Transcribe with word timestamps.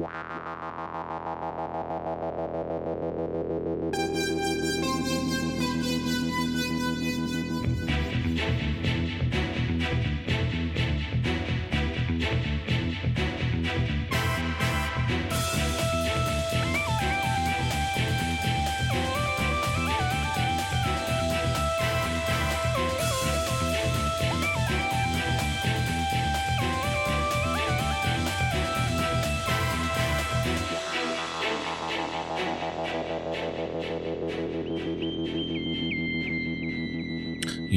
Wow. 0.00 0.12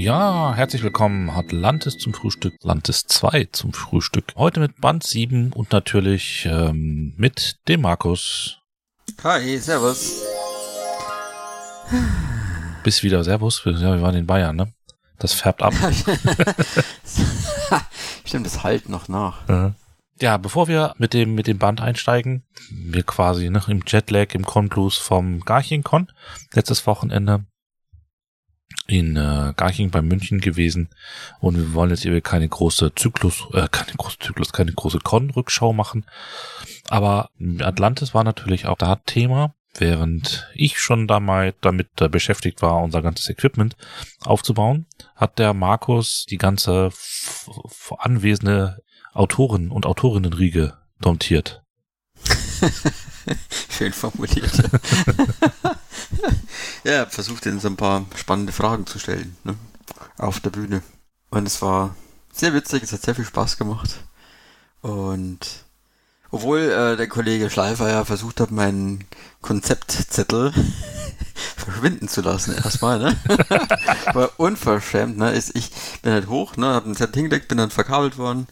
Ja, 0.03 0.53
herzlich 0.53 0.84
willkommen. 0.84 1.30
Atlantis 1.30 1.98
zum 1.98 2.13
Frühstück, 2.13 2.55
Atlantis 2.55 3.05
2 3.07 3.48
zum 3.53 3.71
Frühstück. 3.71 4.34
Heute 4.35 4.59
mit 4.59 4.81
Band 4.81 5.03
7 5.03 5.53
und 5.53 5.71
natürlich 5.71 6.45
ähm, 6.45 7.13
mit 7.16 7.55
dem 7.70 7.79
Markus. 7.79 8.59
Hi, 9.23 9.57
servus. 9.57 10.21
Bis 12.84 13.02
wieder, 13.02 13.23
servus. 13.23 13.62
Ja, 13.63 13.95
wir 13.95 14.02
waren 14.02 14.16
in 14.16 14.27
Bayern, 14.27 14.57
ne? 14.57 14.73
Das 15.20 15.31
färbt 15.31 15.63
ab. 15.63 15.73
Stimmt, 18.26 18.45
das 18.45 18.62
halt 18.62 18.90
noch 18.90 19.07
nach. 19.07 19.73
Ja, 20.20 20.35
bevor 20.35 20.67
wir 20.67 20.95
mit 20.98 21.13
dem, 21.13 21.34
mit 21.34 21.48
dem 21.48 21.59
Band 21.59 21.79
einsteigen, 21.79 22.43
wir 22.70 23.04
quasi 23.04 23.49
ne, 23.49 23.63
im 23.70 23.84
Jetlag, 23.88 24.34
im 24.34 24.43
Con-Blues 24.43 24.98
vom 24.98 25.40
Garching-Con, 25.40 26.12
letztes 26.51 26.85
Wochenende, 26.88 27.45
in 28.88 29.16
äh, 29.16 29.54
Garching 29.56 29.92
bei 29.92 30.02
München 30.02 30.42
gewesen 30.42 30.90
und 31.40 31.58
wir 31.58 31.74
wollen 31.74 31.90
jetzt 31.90 32.06
eben 32.06 32.22
keine 32.22 32.50
große 32.50 32.94
Zyklus, 32.96 33.46
äh, 33.54 33.68
keine 33.72 33.96
große 33.98 34.20
Zyklus, 34.20 34.52
keine 34.52 34.74
große 34.74 35.00
Con-Rückschau 35.00 35.74
machen. 35.74 36.06
Aber 36.90 37.30
Atlantis 37.60 38.14
war 38.14 38.24
natürlich 38.24 38.66
auch 38.66 38.78
da 38.78 38.96
Thema, 38.96 39.56
während 39.76 40.50
ich 40.54 40.80
schon 40.80 41.08
damit, 41.08 41.56
damit 41.62 41.90
äh, 42.02 42.10
beschäftigt 42.10 42.62
war, 42.62 42.84
unser 42.84 43.02
ganzes 43.02 43.30
Equipment 43.30 43.76
aufzubauen, 44.26 44.86
hat 45.16 45.40
der 45.40 45.54
Markus 45.54 46.26
die 46.30 46.38
ganze 46.38 46.91
anwesende 47.98 48.80
Autoren- 49.14 49.72
und 49.72 49.86
Autorinnenriege 49.86 50.78
domptiert. 51.00 51.64
Schön 53.70 53.94
formuliert. 53.94 54.52
ja, 56.84 57.06
versucht 57.06 57.46
ihnen 57.46 57.60
so 57.60 57.68
ein 57.68 57.78
paar 57.78 58.06
spannende 58.16 58.54
Fragen 58.54 58.86
zu 58.86 59.00
stellen, 59.00 59.36
ne? 59.44 59.56
Auf 60.18 60.40
der 60.40 60.52
Bühne. 60.52 60.82
Und 61.30 61.48
es 61.48 61.62
war 61.62 61.96
sehr 62.32 62.54
witzig, 62.54 62.84
es 62.84 62.94
hat 62.94 63.02
sehr 63.02 63.16
viel 63.16 63.26
Spaß 63.26 63.58
gemacht. 63.58 64.03
Und 64.81 65.40
obwohl 66.31 66.59
äh, 66.59 66.97
der 66.97 67.08
Kollege 67.08 67.50
Schleifer 67.50 67.90
ja 67.90 68.06
versucht 68.06 68.40
hat, 68.40 68.52
meinen 68.52 69.06
Konzeptzettel 69.41 70.53
verschwinden 71.58 72.08
zu 72.08 72.22
lassen, 72.22 72.56
erstmal, 72.56 73.00
ne? 73.00 73.18
war 74.14 74.31
unverschämt, 74.38 75.18
ne? 75.18 75.31
Ist, 75.31 75.56
ich 75.56 75.72
bin 76.02 76.12
halt 76.12 76.28
hoch, 76.28 76.58
ne? 76.58 76.74
Hab 76.74 76.86
einen 76.86 76.96
Zettel 76.96 77.22
hingelegt, 77.22 77.47
bin 77.47 77.58
dann 77.58 77.72
verkabelt 77.72 78.18
worden. 78.18 78.47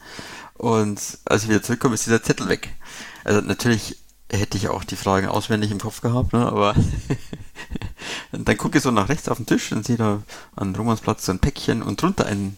Und 0.53 1.01
als 1.25 1.43
ich 1.43 1.49
wieder 1.49 1.63
zurückkomme, 1.63 1.95
ist 1.95 2.05
dieser 2.05 2.21
Zettel 2.21 2.49
weg. 2.49 2.75
Also 3.23 3.41
natürlich 3.41 3.97
hätte 4.31 4.57
ich 4.57 4.69
auch 4.69 4.83
die 4.83 4.95
Fragen 4.95 5.27
auswendig 5.27 5.71
im 5.71 5.79
Kopf 5.79 6.01
gehabt, 6.01 6.33
ne? 6.33 6.45
aber 6.45 6.75
dann 8.31 8.57
gucke 8.57 8.77
ich 8.77 8.83
so 8.83 8.91
nach 8.91 9.09
rechts 9.09 9.29
auf 9.29 9.37
den 9.37 9.45
Tisch 9.45 9.71
und 9.71 9.85
sehe 9.85 9.97
da 9.97 10.21
an 10.55 10.75
Romansplatz 10.75 11.25
so 11.25 11.31
ein 11.31 11.39
Päckchen 11.39 11.81
und 11.83 12.01
drunter 12.01 12.25
einen 12.25 12.57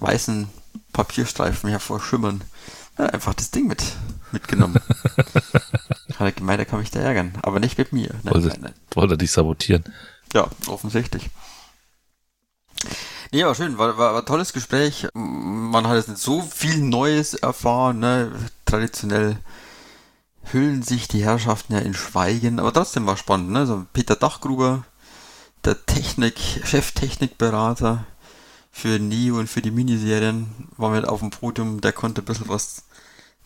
weißen 0.00 0.48
Papierstreifen 0.92 1.70
hervorschimmern. 1.70 2.42
Ja, 2.98 3.06
einfach 3.06 3.34
das 3.34 3.50
Ding 3.50 3.66
mit, 3.66 3.82
mitgenommen. 4.32 4.76
Hat 6.14 6.20
er 6.20 6.32
gemeint, 6.32 6.60
er 6.60 6.64
kann 6.66 6.78
mich 6.78 6.90
da 6.90 7.00
ärgern, 7.00 7.32
aber 7.42 7.58
nicht 7.58 7.76
mit 7.76 7.92
mir. 7.92 8.10
Nein, 8.22 8.34
wollte, 8.34 8.48
nein, 8.48 8.60
nein. 8.60 8.74
wollte 8.92 9.14
er 9.14 9.18
dich 9.18 9.32
sabotieren? 9.32 9.84
Ja, 10.32 10.48
offensichtlich. 10.68 11.30
Nee, 13.32 13.44
war 13.44 13.54
schön, 13.56 13.78
war, 13.78 13.98
war, 13.98 14.14
war 14.14 14.20
ein 14.20 14.26
tolles 14.26 14.52
Gespräch. 14.52 15.08
Man 15.12 15.88
hat 15.88 15.96
jetzt 15.96 16.08
nicht 16.08 16.20
so 16.20 16.40
viel 16.40 16.78
Neues 16.78 17.34
erfahren, 17.34 17.98
ne? 17.98 18.30
Traditionell 18.64 19.38
hüllen 20.52 20.82
sich 20.82 21.08
die 21.08 21.24
Herrschaften 21.24 21.72
ja 21.72 21.78
in 21.80 21.94
Schweigen, 21.94 22.58
aber 22.60 22.72
trotzdem 22.72 23.06
war 23.06 23.16
spannend, 23.16 23.50
ne? 23.50 23.66
So 23.66 23.86
Peter 23.92 24.16
Dachgruber, 24.16 24.84
der 25.64 25.84
Technik, 25.86 26.38
Cheftechnikberater 26.64 28.06
für 28.70 28.98
Neo 28.98 29.38
und 29.38 29.48
für 29.48 29.62
die 29.62 29.70
Miniserien, 29.70 30.68
war 30.76 30.90
mit 30.90 31.08
auf 31.08 31.20
dem 31.20 31.30
Podium, 31.30 31.80
der 31.80 31.92
konnte 31.92 32.22
ein 32.22 32.24
bisschen 32.24 32.48
was 32.48 32.84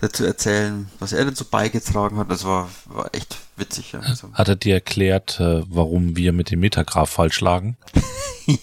dazu 0.01 0.25
erzählen, 0.25 0.89
was 1.01 1.13
er 1.13 1.25
dazu 1.25 1.45
beigetragen 1.45 2.19
hat. 2.19 2.31
Das 2.31 2.45
war, 2.45 2.69
war 2.87 3.15
echt 3.15 3.37
witzig. 3.57 3.93
Ja. 3.93 4.01
Also. 4.01 4.31
Hat 4.33 4.49
er 4.49 4.57
dir 4.57 4.75
erklärt, 4.75 5.41
äh, 5.41 5.63
warum 5.69 6.17
wir 6.17 6.33
mit 6.33 6.51
dem 6.51 6.61
Metagraph 6.61 7.11
falsch 7.11 7.41
lagen? 7.41 7.77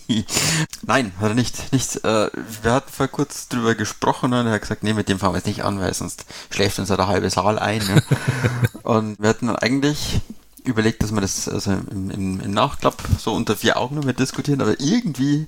Nein, 0.81 1.11
hat 1.19 1.29
er 1.29 1.35
nicht. 1.35 1.73
nicht 1.73 1.97
äh, 2.03 2.29
wir 2.61 2.71
hatten 2.71 2.91
vor 2.91 3.07
kurz 3.07 3.49
drüber 3.49 3.75
gesprochen 3.75 4.33
und 4.33 4.47
er 4.47 4.53
hat 4.53 4.61
gesagt, 4.61 4.83
nee, 4.83 4.93
mit 4.93 5.09
dem 5.09 5.19
fangen 5.19 5.33
wir 5.33 5.37
jetzt 5.37 5.47
nicht 5.47 5.63
an, 5.63 5.79
weil 5.79 5.93
sonst 5.93 6.25
schläft 6.49 6.79
uns 6.79 6.89
ja 6.89 6.95
der 6.95 7.07
halbe 7.07 7.29
Saal 7.29 7.59
ein. 7.59 7.85
Ne? 7.85 8.03
und 8.83 9.19
wir 9.19 9.29
hatten 9.29 9.47
dann 9.47 9.57
eigentlich 9.57 10.21
überlegt, 10.63 11.03
dass 11.03 11.11
wir 11.11 11.21
das 11.21 11.47
also 11.47 11.71
im, 11.71 12.09
im, 12.09 12.39
im 12.39 12.51
Nachklapp 12.51 12.97
so 13.19 13.33
unter 13.33 13.55
vier 13.55 13.77
Augen 13.77 13.95
nur 13.95 14.13
diskutieren, 14.13 14.61
aber 14.61 14.79
irgendwie 14.79 15.47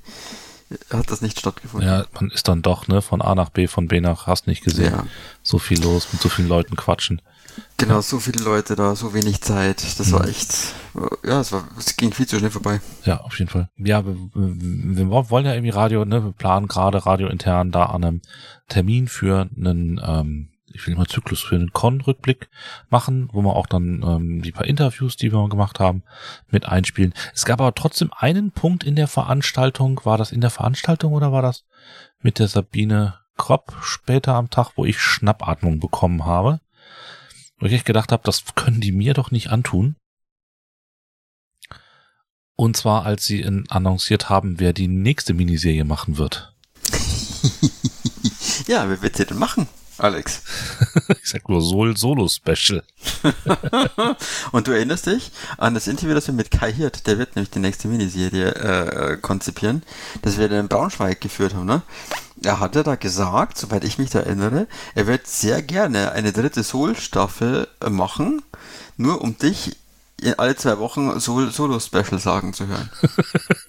hat 0.91 1.09
das 1.11 1.21
nicht 1.21 1.39
stattgefunden. 1.39 1.87
Ja, 1.87 2.05
man 2.13 2.29
ist 2.29 2.47
dann 2.47 2.61
doch, 2.61 2.87
ne, 2.87 3.01
von 3.01 3.21
A 3.21 3.35
nach 3.35 3.49
B, 3.49 3.67
von 3.67 3.87
B 3.87 4.01
nach 4.01 4.27
hast 4.27 4.47
nicht 4.47 4.63
gesehen. 4.63 4.93
Ja. 4.93 5.05
So 5.41 5.59
viel 5.59 5.81
los, 5.81 6.07
mit 6.11 6.21
so 6.21 6.29
vielen 6.29 6.49
Leuten 6.49 6.75
quatschen. 6.75 7.21
Genau, 7.77 8.01
so 8.01 8.19
viele 8.19 8.43
Leute 8.43 8.75
da, 8.75 8.95
so 8.95 9.13
wenig 9.13 9.41
Zeit. 9.41 9.99
Das 9.99 10.07
mhm. 10.07 10.11
war 10.13 10.27
echt, 10.27 10.53
ja, 11.23 11.39
es, 11.39 11.51
war, 11.51 11.67
es 11.77 11.95
ging 11.95 12.11
viel 12.11 12.27
zu 12.27 12.37
schnell 12.37 12.51
vorbei. 12.51 12.81
Ja, 13.05 13.21
auf 13.21 13.37
jeden 13.39 13.49
Fall. 13.49 13.69
Ja, 13.77 14.05
wir, 14.05 14.15
wir 14.33 15.09
wollen 15.09 15.45
ja 15.45 15.53
irgendwie 15.53 15.71
Radio, 15.71 16.05
ne, 16.05 16.23
wir 16.23 16.33
planen 16.33 16.67
gerade 16.67 17.05
Radio 17.05 17.27
intern 17.27 17.71
da 17.71 17.85
an 17.85 18.03
einem 18.03 18.21
Termin 18.67 19.07
für 19.07 19.49
einen, 19.55 20.01
ähm, 20.03 20.49
ich 20.77 20.85
will 20.85 20.93
immer 20.93 21.07
Zyklus 21.07 21.41
für 21.41 21.55
einen 21.55 21.73
Con-Rückblick 21.73 22.49
machen, 22.89 23.29
wo 23.33 23.41
wir 23.41 23.55
auch 23.55 23.65
dann 23.65 24.03
ähm, 24.03 24.41
die 24.43 24.51
paar 24.51 24.65
Interviews, 24.65 25.17
die 25.17 25.33
wir 25.33 25.49
gemacht 25.49 25.79
haben, 25.79 26.03
mit 26.51 26.67
einspielen. 26.67 27.13
Es 27.33 27.45
gab 27.45 27.59
aber 27.59 27.73
trotzdem 27.73 28.11
einen 28.15 28.51
Punkt 28.51 28.83
in 28.83 28.95
der 28.95 29.07
Veranstaltung. 29.07 29.99
War 30.03 30.17
das 30.17 30.31
in 30.31 30.41
der 30.41 30.51
Veranstaltung 30.51 31.13
oder 31.13 31.31
war 31.31 31.41
das 31.41 31.65
mit 32.21 32.37
der 32.37 32.47
Sabine 32.47 33.15
Kropp 33.37 33.75
später 33.81 34.35
am 34.35 34.51
Tag, 34.51 34.73
wo 34.75 34.85
ich 34.85 34.99
Schnappatmung 34.99 35.79
bekommen 35.79 36.25
habe? 36.25 36.61
Wo 37.57 37.65
ich 37.65 37.73
echt 37.73 37.85
gedacht 37.85 38.11
habe, 38.11 38.23
das 38.23 38.43
können 38.55 38.79
die 38.79 38.91
mir 38.91 39.15
doch 39.15 39.31
nicht 39.31 39.49
antun. 39.49 39.95
Und 42.55 42.77
zwar, 42.77 43.05
als 43.05 43.25
sie 43.25 43.41
in, 43.41 43.67
annonciert 43.69 44.29
haben, 44.29 44.59
wer 44.59 44.73
die 44.73 44.87
nächste 44.87 45.33
Miniserie 45.33 45.85
machen 45.85 46.17
wird. 46.17 46.55
ja, 48.67 48.87
wer 48.89 49.01
wird 49.01 49.15
sie 49.15 49.25
denn 49.25 49.37
machen? 49.37 49.67
Alex. 49.97 50.41
ich 51.21 51.29
sag 51.29 51.47
nur 51.49 51.61
Sol 51.61 51.97
Solo 51.97 52.27
Special. 52.27 52.83
und 54.51 54.67
du 54.67 54.71
erinnerst 54.71 55.07
dich 55.07 55.31
an 55.57 55.73
das 55.73 55.87
Interview, 55.87 56.13
das 56.13 56.27
wir 56.27 56.33
mit 56.33 56.51
Kai 56.51 56.71
Hirt, 56.71 57.07
der 57.07 57.17
wird 57.17 57.35
nämlich 57.35 57.51
die 57.51 57.59
nächste 57.59 57.87
Miniserie 57.87 58.53
äh, 58.53 59.17
konzipieren, 59.17 59.83
das 60.21 60.37
wir 60.37 60.51
in 60.51 60.67
Braunschweig 60.67 61.19
geführt 61.21 61.53
haben, 61.53 61.65
ne? 61.65 61.81
Er 62.43 62.59
hatte 62.59 62.83
da 62.83 62.95
gesagt, 62.95 63.57
soweit 63.57 63.83
ich 63.83 63.97
mich 63.97 64.11
da 64.11 64.19
erinnere, 64.19 64.67
er 64.93 65.07
wird 65.07 65.25
sehr 65.25 65.63
gerne 65.63 66.11
eine 66.11 66.31
dritte 66.31 66.63
Soul-Staffel 66.63 67.67
machen, 67.89 68.43
nur 68.95 69.21
um 69.21 69.37
dich 69.37 69.75
in 70.21 70.33
alle 70.35 70.55
zwei 70.55 70.77
Wochen 70.77 71.19
Soul 71.19 71.51
Solo-Special 71.51 72.19
sagen 72.19 72.53
zu 72.53 72.67
hören. 72.67 72.89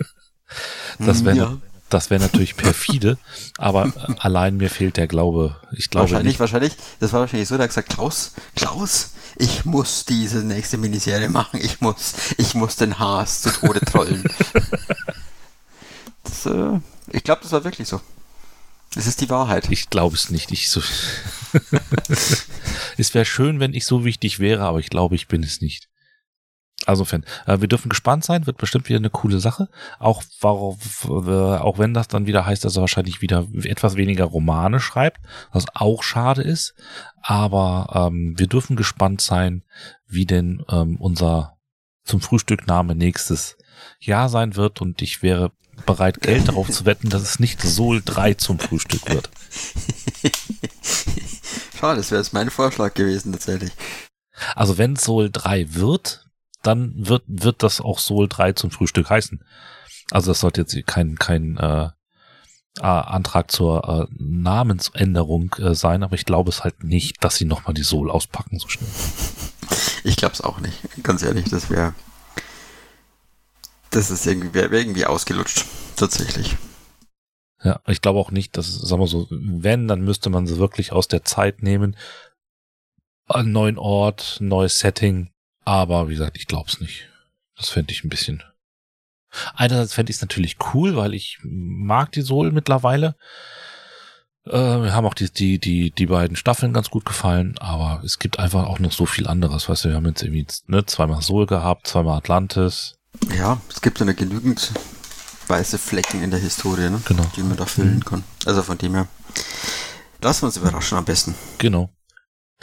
das 0.98 1.24
wäre 1.24 1.36
ja. 1.36 1.56
Das 1.88 2.10
wäre 2.10 2.20
natürlich 2.20 2.56
perfide, 2.56 3.18
aber 3.56 3.92
allein 4.18 4.56
mir 4.56 4.70
fehlt 4.70 4.96
der 4.96 5.08
Glaube. 5.08 5.56
Ich 5.72 5.90
glaube 5.90 6.10
wahrscheinlich, 6.10 6.34
nicht. 6.34 6.40
wahrscheinlich. 6.40 6.72
Das 7.00 7.12
war 7.12 7.20
wahrscheinlich 7.20 7.48
so, 7.48 7.56
der 7.56 7.64
hat 7.64 7.70
gesagt, 7.70 7.90
Klaus, 7.90 8.32
Klaus, 8.56 9.12
ich 9.36 9.64
muss 9.64 10.04
diese 10.04 10.38
nächste 10.38 10.78
Miniserie 10.78 11.28
machen. 11.28 11.60
Ich 11.62 11.80
muss, 11.80 12.14
ich 12.36 12.54
muss 12.54 12.76
den 12.76 12.98
Haas 12.98 13.42
zu 13.42 13.50
Tode 13.50 13.80
trollen. 13.80 14.24
das, 16.24 16.46
äh, 16.46 16.80
ich 17.12 17.22
glaube, 17.24 17.42
das 17.42 17.52
war 17.52 17.64
wirklich 17.64 17.88
so. 17.88 18.00
Das 18.94 19.06
ist 19.06 19.20
die 19.20 19.30
Wahrheit. 19.30 19.70
Ich 19.70 19.90
glaube 19.90 20.16
es 20.16 20.30
nicht. 20.30 20.50
Ich 20.50 20.70
so. 20.70 20.82
es 22.96 23.14
wäre 23.14 23.24
schön, 23.24 23.60
wenn 23.60 23.74
ich 23.74 23.84
so 23.84 24.04
wichtig 24.04 24.40
wäre, 24.40 24.64
aber 24.64 24.80
ich 24.80 24.90
glaube, 24.90 25.14
ich 25.14 25.28
bin 25.28 25.42
es 25.42 25.60
nicht. 25.60 25.88
Also 26.86 27.04
Fan, 27.04 27.24
äh, 27.46 27.60
wir 27.60 27.68
dürfen 27.68 27.88
gespannt 27.88 28.24
sein, 28.24 28.46
wird 28.46 28.56
bestimmt 28.56 28.88
wieder 28.88 28.98
eine 28.98 29.10
coole 29.10 29.40
Sache. 29.40 29.68
Auch, 29.98 30.22
äh, 30.42 30.46
auch 30.46 31.78
wenn 31.78 31.92
das 31.92 32.08
dann 32.08 32.26
wieder 32.26 32.46
heißt, 32.46 32.64
dass 32.64 32.76
er 32.76 32.82
wahrscheinlich 32.82 33.20
wieder 33.20 33.46
etwas 33.64 33.96
weniger 33.96 34.24
Romane 34.24 34.80
schreibt, 34.80 35.20
was 35.52 35.66
auch 35.74 36.02
schade 36.02 36.42
ist. 36.42 36.74
Aber 37.20 38.08
ähm, 38.10 38.38
wir 38.38 38.46
dürfen 38.46 38.76
gespannt 38.76 39.20
sein, 39.20 39.64
wie 40.06 40.24
denn 40.24 40.64
ähm, 40.70 40.96
unser 41.00 41.58
zum 42.04 42.20
Frühstückname 42.20 42.94
nächstes 42.94 43.58
Jahr 44.00 44.28
sein 44.28 44.56
wird. 44.56 44.80
Und 44.80 45.02
ich 45.02 45.22
wäre 45.22 45.52
bereit, 45.84 46.20
Geld 46.20 46.48
darauf 46.48 46.70
zu 46.70 46.84
wetten, 46.86 47.08
dass 47.08 47.22
es 47.22 47.40
nicht 47.40 47.60
Sol 47.60 48.02
3 48.04 48.34
zum 48.34 48.58
Frühstück 48.58 49.08
wird. 49.10 49.30
Schade, 51.78 51.98
das 51.98 52.10
wäre 52.10 52.20
jetzt 52.20 52.32
mein 52.32 52.50
Vorschlag 52.50 52.94
gewesen 52.94 53.32
tatsächlich. 53.32 53.72
Also 54.54 54.78
wenn 54.78 54.96
Sol 54.96 55.30
3 55.30 55.74
wird, 55.74 56.27
dann 56.68 56.92
wird, 56.96 57.24
wird 57.26 57.62
das 57.62 57.80
auch 57.80 57.98
Sol 57.98 58.28
3 58.28 58.52
zum 58.52 58.70
Frühstück 58.70 59.10
heißen. 59.10 59.42
Also 60.10 60.30
das 60.30 60.40
sollte 60.40 60.60
jetzt 60.60 60.86
kein, 60.86 61.16
kein 61.16 61.56
äh, 61.56 61.88
Antrag 62.80 63.50
zur 63.50 63.88
äh, 63.88 64.14
Namensänderung 64.16 65.54
äh, 65.58 65.74
sein, 65.74 66.02
aber 66.02 66.14
ich 66.14 66.24
glaube 66.24 66.50
es 66.50 66.62
halt 66.62 66.84
nicht, 66.84 67.22
dass 67.24 67.36
sie 67.36 67.44
nochmal 67.44 67.74
die 67.74 67.82
Sol 67.82 68.10
auspacken 68.10 68.58
so 68.58 68.68
schnell. 68.68 68.88
Ich 70.04 70.16
glaube 70.16 70.32
es 70.32 70.40
auch 70.40 70.60
nicht. 70.60 70.78
Ganz 71.02 71.22
ehrlich, 71.22 71.46
das 71.50 71.70
wäre 71.70 71.92
das 73.90 74.10
ist 74.10 74.26
irgendwie, 74.26 74.54
wär 74.54 74.72
irgendwie 74.72 75.06
ausgelutscht, 75.06 75.64
tatsächlich. 75.96 76.56
Ja, 77.62 77.80
ich 77.86 78.00
glaube 78.00 78.20
auch 78.20 78.30
nicht, 78.30 78.56
dass, 78.56 78.72
sagen 78.72 79.02
wir 79.02 79.06
so, 79.06 79.26
wenn, 79.30 79.88
dann 79.88 80.02
müsste 80.02 80.30
man 80.30 80.46
sie 80.46 80.58
wirklich 80.58 80.92
aus 80.92 81.08
der 81.08 81.24
Zeit 81.24 81.62
nehmen. 81.62 81.96
Einen 83.26 83.52
neuen 83.52 83.78
Ort, 83.78 84.38
neues 84.40 84.78
Setting. 84.78 85.30
Aber 85.68 86.08
wie 86.08 86.14
gesagt, 86.14 86.38
ich 86.38 86.46
glaube 86.46 86.70
es 86.70 86.80
nicht. 86.80 87.10
Das 87.54 87.68
fände 87.68 87.92
ich 87.92 88.02
ein 88.02 88.08
bisschen. 88.08 88.42
Einerseits 89.52 89.92
fände 89.92 90.08
ich 90.08 90.16
es 90.16 90.22
natürlich 90.22 90.56
cool, 90.72 90.96
weil 90.96 91.12
ich 91.12 91.40
mag 91.42 92.10
die 92.12 92.22
Soul 92.22 92.52
mittlerweile. 92.52 93.16
Äh, 94.46 94.52
wir 94.52 94.94
haben 94.94 95.04
auch 95.04 95.12
die, 95.12 95.30
die, 95.30 95.58
die, 95.58 95.90
die 95.90 96.06
beiden 96.06 96.36
Staffeln 96.36 96.72
ganz 96.72 96.88
gut 96.88 97.04
gefallen, 97.04 97.58
aber 97.58 98.02
es 98.02 98.18
gibt 98.18 98.38
einfach 98.38 98.64
auch 98.66 98.78
noch 98.78 98.92
so 98.92 99.04
viel 99.04 99.26
anderes. 99.26 99.68
Weißt 99.68 99.84
du, 99.84 99.90
wir 99.90 99.96
haben 99.96 100.06
jetzt 100.06 100.22
irgendwie 100.22 100.46
ne, 100.68 100.86
zweimal 100.86 101.20
Soul 101.20 101.44
gehabt, 101.44 101.86
zweimal 101.86 102.16
Atlantis. 102.16 102.94
Ja, 103.36 103.60
es 103.68 103.82
gibt 103.82 104.00
ja 104.00 104.10
genügend 104.10 104.72
weiße 105.48 105.76
Flecken 105.76 106.22
in 106.22 106.30
der 106.30 106.40
Historie, 106.40 106.88
ne? 106.88 107.02
Genau. 107.04 107.30
die 107.36 107.42
man 107.42 107.58
da 107.58 107.66
füllen 107.66 107.96
mhm. 107.96 108.04
kann. 108.06 108.24
Also 108.46 108.62
von 108.62 108.78
dem 108.78 108.94
her, 108.94 109.06
lassen 110.22 110.42
wir 110.42 110.46
uns 110.46 110.56
überraschen 110.56 110.96
am 110.96 111.04
besten. 111.04 111.34
Genau. 111.58 111.90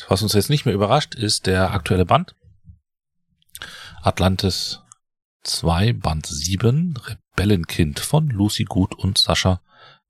Was 0.07 0.23
uns 0.23 0.33
jetzt 0.33 0.49
nicht 0.49 0.65
mehr 0.65 0.73
überrascht, 0.73 1.13
ist 1.13 1.45
der 1.45 1.69
aktuelle 1.69 2.07
Band. 2.07 2.33
Atlantis 4.05 4.81
2, 5.45 5.93
Band 5.93 6.27
7, 6.27 6.93
Rebellenkind 6.95 7.99
von 7.99 8.29
Lucy 8.29 8.63
Gut 8.63 8.93
und 8.93 9.17
Sascha 9.17 9.61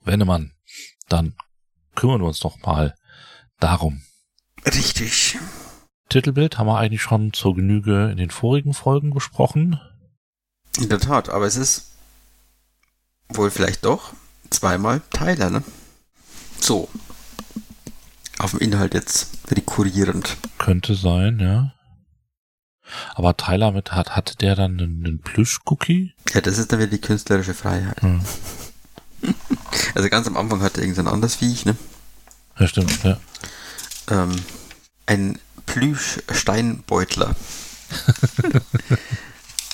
Wennemann. 0.02 0.52
Dann 1.08 1.34
kümmern 1.96 2.20
wir 2.20 2.28
uns 2.28 2.42
doch 2.42 2.60
mal 2.60 2.94
darum. 3.62 4.02
Richtig. 4.66 5.38
Titelbild 6.10 6.58
haben 6.58 6.68
wir 6.68 6.78
eigentlich 6.78 7.04
schon 7.04 7.32
zur 7.32 7.56
Genüge 7.56 8.12
in 8.12 8.18
den 8.18 8.32
vorigen 8.32 8.74
Folgen 8.74 9.12
besprochen. 9.12 9.80
In 10.78 10.90
der 10.90 11.00
Tat, 11.00 11.30
aber 11.30 11.46
es 11.46 11.56
ist 11.56 11.94
wohl 13.30 13.50
vielleicht 13.50 13.86
doch 13.86 14.12
zweimal 14.50 15.04
Tyler, 15.10 15.50
ne? 15.50 15.64
So. 16.60 16.90
Auf 18.40 18.52
dem 18.52 18.60
Inhalt 18.60 18.94
jetzt 18.94 19.30
rekurrierend. 19.50 20.36
Könnte 20.58 20.96
sein, 20.96 21.40
ja. 21.40 21.75
Aber 23.14 23.38
Tyler 23.38 23.72
mit 23.72 23.92
hat, 23.92 24.16
hatte 24.16 24.36
der 24.38 24.56
dann 24.56 24.80
einen, 24.80 25.06
einen 25.06 25.20
Plüsch-Cookie? 25.20 26.14
Ja, 26.34 26.42
das 26.42 26.58
ist 26.58 26.72
dann 26.72 26.80
wieder 26.80 26.92
die 26.92 27.02
künstlerische 27.02 27.54
Freiheit. 27.54 28.02
Hm. 28.02 28.22
Also 29.96 30.10
ganz 30.10 30.28
am 30.28 30.38
Anfang 30.38 30.62
hatte 30.62 30.82
irgendein 30.82 31.08
anderes 31.08 31.36
Viech, 31.36 31.66
ne? 31.66 31.76
Ja, 32.60 32.68
stimmt, 32.68 33.04
ja. 33.04 33.18
Ähm, 34.10 34.36
ein 35.06 35.40
Plüsch-Steinbeutler. 35.66 37.36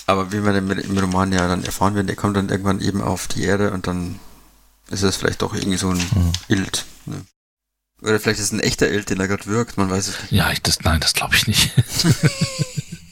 Aber 0.07 0.31
wie 0.31 0.43
wir 0.43 0.55
im 0.55 0.97
Roman 0.97 1.31
ja 1.31 1.47
dann 1.47 1.63
erfahren 1.63 1.95
werden, 1.95 2.07
der 2.07 2.15
kommt 2.15 2.37
dann 2.37 2.49
irgendwann 2.49 2.81
eben 2.81 3.01
auf 3.01 3.27
die 3.27 3.43
Erde 3.43 3.71
und 3.71 3.87
dann 3.87 4.19
ist 4.89 5.03
es 5.03 5.15
vielleicht 5.15 5.41
doch 5.41 5.53
irgendwie 5.53 5.77
so 5.77 5.89
ein 5.89 5.97
mhm. 5.97 6.31
Ild. 6.47 6.85
Ne? 7.05 7.21
Oder 8.01 8.19
vielleicht 8.19 8.39
ist 8.39 8.47
es 8.47 8.51
ein 8.51 8.59
echter 8.59 8.89
Ild, 8.89 9.09
den 9.09 9.19
er 9.19 9.27
gerade 9.27 9.45
wirkt, 9.45 9.77
man 9.77 9.89
weiß 9.89 10.07
es 10.07 10.21
nicht. 10.21 10.31
Ja, 10.31 10.51
ich, 10.51 10.61
das, 10.61 10.81
nein, 10.81 10.99
das 10.99 11.13
glaube 11.13 11.35
ich 11.35 11.47
nicht. 11.47 11.71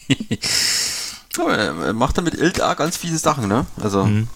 Aber 1.38 1.58
er 1.58 1.94
macht 1.94 2.18
damit 2.18 2.62
auch 2.62 2.76
ganz 2.76 2.98
fiese 2.98 3.18
Sachen, 3.18 3.48
ne? 3.48 3.66
Also, 3.82 4.06
mhm. 4.06 4.28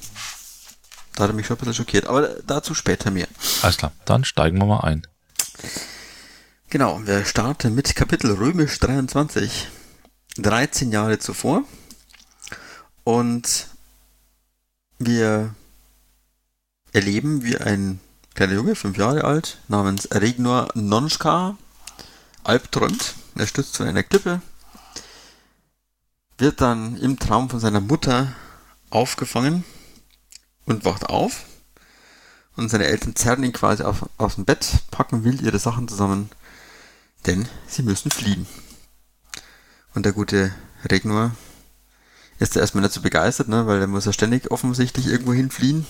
da 1.15 1.23
hat 1.23 1.31
er 1.31 1.33
mich 1.33 1.47
schon 1.47 1.57
ein 1.57 1.59
bisschen 1.59 1.73
schockiert. 1.73 2.07
Aber 2.07 2.29
dazu 2.47 2.73
später 2.73 3.11
mehr. 3.11 3.27
Alles 3.61 3.77
klar, 3.77 3.91
dann 4.05 4.23
steigen 4.23 4.57
wir 4.59 4.65
mal 4.65 4.81
ein. 4.81 5.05
Genau, 6.69 7.01
wir 7.05 7.25
starten 7.25 7.75
mit 7.75 7.95
Kapitel 7.95 8.31
Römisch 8.31 8.79
23. 8.79 9.67
13 10.37 10.91
Jahre 10.91 11.19
zuvor 11.19 11.63
und 13.03 13.67
wir 14.97 15.53
erleben, 16.91 17.43
wie 17.43 17.57
ein 17.57 17.99
kleiner 18.33 18.53
Junge, 18.53 18.75
fünf 18.75 18.97
Jahre 18.97 19.25
alt, 19.25 19.59
namens 19.67 20.07
Regnor 20.11 20.69
Nonschka, 20.73 21.57
albträumt. 22.43 23.13
Er 23.35 23.47
stützt 23.47 23.77
von 23.77 23.87
einer 23.87 24.03
Klippe, 24.03 24.41
wird 26.37 26.61
dann 26.61 26.97
im 26.97 27.19
Traum 27.19 27.49
von 27.49 27.59
seiner 27.59 27.81
Mutter 27.81 28.33
aufgefangen 28.89 29.63
und 30.65 30.85
wacht 30.85 31.09
auf. 31.09 31.45
Und 32.55 32.69
seine 32.69 32.85
Eltern 32.85 33.15
zerren 33.15 33.43
ihn 33.43 33.53
quasi 33.53 33.83
auf, 33.83 34.07
aus 34.17 34.35
dem 34.35 34.45
Bett, 34.45 34.83
packen 34.91 35.23
wild 35.23 35.41
ihre 35.41 35.57
Sachen 35.57 35.87
zusammen, 35.87 36.29
denn 37.25 37.47
sie 37.67 37.81
müssen 37.81 38.11
fliehen. 38.11 38.45
Und 39.95 40.05
der 40.05 40.13
gute 40.13 40.53
Regnor 40.85 41.31
ist 42.39 42.55
er 42.55 42.61
erstmal 42.61 42.83
nicht 42.83 42.93
so 42.93 43.01
begeistert, 43.01 43.47
ne, 43.47 43.65
weil 43.65 43.81
er 43.81 43.87
muss 43.87 44.05
ja 44.05 44.13
ständig 44.13 44.51
offensichtlich 44.51 45.07
irgendwo 45.07 45.33
hinfliehen. 45.33 45.85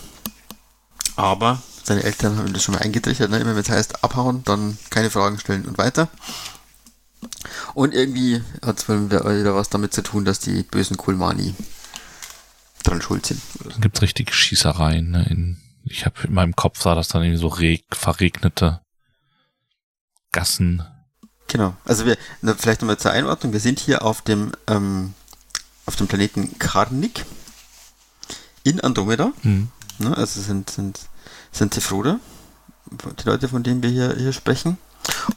Aber 1.15 1.61
seine 1.83 2.03
Eltern 2.03 2.37
haben 2.37 2.53
das 2.53 2.63
schon 2.63 2.75
mal 2.75 2.81
eingetrichtert, 2.81 3.29
ne? 3.29 3.39
immer 3.39 3.55
wenn 3.55 3.61
es 3.61 3.69
heißt 3.69 4.03
abhauen, 4.03 4.43
dann 4.45 4.77
keine 4.89 5.09
Fragen 5.09 5.39
stellen 5.39 5.65
und 5.65 5.77
weiter. 5.77 6.07
Und 7.73 7.93
irgendwie 7.93 8.41
hat 8.65 8.79
es 8.79 8.89
wieder 8.89 9.55
was 9.55 9.69
damit 9.69 9.93
zu 9.93 10.03
tun, 10.03 10.25
dass 10.25 10.39
die 10.39 10.63
bösen 10.63 10.97
Kulmani 10.97 11.55
dran 12.83 13.01
schuld 13.01 13.25
sind. 13.25 13.41
Dann 13.63 13.81
gibt 13.81 13.97
es 13.97 14.01
richtig 14.01 14.33
Schießereien. 14.33 15.11
Ne? 15.11 15.25
In, 15.29 15.57
ich 15.83 16.05
habe 16.05 16.15
in 16.27 16.33
meinem 16.33 16.55
Kopf 16.55 16.81
sah 16.81 16.95
das 16.95 17.07
dann 17.07 17.23
irgendwie 17.23 17.41
so 17.41 17.47
reg, 17.47 17.85
verregnete 17.91 18.81
Gassen. 20.31 20.83
Genau. 21.47 21.75
Also 21.85 22.05
wir, 22.05 22.17
vielleicht 22.57 22.81
nochmal 22.81 22.97
zur 22.97 23.11
Einordnung. 23.11 23.53
Wir 23.53 23.59
sind 23.59 23.79
hier 23.79 24.03
auf 24.03 24.21
dem 24.21 24.51
ähm, 24.67 25.13
auf 25.85 25.95
dem 25.95 26.07
Planeten 26.07 26.57
Karnik 26.59 27.25
in 28.63 28.79
Andromeda. 28.79 29.33
Mhm. 29.43 29.69
Ne, 29.99 30.17
also 30.17 30.41
sind, 30.41 30.69
sind, 30.69 30.99
sind 31.51 31.73
Zefrode, 31.73 32.19
die 32.91 33.27
Leute, 33.27 33.47
von 33.47 33.63
denen 33.63 33.83
wir 33.83 33.89
hier, 33.89 34.15
hier 34.17 34.33
sprechen. 34.33 34.77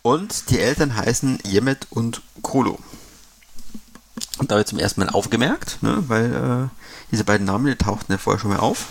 Und 0.03 0.51
die 0.51 0.59
Eltern 0.59 0.97
heißen 0.97 1.41
Yemet 1.45 1.87
und 1.91 2.23
Kolo. 2.43 2.79
Und 4.39 4.51
da 4.51 4.55
habe 4.55 4.63
ich 4.63 4.69
zum 4.69 4.79
ersten 4.79 5.01
Mal 5.01 5.11
aufgemerkt, 5.11 5.83
ne, 5.83 6.05
weil 6.09 6.35
äh, 6.35 6.69
diese 7.11 7.25
beiden 7.25 7.47
Namen, 7.47 7.67
die 7.67 7.77
tauchten 7.77 8.13
ja 8.13 8.19
vorher 8.19 8.41
schon 8.41 8.51
mal 8.51 8.61
auf. 8.61 8.87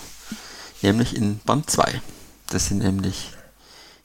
Nämlich 0.82 1.16
in 1.16 1.38
Band 1.40 1.70
2. 1.70 2.00
Das 2.48 2.66
sind 2.66 2.78
nämlich 2.78 3.32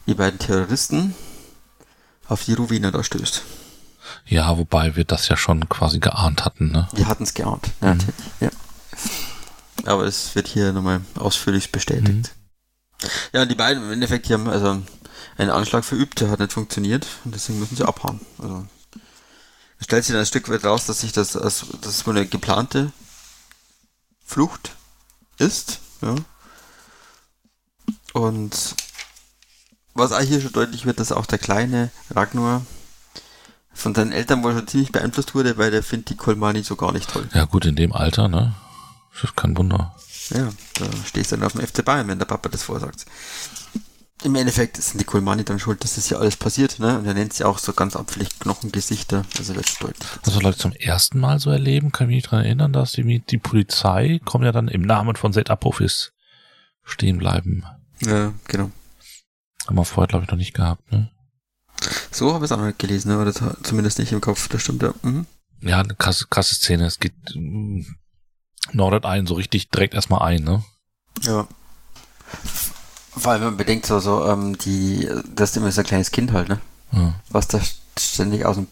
die 0.07 0.13
beiden 0.13 0.39
Terroristen, 0.39 1.15
auf 2.27 2.45
die 2.45 2.53
Rowena 2.53 2.91
da 2.91 3.03
stößt. 3.03 3.43
Ja, 4.25 4.57
wobei 4.57 4.95
wir 4.95 5.03
das 5.03 5.27
ja 5.27 5.37
schon 5.37 5.67
quasi 5.69 5.99
geahnt 5.99 6.45
hatten, 6.45 6.71
ne? 6.71 6.87
Wir 6.93 7.07
hatten 7.07 7.23
es 7.23 7.33
geahnt, 7.33 7.67
ja, 7.81 7.93
mhm. 7.93 7.97
natürlich, 7.97 8.25
ja. 8.39 8.49
Aber 9.85 10.05
es 10.05 10.35
wird 10.35 10.47
hier 10.47 10.73
nochmal 10.73 11.01
ausführlich 11.15 11.71
bestätigt. 11.71 12.31
Mhm. 12.33 13.09
Ja, 13.33 13.45
die 13.45 13.55
beiden 13.55 13.83
im 13.83 13.91
Endeffekt 13.91 14.29
die 14.29 14.33
haben 14.33 14.47
also 14.47 14.81
einen 15.41 15.49
Anschlag 15.49 15.83
verübt, 15.83 16.21
der 16.21 16.29
hat 16.29 16.39
nicht 16.39 16.53
funktioniert 16.53 17.07
und 17.25 17.33
deswegen 17.33 17.59
müssen 17.59 17.75
sie 17.75 17.83
abhauen. 17.83 18.21
Also 18.37 18.67
es 19.79 19.85
stellt 19.85 20.05
sich 20.05 20.13
dann 20.13 20.21
ein 20.21 20.27
Stück 20.27 20.47
weit 20.49 20.63
raus, 20.63 20.85
dass 20.85 21.01
sich 21.01 21.11
das 21.11 21.35
als 21.35 21.65
das 21.81 22.05
wohl 22.05 22.15
eine 22.15 22.27
geplante 22.27 22.91
Flucht 24.23 24.75
ist, 25.37 25.79
ja. 26.01 26.15
Und 28.13 28.75
was 29.93 30.11
auch 30.11 30.19
hier 30.19 30.41
schon 30.41 30.51
deutlich 30.51 30.85
wird, 30.85 30.99
dass 30.99 31.11
auch 31.11 31.25
der 31.25 31.39
kleine 31.39 31.91
Ragnar 32.11 32.65
von 33.73 33.95
seinen 33.95 34.11
Eltern 34.11 34.43
wohl 34.43 34.53
schon 34.53 34.67
ziemlich 34.67 34.91
beeinflusst 34.91 35.33
wurde, 35.33 35.57
weil 35.57 35.71
der 35.71 35.81
findet 35.81 36.09
die 36.09 36.17
Kolmani 36.17 36.61
so 36.61 36.75
gar 36.75 36.91
nicht 36.91 37.09
toll. 37.09 37.27
Ja 37.33 37.45
gut, 37.45 37.65
in 37.65 37.75
dem 37.75 37.93
Alter, 37.93 38.27
ne? 38.27 38.53
Das 39.13 39.23
ist 39.23 39.35
kein 39.35 39.57
Wunder. 39.57 39.95
Ja, 40.29 40.49
da 40.75 40.85
stehst 41.05 41.31
du 41.31 41.37
dann 41.37 41.45
auf 41.45 41.53
dem 41.53 41.65
FC 41.65 41.83
Bayern, 41.83 42.07
wenn 42.07 42.19
der 42.19 42.25
Papa 42.25 42.49
das 42.49 42.63
vorsagt. 42.63 43.05
Im 44.23 44.35
Endeffekt 44.35 44.77
sind 44.77 44.99
die 44.99 45.05
Kulmani 45.05 45.43
dann 45.43 45.59
schuld, 45.59 45.83
dass 45.83 45.95
das 45.95 46.09
ja 46.09 46.17
alles 46.17 46.35
passiert, 46.35 46.79
ne? 46.79 46.99
Und 46.99 47.05
er 47.05 47.13
nennt 47.13 47.33
sie 47.33 47.43
auch 47.43 47.57
so 47.57 47.73
ganz 47.73 47.95
abfällig 47.95 48.39
Knochengesichter. 48.39 49.25
Also 49.37 49.55
wird 49.55 49.81
deutlich. 49.81 50.09
Also 50.25 50.39
Leute 50.39 50.57
zum 50.57 50.73
ersten 50.73 51.19
Mal 51.19 51.39
so 51.39 51.49
erleben, 51.49 51.91
kann 51.91 52.09
ich 52.09 52.15
mich 52.15 52.23
daran 52.23 52.45
erinnern, 52.45 52.73
dass 52.73 52.91
die, 52.93 53.19
die 53.19 53.37
Polizei 53.37 54.19
kommt 54.23 54.45
ja 54.45 54.51
dann 54.51 54.67
im 54.67 54.81
Namen 54.81 55.15
von 55.15 55.33
Zed 55.33 55.49
Apophis 55.49 56.11
stehen 56.83 57.17
bleiben. 57.17 57.65
Ja, 58.01 58.33
genau. 58.47 58.71
Haben 59.67 59.75
wir 59.75 59.85
vorher, 59.85 60.07
glaube 60.07 60.25
ich, 60.25 60.31
noch 60.31 60.37
nicht 60.37 60.53
gehabt, 60.53 60.91
ne? 60.91 61.11
So 62.11 62.33
habe 62.33 62.45
ich 62.45 62.51
es 62.51 62.55
auch 62.55 62.59
noch 62.59 62.67
nicht 62.67 62.79
gelesen, 62.79 63.09
ne? 63.09 63.19
oder 63.19 63.33
zumindest 63.63 63.97
nicht 63.97 64.11
im 64.11 64.21
Kopf, 64.21 64.47
das 64.49 64.61
stimmt 64.61 64.83
ja. 64.83 64.93
Mhm. 65.01 65.25
Ja, 65.61 65.79
eine 65.79 65.95
krasse, 65.95 66.25
krasse 66.29 66.55
Szene. 66.55 66.85
Es 66.85 66.99
geht 66.99 67.13
mm, 67.35 67.81
nordet 68.71 69.05
einen 69.05 69.27
so 69.27 69.35
richtig 69.35 69.69
direkt 69.69 69.93
erstmal 69.93 70.21
ein, 70.21 70.43
ne? 70.43 70.63
Ja. 71.21 71.47
Vor 73.15 73.31
allem, 73.31 73.41
wenn 73.41 73.47
man 73.49 73.57
bedenkt, 73.57 73.85
so, 73.85 73.99
so, 73.99 74.25
ähm, 74.25 74.57
die, 74.57 75.09
das 75.35 75.51
ist 75.51 75.57
immer 75.57 75.71
so 75.71 75.81
ein 75.81 75.87
kleines 75.87 76.11
Kind 76.11 76.31
halt, 76.31 76.49
ne? 76.49 76.61
Ja. 76.91 77.13
Was 77.29 77.47
da 77.47 77.59
ständig 77.97 78.45
aus 78.45 78.55
dem 78.55 78.67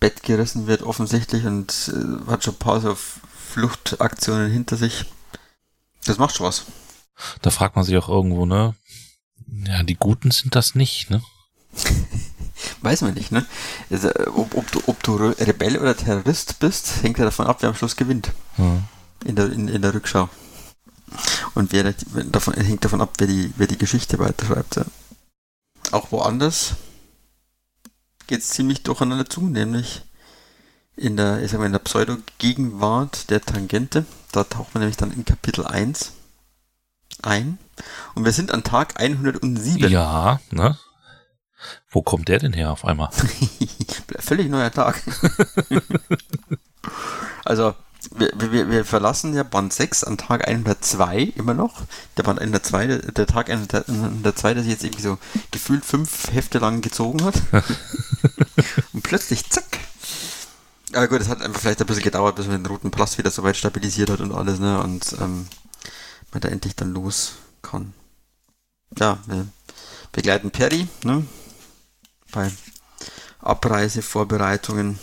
Bett 0.00 0.22
gerissen 0.22 0.66
wird, 0.66 0.82
offensichtlich, 0.82 1.44
und 1.44 1.92
äh, 1.94 2.30
hat 2.30 2.44
schon 2.44 2.54
ein 2.54 2.58
paar 2.58 2.80
so 2.80 2.96
Fluchtaktionen 3.52 4.50
hinter 4.50 4.76
sich. 4.76 5.06
Das 6.04 6.18
macht 6.18 6.36
schon 6.36 6.46
was. 6.46 6.66
Da 7.42 7.50
fragt 7.50 7.76
man 7.76 7.84
sich 7.84 7.96
auch 7.96 8.08
irgendwo, 8.08 8.46
ne? 8.46 8.74
Ja, 9.66 9.82
die 9.82 9.96
Guten 9.96 10.30
sind 10.30 10.54
das 10.54 10.74
nicht, 10.74 11.10
ne? 11.10 11.22
Weiß 12.82 13.02
man 13.02 13.14
nicht, 13.14 13.32
ne? 13.32 13.46
Also, 13.90 14.10
ob, 14.34 14.54
ob, 14.54 14.70
du, 14.72 14.82
ob 14.86 15.02
du 15.02 15.16
Rebell 15.16 15.78
oder 15.78 15.96
Terrorist 15.96 16.58
bist, 16.58 17.02
hängt 17.02 17.18
ja 17.18 17.24
davon 17.24 17.46
ab, 17.46 17.58
wer 17.60 17.70
am 17.70 17.74
Schluss 17.74 17.96
gewinnt. 17.96 18.32
Ja. 18.56 18.82
In 19.24 19.36
der, 19.36 19.52
in, 19.52 19.68
in 19.68 19.82
der 19.82 19.94
Rückschau. 19.94 20.28
Und 21.54 21.72
wer 21.72 21.92
davon 22.30 22.54
hängt 22.54 22.84
davon 22.84 23.00
ab, 23.00 23.14
wer 23.18 23.26
die, 23.26 23.52
wer 23.56 23.66
die 23.66 23.78
Geschichte 23.78 24.18
weiterschreibt. 24.18 24.76
Ja. 24.76 24.84
Auch 25.92 26.12
woanders 26.12 26.74
geht 28.26 28.40
es 28.40 28.50
ziemlich 28.50 28.82
durcheinander 28.82 29.28
zu, 29.28 29.40
nämlich 29.40 30.02
in 30.96 31.16
der, 31.16 31.42
ich 31.42 31.50
sag 31.50 31.60
mal, 31.60 31.66
in 31.66 31.72
der 31.72 31.78
Pseudo-Gegenwart 31.78 33.30
der 33.30 33.40
Tangente. 33.40 34.04
Da 34.32 34.44
taucht 34.44 34.74
man 34.74 34.82
nämlich 34.82 34.96
dann 34.96 35.12
in 35.12 35.24
Kapitel 35.24 35.66
1 35.66 36.12
ein. 37.22 37.58
Und 38.14 38.24
wir 38.24 38.32
sind 38.32 38.52
an 38.52 38.64
Tag 38.64 39.00
107. 39.00 39.90
Ja, 39.90 40.40
ne? 40.50 40.78
Wo 41.90 42.02
kommt 42.02 42.28
der 42.28 42.38
denn 42.38 42.52
her 42.52 42.70
auf 42.70 42.84
einmal? 42.84 43.10
Völlig 44.18 44.48
neuer 44.48 44.70
Tag. 44.70 45.02
also, 47.44 47.74
wir, 48.10 48.52
wir, 48.52 48.70
wir 48.70 48.84
verlassen 48.84 49.34
ja 49.34 49.42
Band 49.42 49.72
6 49.72 50.04
an 50.04 50.18
Tag 50.18 50.46
102 50.46 51.32
immer 51.36 51.54
noch. 51.54 51.82
Der 52.16 52.22
Band 52.22 52.40
102, 52.40 52.86
der, 52.86 52.98
der 52.98 53.26
Tag 53.26 53.50
102, 53.50 54.54
der 54.54 54.62
sich 54.62 54.72
jetzt 54.72 54.84
irgendwie 54.84 55.02
so 55.02 55.18
gefühlt 55.50 55.84
fünf 55.84 56.32
Hefte 56.32 56.58
lang 56.58 56.80
gezogen 56.80 57.24
hat. 57.24 57.34
Und 58.92 59.02
plötzlich, 59.02 59.48
zack. 59.50 59.78
Aber 60.94 61.08
gut, 61.08 61.20
es 61.20 61.28
hat 61.28 61.42
einfach 61.42 61.60
vielleicht 61.60 61.80
ein 61.80 61.86
bisschen 61.86 62.02
gedauert, 62.02 62.36
bis 62.36 62.46
man 62.46 62.62
den 62.62 62.66
roten 62.66 62.90
Palast 62.90 63.18
wieder 63.18 63.30
so 63.30 63.42
weit 63.42 63.56
stabilisiert 63.56 64.08
hat 64.08 64.20
und 64.20 64.32
alles, 64.32 64.58
ne? 64.58 64.82
Und 64.82 65.14
ähm, 65.20 65.46
man 66.32 66.40
da 66.40 66.48
endlich 66.48 66.76
dann 66.76 66.94
los 66.94 67.34
kann. 67.60 67.92
Ja, 68.98 69.18
wir 69.26 69.46
begleiten 70.12 70.50
Perry, 70.50 70.88
ne? 71.04 71.26
Bei 72.32 72.50
Abreisevorbereitungen. 73.40 74.98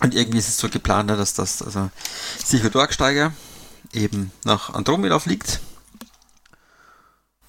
Und 0.00 0.14
irgendwie 0.14 0.38
ist 0.38 0.48
es 0.48 0.58
so 0.58 0.68
geplant, 0.68 1.10
dass 1.10 1.34
das 1.34 1.60
also 1.62 1.90
Sichodorgsteiger 2.44 3.32
eben 3.92 4.30
nach 4.44 4.70
Andromeda 4.74 5.18
fliegt 5.18 5.60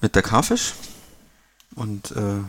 mit 0.00 0.14
der 0.14 0.22
Karfisch 0.22 0.74
und 1.74 2.10
äh, 2.12 2.40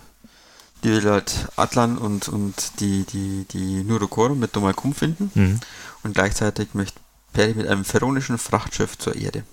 die 0.84 0.90
will 0.90 1.04
halt 1.12 1.48
Atlan 1.56 1.98
und, 1.98 2.28
und 2.30 2.80
die, 2.80 3.04
die, 3.04 3.46
die 3.52 3.84
Nurokorum 3.84 4.40
mit 4.40 4.56
Domalkum 4.56 4.96
finden 4.96 5.30
Mhm. 5.36 5.60
und 6.04 6.14
gleichzeitig 6.14 6.74
möchte 6.74 7.00
Perry 7.34 7.54
mit 7.54 7.68
einem 7.68 7.86
pharaonischen 7.86 8.38
Frachtschiff 8.38 8.98
zur 8.98 9.16
Erde. 9.16 9.44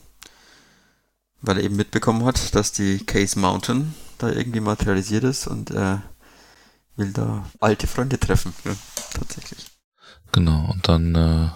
Weil 1.42 1.58
er 1.58 1.64
eben 1.64 1.76
mitbekommen 1.76 2.24
hat, 2.24 2.54
dass 2.54 2.72
die 2.72 3.04
Case 3.04 3.38
Mountain 3.38 3.94
da 4.16 4.30
irgendwie 4.30 4.60
materialisiert 4.60 5.24
ist 5.24 5.46
und 5.46 5.70
er 5.70 6.02
will 6.96 7.12
da 7.12 7.48
alte 7.60 7.86
Freunde 7.86 8.18
treffen. 8.18 8.54
Ja, 8.64 8.74
tatsächlich. 9.14 9.66
Genau, 10.32 10.70
und 10.72 10.86
dann 10.88 11.14
äh, 11.14 11.48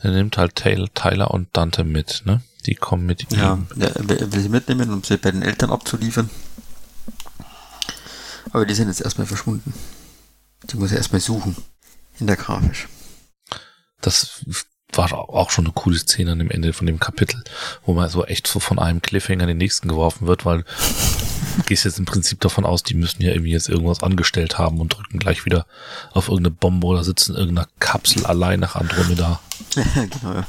er 0.00 0.10
nimmt 0.10 0.36
halt 0.38 0.56
Taylor, 0.56 0.88
Tyler 0.94 1.30
und 1.30 1.48
Dante 1.56 1.84
mit, 1.84 2.22
ne? 2.24 2.42
Die 2.66 2.74
kommen 2.76 3.06
mit 3.06 3.32
Ja, 3.32 3.54
ihm. 3.54 3.66
will 3.74 4.18
er 4.18 4.32
will 4.32 4.40
sie 4.40 4.48
mitnehmen, 4.48 4.92
um 4.92 5.02
sie 5.02 5.16
bei 5.16 5.32
den 5.32 5.42
Eltern 5.42 5.70
abzuliefern. 5.70 6.30
Aber 8.52 8.66
die 8.66 8.74
sind 8.74 8.88
jetzt 8.88 9.00
erstmal 9.00 9.26
verschwunden. 9.26 9.72
Die 10.70 10.76
muss 10.76 10.92
er 10.92 10.98
erstmal 10.98 11.20
suchen. 11.20 11.56
In 12.20 12.26
der 12.26 12.36
Grafisch. 12.36 12.88
Das 14.00 14.44
war 14.92 15.12
auch 15.12 15.50
schon 15.50 15.64
eine 15.64 15.72
coole 15.74 15.98
Szene 15.98 16.32
an 16.32 16.38
dem 16.38 16.50
Ende 16.50 16.72
von 16.72 16.86
dem 16.86 17.00
Kapitel, 17.00 17.42
wo 17.84 17.94
man 17.94 18.08
so 18.10 18.24
echt 18.26 18.46
so 18.46 18.60
von 18.60 18.78
einem 18.78 19.00
Cliffhanger 19.02 19.42
in 19.44 19.48
den 19.48 19.56
nächsten 19.56 19.88
geworfen 19.88 20.26
wird, 20.26 20.44
weil 20.44 20.64
gehst 21.66 21.84
jetzt 21.84 21.98
im 21.98 22.04
Prinzip 22.04 22.40
davon 22.40 22.64
aus, 22.64 22.82
die 22.82 22.94
müssen 22.94 23.22
ja 23.22 23.32
irgendwie 23.32 23.52
jetzt 23.52 23.68
irgendwas 23.68 24.02
angestellt 24.02 24.58
haben 24.58 24.80
und 24.80 24.96
drücken 24.96 25.18
gleich 25.18 25.44
wieder 25.44 25.66
auf 26.12 26.28
irgendeine 26.28 26.54
Bombe 26.54 26.86
oder 26.86 27.04
sitzen 27.04 27.32
in 27.32 27.38
irgendeiner 27.38 27.68
Kapsel 27.78 28.26
allein 28.26 28.60
nach 28.60 28.76
Andromeda. 28.76 29.40
Genau. 29.74 30.44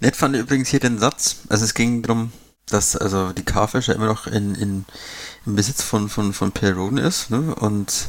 Nett 0.00 0.16
fand 0.16 0.34
ich 0.34 0.42
übrigens 0.42 0.68
hier 0.68 0.80
den 0.80 0.98
Satz. 0.98 1.36
Also 1.48 1.64
es 1.64 1.74
ging 1.74 2.02
darum, 2.02 2.32
dass 2.66 2.96
also 2.96 3.32
die 3.32 3.44
Karfisch 3.44 3.88
ja 3.88 3.94
immer 3.94 4.06
noch 4.06 4.26
in, 4.26 4.54
in, 4.54 4.84
im 5.46 5.54
Besitz 5.54 5.82
von, 5.82 6.08
von, 6.08 6.32
von 6.32 6.52
Perron 6.52 6.98
ist. 6.98 7.30
Ne? 7.30 7.54
Und 7.54 8.08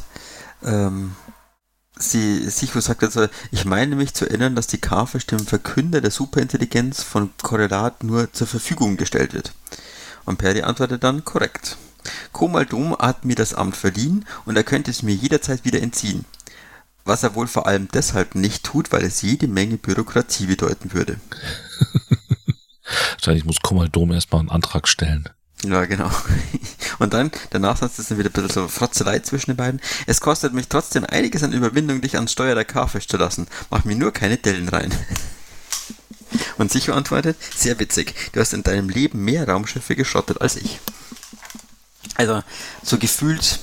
ähm, 0.64 1.14
sie, 1.96 2.48
Sichu 2.48 2.80
sagt 2.80 3.02
also, 3.02 3.28
ich 3.50 3.64
meine 3.64 3.96
mich 3.96 4.14
zu 4.14 4.26
erinnern, 4.26 4.56
dass 4.56 4.66
die 4.66 4.78
Karfisch 4.78 5.26
dem 5.26 5.40
Verkünder 5.40 6.00
der 6.00 6.10
Superintelligenz 6.10 7.02
von 7.02 7.30
Korrelat 7.42 8.02
nur 8.02 8.32
zur 8.32 8.46
Verfügung 8.46 8.96
gestellt 8.96 9.32
wird. 9.32 9.52
Und 10.24 10.38
Perry 10.38 10.62
antwortet 10.62 11.04
dann, 11.04 11.24
korrekt. 11.24 11.76
Komaldom 12.32 12.96
hat 12.98 13.24
mir 13.24 13.34
das 13.34 13.54
Amt 13.54 13.76
verliehen 13.76 14.26
und 14.44 14.56
er 14.56 14.64
könnte 14.64 14.90
es 14.90 15.02
mir 15.02 15.14
jederzeit 15.14 15.64
wieder 15.64 15.80
entziehen. 15.80 16.24
Was 17.04 17.22
er 17.22 17.34
wohl 17.34 17.46
vor 17.46 17.66
allem 17.66 17.88
deshalb 17.92 18.34
nicht 18.34 18.64
tut, 18.64 18.92
weil 18.92 19.04
es 19.04 19.22
jede 19.22 19.46
Menge 19.46 19.76
Bürokratie 19.76 20.46
bedeuten 20.46 20.92
würde. 20.92 21.18
Wahrscheinlich 23.12 23.44
muss 23.44 23.60
Komaldom 23.60 24.12
erstmal 24.12 24.40
einen 24.40 24.50
Antrag 24.50 24.88
stellen. 24.88 25.28
Ja, 25.64 25.84
genau. 25.86 26.10
Und 26.98 27.14
dann, 27.14 27.30
der 27.52 27.60
Nachsatz 27.60 27.98
ist 27.98 28.10
dann 28.10 28.18
wieder 28.18 28.28
ein 28.28 28.32
bisschen 28.32 28.50
so 28.50 28.68
Frotzelei 28.68 29.20
zwischen 29.20 29.52
den 29.52 29.56
beiden. 29.56 29.80
Es 30.06 30.20
kostet 30.20 30.52
mich 30.52 30.68
trotzdem 30.68 31.04
einiges 31.04 31.42
an 31.42 31.52
Überwindung, 31.52 32.00
dich 32.00 32.16
ans 32.16 32.32
Steuer 32.32 32.54
der 32.54 32.64
Karfisch 32.64 33.08
zu 33.08 33.16
lassen. 33.16 33.46
Mach 33.70 33.84
mir 33.84 33.96
nur 33.96 34.12
keine 34.12 34.36
Dellen 34.36 34.68
rein. 34.68 34.92
Und 36.58 36.70
Sicho 36.72 36.92
antwortet, 36.92 37.36
sehr 37.56 37.78
witzig, 37.78 38.14
du 38.32 38.40
hast 38.40 38.52
in 38.52 38.62
deinem 38.62 38.88
Leben 38.88 39.24
mehr 39.24 39.48
Raumschiffe 39.48 39.94
geschrottet 39.96 40.40
als 40.40 40.56
ich. 40.56 40.80
Also, 42.16 42.42
so 42.82 42.98
gefühlt 42.98 43.60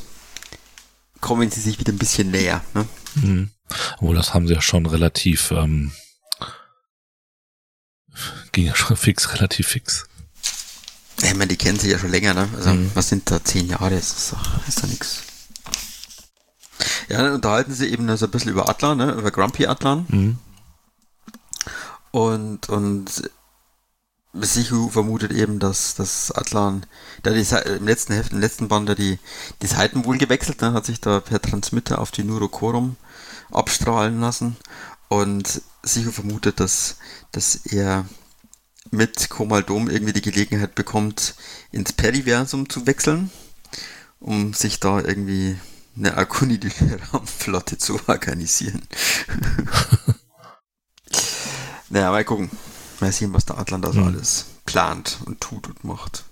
kommen 1.21 1.49
sie 1.51 1.61
sich 1.61 1.79
wieder 1.79 1.91
ein 1.93 1.97
bisschen 1.99 2.31
näher. 2.31 2.63
Ne? 2.73 2.87
Mhm. 3.15 3.51
Obwohl, 3.97 4.15
das 4.15 4.33
haben 4.33 4.47
sie 4.47 4.53
ja 4.53 4.61
schon 4.61 4.85
relativ, 4.85 5.51
ähm, 5.51 5.91
ging 8.51 8.65
ja 8.65 8.75
schon 8.75 8.97
fix, 8.97 9.33
relativ 9.33 9.67
fix. 9.67 10.05
Ja, 11.21 11.27
Ich 11.29 11.33
meine, 11.35 11.47
die 11.47 11.57
kennen 11.57 11.79
sich 11.79 11.91
ja 11.91 11.99
schon 11.99 12.09
länger, 12.11 12.33
ne? 12.33 12.49
Also, 12.55 12.71
Mhm. 12.73 12.91
was 12.93 13.09
sind 13.09 13.29
da? 13.29 13.43
Zehn 13.43 13.67
Jahre? 13.67 13.91
Das 13.91 14.11
ist 14.11 14.33
doch, 14.33 14.67
ist 14.67 14.85
nix. 14.87 15.21
Ja, 17.09 17.21
dann 17.21 17.33
unterhalten 17.33 17.73
sie 17.73 17.87
eben 17.89 18.15
so 18.17 18.25
ein 18.25 18.31
bisschen 18.31 18.51
über 18.51 18.67
Atlan, 18.67 18.97
ne? 18.97 19.11
Über 19.11 19.29
Grumpy 19.31 19.67
Atlan. 19.67 20.05
Mhm. 20.09 20.39
Und, 22.11 22.69
und 22.69 23.29
Sichu 24.33 24.89
vermutet 24.89 25.31
eben, 25.31 25.59
dass, 25.59 25.95
dass 25.95 26.31
Atlan, 26.31 26.85
da 27.23 27.31
die, 27.31 27.45
im 27.77 27.85
letzten 27.85 28.13
Heft, 28.13 28.31
im 28.31 28.39
letzten 28.39 28.67
Band, 28.67 28.87
da 28.87 28.95
die, 28.95 29.19
die 29.61 29.67
Seiten 29.67 30.05
wohl 30.05 30.17
gewechselt, 30.17 30.61
ne? 30.61 30.73
Hat 30.73 30.85
sich 30.85 31.01
da 31.01 31.19
per 31.19 31.41
Transmitter 31.41 31.99
auf 31.99 32.11
die 32.11 32.23
Nurokorum 32.23 32.95
abstrahlen 33.51 34.21
lassen. 34.21 34.55
Und 35.09 35.61
Sichu 35.83 36.11
vermutet, 36.11 36.59
dass, 36.59 36.97
dass 37.31 37.55
er 37.65 38.05
mit 38.89 39.29
Komaldom 39.29 39.89
irgendwie 39.89 40.13
die 40.13 40.21
Gelegenheit 40.21 40.75
bekommt, 40.75 41.35
ins 41.71 41.93
Periversum 41.93 42.69
zu 42.69 42.87
wechseln, 42.87 43.29
um 44.19 44.53
sich 44.53 44.79
da 44.79 44.99
irgendwie 44.99 45.57
eine 45.97 46.17
arkonidische 46.17 46.99
Raumflotte 47.13 47.77
zu 47.77 47.99
organisieren. 48.07 48.81
naja, 51.91 52.11
mal 52.11 52.23
gucken. 52.25 52.49
Mal 52.99 53.11
sehen, 53.11 53.33
was 53.33 53.45
der 53.45 53.57
Atlan 53.57 53.81
da 53.81 53.91
so 53.91 53.99
Hm. 54.01 54.07
alles 54.07 54.45
plant 54.65 55.17
und 55.25 55.41
tut 55.41 55.67
und 55.67 55.83
macht. 55.83 56.23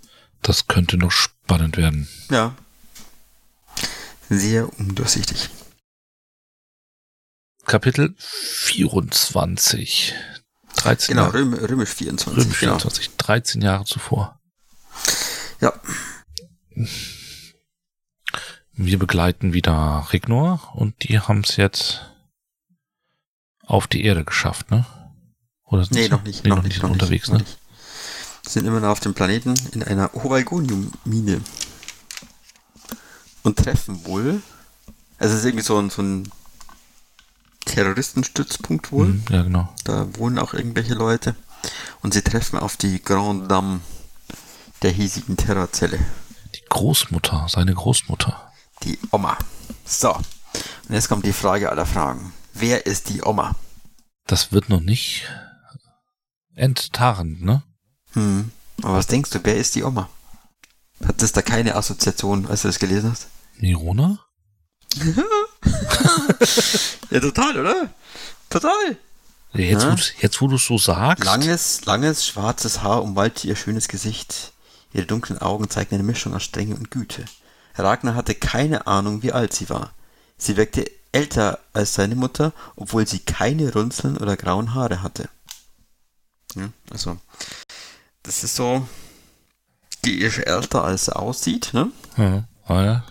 Das 0.42 0.68
könnte 0.68 0.98
noch 0.98 1.12
spannend 1.12 1.78
werden. 1.78 2.08
Ja. 2.30 2.56
Sehr 4.30 4.70
undurchsichtig. 4.80 5.50
Kapitel 7.66 8.16
24. 8.18 10.14
13 10.76 11.08
Genau, 11.16 11.26
Jahre, 11.26 11.34
Röm, 11.40 11.54
römisch 11.54 11.90
24. 11.90 12.44
Römisch 12.46 12.60
genau. 12.60 12.74
24, 12.80 13.16
13 13.18 13.62
Jahre 13.62 13.86
zuvor. 13.86 14.40
Ja. 15.60 15.74
Wir 18.74 18.98
begleiten 18.98 19.52
wieder 19.54 20.08
Rignor 20.14 20.72
und 20.74 21.04
die 21.04 21.20
haben 21.20 21.42
es 21.42 21.58
jetzt 21.58 22.06
auf 23.66 23.88
die 23.88 24.04
Erde 24.06 24.24
geschafft, 24.24 24.72
ne? 24.72 24.86
Oder 25.70 25.84
sind 25.84 25.94
nee, 25.94 26.04
sie? 26.04 26.10
noch 26.10 26.24
nicht. 26.24 26.44
Nee, 26.44 26.50
noch, 26.50 26.58
noch 26.58 26.64
nicht, 26.64 26.82
noch 26.82 26.90
unterwegs, 26.90 27.30
nicht, 27.30 27.40
ne? 27.40 27.44
Nicht. 27.44 27.60
Sind 28.48 28.66
immer 28.66 28.80
noch 28.80 28.90
auf 28.90 29.00
dem 29.00 29.14
Planeten 29.14 29.54
in 29.72 29.84
einer 29.84 30.16
Ovalgonium-Mine. 30.16 31.42
Und 33.44 33.58
treffen 33.58 34.06
wohl. 34.06 34.42
Also 35.20 35.36
es 35.36 35.42
ist 35.42 35.46
irgendwie 35.46 35.66
so 35.66 35.78
ein, 35.78 35.90
so 35.90 36.02
ein 36.02 36.32
Terroristenstützpunkt 37.66 38.92
wohl. 38.92 39.08
Mhm, 39.08 39.24
ja, 39.30 39.44
genau. 39.44 39.74
Da 39.84 40.08
wohnen 40.18 40.40
auch 40.40 40.54
irgendwelche 40.54 40.96
Leute. 40.96 41.36
Und 42.02 42.14
sie 42.14 42.22
treffen 42.22 42.58
auf 42.58 42.78
die 42.78 43.02
Grand 43.02 43.52
Dame 43.52 43.82
der 44.82 44.92
hiesigen 44.92 45.38
Terrorzelle. 45.38 46.00
Die 46.56 46.64
Großmutter, 46.70 47.46
seine 47.50 47.74
Großmutter. 47.74 48.52
Die 48.84 48.98
Oma. 49.12 49.38
So. 49.86 50.14
Und 50.14 50.96
jetzt 50.96 51.10
kommt 51.10 51.26
die 51.26 51.34
Frage 51.34 51.70
aller 51.70 51.86
Fragen. 51.86 52.34
Wer 52.54 52.88
ist 52.88 53.10
die 53.10 53.22
Oma? 53.22 53.56
Das 54.26 54.52
wird 54.52 54.70
noch 54.70 54.80
nicht 54.80 55.28
enttarnt, 56.60 57.42
ne? 57.42 57.64
Hm. 58.14 58.52
Aber 58.82 58.98
was 58.98 59.08
denkst 59.08 59.32
du, 59.32 59.40
wer 59.44 59.58
ist 59.58 59.76
die 59.76 59.84
Oma? 59.84 60.10
Hat 61.06 61.22
das 61.22 61.32
da 61.32 61.42
keine 61.42 61.76
Assoziation, 61.76 62.48
als 62.48 62.64
du 62.64 62.68
das 62.68 62.80
gelesen 62.80 63.12
hast? 63.12 63.28
Nirona? 63.58 64.20
ja, 67.12 67.20
total, 67.20 67.60
oder? 67.60 67.90
Total. 68.50 68.98
Jetzt, 69.54 69.84
ja? 69.84 69.96
jetzt 70.22 70.42
wo 70.42 70.48
du 70.48 70.56
es 70.56 70.66
so 70.66 70.78
sagst. 70.78 71.24
Langes, 71.26 71.86
langes, 71.86 72.26
schwarzes 72.26 72.82
Haar 72.82 73.04
umwallte 73.04 73.48
ihr 73.48 73.56
schönes 73.56 73.88
Gesicht. 73.88 74.54
Ihre 74.94 75.06
dunklen 75.06 75.40
Augen 75.40 75.70
zeigten 75.70 75.96
eine 75.96 76.04
Mischung 76.04 76.34
aus 76.34 76.44
Strenge 76.44 76.76
und 76.76 76.92
Güte. 76.92 77.26
Ragnar 77.76 78.16
hatte 78.16 78.36
keine 78.36 78.88
Ahnung, 78.88 79.24
wie 79.24 79.32
alt 79.32 79.54
sie 79.54 79.70
war. 79.70 79.94
Sie 80.38 80.58
wirkte 80.58 80.90
älter 81.12 81.60
als 81.74 81.94
seine 81.94 82.16
Mutter, 82.16 82.54
obwohl 82.76 83.08
sie 83.08 83.20
keine 83.20 83.72
runzeln 83.74 84.18
oder 84.18 84.36
grauen 84.38 84.74
Haare 84.74 85.02
hatte. 85.02 85.30
Ja, 86.56 86.70
also, 86.92 87.18
das 88.24 88.44
ist 88.44 88.56
so, 88.56 88.88
die 90.06 90.20
ist 90.20 90.40
älter 90.40 90.84
als 90.84 91.06
sie 91.06 91.16
aussieht, 91.16 91.74
ne? 91.74 91.92
Ja, 92.18 92.46
ja. 92.68 93.04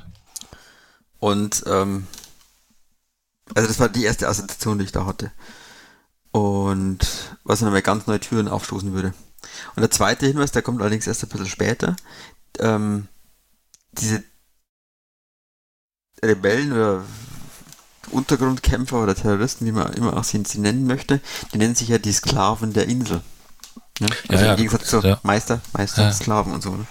Und, 1.19 1.65
ähm, 1.67 2.07
also 3.55 3.69
das 3.69 3.81
war 3.81 3.89
die 3.89 4.05
erste 4.05 4.29
Assoziation, 4.29 4.79
die 4.79 4.85
ich 4.85 4.93
da 4.93 5.07
hatte. 5.07 5.33
Und 6.31 6.99
was 7.45 7.61
nochmal 7.61 7.83
ganz 7.83 8.07
neue 8.07 8.21
Türen 8.21 8.49
aufstoßen 8.49 8.93
würde. 8.93 9.15
Und 9.75 9.81
der 9.81 9.91
zweite 9.91 10.27
Hinweis, 10.27 10.53
der 10.53 10.63
kommt 10.63 10.81
allerdings 10.81 11.07
erst 11.07 11.23
ein 11.25 11.29
bisschen 11.29 11.47
später. 11.47 11.97
Ähm, 12.59 13.09
diese 13.93 14.23
Rebellen 16.23 16.73
oder 16.73 17.05
Untergrundkämpfer 18.09 19.03
oder 19.03 19.15
Terroristen, 19.15 19.67
wie 19.67 19.73
man 19.73 19.93
immer 19.93 20.17
auch 20.17 20.25
sie, 20.25 20.43
sie 20.47 20.59
nennen 20.59 20.87
möchte, 20.87 21.21
die 21.53 21.59
nennen 21.59 21.75
sich 21.75 21.89
ja 21.89 21.99
die 21.99 22.13
Sklaven 22.13 22.73
der 22.73 22.89
Insel. 22.89 23.23
Ja? 24.01 24.07
Also 24.29 24.45
ja, 24.45 24.51
im 24.53 24.57
Gegensatz 24.57 24.89
zu 24.89 25.01
ja. 25.01 25.19
Meister, 25.23 25.61
Meister, 25.73 26.03
ja. 26.03 26.13
Sklaven 26.13 26.53
und 26.53 26.63
so. 26.63 26.71
Ne? 26.71 26.87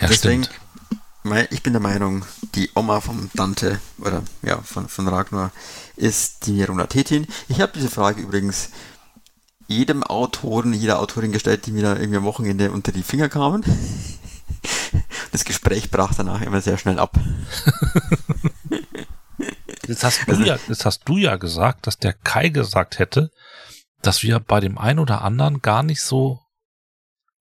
Ja, 0.00 0.08
Deswegen, 0.08 0.44
stimmt. 0.44 1.48
ich 1.50 1.62
bin 1.62 1.72
der 1.72 1.82
Meinung, 1.82 2.24
die 2.54 2.70
Oma 2.74 3.00
vom 3.00 3.30
Dante 3.34 3.80
oder 3.98 4.22
ja, 4.42 4.58
von, 4.62 4.88
von 4.88 5.08
Ragnar 5.08 5.52
ist 5.96 6.46
die 6.46 6.52
Mirona 6.52 6.86
Tetin. 6.86 7.26
Ich 7.48 7.60
habe 7.60 7.72
diese 7.74 7.90
Frage 7.90 8.22
übrigens 8.22 8.70
jedem 9.68 10.02
Autoren, 10.02 10.72
jeder 10.72 11.00
Autorin 11.00 11.32
gestellt, 11.32 11.66
die 11.66 11.72
mir 11.72 11.82
da 11.82 11.96
irgendwie 11.96 12.18
am 12.18 12.24
Wochenende 12.24 12.70
unter 12.70 12.92
die 12.92 13.02
Finger 13.02 13.28
kamen. 13.28 13.64
Das 15.32 15.44
Gespräch 15.44 15.90
brach 15.90 16.14
danach 16.16 16.40
immer 16.40 16.62
sehr 16.62 16.78
schnell 16.78 16.98
ab. 16.98 17.18
Jetzt 19.86 20.04
hast, 20.04 20.26
du 20.26 20.32
also, 20.32 20.44
ja, 20.44 20.58
jetzt 20.68 20.84
hast 20.84 21.02
du 21.04 21.16
ja 21.16 21.36
gesagt, 21.36 21.86
dass 21.86 21.98
der 21.98 22.12
Kai 22.12 22.48
gesagt 22.48 22.98
hätte, 22.98 23.30
dass 24.02 24.22
wir 24.22 24.40
bei 24.40 24.60
dem 24.60 24.78
einen 24.78 24.98
oder 24.98 25.22
anderen 25.22 25.62
gar 25.62 25.82
nicht 25.82 26.02
so 26.02 26.40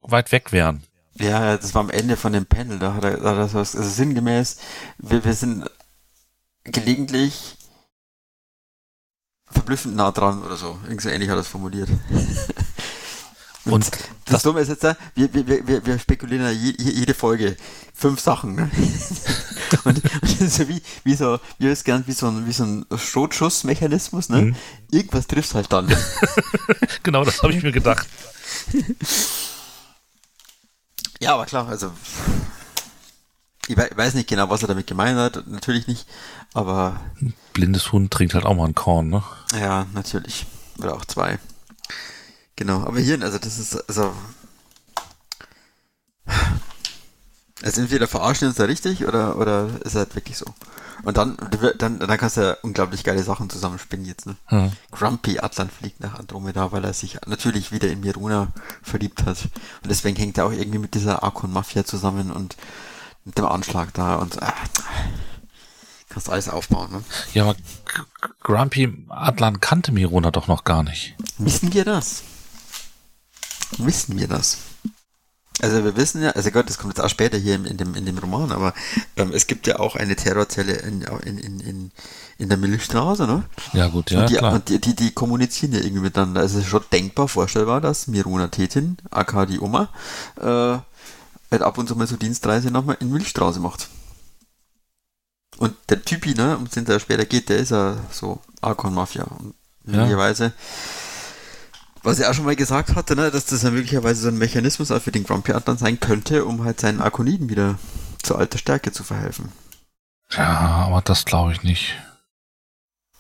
weit 0.02 0.32
weg 0.32 0.52
wären. 0.52 0.84
Ja, 1.16 1.58
das 1.58 1.74
war 1.74 1.82
am 1.82 1.90
Ende 1.90 2.18
von 2.18 2.34
dem 2.34 2.46
Panel, 2.46 2.78
da 2.78 2.94
hat 2.94 3.04
er, 3.04 3.18
da 3.18 3.32
hat 3.32 3.38
er 3.38 3.54
was, 3.54 3.76
also 3.76 3.90
sinngemäß, 3.90 4.58
wir, 4.98 5.24
wir 5.24 5.34
sind 5.34 5.70
gelegentlich 6.64 7.56
verblüffend 9.50 9.96
nah 9.96 10.12
dran 10.12 10.44
oder 10.44 10.58
so. 10.58 10.78
Irgendwie 10.84 11.10
ähnlich 11.10 11.30
hat 11.30 11.38
er 11.38 11.42
es 11.42 11.48
formuliert. 11.48 11.90
Und, 13.66 13.92
das, 13.92 14.02
das 14.26 14.44
Dumme 14.44 14.60
ist 14.62 14.70
jetzt, 14.70 14.84
wir, 14.84 15.34
wir, 15.34 15.68
wir, 15.68 15.86
wir 15.86 16.00
spekulieren 16.00 16.44
ja 16.46 16.52
jede 16.52 17.14
Folge 17.14 17.58
fünf 17.94 18.20
Sachen. 18.20 18.56
Ne? 18.56 18.70
und, 19.86 20.04
und 20.04 20.24
das 20.24 20.42
ist 20.42 20.68
wie, 20.68 20.82
wie 21.04 21.16
so, 21.16 21.40
wie 21.58 21.68
es 21.68 21.84
gern 21.84 22.04
wie 22.06 22.12
so 22.12 22.28
ein, 22.28 22.46
wie 22.48 22.52
so 22.52 22.64
ein 22.64 22.86
Schrotschussmechanismus, 22.96 24.30
ne? 24.30 24.42
Mhm. 24.42 24.56
Irgendwas 24.92 25.28
trifft 25.28 25.56
halt 25.56 25.72
dann. 25.72 25.88
genau, 27.04 27.24
das 27.24 27.42
habe 27.42 27.54
ich 27.54 27.64
mir 27.64 27.72
gedacht. 27.72 28.08
ja, 31.20 31.34
aber 31.34 31.46
klar, 31.46 31.68
also 31.68 31.92
ich 33.68 33.78
weiß 33.78 34.14
nicht 34.14 34.30
genau, 34.30 34.50
was 34.50 34.62
er 34.62 34.68
damit 34.68 34.86
gemeint 34.86 35.18
hat, 35.18 35.48
natürlich 35.48 35.88
nicht, 35.88 36.06
aber. 36.54 37.00
Blindes 37.54 37.92
Hund 37.92 38.12
trinkt 38.12 38.36
halt 38.36 38.46
auch 38.46 38.54
mal 38.54 38.68
ein 38.68 38.76
Korn, 38.76 39.10
ne? 39.10 39.24
Ja, 39.60 39.88
natürlich. 39.94 40.46
Oder 40.78 40.96
auch 40.96 41.06
zwei. 41.06 41.40
Genau, 42.56 42.84
aber 42.84 43.00
hier, 43.00 43.22
also 43.22 43.38
das 43.38 43.60
ist, 43.60 43.90
also. 43.90 44.14
Also 47.64 47.82
entweder 47.82 48.08
verarschen 48.08 48.50
uns 48.50 48.58
da 48.58 48.66
richtig 48.66 49.06
oder, 49.06 49.38
oder 49.38 49.70
ist 49.84 49.96
halt 49.96 50.14
wirklich 50.16 50.38
so. 50.38 50.46
Und 51.04 51.18
dann, 51.18 51.38
dann, 51.78 52.00
dann 52.00 52.18
kannst 52.18 52.38
du 52.38 52.42
ja 52.42 52.58
unglaublich 52.62 53.04
geile 53.04 53.24
Sachen 53.24 53.50
zusammenspinnen 53.50 54.06
jetzt, 54.06 54.26
ne? 54.26 54.36
Hm. 54.48 54.72
Grumpy 54.92 55.40
Atlan 55.40 55.70
fliegt 55.70 56.00
nach 56.00 56.18
Andromeda, 56.18 56.72
weil 56.72 56.84
er 56.84 56.94
sich 56.94 57.20
natürlich 57.26 57.72
wieder 57.72 57.88
in 57.90 58.00
Miruna 58.00 58.48
verliebt 58.82 59.26
hat. 59.26 59.38
Und 59.84 59.90
deswegen 59.90 60.18
hängt 60.18 60.38
er 60.38 60.46
auch 60.46 60.52
irgendwie 60.52 60.80
mit 60.80 60.94
dieser 60.96 61.24
Arkon 61.24 61.52
Mafia 61.52 61.86
zusammen 61.86 62.32
und 62.32 62.56
mit 63.24 63.38
dem 63.38 63.46
Anschlag 63.46 63.94
da 63.94 64.16
und 64.16 64.42
äh, 64.42 64.52
kannst 66.10 66.30
alles 66.30 66.50
aufbauen, 66.50 66.92
ne? 66.92 67.04
Ja, 67.34 67.44
aber 67.44 67.56
Grumpy 68.42 69.06
Atlan 69.10 69.60
kannte 69.60 69.92
Miruna 69.92 70.32
doch 70.32 70.48
noch 70.48 70.64
gar 70.64 70.84
nicht. 70.84 71.16
Wissen 71.38 71.74
wir 71.74 71.86
das? 71.86 72.24
Wissen 73.78 74.18
wir 74.18 74.28
das? 74.28 74.58
Also 75.62 75.84
wir 75.86 75.96
wissen 75.96 76.22
ja, 76.22 76.32
also 76.32 76.52
Gott, 76.52 76.70
das 76.70 76.78
kommt 76.78 76.96
jetzt 76.96 77.04
auch 77.04 77.10
später 77.10 77.38
hier 77.38 77.56
in, 77.56 77.78
dem, 77.78 77.96
in 77.96 78.06
dem 78.06 78.18
Roman, 78.18 78.52
aber 78.52 78.74
ähm, 79.16 79.32
es 79.34 79.48
gibt 79.48 79.68
ja 79.68 79.80
auch 79.80 79.96
eine 79.96 80.16
Terrorzelle 80.16 80.74
in, 80.74 81.02
in, 81.02 81.38
in, 81.38 81.60
in, 81.62 81.92
in 82.38 82.50
der 82.50 82.58
Milchstraße, 82.58 83.26
ne? 83.26 83.44
Ja 83.72 83.88
gut, 83.88 84.12
ja 84.12 84.22
und 84.22 84.30
die, 84.30 84.36
klar. 84.36 84.54
Und 84.54 84.68
die, 84.68 84.80
die, 84.80 84.96
die 84.96 85.12
kommunizieren 85.12 85.72
ja 85.72 85.80
irgendwie 85.80 86.02
miteinander. 86.02 86.42
Also 86.42 86.58
es 86.58 86.66
ist 86.66 86.70
schon 86.70 86.84
denkbar, 86.92 87.30
vorstellbar, 87.30 87.80
dass 87.80 88.08
Miruna 88.08 88.50
Tetin, 88.50 88.98
aka 89.12 89.46
die 89.46 89.60
Oma, 89.62 89.90
äh, 90.42 90.78
halt 91.52 91.62
ab 91.62 91.78
und 91.78 91.88
zu 91.88 91.96
mal 91.96 92.08
so 92.08 92.18
Dienstreise 92.18 92.70
nochmal 92.70 92.98
in 93.00 93.12
Milchstraße 93.12 93.62
macht. 93.62 93.88
Und 95.58 95.74
der 95.88 96.04
Typi, 96.04 96.34
ne, 96.34 96.58
um 96.58 96.70
den 96.70 96.84
es 96.84 96.90
ja 96.90 97.00
später 97.00 97.26
geht, 97.26 97.48
der 97.48 97.58
ist 97.58 97.72
ja 97.72 97.96
so 98.12 98.42
Arkon-Mafia. 98.62 99.24
Und 99.24 99.54
möglicherweise, 99.86 100.46
ja. 100.46 100.52
Was 102.06 102.20
er 102.20 102.30
auch 102.30 102.34
schon 102.34 102.46
mal 102.46 102.56
gesagt 102.56 102.96
hatte, 102.96 103.16
ne, 103.16 103.32
dass 103.32 103.46
das 103.46 103.64
ja 103.64 103.72
möglicherweise 103.72 104.22
so 104.22 104.28
ein 104.28 104.38
Mechanismus 104.38 104.92
auch 104.92 105.02
für 105.02 105.12
den 105.12 105.24
Grumpy 105.24 105.54
dann 105.66 105.78
sein 105.78 106.00
könnte, 106.00 106.46
um 106.46 106.64
halt 106.64 106.80
seinen 106.80 107.02
Arkoniden 107.02 107.50
wieder 107.50 107.80
zur 108.22 108.38
alter 108.38 108.58
Stärke 108.58 108.92
zu 108.92 109.04
verhelfen. 109.04 109.52
Ja, 110.32 110.86
aber 110.88 111.02
das 111.02 111.26
glaube 111.26 111.52
ich 111.52 111.64
nicht. 111.64 111.96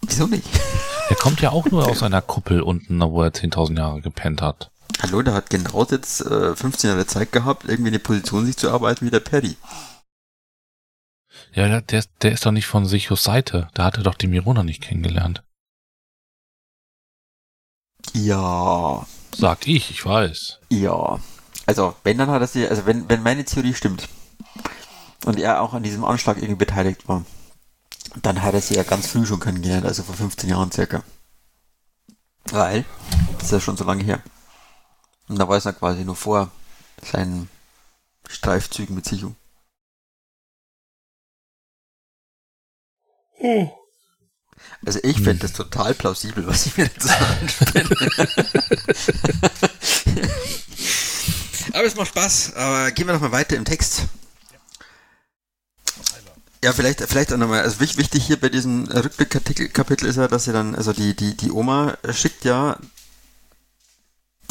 Wieso 0.02 0.28
nicht? 0.28 0.48
Er 1.08 1.16
kommt 1.18 1.40
ja 1.40 1.52
auch 1.52 1.68
nur 1.70 1.88
aus 1.88 2.02
einer 2.02 2.24
Kuppel 2.24 2.62
unten, 2.64 3.00
wo 3.00 3.22
er 3.22 3.30
10.000 3.30 3.78
Jahre 3.78 4.02
gepennt 4.02 4.42
hat. 4.42 4.72
Hallo, 5.04 5.22
der 5.22 5.36
hat 5.36 5.52
genau 5.52 5.86
jetzt 5.86 6.22
äh, 6.22 6.56
15 6.56 6.90
Jahre 6.90 7.06
Zeit 7.06 7.32
gehabt, 7.32 7.66
irgendwie 7.66 7.90
eine 7.90 8.00
Position 8.00 8.48
sich 8.48 8.58
zu 8.58 8.72
arbeiten 8.72 9.06
wie 9.06 9.12
der 9.12 9.20
Perry. 9.20 9.56
Ja, 11.54 11.80
der, 11.80 12.04
der 12.24 12.32
ist 12.32 12.44
doch 12.44 12.52
nicht 12.52 12.66
von 12.66 12.88
Sichos 12.88 13.24
Seite. 13.24 13.68
Da 13.76 13.84
hat 13.84 13.98
er 13.98 14.04
doch 14.04 14.16
die 14.16 14.26
Mirona 14.26 14.64
nicht 14.64 14.82
kennengelernt. 14.82 15.44
Ja. 18.14 19.06
Sag 19.36 19.68
ich, 19.68 19.92
ich 19.92 20.06
weiß. 20.06 20.60
Ja. 20.70 21.20
Also, 21.66 21.96
wenn 22.04 22.18
dann 22.18 22.30
hat 22.30 22.42
er 22.42 22.48
sie, 22.48 22.68
also 22.68 22.86
wenn, 22.86 23.10
wenn 23.10 23.24
meine 23.24 23.44
Theorie 23.44 23.74
stimmt 23.74 24.08
und 25.26 25.40
er 25.40 25.62
auch 25.62 25.74
an 25.74 25.84
diesem 25.84 26.06
Anschlag 26.06 26.38
irgendwie 26.38 26.56
beteiligt 26.56 27.08
war, 27.08 27.26
dann 28.22 28.42
hat 28.42 28.54
er 28.54 28.62
sie 28.62 28.76
ja 28.76 28.84
ganz 28.84 29.08
früh 29.08 29.26
schon 29.26 29.40
kennengelernt, 29.40 29.86
also 29.86 30.04
vor 30.04 30.16
15 30.16 30.50
Jahren 30.50 30.72
circa. 30.72 31.04
Weil, 32.52 32.86
das 33.34 33.46
ist 33.46 33.52
ja 33.52 33.60
schon 33.60 33.78
so 33.78 33.84
lange 33.84 34.04
her. 34.04 34.22
Und 35.28 35.40
da 35.40 35.48
war 35.48 35.58
es 35.58 35.64
ja 35.64 35.72
quasi 35.72 36.06
nur 36.06 36.16
vor 36.16 36.52
seinen 37.02 37.50
Streifzügen 38.30 38.96
mit 38.96 39.06
Sichu. 39.06 39.34
Hm. 43.38 43.70
Also 44.86 45.00
ich 45.04 45.22
fände 45.22 45.40
das 45.40 45.54
total 45.54 45.94
plausibel, 45.94 46.46
was 46.46 46.66
ich 46.68 46.78
mir 46.78 46.86
jetzt 46.86 47.10
anspinne. 47.10 47.90
Aber 51.74 51.86
es 51.86 51.96
macht 51.96 52.10
Spaß. 52.10 52.54
Aber 52.56 52.92
gehen 52.92 53.08
wir 53.08 53.14
nochmal 53.14 53.32
weiter 53.32 53.56
im 53.56 53.66
Text. 53.66 54.04
Ja, 56.64 56.72
vielleicht, 56.74 57.02
vielleicht 57.02 57.34
auch 57.34 57.38
nochmal, 57.38 57.62
also 57.62 57.80
wichtig 57.80 58.26
hier 58.26 58.40
bei 58.40 58.50
diesem 58.50 58.86
Rückblickkapitel 58.86 60.08
ist 60.08 60.16
ja, 60.16 60.28
dass 60.28 60.46
sie 60.46 60.54
dann, 60.54 60.74
also 60.74 60.94
die, 60.94 61.16
die, 61.16 61.38
die 61.38 61.52
Oma 61.52 61.98
schickt 62.12 62.44
ja 62.46 62.80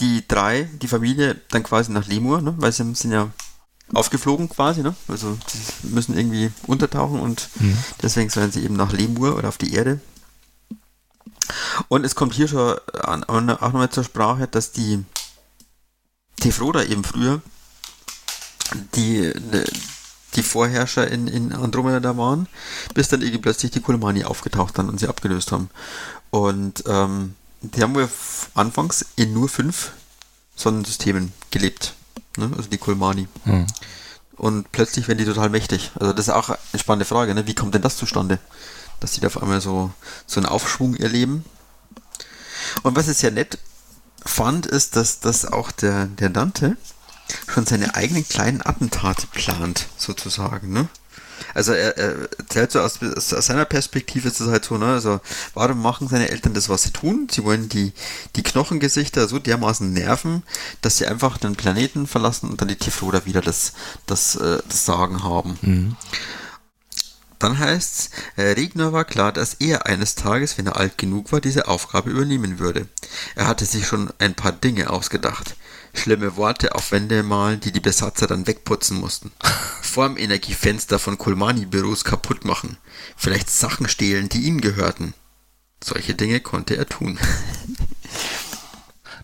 die 0.00 0.26
drei, 0.26 0.68
die 0.80 0.88
Familie, 0.88 1.40
dann 1.50 1.62
quasi 1.62 1.92
nach 1.92 2.06
Lemur, 2.06 2.40
ne? 2.40 2.54
weil 2.58 2.72
sie 2.72 2.94
sind 2.94 3.10
ja 3.10 3.30
aufgeflogen 3.92 4.48
quasi, 4.48 4.82
ne? 4.82 4.94
Also 5.08 5.36
müssen 5.82 6.16
irgendwie 6.16 6.50
untertauchen 6.66 7.20
und 7.20 7.48
mhm. 7.56 7.76
deswegen 8.02 8.30
sollen 8.30 8.50
sie 8.50 8.64
eben 8.64 8.76
nach 8.76 8.92
Lemur 8.92 9.36
oder 9.36 9.48
auf 9.48 9.58
die 9.58 9.74
Erde. 9.74 10.00
Und 11.88 12.04
es 12.04 12.14
kommt 12.14 12.34
hier 12.34 12.48
schon 12.48 12.76
auch 13.02 13.40
nochmal 13.40 13.90
zur 13.90 14.04
Sprache, 14.04 14.48
dass 14.48 14.72
die 14.72 15.04
Tefroda 16.40 16.82
eben 16.82 17.04
früher 17.04 17.40
die, 18.94 19.32
ne, 19.50 19.64
die 20.34 20.42
Vorherrscher 20.42 21.08
in, 21.08 21.28
in 21.28 21.52
Andromeda 21.52 22.00
da 22.00 22.16
waren, 22.16 22.48
bis 22.94 23.08
dann 23.08 23.20
irgendwie 23.22 23.40
plötzlich 23.40 23.70
die 23.70 23.80
Kulmani 23.80 24.24
aufgetaucht 24.24 24.76
sind 24.76 24.88
und 24.88 24.98
sie 24.98 25.08
abgelöst 25.08 25.52
haben. 25.52 25.70
Und 26.30 26.84
ähm, 26.86 27.34
die 27.60 27.82
haben 27.82 27.94
wohl 27.94 28.08
anfangs 28.54 29.06
in 29.16 29.32
nur 29.32 29.48
fünf 29.48 29.92
Sonnensystemen 30.56 31.32
gelebt. 31.50 31.94
Ne? 32.36 32.50
Also 32.56 32.68
die 32.68 32.78
Kulmani. 32.78 33.28
Hm. 33.44 33.66
Und 34.36 34.72
plötzlich 34.72 35.06
werden 35.06 35.18
die 35.18 35.24
total 35.24 35.48
mächtig. 35.48 35.92
Also 35.94 36.12
das 36.12 36.28
ist 36.28 36.34
auch 36.34 36.50
eine 36.50 36.80
spannende 36.80 37.04
Frage. 37.04 37.34
Ne? 37.34 37.46
Wie 37.46 37.54
kommt 37.54 37.74
denn 37.74 37.82
das 37.82 37.96
zustande? 37.96 38.38
Dass 39.04 39.12
die 39.12 39.20
da 39.20 39.26
auf 39.26 39.42
einmal 39.42 39.60
so, 39.60 39.92
so 40.26 40.40
einen 40.40 40.48
Aufschwung 40.48 40.96
erleben. 40.96 41.44
Und 42.84 42.96
was 42.96 43.06
ich 43.06 43.18
sehr 43.18 43.32
nett 43.32 43.58
fand, 44.24 44.64
ist, 44.64 44.96
dass, 44.96 45.20
dass 45.20 45.44
auch 45.44 45.70
der, 45.72 46.06
der 46.06 46.30
Dante 46.30 46.78
schon 47.46 47.66
seine 47.66 47.94
eigenen 47.94 48.26
kleinen 48.26 48.64
Attentate 48.64 49.26
plant, 49.26 49.88
sozusagen. 49.98 50.72
Ne? 50.72 50.88
Also 51.52 51.74
er, 51.74 51.98
er 51.98 52.30
erzählt 52.38 52.72
so 52.72 52.80
aus, 52.80 52.98
aus, 53.02 53.28
seiner 53.28 53.66
Perspektive 53.66 54.26
ist 54.26 54.40
es 54.40 54.48
halt 54.48 54.64
so, 54.64 54.78
ne? 54.78 54.86
Also 54.86 55.20
warum 55.52 55.82
machen 55.82 56.08
seine 56.08 56.30
Eltern 56.30 56.54
das, 56.54 56.70
was 56.70 56.84
sie 56.84 56.92
tun? 56.92 57.28
Sie 57.30 57.44
wollen 57.44 57.68
die, 57.68 57.92
die 58.36 58.42
Knochengesichter 58.42 59.28
so 59.28 59.38
dermaßen 59.38 59.92
nerven, 59.92 60.44
dass 60.80 60.96
sie 60.96 61.06
einfach 61.06 61.36
den 61.36 61.56
Planeten 61.56 62.06
verlassen 62.06 62.48
und 62.48 62.62
dann 62.62 62.68
die 62.68 62.76
Tifloder 62.76 63.26
wieder 63.26 63.42
das, 63.42 63.74
das, 64.06 64.36
äh, 64.36 64.62
das 64.66 64.86
Sagen 64.86 65.22
haben. 65.24 65.58
Mhm. 65.60 65.96
Dann 67.44 67.58
heißt's, 67.58 68.08
äh, 68.36 68.52
Regner 68.52 68.94
war 68.94 69.04
klar, 69.04 69.30
dass 69.30 69.52
er 69.52 69.84
eines 69.84 70.14
Tages, 70.14 70.56
wenn 70.56 70.66
er 70.66 70.76
alt 70.76 70.96
genug 70.96 71.30
war, 71.30 71.42
diese 71.42 71.68
Aufgabe 71.68 72.08
übernehmen 72.08 72.58
würde. 72.58 72.88
Er 73.34 73.48
hatte 73.48 73.66
sich 73.66 73.86
schon 73.86 74.10
ein 74.18 74.32
paar 74.32 74.52
Dinge 74.52 74.88
ausgedacht 74.88 75.54
schlimme 75.92 76.36
Worte 76.36 76.74
auf 76.74 76.90
Wände 76.90 77.22
malen, 77.22 77.60
die 77.60 77.70
die 77.70 77.80
Besatzer 77.80 78.26
dann 78.26 78.46
wegputzen 78.46 78.98
mussten. 78.98 79.30
Formenergiefenster 79.82 80.98
von 80.98 81.18
Kulmani-Büros 81.18 82.02
kaputt 82.04 82.46
machen. 82.46 82.78
Vielleicht 83.14 83.50
Sachen 83.50 83.88
stehlen, 83.88 84.30
die 84.30 84.40
ihm 84.44 84.62
gehörten. 84.62 85.14
Solche 85.82 86.14
Dinge 86.14 86.40
konnte 86.40 86.76
er 86.76 86.86
tun. 86.86 87.18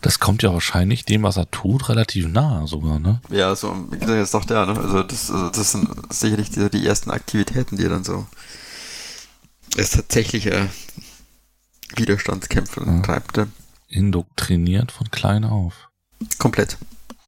Das 0.01 0.19
kommt 0.19 0.41
ja 0.41 0.51
wahrscheinlich 0.51 1.05
dem, 1.05 1.21
was 1.23 1.37
er 1.37 1.49
tut, 1.51 1.87
relativ 1.87 2.27
nah 2.27 2.65
sogar, 2.65 2.99
ne? 2.99 3.21
Ja, 3.29 3.55
so, 3.55 3.87
wie 3.91 3.99
gesagt, 3.99 4.19
das 4.19 4.31
sagt 4.31 4.51
er, 4.51 4.65
ne? 4.65 4.79
Also 4.79 5.03
das, 5.03 5.29
also 5.29 5.49
das 5.49 5.71
sind 5.71 5.89
sicherlich 6.11 6.49
die, 6.49 6.69
die 6.71 6.85
ersten 6.85 7.11
Aktivitäten, 7.11 7.77
die 7.77 7.83
er 7.83 7.89
dann 7.89 8.03
so 8.03 8.25
als 9.77 9.91
tatsächlicher 9.91 10.67
Widerstandskämpfer 11.95 12.85
ja. 12.85 13.01
treibt. 13.01 13.39
Indoktriniert 13.87 14.91
von 14.91 15.11
klein 15.11 15.43
auf. 15.43 15.89
Komplett. 16.39 16.77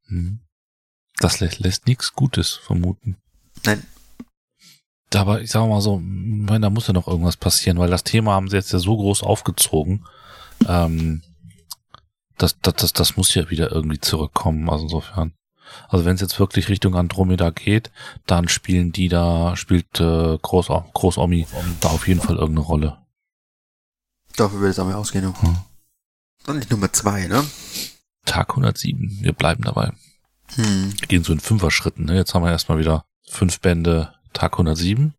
Hm. 0.08 0.40
Das 1.18 1.40
lässt, 1.40 1.60
lässt 1.60 1.86
nichts 1.86 2.12
Gutes 2.12 2.54
vermuten. 2.54 3.16
Nein. 3.64 3.84
Aber 5.14 5.42
ich 5.42 5.50
sage 5.50 5.68
mal 5.68 5.80
so, 5.80 6.00
meine, 6.02 6.60
da 6.60 6.70
muss 6.70 6.88
ja 6.88 6.92
noch 6.92 7.06
irgendwas 7.06 7.36
passieren, 7.36 7.78
weil 7.78 7.90
das 7.90 8.02
Thema 8.02 8.32
haben 8.32 8.48
sie 8.48 8.56
jetzt 8.56 8.72
ja 8.72 8.80
so 8.80 8.96
groß 8.96 9.22
aufgezogen. 9.22 10.04
Ähm, 10.66 11.22
das, 12.38 12.58
das, 12.60 12.74
das, 12.74 12.92
das 12.92 13.16
muss 13.16 13.34
ja 13.34 13.50
wieder 13.50 13.70
irgendwie 13.72 14.00
zurückkommen. 14.00 14.68
Also 14.68 14.84
insofern. 14.84 15.32
Also 15.88 16.04
wenn 16.04 16.14
es 16.14 16.20
jetzt 16.20 16.38
wirklich 16.38 16.68
Richtung 16.68 16.94
Andromeda 16.94 17.50
geht, 17.50 17.90
dann 18.26 18.48
spielen 18.48 18.92
die 18.92 19.08
da, 19.08 19.56
spielt 19.56 20.00
äh, 20.00 20.38
Groß, 20.40 20.68
Großomi 20.92 21.46
da 21.80 21.88
auf 21.88 22.06
jeden 22.06 22.20
Fall 22.20 22.36
irgendeine 22.36 22.66
Rolle. 22.66 22.98
Dafür 24.36 24.60
würde 24.60 24.70
es 24.70 24.78
einmal 24.78 24.94
ausgehen. 24.94 25.34
Hm. 25.40 25.56
Dann 26.44 26.60
die 26.60 26.68
Nummer 26.68 26.92
zwei, 26.92 27.26
ne? 27.26 27.44
Tag 28.24 28.50
107. 28.50 29.18
Wir 29.20 29.32
bleiben 29.32 29.62
dabei. 29.64 29.92
Hm. 30.54 30.92
Wir 30.98 31.08
gehen 31.08 31.24
so 31.24 31.32
in 31.32 31.40
Fünfer-Schritten. 31.40 32.04
Ne? 32.04 32.16
Jetzt 32.16 32.34
haben 32.34 32.44
wir 32.44 32.50
erstmal 32.50 32.78
wieder 32.78 33.04
fünf 33.26 33.60
Bände 33.60 34.14
Tag 34.32 34.54
107. 34.54 35.14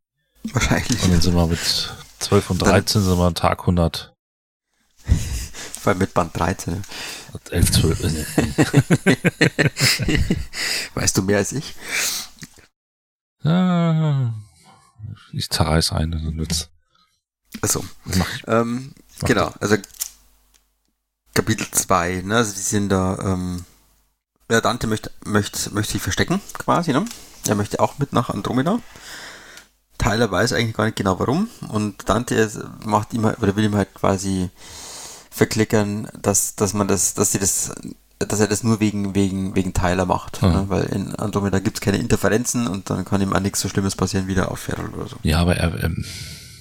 Wahrscheinlich. 0.53 1.03
Und 1.03 1.13
dann 1.13 1.21
sind 1.21 1.35
wir 1.35 1.47
mit 1.47 1.93
12 2.19 2.49
und 2.51 2.61
13 2.61 3.01
dann 3.01 3.09
sind 3.09 3.17
wir 3.17 3.33
Tag 3.33 3.61
100. 3.61 4.13
Vor 5.85 5.91
allem 5.91 5.99
mit 5.99 6.15
Band 6.15 6.35
13. 6.35 6.81
11, 7.51 7.71
12. 7.73 7.99
weißt 10.95 11.15
du 11.15 11.21
mehr 11.21 11.37
als 11.37 11.51
ich? 11.51 11.75
Ich 15.31 15.47
zerreiß 15.51 15.91
einen. 15.91 16.39
Witz. 16.39 16.69
Achso. 17.61 17.85
Ähm, 18.47 18.95
genau, 19.19 19.53
also 19.59 19.77
Kapitel 21.35 21.69
2, 21.69 22.23
ne? 22.25 22.37
Also 22.37 22.53
die 22.53 22.61
sind 22.61 22.89
da, 22.89 23.19
ähm, 23.19 23.63
ja, 24.49 24.61
Dante 24.61 24.87
möchte, 24.87 25.11
möchte, 25.23 25.71
möchte 25.71 25.93
sich 25.93 26.01
verstecken, 26.01 26.41
quasi, 26.53 26.93
ne? 26.93 27.05
Er 27.45 27.53
möchte 27.53 27.79
auch 27.79 27.99
mit 27.99 28.11
nach 28.11 28.31
Andromeda. 28.31 28.79
Tyler 29.99 30.31
weiß 30.31 30.53
eigentlich 30.53 30.75
gar 30.75 30.85
nicht 30.85 30.97
genau 30.97 31.19
warum. 31.19 31.47
Und 31.69 32.09
Dante 32.09 32.49
macht 32.83 33.13
immer, 33.13 33.37
oder 33.39 33.55
will 33.55 33.65
ihm 33.65 33.75
halt 33.75 33.93
quasi 33.93 34.49
verklickern, 35.35 36.07
dass, 36.19 36.55
dass 36.55 36.73
man 36.73 36.87
das, 36.87 37.13
dass 37.13 37.33
sie 37.33 37.39
das, 37.39 37.75
dass 38.19 38.39
er 38.39 38.47
das 38.47 38.63
nur 38.63 38.79
wegen, 38.79 39.15
wegen, 39.15 39.53
wegen 39.55 39.73
Tyler 39.73 40.05
macht. 40.05 40.41
Mhm. 40.41 40.49
Ne? 40.49 40.65
Weil 40.69 40.83
in 40.85 41.15
Andromeda 41.15 41.59
gibt 41.59 41.77
es 41.77 41.81
keine 41.81 41.97
Interferenzen 41.97 42.67
und 42.67 42.89
dann 42.89 43.03
kann 43.03 43.21
ihm 43.21 43.33
auch 43.33 43.41
nichts 43.41 43.59
so 43.59 43.67
Schlimmes 43.67 43.95
passieren 43.95 44.27
wie 44.27 44.35
der 44.35 44.49
auf 44.49 44.59
Feral 44.59 44.87
oder 44.89 45.07
so. 45.07 45.17
Ja, 45.23 45.39
aber 45.39 45.57
er, 45.57 45.83
ähm, 45.83 46.05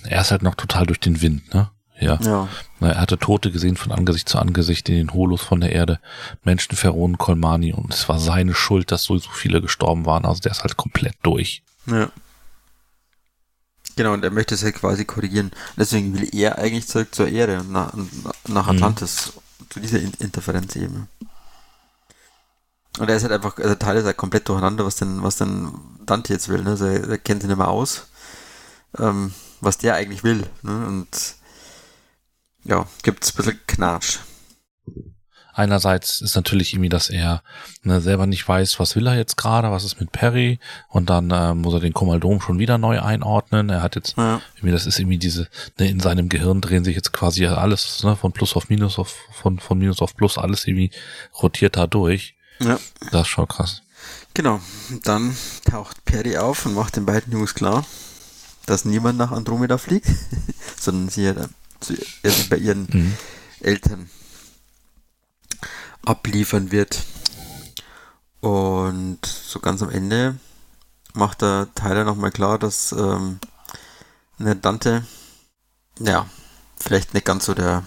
er 0.03 0.21
ist 0.21 0.33
halt 0.33 0.43
noch 0.43 0.57
total 0.57 0.87
durch 0.87 1.01
den 1.01 1.23
Wind, 1.23 1.55
ne? 1.55 1.71
Ja. 2.01 2.19
ja. 2.21 2.49
Er 2.81 3.01
hatte 3.01 3.19
Tote 3.19 3.53
gesehen 3.53 3.77
von 3.77 3.93
Angesicht 3.93 4.29
zu 4.29 4.39
Angesicht 4.39 4.89
in 4.89 4.97
den 4.97 5.13
Holos 5.15 5.43
von 5.43 5.61
der 5.61 5.71
Erde. 5.71 6.01
Menschen, 6.43 6.77
Pharaonen, 6.77 7.19
Kolmani. 7.19 7.73
Und 7.73 7.95
es 7.95 8.09
war 8.09 8.19
seine 8.19 8.53
Schuld, 8.53 8.91
dass 8.91 9.05
so, 9.05 9.17
so 9.17 9.31
viele 9.31 9.63
gestorben 9.63 10.05
waren. 10.05 10.25
Also 10.25 10.41
der 10.41 10.51
ist 10.51 10.63
halt 10.63 10.77
komplett 10.77 11.15
durch. 11.23 11.63
Ja. 11.87 12.11
Genau, 13.97 14.13
und 14.13 14.25
er 14.25 14.31
möchte 14.31 14.55
es 14.55 14.65
halt 14.65 14.75
quasi 14.75 15.05
korrigieren. 15.05 15.53
Deswegen 15.77 16.15
will 16.15 16.29
er 16.35 16.59
eigentlich 16.59 16.89
zurück 16.89 17.15
zur 17.15 17.29
Erde, 17.29 17.65
nach, 17.65 17.93
nach 18.49 18.67
mhm. 18.67 18.77
Atlantis, 18.77 19.33
mhm. 19.35 19.71
zu 19.71 19.81
dieser 19.81 20.01
Interferenz 20.01 20.75
eben. 20.77 21.09
Und 22.99 23.09
er 23.09 23.17
ist 23.17 23.23
halt 23.23 23.33
einfach, 23.33 23.59
also 23.59 23.75
Teil 23.75 23.97
ist 23.97 24.05
halt 24.05 24.17
komplett 24.17 24.49
durcheinander, 24.49 24.85
was 24.85 24.97
denn, 24.97 25.23
was 25.23 25.37
denn 25.37 25.73
Dante 26.07 26.33
jetzt 26.33 26.49
will, 26.49 26.63
ne? 26.63 26.71
Also 26.71 26.87
er, 26.87 27.09
er 27.09 27.19
kennt 27.19 27.43
sich 27.43 27.49
nicht 27.49 27.59
mehr 27.59 27.69
aus, 27.69 28.07
ähm, 28.99 29.33
was 29.61 29.79
der 29.79 29.95
eigentlich 29.95 30.23
will, 30.23 30.49
ne? 30.63 30.87
Und 30.87 31.37
ja, 32.65 32.87
gibt's 33.03 33.33
ein 33.33 33.37
bisschen 33.37 33.61
Knatsch. 33.67 34.19
Einerseits 35.57 36.21
ist 36.21 36.35
natürlich 36.35 36.73
irgendwie, 36.73 36.89
dass 36.89 37.11
er 37.11 37.43
ne, 37.85 38.01
selber 38.01 38.27
nicht 38.27 38.47
weiß, 38.47 38.81
was 38.81 38.97
will 38.97 39.07
er 39.07 39.17
jetzt 39.17 39.37
gerade, 39.37 39.71
was 39.71 39.85
ist 39.85 40.01
mit 40.01 40.11
Perry 40.11 40.59
und 40.89 41.11
dann 41.11 41.31
äh, 41.31 41.55
muss 41.55 41.75
er 41.75 41.81
den 41.81 41.95
Komaldom 41.95 42.41
schon 42.41 42.59
wieder 42.59 42.77
neu 42.77 43.01
einordnen. 43.01 43.71
Er 43.71 43.81
hat 43.81 43.95
jetzt, 43.95 44.17
ja. 44.17 44.41
irgendwie, 44.57 44.73
das 44.73 44.85
ist 44.85 44.99
irgendwie 44.99 45.19
diese, 45.19 45.49
ne, 45.79 45.89
in 45.89 46.01
seinem 46.01 46.29
Gehirn 46.29 46.61
drehen 46.61 46.83
sich 46.83 46.97
jetzt 46.97 47.13
quasi 47.13 47.47
alles 47.47 48.03
ne, 48.03 48.17
von 48.17 48.33
Plus 48.33 48.57
auf 48.57 48.69
Minus 48.69 48.99
auf 48.99 49.15
von 49.31 49.61
von 49.61 49.79
Minus 49.79 50.03
auf 50.03 50.17
Plus 50.17 50.39
alles 50.39 50.67
irgendwie 50.67 50.91
rotiert 51.41 51.77
da 51.77 51.87
durch. 51.87 52.35
Ja. 52.59 52.81
Das 53.13 53.23
ist 53.23 53.29
schon 53.29 53.47
krass. 53.47 53.83
Genau. 54.35 54.61
Dann 55.05 55.37
taucht 55.71 56.05
Perry 56.05 56.37
auf 56.37 56.67
und 56.67 56.75
macht 56.75 56.97
den 56.97 57.07
beiden 57.07 57.33
Jungs 57.33 57.55
klar, 57.55 57.87
dass 58.67 58.85
niemand 58.85 59.19
nach 59.19 59.31
Andromeda 59.31 59.79
fliegt, 59.79 60.09
sondern 60.81 61.09
sie 61.11 61.29
hat 61.29 61.37
also 62.25 62.45
bei 62.51 62.57
ihren 62.57 62.89
mhm. 62.91 63.15
Eltern 63.61 64.11
abliefern 66.07 66.71
wird. 66.71 67.03
Und 68.41 69.25
so 69.25 69.59
ganz 69.61 69.83
am 69.83 69.91
Ende 69.91 70.37
macht 71.15 71.43
der 71.43 71.69
Tyler 71.75 72.05
nochmal 72.05 72.31
klar, 72.31 72.59
dass 72.59 72.93
ähm, 72.93 73.39
eine 74.39 74.57
Dante, 74.57 75.07
ja, 75.99 76.27
vielleicht 76.79 77.15
nicht 77.15 77.25
ganz 77.25 77.47
so 77.47 77.55
der, 77.55 77.85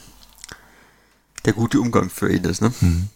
der 1.46 1.54
gute 1.54 1.80
Umgang 1.80 2.10
für 2.10 2.32
ihn 2.32 2.44
ist, 2.46 2.62
ne? 2.62 2.74
Mhm. 2.82 3.10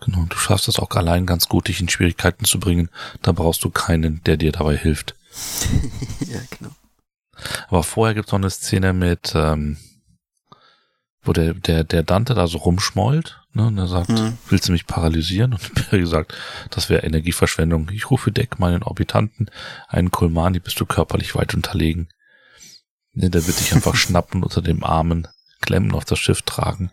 Genau, 0.00 0.24
du 0.28 0.36
schaffst 0.36 0.68
es 0.68 0.78
auch 0.78 0.90
allein 0.90 1.26
ganz 1.26 1.48
gut, 1.48 1.68
dich 1.68 1.80
in 1.80 1.88
Schwierigkeiten 1.88 2.46
zu 2.46 2.58
bringen. 2.58 2.88
Da 3.20 3.32
brauchst 3.32 3.62
du 3.64 3.70
keinen, 3.70 4.22
der 4.24 4.38
dir 4.38 4.50
dabei 4.50 4.76
hilft. 4.76 5.14
ja, 6.20 6.40
genau. 6.58 6.70
Aber 7.68 7.82
vorher 7.82 8.14
gibt 8.14 8.28
es 8.28 8.32
noch 8.32 8.38
eine 8.38 8.50
Szene 8.50 8.92
mit, 8.92 9.32
ähm, 9.34 9.76
wo 11.22 11.32
der, 11.32 11.54
der, 11.54 11.84
der 11.84 12.02
Dante 12.02 12.34
da 12.34 12.46
so 12.46 12.58
rumschmollt, 12.58 13.40
ne, 13.52 13.66
und 13.66 13.78
er 13.78 13.88
sagt, 13.88 14.08
Mhm. 14.10 14.38
willst 14.48 14.68
du 14.68 14.72
mich 14.72 14.86
paralysieren? 14.86 15.52
Und 15.54 15.74
Perry 15.74 16.06
sagt, 16.06 16.34
das 16.70 16.88
wäre 16.88 17.02
Energieverschwendung. 17.02 17.90
Ich 17.90 18.10
rufe 18.10 18.32
Deck 18.32 18.58
meinen 18.58 18.82
Orbitanten, 18.82 19.50
einen 19.88 20.10
Kolmani 20.10 20.60
bist 20.60 20.80
du 20.80 20.86
körperlich 20.86 21.34
weit 21.34 21.54
unterlegen. 21.54 22.08
Ne, 23.12 23.28
der 23.30 23.46
wird 23.46 23.60
dich 23.60 23.74
einfach 23.74 23.94
schnappen, 23.96 24.42
unter 24.42 24.62
dem 24.62 24.82
Armen 24.84 25.28
klemmen, 25.60 25.92
auf 25.92 26.04
das 26.04 26.18
Schiff 26.18 26.42
tragen. 26.42 26.90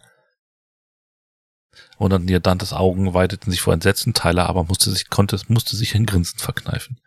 Und 1.98 2.12
dann 2.12 2.28
ihr 2.28 2.40
Dantes 2.40 2.74
Augen 2.74 3.14
weiteten 3.14 3.50
sich 3.52 3.62
vor 3.62 3.74
Entsetzen, 3.74 4.14
Tyler 4.14 4.48
aber 4.48 4.64
musste 4.64 4.92
sich, 4.92 5.10
konnte, 5.10 5.40
musste 5.48 5.76
sich 5.76 5.96
ein 5.96 6.06
Grinsen 6.06 6.40
verkneifen. 6.40 7.00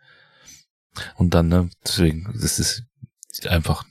Und 1.15 1.33
dann, 1.33 1.47
ne, 1.49 1.69
deswegen, 1.85 2.29
das 2.33 2.59
ist 2.59 2.83
einfach 3.47 3.85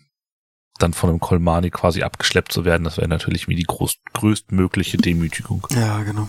dann 0.82 0.94
von 0.94 1.10
einem 1.10 1.20
Kolmani 1.20 1.70
quasi 1.70 2.02
abgeschleppt 2.02 2.52
zu 2.52 2.64
werden, 2.64 2.84
das 2.84 2.96
wäre 2.96 3.08
natürlich 3.08 3.48
wie 3.48 3.54
die 3.54 3.64
groß, 3.64 3.96
größtmögliche 4.12 4.96
Demütigung. 4.98 5.66
Ja, 5.70 6.02
genau. 6.02 6.28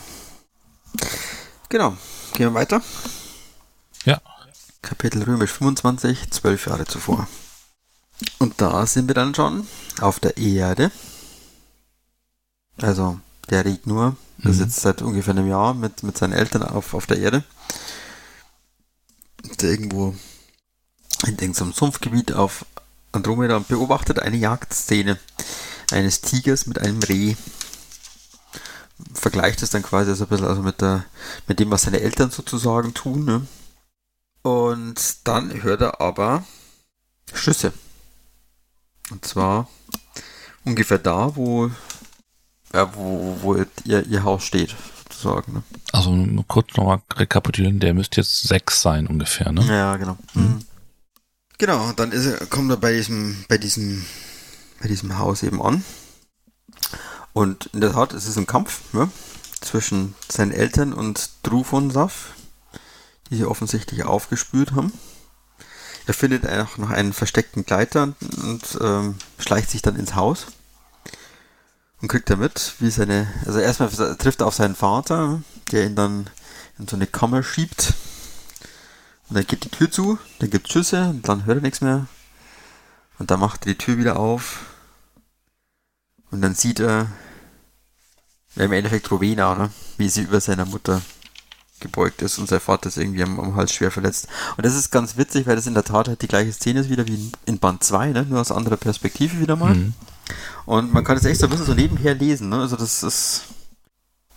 Genau. 1.69 1.91
Gehen 2.33 2.47
wir 2.47 2.53
weiter. 2.53 2.81
Ja. 4.05 4.21
Kapitel 4.81 5.23
Römisch 5.23 5.51
25, 5.51 6.31
zwölf 6.31 6.67
Jahre 6.67 6.85
zuvor. 6.85 7.27
Und 8.39 8.59
da 8.61 8.85
sind 8.85 9.07
wir 9.07 9.15
dann 9.15 9.33
schon 9.35 9.67
auf 9.99 10.19
der 10.19 10.37
Erde. 10.37 10.91
Also, 12.81 13.19
der 13.49 13.65
Ried 13.65 13.87
nur 13.87 14.15
ist 14.39 14.57
Mhm. 14.57 14.63
jetzt 14.63 14.79
seit 14.81 15.01
ungefähr 15.01 15.33
einem 15.35 15.47
Jahr 15.47 15.73
mit, 15.73 16.03
mit 16.03 16.17
seinen 16.17 16.33
Eltern 16.33 16.63
auf, 16.63 16.93
auf 16.93 17.05
der 17.05 17.17
Erde. 17.19 17.43
Der 19.59 19.69
irgendwo 19.69 20.15
in 21.25 21.37
irgendeinem 21.37 21.73
Sumpfgebiet 21.73 22.31
auf 22.33 22.65
Andromeda 23.11 23.59
beobachtet 23.59 24.19
eine 24.19 24.37
Jagdszene 24.37 25.17
eines 25.91 26.21
Tigers 26.21 26.65
mit 26.65 26.79
einem 26.79 27.01
Reh. 27.03 27.35
Vergleicht 29.13 29.61
es 29.61 29.71
dann 29.71 29.83
quasi 29.83 30.15
so 30.15 30.25
ein 30.25 30.29
bisschen 30.29 30.47
also 30.47 30.61
mit, 30.61 30.81
der, 30.81 31.05
mit 31.47 31.59
dem, 31.59 31.71
was 31.71 31.83
seine 31.83 31.99
Eltern 32.01 32.31
sozusagen 32.31 32.93
tun. 32.93 33.25
Ne? 33.25 33.47
Und 34.43 35.27
dann 35.27 35.63
hört 35.63 35.81
er 35.81 36.01
aber 36.01 36.45
Schüsse. 37.33 37.73
Und 39.09 39.25
zwar 39.25 39.67
ungefähr 40.63 40.99
da, 40.99 41.35
wo, 41.35 41.69
ja, 42.73 42.95
wo, 42.95 43.37
wo 43.41 43.55
ihr, 43.55 44.05
ihr 44.05 44.23
Haus 44.23 44.43
steht, 44.43 44.75
sozusagen. 45.03 45.53
Ne? 45.53 45.63
Also 45.91 46.11
nur 46.11 46.47
kurz 46.47 46.75
nochmal 46.77 47.01
rekapitulieren, 47.13 47.79
der 47.79 47.93
müsste 47.93 48.21
jetzt 48.21 48.47
sechs 48.47 48.81
sein 48.81 49.07
ungefähr, 49.07 49.51
ne? 49.51 49.65
Ja, 49.67 49.97
genau. 49.97 50.17
Mhm. 50.33 50.65
Genau, 51.61 51.91
dann 51.91 52.11
ist 52.11 52.49
kommt 52.49 52.71
er 52.71 52.77
bei 52.77 52.91
diesem, 52.91 53.45
bei 53.47 53.59
diesem, 53.59 54.03
bei 54.81 54.87
diesem 54.87 55.19
Haus 55.19 55.43
eben 55.43 55.61
an. 55.61 55.85
Und 57.33 57.67
in 57.67 57.81
der 57.81 57.91
Tat, 57.91 58.13
es 58.13 58.27
ist 58.27 58.35
ein 58.37 58.47
Kampf 58.47 58.81
ne, 58.93 59.11
zwischen 59.61 60.15
seinen 60.27 60.53
Eltern 60.53 60.91
und 60.91 61.29
Drew 61.43 61.63
von 61.63 61.91
Saf, 61.91 62.33
die 63.29 63.35
sie 63.35 63.45
offensichtlich 63.45 64.03
aufgespürt 64.05 64.71
haben. 64.71 64.91
Er 66.07 66.15
findet 66.15 66.49
auch 66.49 66.79
noch 66.79 66.89
einen 66.89 67.13
versteckten 67.13 67.63
Gleiter 67.63 68.01
und, 68.05 68.15
und 68.37 68.79
ähm, 68.81 69.15
schleicht 69.37 69.69
sich 69.69 69.83
dann 69.83 69.97
ins 69.97 70.15
Haus 70.15 70.47
und 72.01 72.07
kriegt 72.07 72.31
damit, 72.31 72.73
wie 72.79 72.89
seine, 72.89 73.31
also 73.45 73.59
erstmal 73.59 73.91
trifft 74.17 74.41
er 74.41 74.47
auf 74.47 74.55
seinen 74.55 74.75
Vater, 74.75 75.43
der 75.71 75.85
ihn 75.85 75.95
dann 75.95 76.27
in 76.79 76.87
so 76.87 76.95
eine 76.95 77.05
Kammer 77.05 77.43
schiebt. 77.43 77.93
Und 79.31 79.37
dann 79.37 79.47
geht 79.47 79.63
die 79.63 79.69
Tür 79.69 79.89
zu, 79.89 80.19
dann 80.39 80.49
gibt 80.49 80.67
es 80.67 80.73
Schüsse 80.73 81.07
und 81.07 81.25
dann 81.25 81.45
hört 81.45 81.59
er 81.59 81.61
nichts 81.61 81.79
mehr. 81.79 82.05
Und 83.17 83.31
dann 83.31 83.39
macht 83.39 83.65
er 83.65 83.71
die 83.71 83.77
Tür 83.77 83.97
wieder 83.97 84.19
auf. 84.19 84.65
Und 86.31 86.41
dann 86.41 86.53
sieht 86.53 86.81
er 86.81 87.07
ja, 88.57 88.65
im 88.65 88.73
Endeffekt 88.73 89.09
Rowena, 89.09 89.55
ne? 89.55 89.71
wie 89.95 90.09
sie 90.09 90.23
über 90.23 90.41
seiner 90.41 90.65
Mutter 90.65 91.01
gebeugt 91.79 92.21
ist 92.21 92.39
und 92.39 92.49
sein 92.49 92.59
Vater 92.59 92.89
ist 92.89 92.97
irgendwie 92.97 93.23
am, 93.23 93.39
am 93.39 93.55
Hals 93.55 93.71
schwer 93.71 93.89
verletzt. 93.89 94.27
Und 94.57 94.65
das 94.65 94.75
ist 94.75 94.91
ganz 94.91 95.15
witzig, 95.15 95.47
weil 95.47 95.55
das 95.55 95.65
in 95.65 95.75
der 95.75 95.85
Tat 95.85 96.09
halt 96.09 96.21
die 96.21 96.27
gleiche 96.27 96.51
Szene 96.51 96.81
ist 96.81 96.89
wieder 96.89 97.07
wie 97.07 97.15
in, 97.15 97.31
in 97.45 97.57
Band 97.57 97.85
2, 97.85 98.09
ne? 98.09 98.25
nur 98.25 98.41
aus 98.41 98.51
anderer 98.51 98.75
Perspektive 98.75 99.39
wieder 99.39 99.55
mal. 99.55 99.75
Mhm. 99.75 99.93
Und 100.65 100.91
man 100.91 101.05
kann 101.05 101.15
es 101.15 101.23
echt 101.23 101.39
so 101.39 101.45
ein 101.45 101.51
bisschen 101.51 101.67
so 101.67 101.73
nebenher 101.73 102.15
lesen. 102.15 102.49
Ne? 102.49 102.57
Also 102.57 102.75
das 102.75 103.01
ist, 103.01 103.43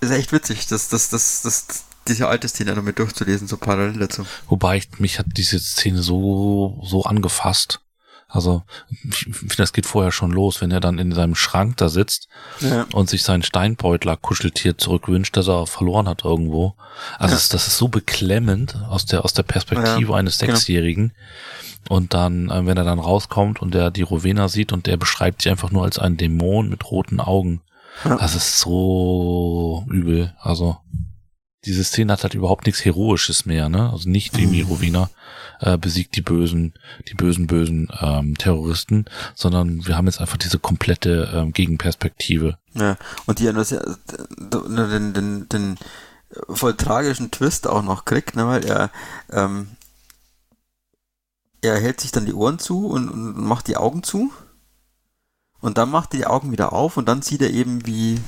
ist 0.00 0.10
echt 0.12 0.30
witzig, 0.30 0.68
das, 0.68 0.88
das, 0.88 1.08
das, 1.08 1.42
das, 1.42 1.82
diese 2.08 2.28
alte 2.28 2.48
Szene 2.48 2.74
noch 2.74 2.82
mit 2.82 2.98
durchzulesen, 2.98 3.48
so 3.48 3.56
parallel 3.56 3.98
dazu. 3.98 4.26
Wobei 4.48 4.76
ich, 4.78 4.98
mich 4.98 5.18
hat 5.18 5.26
diese 5.36 5.58
Szene 5.58 6.02
so, 6.02 6.80
so 6.84 7.04
angefasst. 7.04 7.80
Also, 8.28 8.62
ich 9.08 9.18
finde, 9.32 9.54
das 9.58 9.72
geht 9.72 9.86
vorher 9.86 10.10
schon 10.10 10.32
los, 10.32 10.60
wenn 10.60 10.72
er 10.72 10.80
dann 10.80 10.98
in 10.98 11.12
seinem 11.12 11.36
Schrank 11.36 11.76
da 11.76 11.88
sitzt 11.88 12.26
Ja. 12.60 12.84
und 12.92 13.08
sich 13.08 13.22
sein 13.22 13.44
Steinbeutler 13.44 14.16
Kuscheltier 14.16 14.76
zurückwünscht, 14.76 15.36
das 15.36 15.46
er 15.46 15.66
verloren 15.68 16.08
hat 16.08 16.24
irgendwo. 16.24 16.74
Also 17.18 17.32
Ja. 17.32 17.36
das, 17.36 17.48
das 17.48 17.68
ist 17.68 17.78
so 17.78 17.86
beklemmend 17.88 18.74
aus 18.88 19.06
der 19.06 19.24
aus 19.24 19.34
der 19.34 19.44
Perspektive 19.44 20.10
Ja, 20.12 20.16
eines 20.18 20.38
genau. 20.38 20.54
Sechsjährigen. 20.54 21.12
Und 21.88 22.12
dann, 22.14 22.50
äh, 22.50 22.66
wenn 22.66 22.76
er 22.76 22.84
dann 22.84 22.98
rauskommt 22.98 23.62
und 23.62 23.72
der 23.74 23.90
die 23.92 24.02
Rowena 24.02 24.48
sieht 24.48 24.72
und 24.72 24.86
der 24.86 24.96
beschreibt 24.96 25.42
sie 25.42 25.50
einfach 25.50 25.70
nur 25.70 25.84
als 25.84 25.98
einen 26.00 26.16
Dämon 26.16 26.68
mit 26.70 26.90
roten 26.90 27.20
Augen. 27.20 27.60
Ja. 28.04 28.16
Das 28.16 28.34
ist 28.34 28.58
so 28.58 29.84
übel. 29.88 30.34
Also 30.40 30.78
diese 31.64 31.84
Szene 31.84 32.12
hat 32.12 32.22
halt 32.22 32.34
überhaupt 32.34 32.66
nichts 32.66 32.84
Heroisches 32.84 33.46
mehr, 33.46 33.68
ne? 33.68 33.90
Also 33.90 34.08
nicht 34.08 34.36
irgendwie 34.36 34.62
Mhm. 34.62 34.68
Rowena 34.68 35.10
äh, 35.60 35.78
besiegt 35.78 36.16
die 36.16 36.22
bösen, 36.22 36.74
die 37.08 37.14
bösen, 37.14 37.46
bösen 37.46 37.88
ähm, 38.00 38.36
Terroristen, 38.36 39.06
sondern 39.34 39.86
wir 39.86 39.96
haben 39.96 40.06
jetzt 40.06 40.20
einfach 40.20 40.36
diese 40.36 40.58
komplette 40.58 41.30
ähm, 41.34 41.52
Gegenperspektive. 41.52 42.58
Ja, 42.74 42.96
und 43.26 43.38
die 43.38 43.44
ja 43.44 43.52
nur 43.52 43.64
den, 44.88 45.14
den, 45.14 45.48
den 45.48 45.78
voll 46.48 46.74
tragischen 46.74 47.30
Twist 47.30 47.66
auch 47.66 47.82
noch 47.82 48.04
kriegt, 48.04 48.36
ne, 48.36 48.46
weil 48.46 48.64
er, 48.64 48.90
ähm, 49.30 49.68
er 51.62 51.80
hält 51.80 52.00
sich 52.00 52.12
dann 52.12 52.26
die 52.26 52.34
Ohren 52.34 52.58
zu 52.58 52.86
und, 52.86 53.08
und 53.08 53.36
macht 53.38 53.68
die 53.68 53.76
Augen 53.76 54.02
zu. 54.02 54.32
Und 55.60 55.78
dann 55.78 55.90
macht 55.90 56.12
er 56.12 56.18
die 56.18 56.26
Augen 56.26 56.52
wieder 56.52 56.74
auf 56.74 56.98
und 56.98 57.08
dann 57.08 57.22
sieht 57.22 57.40
er 57.40 57.50
eben, 57.50 57.86
wie 57.86 58.20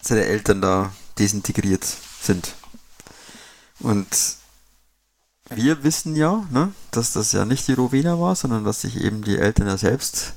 seine 0.00 0.24
Eltern 0.24 0.62
da 0.62 0.92
desintegriert 1.18 1.84
sind. 2.20 2.54
Und 3.80 4.06
wir 5.48 5.82
wissen 5.82 6.14
ja, 6.16 6.46
ne, 6.50 6.72
dass 6.90 7.12
das 7.12 7.32
ja 7.32 7.44
nicht 7.44 7.66
die 7.68 7.72
Rowena 7.72 8.20
war, 8.20 8.36
sondern 8.36 8.64
dass 8.64 8.82
sich 8.82 8.96
eben 9.00 9.22
die 9.24 9.38
Eltern 9.38 9.66
ja 9.66 9.76
selbst 9.76 10.34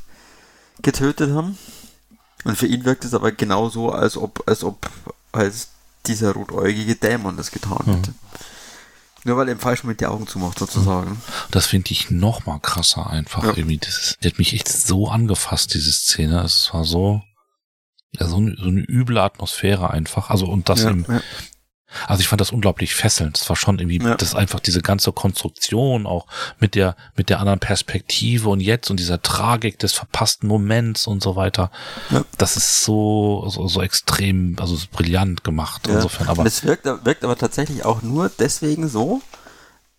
getötet 0.82 1.32
haben. 1.36 1.58
Und 2.46 2.58
für 2.58 2.68
ihn 2.68 2.84
wirkt 2.86 3.06
es 3.06 3.14
aber 3.14 3.32
genauso, 3.32 3.92
als 3.92 4.18
ob, 4.18 4.44
als 4.48 4.64
ob 4.64 4.90
als 5.32 5.70
dieser 6.06 6.34
rotäugige 6.34 6.96
Dämon 6.96 7.38
das 7.38 7.52
getan 7.52 7.84
Mhm. 7.86 7.96
hätte. 7.96 8.14
Nur 9.26 9.38
weil 9.38 9.48
er 9.48 9.54
im 9.54 9.60
falschen 9.60 9.88
Moment 9.88 10.02
die 10.02 10.06
Augen 10.06 10.28
zumacht, 10.28 10.60
sozusagen. 10.60 11.22
Das 11.52 11.66
finde 11.68 11.92
ich 11.92 12.12
noch 12.12 12.46
mal 12.46 12.60
krasser 12.60 13.10
einfach. 13.10 13.44
Ja. 13.44 13.54
Irgendwie, 13.56 13.78
das 13.78 13.98
ist, 13.98 14.18
die 14.22 14.28
hat 14.28 14.38
mich 14.38 14.54
echt 14.54 14.68
so 14.68 15.08
angefasst, 15.08 15.74
diese 15.74 15.94
Szene. 15.94 16.42
Es 16.42 16.74
war 16.74 16.84
so, 16.84 17.22
ja, 18.12 18.28
so, 18.28 18.36
eine, 18.38 18.58
so 18.58 18.66
eine 18.68 18.82
üble 18.82 19.18
Atmosphäre 19.20 19.92
einfach. 19.92 20.30
Also, 20.30 20.48
und 20.48 20.68
das 20.68 20.84
ja, 20.84 20.90
im, 20.90 21.06
ja. 21.08 21.22
Also 22.08 22.22
ich 22.22 22.28
fand 22.28 22.42
das 22.42 22.52
unglaublich 22.52 22.96
fesselnd. 22.96 23.38
Es 23.38 23.50
war 23.50 23.56
schon 23.56 23.80
irgendwie, 23.80 24.00
Ja. 24.02 24.16
das 24.16 24.36
einfach 24.36 24.60
diese 24.60 24.82
ganze 24.82 25.12
Konstruktion 25.12 26.06
auch 26.06 26.28
mit 26.60 26.76
der, 26.76 26.96
mit 27.16 27.30
der 27.30 27.40
anderen 27.40 27.60
Perspektive 27.60 28.50
und 28.50 28.60
jetzt 28.60 28.90
und 28.90 29.00
dieser 29.00 29.22
Tragik 29.22 29.80
des 29.80 29.94
verpassten 29.94 30.48
Moments 30.48 31.08
und 31.08 31.22
so 31.24 31.36
weiter. 31.36 31.72
Ja. 32.10 32.24
Das 32.38 32.58
ist 32.58 32.84
so, 32.84 33.48
so, 33.50 33.68
so 33.68 33.82
extrem, 33.82 34.56
also 34.60 34.76
so 34.76 34.88
brillant 34.92 35.44
gemacht. 35.44 35.88
Ja. 35.88 35.96
Insofern, 35.96 36.28
aber 36.28 36.46
es 36.46 36.64
wirkt, 36.64 36.86
wirkt 36.86 37.24
aber 37.24 37.38
tatsächlich 37.38 37.86
auch 37.86 38.02
nur 38.02 38.30
deswegen 38.30 38.88
so, 38.90 39.22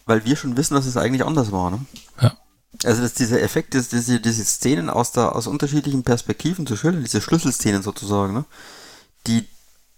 weil 0.07 0.25
wir 0.25 0.37
schon 0.37 0.57
wissen, 0.57 0.75
dass 0.75 0.87
es 0.87 0.97
eigentlich 0.97 1.25
anders 1.25 1.53
war. 1.53 1.71
Ne? 1.71 1.81
Ja. 2.21 2.37
Also 2.85 3.03
dass 3.03 3.15
dieser 3.15 3.41
Effekt, 3.41 3.73
diese, 3.75 4.21
diese 4.21 4.45
Szenen 4.45 4.91
aus, 4.91 5.13
der, 5.13 5.35
aus 5.35 5.47
unterschiedlichen 5.47 6.03
Perspektiven 6.03 6.67
zu 6.67 6.77
schildern, 6.77 7.05
diese 7.05 7.21
Schlüsselszenen 7.21 7.83
sozusagen, 7.83 8.35
ne? 8.35 8.45
die, 9.27 9.47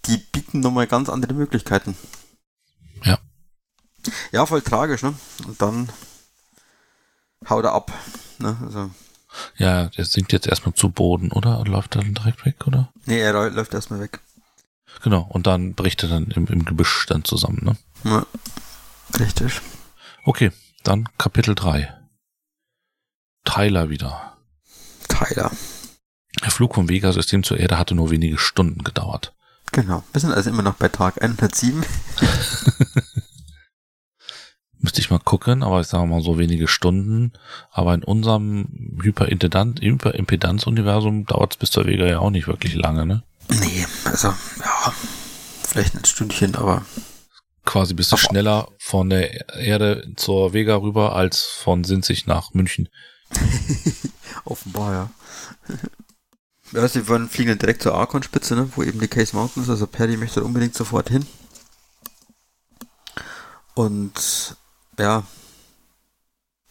die 0.07 0.17
bieten 0.17 0.59
nochmal 0.61 0.87
ganz 0.87 1.09
andere 1.09 1.33
Möglichkeiten. 1.33 1.95
Ja. 3.03 3.19
Ja, 4.31 4.45
voll 4.45 4.61
tragisch, 4.61 5.03
ne? 5.03 5.13
Und 5.45 5.61
dann 5.61 5.89
haut 7.49 7.65
er 7.65 7.73
ab. 7.73 7.91
Ne? 8.39 8.57
Also, 8.65 8.91
ja, 9.57 9.87
der 9.89 10.05
sinkt 10.05 10.31
jetzt 10.33 10.47
erstmal 10.47 10.73
zu 10.73 10.89
Boden, 10.89 11.31
oder? 11.31 11.59
Und 11.59 11.67
läuft 11.67 11.95
dann 11.95 12.13
direkt 12.13 12.45
weg, 12.45 12.65
oder? 12.65 12.91
nee, 13.05 13.19
er 13.19 13.33
läu- 13.33 13.49
läuft 13.49 13.73
erstmal 13.73 13.99
weg. 13.99 14.19
Genau. 15.03 15.21
Und 15.29 15.45
dann 15.45 15.73
bricht 15.75 16.01
er 16.03 16.09
dann 16.09 16.25
im, 16.27 16.47
im 16.47 16.65
Gebüsch 16.65 17.05
dann 17.07 17.23
zusammen, 17.23 17.59
ne? 17.63 17.77
Ja. 18.03 18.25
Richtig. 19.19 19.61
Okay, 20.23 20.51
dann 20.83 21.07
Kapitel 21.17 21.53
3. 21.55 21.93
Tyler 23.43 23.89
wieder. 23.89 24.37
Tyler. 25.07 25.51
Der 26.43 26.51
Flug 26.51 26.75
vom 26.75 26.89
Vega-System 26.89 27.43
zur 27.43 27.57
Erde 27.59 27.77
hatte 27.77 27.95
nur 27.95 28.11
wenige 28.11 28.37
Stunden 28.37 28.83
gedauert. 28.83 29.33
Genau. 29.71 30.03
Wir 30.11 30.21
sind 30.21 30.31
also 30.31 30.49
immer 30.49 30.63
noch 30.63 30.75
bei 30.75 30.89
Tag 30.89 31.21
107. 31.21 31.79
Müsst 31.79 32.73
Müsste 34.79 35.01
ich 35.01 35.09
mal 35.09 35.19
gucken, 35.19 35.63
aber 35.63 35.81
ich 35.81 35.87
sage 35.87 36.07
mal 36.07 36.21
so 36.21 36.37
wenige 36.37 36.67
Stunden. 36.67 37.33
Aber 37.71 37.93
in 37.93 38.03
unserem 38.03 38.97
Hyperimpedanz-Universum 39.01 41.25
dauert 41.25 41.53
es 41.53 41.57
bis 41.57 41.71
zur 41.71 41.85
Vega 41.85 42.05
ja 42.05 42.19
auch 42.19 42.29
nicht 42.29 42.47
wirklich 42.47 42.75
lange, 42.75 43.05
ne? 43.05 43.23
Nee, 43.49 43.85
also, 44.05 44.27
ja, 44.27 44.93
vielleicht 45.67 45.95
ein 45.95 46.05
Stündchen, 46.05 46.55
aber. 46.55 46.85
Quasi 47.65 47.93
bist 47.93 48.11
du 48.11 48.17
schneller 48.17 48.69
von 48.79 49.09
der 49.09 49.59
Erde 49.59 50.11
zur 50.15 50.53
Vega 50.53 50.77
rüber 50.77 51.15
als 51.15 51.43
von 51.43 51.83
Sinzig 51.83 52.25
nach 52.25 52.53
München. 52.53 52.89
Offenbar, 54.45 54.93
ja. 54.93 55.09
Ja, 56.71 56.87
sie 56.87 57.07
wollen, 57.07 57.29
fliegen 57.29 57.49
dann 57.49 57.59
direkt 57.59 57.81
zur 57.81 57.95
Arkon-Spitze, 57.95 58.55
ne, 58.55 58.69
wo 58.75 58.83
eben 58.83 58.99
die 58.99 59.07
Case 59.07 59.35
Mountain 59.35 59.63
ist. 59.63 59.69
Also 59.69 59.87
Perry 59.87 60.17
möchte 60.17 60.43
unbedingt 60.43 60.75
sofort 60.75 61.09
hin. 61.09 61.25
Und 63.73 64.57
ja, 64.99 65.23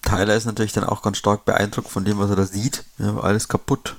Tyler 0.02 0.34
ist 0.34 0.46
natürlich 0.46 0.72
dann 0.72 0.84
auch 0.84 1.02
ganz 1.02 1.18
stark 1.18 1.44
beeindruckt 1.44 1.88
von 1.88 2.04
dem, 2.04 2.18
was 2.18 2.30
er 2.30 2.36
da 2.36 2.46
sieht. 2.46 2.84
Ja, 2.98 3.18
alles 3.18 3.48
kaputt. 3.48 3.96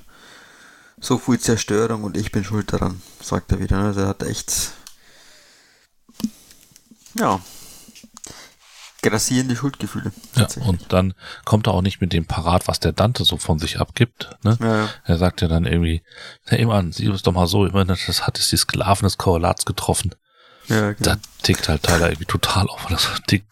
So 1.00 1.18
viel 1.18 1.38
Zerstörung 1.38 2.02
und 2.04 2.16
ich 2.16 2.32
bin 2.32 2.44
schuld 2.44 2.72
daran, 2.72 3.00
sagt 3.22 3.52
er 3.52 3.60
wieder. 3.60 3.78
Also 3.78 4.00
er 4.00 4.08
hat 4.08 4.22
echt, 4.22 4.72
ja, 7.14 7.40
grassierende 9.02 9.56
Schuldgefühle. 9.56 10.12
Ja, 10.34 10.46
und 10.64 10.92
dann 10.92 11.14
kommt 11.44 11.66
er 11.66 11.74
auch 11.74 11.82
nicht 11.82 12.00
mit 12.00 12.12
dem 12.12 12.26
Parat, 12.26 12.66
was 12.68 12.80
der 12.80 12.92
Dante 12.92 13.24
so 13.24 13.36
von 13.36 13.58
sich 13.58 13.80
abgibt. 13.80 14.30
Ne? 14.42 14.58
Ja, 14.60 14.76
ja. 14.76 14.88
Er 15.04 15.18
sagt 15.18 15.40
ja 15.40 15.48
dann 15.48 15.66
irgendwie, 15.66 16.02
hey 16.46 16.64
Mann, 16.64 16.92
sieh 16.92 17.08
es 17.08 17.22
doch 17.22 17.32
mal 17.32 17.46
so, 17.46 17.66
ich 17.66 17.72
meine, 17.72 17.96
das 18.06 18.26
hat 18.26 18.38
es 18.38 18.48
die 18.48 18.56
Sklaven 18.56 19.06
des 19.06 19.18
Korrelats 19.18 19.64
getroffen. 19.64 20.14
Ja, 20.68 20.92
genau. 20.92 21.14
Da 21.14 21.16
tickt 21.42 21.68
halt 21.68 21.84
Tyler 21.84 22.08
irgendwie 22.08 22.26
total 22.26 22.68
auf. 22.68 22.86
Das 22.86 23.08
tickt, 23.26 23.46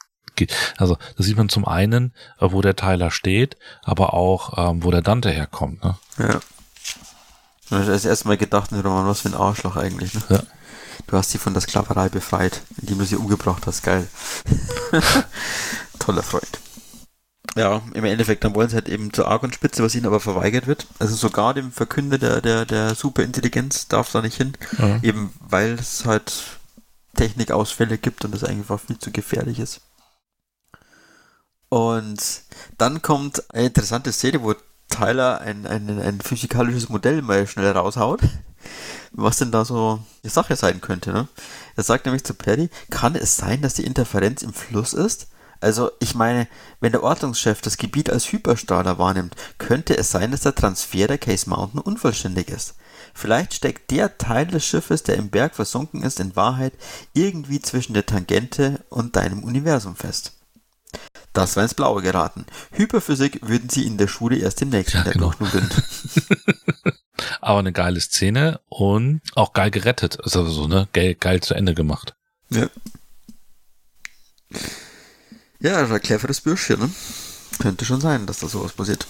also 0.76 0.98
das 1.16 1.26
sieht 1.26 1.36
man 1.36 1.48
zum 1.48 1.64
einen, 1.64 2.12
äh, 2.40 2.48
wo 2.50 2.60
der 2.60 2.76
Tyler 2.76 3.10
steht, 3.10 3.56
aber 3.82 4.14
auch, 4.14 4.70
ähm, 4.70 4.82
wo 4.82 4.90
der 4.90 5.02
Dante 5.02 5.30
herkommt. 5.30 5.82
Ne? 5.82 5.96
Ja. 6.18 6.40
Ich 7.64 7.72
habe 7.72 7.84
das 7.84 8.04
erste 8.04 8.28
Mal 8.28 8.36
gedacht, 8.36 8.72
Roman, 8.72 9.06
was 9.06 9.22
für 9.22 9.28
ein 9.28 9.34
Arschloch 9.34 9.76
eigentlich. 9.76 10.14
Ne? 10.14 10.22
Ja. 10.28 10.42
Du 11.06 11.16
hast 11.16 11.30
sie 11.30 11.38
von 11.38 11.52
der 11.54 11.62
Sklaverei 11.62 12.08
befreit, 12.08 12.62
indem 12.80 12.98
du 12.98 13.04
sie 13.04 13.16
umgebracht 13.16 13.66
hast. 13.66 13.82
Geil. 13.82 14.06
Toller 15.98 16.22
Freund. 16.22 16.60
Ja, 17.56 17.80
im 17.94 18.04
Endeffekt, 18.04 18.44
dann 18.44 18.54
wollen 18.54 18.68
sie 18.68 18.74
halt 18.74 18.88
eben 18.88 19.12
zur 19.12 19.28
Argon-Spitze, 19.28 19.82
was 19.82 19.94
ihnen 19.94 20.06
aber 20.06 20.20
verweigert 20.20 20.66
wird. 20.66 20.86
Also 20.98 21.14
sogar 21.14 21.54
dem 21.54 21.72
Verkünder 21.72 22.18
der, 22.18 22.42
der, 22.42 22.66
der 22.66 22.94
Superintelligenz 22.94 23.88
darf 23.88 24.12
da 24.12 24.20
nicht 24.20 24.36
hin. 24.36 24.52
Ja. 24.78 25.00
Eben 25.02 25.32
weil 25.40 25.72
es 25.72 26.04
halt 26.04 26.58
Technikausfälle 27.16 27.96
gibt 27.96 28.24
und 28.24 28.34
das 28.34 28.44
einfach 28.44 28.78
viel 28.78 28.98
zu 28.98 29.10
gefährlich 29.10 29.58
ist. 29.58 29.80
Und 31.68 32.42
dann 32.78 33.02
kommt 33.02 33.42
eine 33.54 33.66
interessante 33.66 34.12
Szene, 34.12 34.42
wo 34.42 34.54
Tyler 34.88 35.40
ein, 35.40 35.66
ein, 35.66 36.00
ein 36.00 36.20
physikalisches 36.20 36.88
Modell 36.88 37.22
mal 37.22 37.46
schnell 37.46 37.70
raushaut, 37.72 38.20
was 39.12 39.38
denn 39.38 39.50
da 39.50 39.64
so 39.64 40.00
die 40.24 40.28
Sache 40.28 40.56
sein 40.56 40.80
könnte. 40.80 41.12
Ne? 41.12 41.28
Er 41.76 41.82
sagt 41.82 42.06
nämlich 42.06 42.24
zu 42.24 42.34
Paddy, 42.34 42.70
kann 42.90 43.14
es 43.14 43.36
sein, 43.36 43.62
dass 43.62 43.74
die 43.74 43.84
Interferenz 43.84 44.42
im 44.42 44.52
Fluss 44.52 44.92
ist? 44.92 45.28
Also, 45.60 45.90
ich 46.00 46.14
meine, 46.14 46.48
wenn 46.80 46.92
der 46.92 47.02
Ortungschef 47.02 47.62
das 47.62 47.78
Gebiet 47.78 48.10
als 48.10 48.30
Hyperstrahler 48.30 48.98
wahrnimmt, 48.98 49.34
könnte 49.58 49.96
es 49.96 50.10
sein, 50.10 50.30
dass 50.30 50.42
der 50.42 50.54
Transfer 50.54 51.06
der 51.06 51.18
Case 51.18 51.48
Mountain 51.48 51.80
unvollständig 51.80 52.50
ist. 52.50 52.74
Vielleicht 53.14 53.54
steckt 53.54 53.90
der 53.90 54.18
Teil 54.18 54.46
des 54.46 54.66
Schiffes, 54.66 55.02
der 55.02 55.16
im 55.16 55.30
Berg 55.30 55.54
versunken 55.54 56.02
ist, 56.02 56.20
in 56.20 56.36
Wahrheit 56.36 56.74
irgendwie 57.14 57.60
zwischen 57.60 57.94
der 57.94 58.04
Tangente 58.04 58.84
und 58.90 59.16
deinem 59.16 59.44
Universum 59.44 59.96
fest. 59.96 60.35
Das 61.32 61.56
war 61.56 61.62
ins 61.62 61.74
Blaue 61.74 62.02
geraten. 62.02 62.46
Hyperphysik 62.72 63.46
würden 63.46 63.68
sie 63.68 63.86
in 63.86 63.98
der 63.98 64.08
Schule 64.08 64.38
erst 64.38 64.62
im 64.62 64.70
nächsten 64.70 64.98
ja, 64.98 65.12
genau. 65.12 65.32
Aber 67.40 67.58
eine 67.58 67.72
geile 67.72 68.00
Szene 68.00 68.60
und 68.68 69.20
auch 69.34 69.52
geil 69.52 69.70
gerettet. 69.70 70.18
Also 70.22 70.46
so, 70.46 70.66
ne? 70.66 70.88
Geil, 70.92 71.14
geil 71.14 71.42
zu 71.42 71.54
Ende 71.54 71.74
gemacht. 71.74 72.14
Ja. 72.50 72.68
Ja, 75.60 75.84
ein 75.84 76.00
cleveres 76.00 76.40
Bürschchen, 76.40 76.80
ne? 76.80 76.90
Könnte 77.58 77.84
schon 77.84 78.00
sein, 78.00 78.26
dass 78.26 78.40
da 78.40 78.48
sowas 78.48 78.72
passiert. 78.72 79.06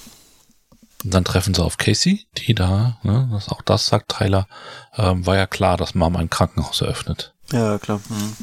Und 1.04 1.14
dann 1.14 1.24
treffen 1.24 1.54
sie 1.54 1.62
auf 1.62 1.76
Casey, 1.76 2.26
die 2.36 2.54
da, 2.54 2.98
ne, 3.02 3.28
das, 3.30 3.48
auch 3.48 3.62
das 3.62 3.86
sagt 3.86 4.16
Tyler, 4.16 4.48
ähm, 4.96 5.26
war 5.26 5.36
ja 5.36 5.46
klar, 5.46 5.76
dass 5.76 5.94
Mom 5.94 6.16
ein 6.16 6.30
Krankenhaus 6.30 6.80
eröffnet. 6.80 7.34
Ja, 7.52 7.78
klar. 7.78 8.00
Hm. 8.08 8.36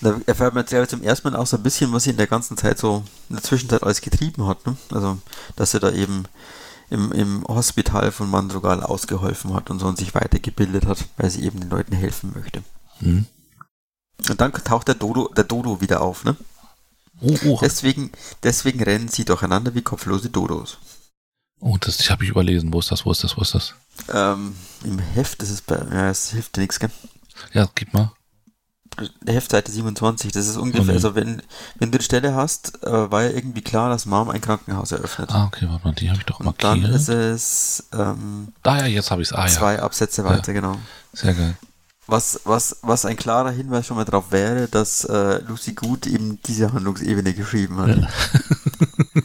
Da 0.00 0.20
erfährt 0.26 0.54
man 0.54 0.64
jetzt 0.68 0.90
zum 0.90 1.02
ersten 1.02 1.30
Mal 1.30 1.36
auch 1.36 1.46
so 1.46 1.56
ein 1.56 1.62
bisschen, 1.62 1.92
was 1.92 2.04
sie 2.04 2.10
in 2.10 2.16
der 2.16 2.28
ganzen 2.28 2.56
Zeit 2.56 2.78
so 2.78 3.02
in 3.28 3.36
der 3.36 3.42
Zwischenzeit 3.42 3.82
alles 3.82 4.00
getrieben 4.00 4.46
hat. 4.46 4.64
Ne? 4.66 4.76
Also, 4.90 5.18
dass 5.56 5.72
sie 5.72 5.80
da 5.80 5.90
eben 5.90 6.24
im, 6.90 7.12
im 7.12 7.44
Hospital 7.48 8.12
von 8.12 8.30
Mandrogal 8.30 8.82
ausgeholfen 8.82 9.54
hat 9.54 9.70
und 9.70 9.80
so 9.80 9.86
und 9.86 9.98
sich 9.98 10.14
weitergebildet 10.14 10.86
hat, 10.86 11.04
weil 11.16 11.30
sie 11.30 11.42
eben 11.42 11.60
den 11.60 11.70
Leuten 11.70 11.94
helfen 11.94 12.32
möchte. 12.34 12.62
Hm. 13.00 13.26
Und 14.28 14.40
dann 14.40 14.52
taucht 14.52 14.88
der 14.88 14.94
Dodo, 14.94 15.28
der 15.28 15.44
Dodo 15.44 15.80
wieder 15.80 16.00
auf, 16.00 16.24
ne? 16.24 16.36
Oh, 17.20 17.36
oh. 17.46 17.58
Deswegen, 17.60 18.12
deswegen 18.42 18.82
rennen 18.82 19.08
sie 19.08 19.24
durcheinander 19.24 19.74
wie 19.74 19.82
kopflose 19.82 20.30
Dodos. 20.30 20.78
Oh, 21.60 21.76
das 21.80 22.08
habe 22.10 22.24
ich 22.24 22.30
überlesen. 22.30 22.72
Wo 22.72 22.78
ist 22.78 22.90
das? 22.90 23.04
Wo 23.04 23.10
ist 23.10 23.24
das? 23.24 23.36
Wo 23.36 23.42
ist 23.42 23.54
das? 23.54 23.74
Ähm, 24.12 24.54
Im 24.84 24.98
Heft 24.98 25.42
ist 25.42 25.50
es 25.50 25.60
bei. 25.60 25.76
Ja, 25.76 26.10
es 26.10 26.30
hilft 26.30 26.56
dir 26.56 26.60
nichts, 26.60 26.78
gell? 26.78 26.90
Ja, 27.52 27.68
gib 27.74 27.92
mal. 27.92 28.12
Heftseite 29.26 29.70
27, 29.70 30.32
das 30.32 30.46
ist 30.46 30.56
ungefähr, 30.56 30.84
okay. 30.84 30.92
also 30.92 31.14
wenn, 31.14 31.42
wenn 31.78 31.90
du 31.90 31.98
die 31.98 32.04
Stelle 32.04 32.34
hast, 32.34 32.82
äh, 32.84 33.10
war 33.10 33.22
ja 33.22 33.30
irgendwie 33.30 33.62
klar, 33.62 33.90
dass 33.90 34.06
Mom 34.06 34.30
ein 34.30 34.40
Krankenhaus 34.40 34.92
eröffnet. 34.92 35.30
Ah, 35.32 35.46
okay, 35.46 35.66
warte 35.68 35.86
mal, 35.86 35.94
die 35.94 36.08
habe 36.08 36.18
ich 36.18 36.26
doch 36.26 36.40
markiert. 36.40 36.72
Und 36.72 36.82
dann 36.82 36.92
ist 36.92 37.08
es 37.08 37.88
ähm, 37.92 38.52
ah, 38.62 38.78
ja, 38.78 38.86
jetzt 38.86 39.10
habe 39.10 39.22
ich 39.22 39.28
es. 39.28 39.34
Ah, 39.34 39.46
ja. 39.46 39.52
Zwei 39.52 39.80
Absätze 39.80 40.24
weiter, 40.24 40.52
ja. 40.52 40.60
genau. 40.60 40.78
Sehr 41.12 41.34
geil. 41.34 41.56
Was, 42.06 42.40
was, 42.44 42.78
was 42.82 43.04
ein 43.04 43.16
klarer 43.16 43.50
Hinweis 43.50 43.86
schon 43.86 43.98
mal 43.98 44.04
darauf 44.04 44.32
wäre, 44.32 44.66
dass 44.66 45.04
äh, 45.04 45.42
Lucy 45.42 45.74
Good 45.74 46.06
eben 46.06 46.40
diese 46.42 46.72
Handlungsebene 46.72 47.34
geschrieben 47.34 47.76
hat. 47.76 47.96
Ja. 47.96 48.08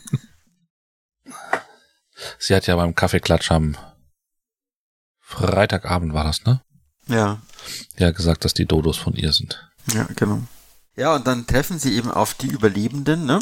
Sie 2.40 2.54
hat 2.54 2.68
ja 2.68 2.76
beim 2.76 2.94
Kaffeeklatsch 2.94 3.52
am 3.52 3.78
Freitagabend 5.22 6.14
war 6.14 6.26
das, 6.26 6.44
ne? 6.44 6.62
Ja. 7.08 7.40
Ja, 7.98 8.12
gesagt, 8.12 8.46
dass 8.46 8.54
die 8.54 8.66
Dodos 8.66 8.98
von 8.98 9.14
ihr 9.14 9.32
sind. 9.34 9.70
Ja, 9.94 10.08
genau. 10.16 10.42
Ja, 10.96 11.16
und 11.16 11.26
dann 11.28 11.48
treffen 11.48 11.80
sie 11.80 11.96
eben 11.96 12.12
auf 12.12 12.34
die 12.36 12.48
Überlebenden, 12.48 13.26
ne? 13.26 13.40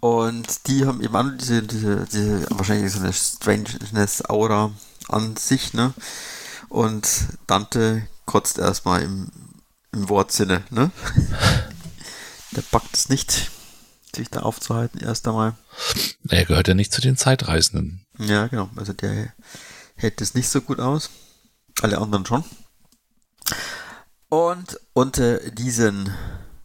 Und 0.00 0.66
die 0.68 0.84
haben 0.84 1.02
eben 1.02 1.16
an 1.16 1.38
diese, 1.38 1.62
diese, 1.62 2.04
diese 2.12 2.46
wahrscheinlich 2.50 2.92
so 2.92 3.00
eine 3.00 3.12
Strangeness-Aura 3.12 4.72
an 5.08 5.36
sich, 5.36 5.72
ne? 5.72 5.94
Und 6.68 7.08
Dante 7.46 8.06
kotzt 8.26 8.58
erstmal 8.58 9.02
im, 9.02 9.30
im 9.92 10.08
Wortsinne, 10.08 10.62
ne? 10.70 10.90
Der 12.52 12.62
packt 12.62 12.94
es 12.94 13.08
nicht, 13.08 13.50
sich 14.14 14.28
da 14.28 14.40
aufzuhalten, 14.40 15.00
erst 15.00 15.26
einmal. 15.26 15.54
Er 16.28 16.44
gehört 16.44 16.68
ja 16.68 16.74
nicht 16.74 16.92
zu 16.92 17.00
den 17.00 17.16
Zeitreisenden. 17.16 18.04
Ja, 18.18 18.46
genau. 18.46 18.70
Also 18.76 18.92
der 18.92 19.32
hält 19.96 20.20
es 20.20 20.34
nicht 20.34 20.48
so 20.48 20.60
gut 20.60 20.78
aus. 20.78 21.10
Alle 21.82 21.98
anderen 21.98 22.24
schon. 22.26 22.44
Und 24.28 24.80
unter 24.94 25.38
diesen 25.50 26.14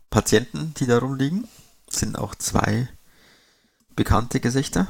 Patienten, 0.10 0.74
die 0.76 0.86
da 0.86 0.98
rumliegen, 1.00 1.48
sind 1.90 2.18
auch 2.18 2.36
zwei 2.36 2.88
bekannte 3.96 4.40
Gesichter. 4.40 4.88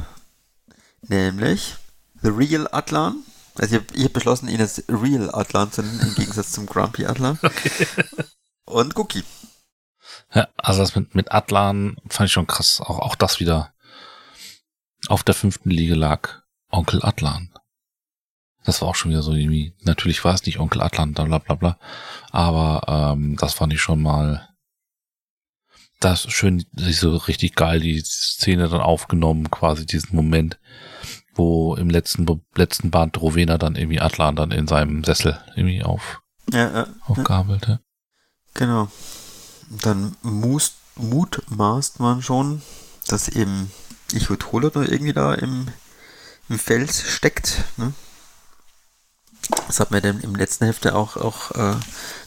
Nämlich 1.02 1.76
The 2.22 2.30
Real 2.30 2.68
Atlan. 2.72 3.24
Also 3.58 3.76
ich 3.76 3.82
habe 3.82 4.04
hab 4.04 4.14
beschlossen, 4.14 4.48
ihn 4.48 4.62
als 4.62 4.84
Real 4.88 5.34
Atlan 5.34 5.72
zu 5.72 5.82
nennen, 5.82 6.00
im 6.02 6.16
Gegensatz 6.16 6.52
zum 6.52 6.66
Grumpy 6.66 7.06
Atlan. 7.06 7.40
Okay. 7.50 7.72
Und 8.66 8.96
Cookie. 8.98 9.24
Ja, 10.32 10.48
also 10.58 10.82
das 10.82 10.96
mit, 10.96 11.16
mit 11.16 11.32
Atlan 11.32 11.98
fand 12.08 12.28
ich 12.28 12.34
schon 12.34 12.46
krass. 12.46 12.82
Auch, 12.82 13.00
auch 13.00 13.16
das 13.16 13.40
wieder. 13.40 13.74
Auf 15.08 15.24
der 15.24 15.34
fünften 15.34 15.72
Liege 15.72 15.96
lag 15.96 16.44
Onkel 16.70 17.04
Atlan. 17.04 17.50
Das 18.66 18.82
war 18.82 18.90
auch 18.90 18.96
schon 18.96 19.12
wieder 19.12 19.22
so 19.22 19.34
irgendwie, 19.34 19.74
natürlich 19.82 20.24
war 20.24 20.34
es 20.34 20.46
nicht 20.46 20.60
Onkel 20.60 20.82
Atlan, 20.82 21.14
bla 21.14 21.26
bla 21.38 21.56
bla, 21.56 21.78
aber 22.32 23.14
ähm, 23.14 23.38
das 23.38 23.54
fand 23.54 23.74
ich 23.74 23.82
schon 23.82 24.02
mal, 24.02 24.50
das 26.00 26.32
schön, 26.32 26.66
so 26.76 27.16
richtig 27.16 27.56
geil, 27.56 27.80
die 27.80 28.00
Szene 28.00 28.70
dann 28.70 28.82
aufgenommen, 28.82 29.50
quasi 29.50 29.86
diesen 29.86 30.16
Moment, 30.16 30.60
wo 31.34 31.76
im 31.76 31.90
letzten 31.90 32.26
letzten 32.56 32.92
Band 32.92 33.22
Rowena 33.22 33.58
dann 33.58 33.76
irgendwie 33.76 34.02
Atlan 34.02 34.36
dann 34.36 34.52
in 34.52 34.68
seinem 34.68 35.04
Sessel 35.04 35.40
irgendwie 35.56 35.84
auf 35.84 36.22
ja, 36.52 36.72
ja, 36.72 36.88
aufgabelt. 37.06 37.68
Ja. 37.68 37.80
Genau. 38.54 38.90
Dann 39.70 40.16
must, 40.22 40.76
mutmaßt 40.96 42.00
man 42.00 42.22
schon, 42.22 42.62
dass 43.08 43.30
eben 43.30 43.72
Ichotolo 44.14 44.70
da 44.70 44.82
irgendwie 44.82 45.14
da 45.14 45.34
im, 45.34 45.68
im 46.50 46.60
Fels 46.60 47.04
steckt. 47.10 47.64
Ne? 47.78 47.94
Das 49.68 49.80
hat 49.80 49.92
man 49.92 50.02
dann 50.02 50.20
im 50.22 50.36
letzten 50.36 50.66
Hefte 50.66 50.96
auch, 50.96 51.18
auch 51.18 51.52
äh, 51.52 51.76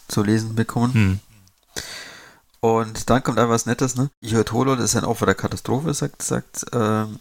zu 0.08 0.22
lesen 0.22 0.54
bekommen. 0.54 0.94
Hm. 0.94 1.20
Und 2.60 3.10
dann 3.10 3.22
kommt 3.22 3.38
einfach 3.38 3.54
was 3.54 3.66
Nettes, 3.66 3.96
ne? 3.96 4.10
Iotolo, 4.20 4.76
das 4.76 4.86
ist 4.86 4.96
ein 4.96 5.04
Opfer 5.04 5.26
der 5.26 5.34
Katastrophe, 5.34 5.92
sagt, 5.94 6.22
sagt, 6.22 6.64
ähm, 6.72 7.18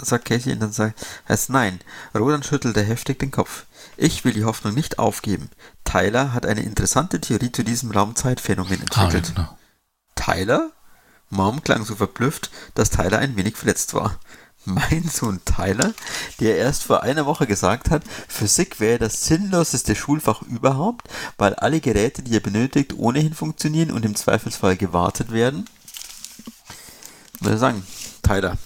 sagt 0.00 0.24
Casey 0.24 0.52
und 0.52 0.60
dann 0.60 0.72
sagt, 0.72 1.04
heißt 1.28 1.50
nein. 1.50 1.80
Rodan 2.14 2.44
schüttelte 2.44 2.82
heftig 2.82 3.18
den 3.18 3.32
Kopf. 3.32 3.64
Ich 3.96 4.24
will 4.24 4.32
die 4.32 4.44
Hoffnung 4.44 4.74
nicht 4.74 4.98
aufgeben. 4.98 5.50
Tyler 5.84 6.32
hat 6.32 6.46
eine 6.46 6.62
interessante 6.62 7.20
Theorie 7.20 7.50
zu 7.50 7.64
diesem 7.64 7.90
Raumzeitphänomen 7.90 8.80
entwickelt. 8.80 9.32
Ah, 9.34 9.34
genau. 9.34 9.58
Tyler? 10.14 10.70
Mom 11.30 11.64
klang 11.64 11.84
so 11.84 11.96
verblüfft, 11.96 12.50
dass 12.74 12.90
Tyler 12.90 13.18
ein 13.18 13.34
wenig 13.36 13.56
verletzt 13.56 13.94
war. 13.94 14.18
Mein 14.64 15.04
Sohn 15.04 15.40
Tyler, 15.44 15.92
der 16.40 16.56
erst 16.56 16.84
vor 16.84 17.02
einer 17.02 17.26
Woche 17.26 17.46
gesagt 17.46 17.90
hat, 17.90 18.02
Physik 18.28 18.80
wäre 18.80 18.98
das 18.98 19.24
sinnloseste 19.24 19.94
Schulfach 19.94 20.42
überhaupt, 20.42 21.08
weil 21.36 21.54
alle 21.54 21.80
Geräte, 21.80 22.22
die 22.22 22.34
er 22.34 22.40
benötigt, 22.40 22.94
ohnehin 22.94 23.34
funktionieren 23.34 23.90
und 23.90 24.04
im 24.04 24.14
Zweifelsfall 24.16 24.76
gewartet 24.76 25.32
werden. 25.32 25.66
Ich 27.34 27.44
würde 27.44 27.58
sagen, 27.58 27.86
Tyler, 28.22 28.56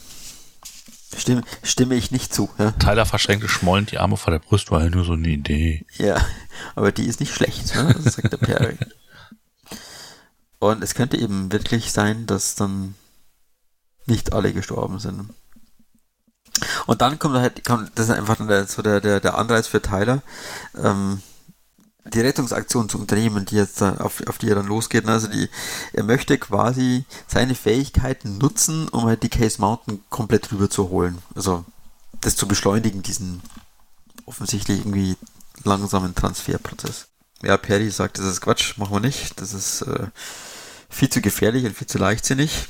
stimme, 1.17 1.43
stimme 1.63 1.97
ich 1.97 2.11
nicht 2.11 2.33
zu. 2.33 2.49
Ja? 2.59 2.73
Tyler 2.73 3.07
verschränkte 3.07 3.49
schmollend 3.49 3.91
die 3.91 3.99
Arme 3.99 4.17
vor 4.17 4.31
der 4.31 4.39
Brust, 4.39 4.71
war 4.71 4.85
ja 4.85 4.91
nur 4.91 5.05
so 5.05 5.15
eine 5.15 5.29
Idee. 5.29 5.85
Ja, 5.97 6.25
aber 6.77 6.93
die 6.93 7.07
ist 7.07 7.21
nicht 7.21 7.35
schlecht, 7.35 7.75
ne? 7.75 7.95
sagt 8.03 8.33
der 8.33 8.39
Perry. 8.39 8.77
Und 10.61 10.83
es 10.83 10.95
könnte 10.95 11.17
eben 11.17 11.53
wirklich 11.53 11.93
sein, 11.93 12.27
dass 12.27 12.55
dann 12.55 12.95
nicht 14.07 14.33
alle 14.33 14.53
gestorben 14.53 14.99
sind. 14.99 15.31
Und 16.89 17.03
dann 17.03 17.19
kommt 17.19 17.37
halt, 17.37 17.67
kommt, 17.67 17.91
das 17.97 18.09
ist 18.09 18.15
einfach 18.15 18.39
der, 18.47 18.67
so 18.67 18.81
der, 18.81 19.03
der, 19.03 19.21
der 19.21 19.37
Anreiz 19.37 19.67
für 19.67 19.83
Tyler, 19.83 20.23
ähm, 20.75 21.21
die 22.07 22.23
Rettungsaktion 22.23 22.89
zu 22.89 22.99
unternehmen, 22.99 23.45
die 23.45 23.57
jetzt 23.57 23.83
auf, 23.83 24.27
auf 24.27 24.39
die 24.39 24.49
er 24.49 24.55
dann 24.55 24.69
losgeht. 24.69 25.05
Ne? 25.05 25.13
Also 25.13 25.27
die, 25.27 25.51
er 25.93 26.05
möchte 26.05 26.39
quasi 26.39 27.05
seine 27.27 27.55
Fähigkeiten 27.55 28.39
nutzen, 28.39 28.89
um 28.89 29.05
halt 29.05 29.23
die 29.23 29.29
Case 29.29 29.61
Mountain 29.61 30.03
komplett 30.09 30.51
rüber 30.51 30.71
zu 30.71 30.89
holen. 30.89 31.19
Also 31.35 31.67
das 32.23 32.37
zu 32.37 32.49
beschleunigen, 32.49 33.03
diesen 33.03 33.43
offensichtlich 34.25 34.79
irgendwie 34.79 35.19
langsamen 35.65 36.15
Transferprozess. 36.15 37.09
Ja, 37.43 37.59
Perry 37.59 37.91
sagt, 37.91 38.17
das 38.17 38.25
ist 38.25 38.41
Quatsch, 38.41 38.79
machen 38.79 38.95
wir 38.95 39.01
nicht. 39.01 39.39
Das 39.39 39.53
ist 39.53 39.83
äh, 39.83 40.07
viel 40.89 41.11
zu 41.11 41.21
gefährlich 41.21 41.67
und 41.67 41.77
viel 41.77 41.87
zu 41.87 41.99
leichtsinnig. 41.99 42.67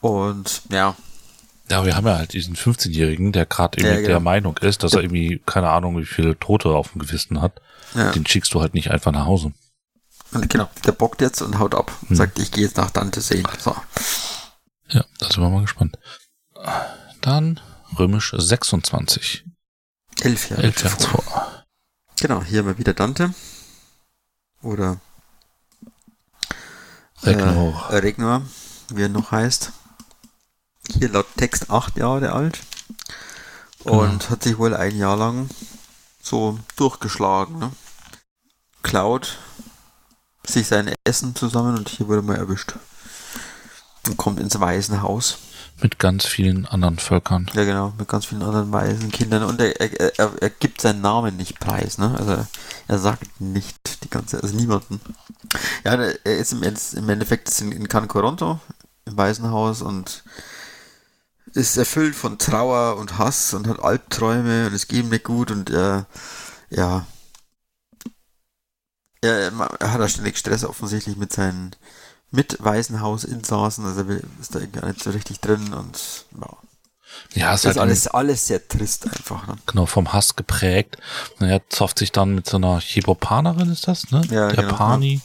Und 0.00 0.62
ja, 0.70 0.94
Ja, 1.68 1.84
wir 1.84 1.96
haben 1.96 2.06
ja 2.06 2.16
halt 2.18 2.32
diesen 2.32 2.54
15-Jährigen, 2.54 3.32
der 3.32 3.44
gerade 3.46 3.78
irgendwie 3.78 3.94
Ja, 3.94 4.00
genau. 4.00 4.08
der 4.08 4.20
Meinung 4.20 4.56
ist, 4.58 4.82
dass 4.84 4.92
er 4.94 5.02
irgendwie, 5.02 5.42
keine 5.46 5.70
Ahnung, 5.70 5.98
wie 5.98 6.04
viele 6.04 6.38
Tote 6.38 6.68
auf 6.70 6.92
dem 6.92 7.00
Gewissen 7.00 7.40
hat. 7.42 7.60
ja. 7.94 8.12
Den 8.12 8.24
schickst 8.26 8.54
du 8.54 8.60
halt 8.60 8.74
nicht 8.74 8.90
einfach 8.90 9.10
nach 9.12 9.26
Hause. 9.26 9.52
Genau, 10.32 10.68
der 10.84 10.92
bockt 10.92 11.20
jetzt 11.22 11.40
und 11.42 11.58
haut 11.58 11.74
ab 11.74 11.90
und 12.02 12.10
Hm. 12.10 12.16
sagt, 12.16 12.38
ich 12.38 12.50
gehe 12.52 12.64
jetzt 12.64 12.76
nach 12.76 12.90
Dante 12.90 13.20
sehen. 13.20 13.46
So. 13.58 13.74
Ja, 14.88 15.04
da 15.18 15.26
sind 15.30 15.40
wir 15.42 15.50
mal 15.50 15.62
gespannt. 15.62 15.98
Dann 17.20 17.60
römisch 17.98 18.32
26. 18.36 19.44
Elf 20.20 20.50
Jahre. 20.50 20.62
Elf 20.62 20.82
Jahre 20.84 20.96
zuvor. 20.98 21.20
zuvor. 21.24 21.64
Genau, 22.20 22.42
hier 22.42 22.60
haben 22.60 22.66
wir 22.66 22.78
wieder 22.78 22.94
Dante. 22.94 23.32
Oder 24.62 24.98
Regnor. 27.22 27.88
Äh, 27.90 27.96
Regnor, 27.98 28.42
wie 28.92 29.02
er 29.02 29.08
noch 29.08 29.30
heißt. 29.32 29.72
Hier 30.92 31.08
laut 31.08 31.26
Text 31.36 31.70
acht 31.70 31.96
Jahre 31.96 32.32
alt. 32.32 32.60
Und 33.84 34.30
hat 34.30 34.42
sich 34.42 34.58
wohl 34.58 34.74
ein 34.74 34.96
Jahr 34.96 35.16
lang 35.16 35.48
so 36.20 36.58
durchgeschlagen. 36.76 37.58
Ne? 37.58 37.70
Klaut 38.82 39.38
sich 40.44 40.66
sein 40.66 40.92
Essen 41.04 41.34
zusammen 41.34 41.76
und 41.76 41.88
hier 41.88 42.08
wurde 42.08 42.22
mal 42.22 42.36
erwischt. 42.36 42.74
Und 44.06 44.16
kommt 44.16 44.40
ins 44.40 44.58
Waisenhaus. 44.58 45.38
Mit 45.82 45.98
ganz 45.98 46.24
vielen 46.24 46.64
anderen 46.66 46.98
Völkern. 46.98 47.50
Ja, 47.52 47.64
genau, 47.64 47.92
mit 47.98 48.08
ganz 48.08 48.24
vielen 48.24 48.42
anderen 48.42 48.72
weißen 48.72 49.10
Kindern. 49.10 49.42
Und 49.42 49.60
er, 49.60 49.78
er, 49.78 50.18
er, 50.18 50.32
er 50.40 50.50
gibt 50.50 50.80
seinen 50.80 51.02
Namen 51.02 51.36
nicht 51.36 51.60
preis, 51.60 51.98
ne? 51.98 52.14
Also 52.18 52.46
er 52.88 52.98
sagt 52.98 53.40
nicht 53.40 54.02
die 54.02 54.08
ganze, 54.08 54.42
also 54.42 54.56
niemanden. 54.56 55.00
Ja, 55.84 55.92
er 55.92 56.24
ist 56.24 56.52
im, 56.52 56.62
im 56.62 57.08
Endeffekt 57.08 57.60
in, 57.60 57.72
in 57.72 57.88
Can 57.88 58.08
Coronto, 58.08 58.58
im 59.04 59.16
Waisenhaus 59.18 59.82
und 59.82 60.24
ist 61.56 61.76
erfüllt 61.76 62.14
von 62.14 62.38
Trauer 62.38 62.96
und 62.96 63.18
Hass 63.18 63.54
und 63.54 63.66
hat 63.66 63.80
Albträume 63.80 64.66
und 64.66 64.74
es 64.74 64.88
geht 64.88 65.04
ihm 65.04 65.08
nicht 65.08 65.24
gut 65.24 65.50
und 65.50 65.70
er, 65.70 66.06
ja, 66.70 67.06
er, 69.22 69.52
er 69.80 69.92
hat 69.92 70.00
da 70.00 70.08
ständig 70.08 70.36
Stress 70.36 70.64
offensichtlich 70.64 71.16
mit 71.16 71.32
seinen 71.32 71.74
mit 72.30 72.58
Waisenhaus-Insassen, 72.62 73.86
also 73.86 74.02
er 74.02 74.20
ist 74.40 74.54
da 74.54 74.58
irgendwie 74.58 74.84
nicht 74.86 75.02
so 75.02 75.10
richtig 75.10 75.40
drin 75.40 75.72
und 75.72 76.26
ja. 76.40 76.56
Ja, 77.34 77.54
ist 77.54 77.64
halt 77.64 77.78
alles, 77.78 78.08
alles 78.08 78.46
sehr 78.46 78.66
trist 78.68 79.06
einfach. 79.06 79.46
Ne? 79.46 79.56
genau 79.64 79.86
vom 79.86 80.12
Hass 80.12 80.36
geprägt. 80.36 80.98
Und 81.38 81.46
er 81.46 81.66
zofft 81.70 81.98
sich 81.98 82.12
dann 82.12 82.34
mit 82.34 82.46
so 82.46 82.58
einer 82.58 82.80
Chibopanerin, 82.80 83.70
ist 83.70 83.88
das, 83.88 84.10
ne? 84.10 84.22
Ja, 84.28 84.48
der 84.52 84.64
genau, 84.64 84.76
Pani, 84.76 85.22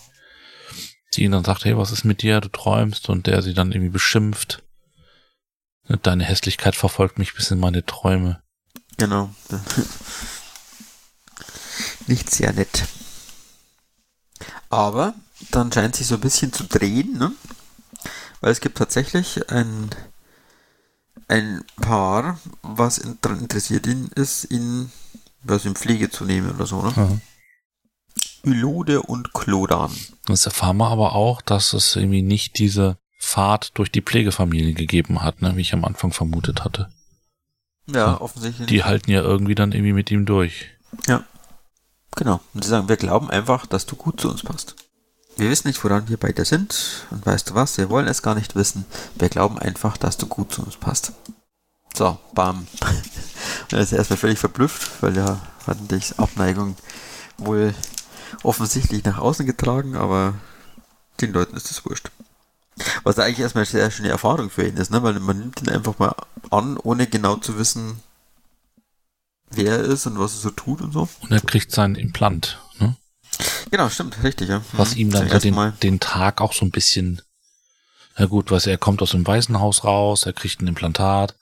die 1.13 1.23
ihn 1.23 1.32
dann 1.32 1.43
sagt, 1.43 1.65
hey, 1.65 1.75
was 1.77 1.91
ist 1.91 2.05
mit 2.05 2.21
dir? 2.21 2.39
Du 2.39 2.47
träumst 2.47 3.09
und 3.09 3.27
der 3.27 3.41
sie 3.41 3.53
dann 3.53 3.73
irgendwie 3.73 3.91
beschimpft. 3.91 4.63
Deine 5.97 6.23
Hässlichkeit 6.23 6.75
verfolgt 6.75 7.17
mich 7.17 7.33
bis 7.33 7.51
in 7.51 7.59
meine 7.59 7.85
Träume. 7.85 8.41
Genau. 8.97 9.29
Nicht 12.07 12.29
sehr 12.29 12.53
nett. 12.53 12.85
Aber 14.69 15.13
dann 15.51 15.71
scheint 15.71 15.95
sich 15.95 16.07
so 16.07 16.15
ein 16.15 16.21
bisschen 16.21 16.53
zu 16.53 16.63
drehen, 16.63 17.17
ne? 17.17 17.31
Weil 18.39 18.51
es 18.51 18.59
gibt 18.59 18.77
tatsächlich 18.77 19.49
ein, 19.51 19.89
ein 21.27 21.63
Paar, 21.81 22.39
was 22.61 22.97
in, 22.97 23.17
interessiert 23.39 23.85
ihn 23.87 24.09
ist, 24.15 24.49
ihn 24.51 24.91
was 25.43 25.65
in 25.65 25.75
Pflege 25.75 26.09
zu 26.09 26.25
nehmen 26.25 26.51
oder 26.51 26.65
so, 26.65 26.81
ne? 26.81 27.21
Ylode 28.43 29.01
und 29.03 29.33
Klodan. 29.33 29.95
Jetzt 30.27 30.45
erfahren 30.45 30.77
wir 30.77 30.87
aber 30.87 31.13
auch, 31.13 31.41
dass 31.41 31.73
es 31.73 31.95
irgendwie 31.95 32.23
nicht 32.23 32.57
diese 32.57 32.97
Fahrt 33.32 33.77
durch 33.77 33.89
die 33.91 34.01
Pflegefamilie 34.01 34.73
gegeben 34.73 35.21
hat, 35.23 35.41
ne, 35.41 35.55
wie 35.55 35.61
ich 35.61 35.73
am 35.73 35.86
Anfang 35.86 36.11
vermutet 36.11 36.65
hatte. 36.65 36.89
Ja, 37.88 37.95
Ja. 37.95 38.21
offensichtlich. 38.21 38.67
Die 38.67 38.84
halten 38.84 39.09
ja 39.09 39.21
irgendwie 39.21 39.55
dann 39.55 39.71
irgendwie 39.71 39.93
mit 39.93 40.11
ihm 40.11 40.25
durch. 40.25 40.67
Ja. 41.07 41.23
Genau. 42.17 42.41
Und 42.53 42.63
sie 42.63 42.69
sagen, 42.69 42.89
wir 42.89 42.97
glauben 42.97 43.29
einfach, 43.29 43.65
dass 43.65 43.86
du 43.86 43.95
gut 43.95 44.19
zu 44.19 44.29
uns 44.29 44.43
passt. 44.43 44.75
Wir 45.38 45.49
wissen 45.49 45.69
nicht, 45.69 45.82
woran 45.82 46.09
wir 46.09 46.17
bei 46.17 46.34
dir 46.34 46.43
sind. 46.43 47.05
Und 47.09 47.25
weißt 47.25 47.49
du 47.49 47.55
was? 47.55 47.77
Wir 47.77 47.89
wollen 47.89 48.07
es 48.09 48.21
gar 48.21 48.36
nicht 48.36 48.55
wissen. 48.55 48.84
Wir 49.15 49.29
glauben 49.29 49.57
einfach, 49.57 49.95
dass 49.95 50.17
du 50.17 50.27
gut 50.27 50.51
zu 50.53 50.61
uns 50.61 50.75
passt. 50.75 51.13
So, 51.95 52.17
bam. 52.34 52.67
Und 52.82 53.73
er 53.73 53.79
ist 53.79 53.93
erstmal 53.93 54.17
völlig 54.17 54.39
verblüfft, 54.39 55.01
weil 55.01 55.17
er 55.17 55.39
hatten 55.65 55.88
dich 55.88 56.19
Abneigung 56.19 56.75
wohl 57.38 57.73
offensichtlich 58.43 59.05
nach 59.05 59.19
außen 59.19 59.45
getragen, 59.45 59.95
aber 59.95 60.34
den 61.21 61.32
Leuten 61.32 61.55
ist 61.55 61.71
es 61.71 61.86
wurscht. 61.86 62.11
Was 63.03 63.19
eigentlich 63.19 63.39
erstmal 63.39 63.63
eine 63.63 63.71
sehr 63.71 63.91
schöne 63.91 64.09
Erfahrung 64.09 64.49
für 64.49 64.67
ihn 64.67 64.77
ist, 64.77 64.91
ne? 64.91 65.01
weil 65.03 65.13
man 65.19 65.39
nimmt 65.39 65.61
ihn 65.61 65.69
einfach 65.69 65.99
mal 65.99 66.15
an, 66.49 66.77
ohne 66.77 67.07
genau 67.07 67.36
zu 67.36 67.57
wissen, 67.57 68.01
wer 69.49 69.77
er 69.79 69.84
ist 69.84 70.05
und 70.07 70.19
was 70.19 70.34
er 70.34 70.39
so 70.39 70.49
tut 70.51 70.82
und 70.82 70.91
so. 70.91 71.07
Und 71.21 71.32
er 71.32 71.41
kriegt 71.41 71.71
sein 71.71 71.95
Implant, 71.95 72.59
ne? 72.79 72.95
Genau, 73.71 73.89
stimmt, 73.89 74.21
richtig, 74.23 74.49
ja. 74.49 74.61
was 74.73 74.93
Mhm. 74.95 75.01
ihm 75.01 75.11
dann 75.11 75.29
so 75.29 75.39
den, 75.39 75.73
den 75.82 75.99
Tag 75.99 76.41
auch 76.41 76.53
so 76.53 76.65
ein 76.65 76.71
bisschen, 76.71 77.21
na 78.17 78.25
gut, 78.25 78.51
du, 78.51 78.55
er 78.55 78.77
kommt 78.77 79.01
aus 79.01 79.11
dem 79.11 79.25
Waisenhaus 79.25 79.84
raus, 79.84 80.25
er 80.25 80.34
kriegt 80.34 80.61
ein 80.61 80.67
Implantat. 80.67 81.36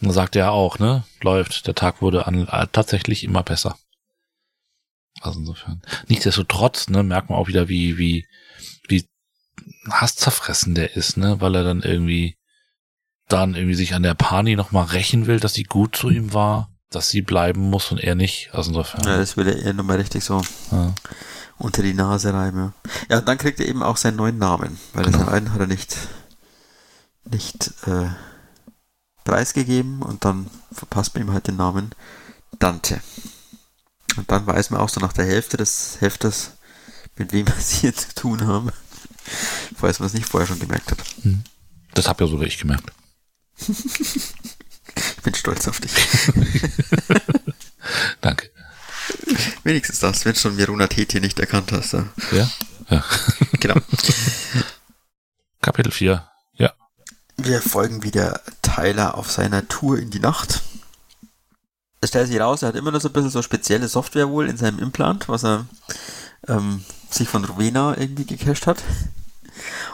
Und 0.00 0.08
dann 0.08 0.12
sagt 0.12 0.36
er 0.36 0.52
auch, 0.52 0.78
ne, 0.78 1.04
läuft, 1.22 1.66
der 1.66 1.74
Tag 1.74 2.02
wurde 2.02 2.26
an, 2.26 2.46
äh, 2.48 2.66
tatsächlich 2.70 3.24
immer 3.24 3.42
besser. 3.42 3.78
Also 5.20 5.38
insofern. 5.38 5.80
Nichtsdestotrotz, 6.08 6.88
ne, 6.88 7.02
merkt 7.02 7.30
man 7.30 7.38
auch 7.38 7.48
wieder, 7.48 7.68
wie, 7.68 7.96
wie, 7.96 8.26
wie 8.26 8.26
hasszerfressen 9.90 10.74
der 10.74 10.96
ist, 10.96 11.16
ne, 11.16 11.40
weil 11.40 11.54
er 11.54 11.64
dann 11.64 11.82
irgendwie, 11.82 12.36
dann 13.28 13.54
irgendwie 13.54 13.74
sich 13.74 13.94
an 13.94 14.02
der 14.02 14.14
Pani 14.14 14.56
nochmal 14.56 14.86
rächen 14.86 15.26
will, 15.26 15.40
dass 15.40 15.54
sie 15.54 15.64
gut 15.64 15.96
zu 15.96 16.10
ihm 16.10 16.32
war, 16.32 16.70
dass 16.90 17.08
sie 17.08 17.22
bleiben 17.22 17.60
muss 17.70 17.90
und 17.90 17.98
er 17.98 18.14
nicht. 18.14 18.50
Also 18.52 18.70
insofern. 18.70 19.04
Ja, 19.04 19.16
das 19.18 19.36
will 19.36 19.48
er 19.48 19.56
eher 19.62 19.72
nochmal 19.72 19.96
richtig 19.96 20.24
so 20.24 20.42
ja. 20.70 20.94
unter 21.58 21.82
die 21.82 21.94
Nase 21.94 22.32
reiben. 22.32 22.72
Ja, 23.10 23.20
dann 23.20 23.38
kriegt 23.38 23.60
er 23.60 23.66
eben 23.66 23.82
auch 23.82 23.96
seinen 23.96 24.16
neuen 24.16 24.38
Namen, 24.38 24.78
weil 24.92 25.04
Genau. 25.04 25.18
seinen 25.18 25.28
alten 25.28 25.52
hat 25.52 25.60
er 25.60 25.66
nicht, 25.66 25.96
nicht 27.30 27.72
äh, 27.86 28.08
preisgegeben 29.24 30.02
und 30.02 30.24
dann 30.24 30.48
verpasst 30.72 31.14
man 31.14 31.24
ihm 31.26 31.32
halt 31.32 31.46
den 31.48 31.56
Namen 31.56 31.90
Dante. 32.58 33.00
Und 34.16 34.30
dann 34.30 34.46
weiß 34.46 34.70
man 34.70 34.80
auch 34.80 34.88
so 34.88 35.00
nach 35.00 35.12
der 35.12 35.24
Hälfte 35.26 35.56
des 35.56 35.96
Heftes, 36.00 36.52
mit 37.16 37.32
wem 37.32 37.46
wir 37.48 37.56
es 37.56 37.70
hier 37.70 37.94
zu 37.94 38.14
tun 38.14 38.46
haben, 38.46 38.70
falls 39.76 40.00
man 40.00 40.06
es 40.06 40.14
nicht 40.14 40.26
vorher 40.26 40.46
schon 40.46 40.58
gemerkt 40.58 40.90
hat. 40.90 40.98
Das 41.94 42.08
hab 42.08 42.20
ja 42.20 42.26
sogar 42.26 42.46
ich 42.46 42.58
gemerkt. 42.58 42.90
Ich 43.56 45.22
bin 45.22 45.34
stolz 45.34 45.68
auf 45.68 45.80
dich. 45.80 45.92
Danke. 48.20 48.50
Wenigstens 49.62 50.00
das, 50.00 50.24
wenn 50.24 50.34
schon 50.34 50.56
Miruna 50.56 50.86
Teti 50.86 51.20
nicht 51.20 51.38
erkannt 51.38 51.72
hast. 51.72 51.92
Ja. 51.92 52.06
Ja? 52.32 52.50
Ja. 52.90 53.04
Genau. 53.60 53.80
Kapitel 55.62 55.90
4. 55.90 56.28
Ja. 56.54 56.72
Wir 57.38 57.62
folgen 57.62 58.02
wieder 58.02 58.42
Tyler 58.60 59.16
auf 59.16 59.30
seiner 59.30 59.66
Tour 59.68 59.98
in 59.98 60.10
die 60.10 60.20
Nacht. 60.20 60.60
Es 62.02 62.10
stellt 62.10 62.28
sich 62.28 62.38
raus, 62.38 62.60
er 62.60 62.68
hat 62.68 62.74
immer 62.74 62.90
noch 62.90 63.00
so 63.00 63.08
ein 63.08 63.14
bisschen 63.14 63.30
so 63.30 63.40
spezielle 63.40 63.88
Software 63.88 64.28
wohl 64.28 64.50
in 64.50 64.58
seinem 64.58 64.78
Implant, 64.78 65.30
was 65.30 65.44
er 65.44 65.64
ähm, 66.48 66.84
sich 67.10 67.28
von 67.28 67.44
Rowena 67.44 67.96
irgendwie 67.96 68.24
gecached 68.24 68.66
hat. 68.66 68.82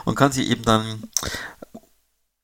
Und 0.05 0.15
kann 0.15 0.31
sich 0.31 0.49
eben 0.49 0.63
dann 0.63 1.03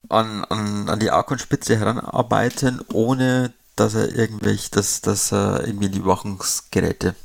an, 0.10 0.45
an, 0.45 0.89
an 0.89 0.99
die 0.99 1.12
Arkon-Spitze 1.12 1.78
heranarbeiten, 1.78 2.82
ohne 2.93 3.53
dass 3.76 3.93
er 3.93 4.14
irgendwelche, 4.14 4.72
dass, 4.72 5.01
dass 5.01 5.32
er 5.32 5.66
irgendwie 5.66 5.89
die 5.89 5.99
Überwachungsgeräte, 5.99 7.16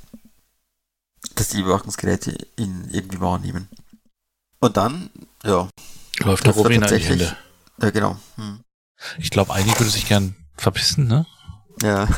dass 1.35 1.49
die 1.49 1.61
Überwachungsgeräte 1.61 2.37
ihn 2.57 2.89
irgendwie 2.91 3.21
wahrnehmen. 3.21 3.69
Und 4.61 4.77
dann, 4.77 5.11
ja. 5.45 5.69
Läuft 6.19 6.47
der 6.47 6.53
Rowena 6.53 6.89
in 6.89 6.99
die 6.99 7.05
Hände. 7.05 7.37
Ja, 7.81 7.91
genau. 7.91 8.17
Hm. 8.37 8.61
Ich 9.19 9.31
glaube, 9.31 9.53
einige 9.53 9.79
würde 9.79 9.91
sich 9.91 10.07
gern 10.07 10.37
verpissen, 10.57 11.09
ne? 11.09 11.27
Ja. 11.83 12.07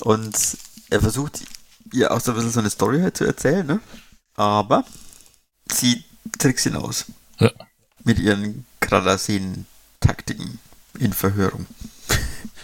Und 0.00 0.58
er 0.90 1.00
versucht 1.00 1.42
ihr 1.92 2.12
auch 2.12 2.20
so 2.20 2.32
ein 2.32 2.36
bisschen 2.36 2.50
so 2.50 2.60
eine 2.60 2.70
Story 2.70 3.00
halt 3.00 3.16
zu 3.16 3.24
erzählen, 3.24 3.66
ne? 3.66 3.80
Aber 4.34 4.84
sie 5.70 6.04
trickst 6.38 6.66
ihn 6.66 6.76
aus. 6.76 7.06
Ja. 7.38 7.50
Mit 8.04 8.18
ihren 8.18 8.66
Kradasin-Taktiken 8.80 10.58
in 10.98 11.12
Verhörung. 11.12 11.66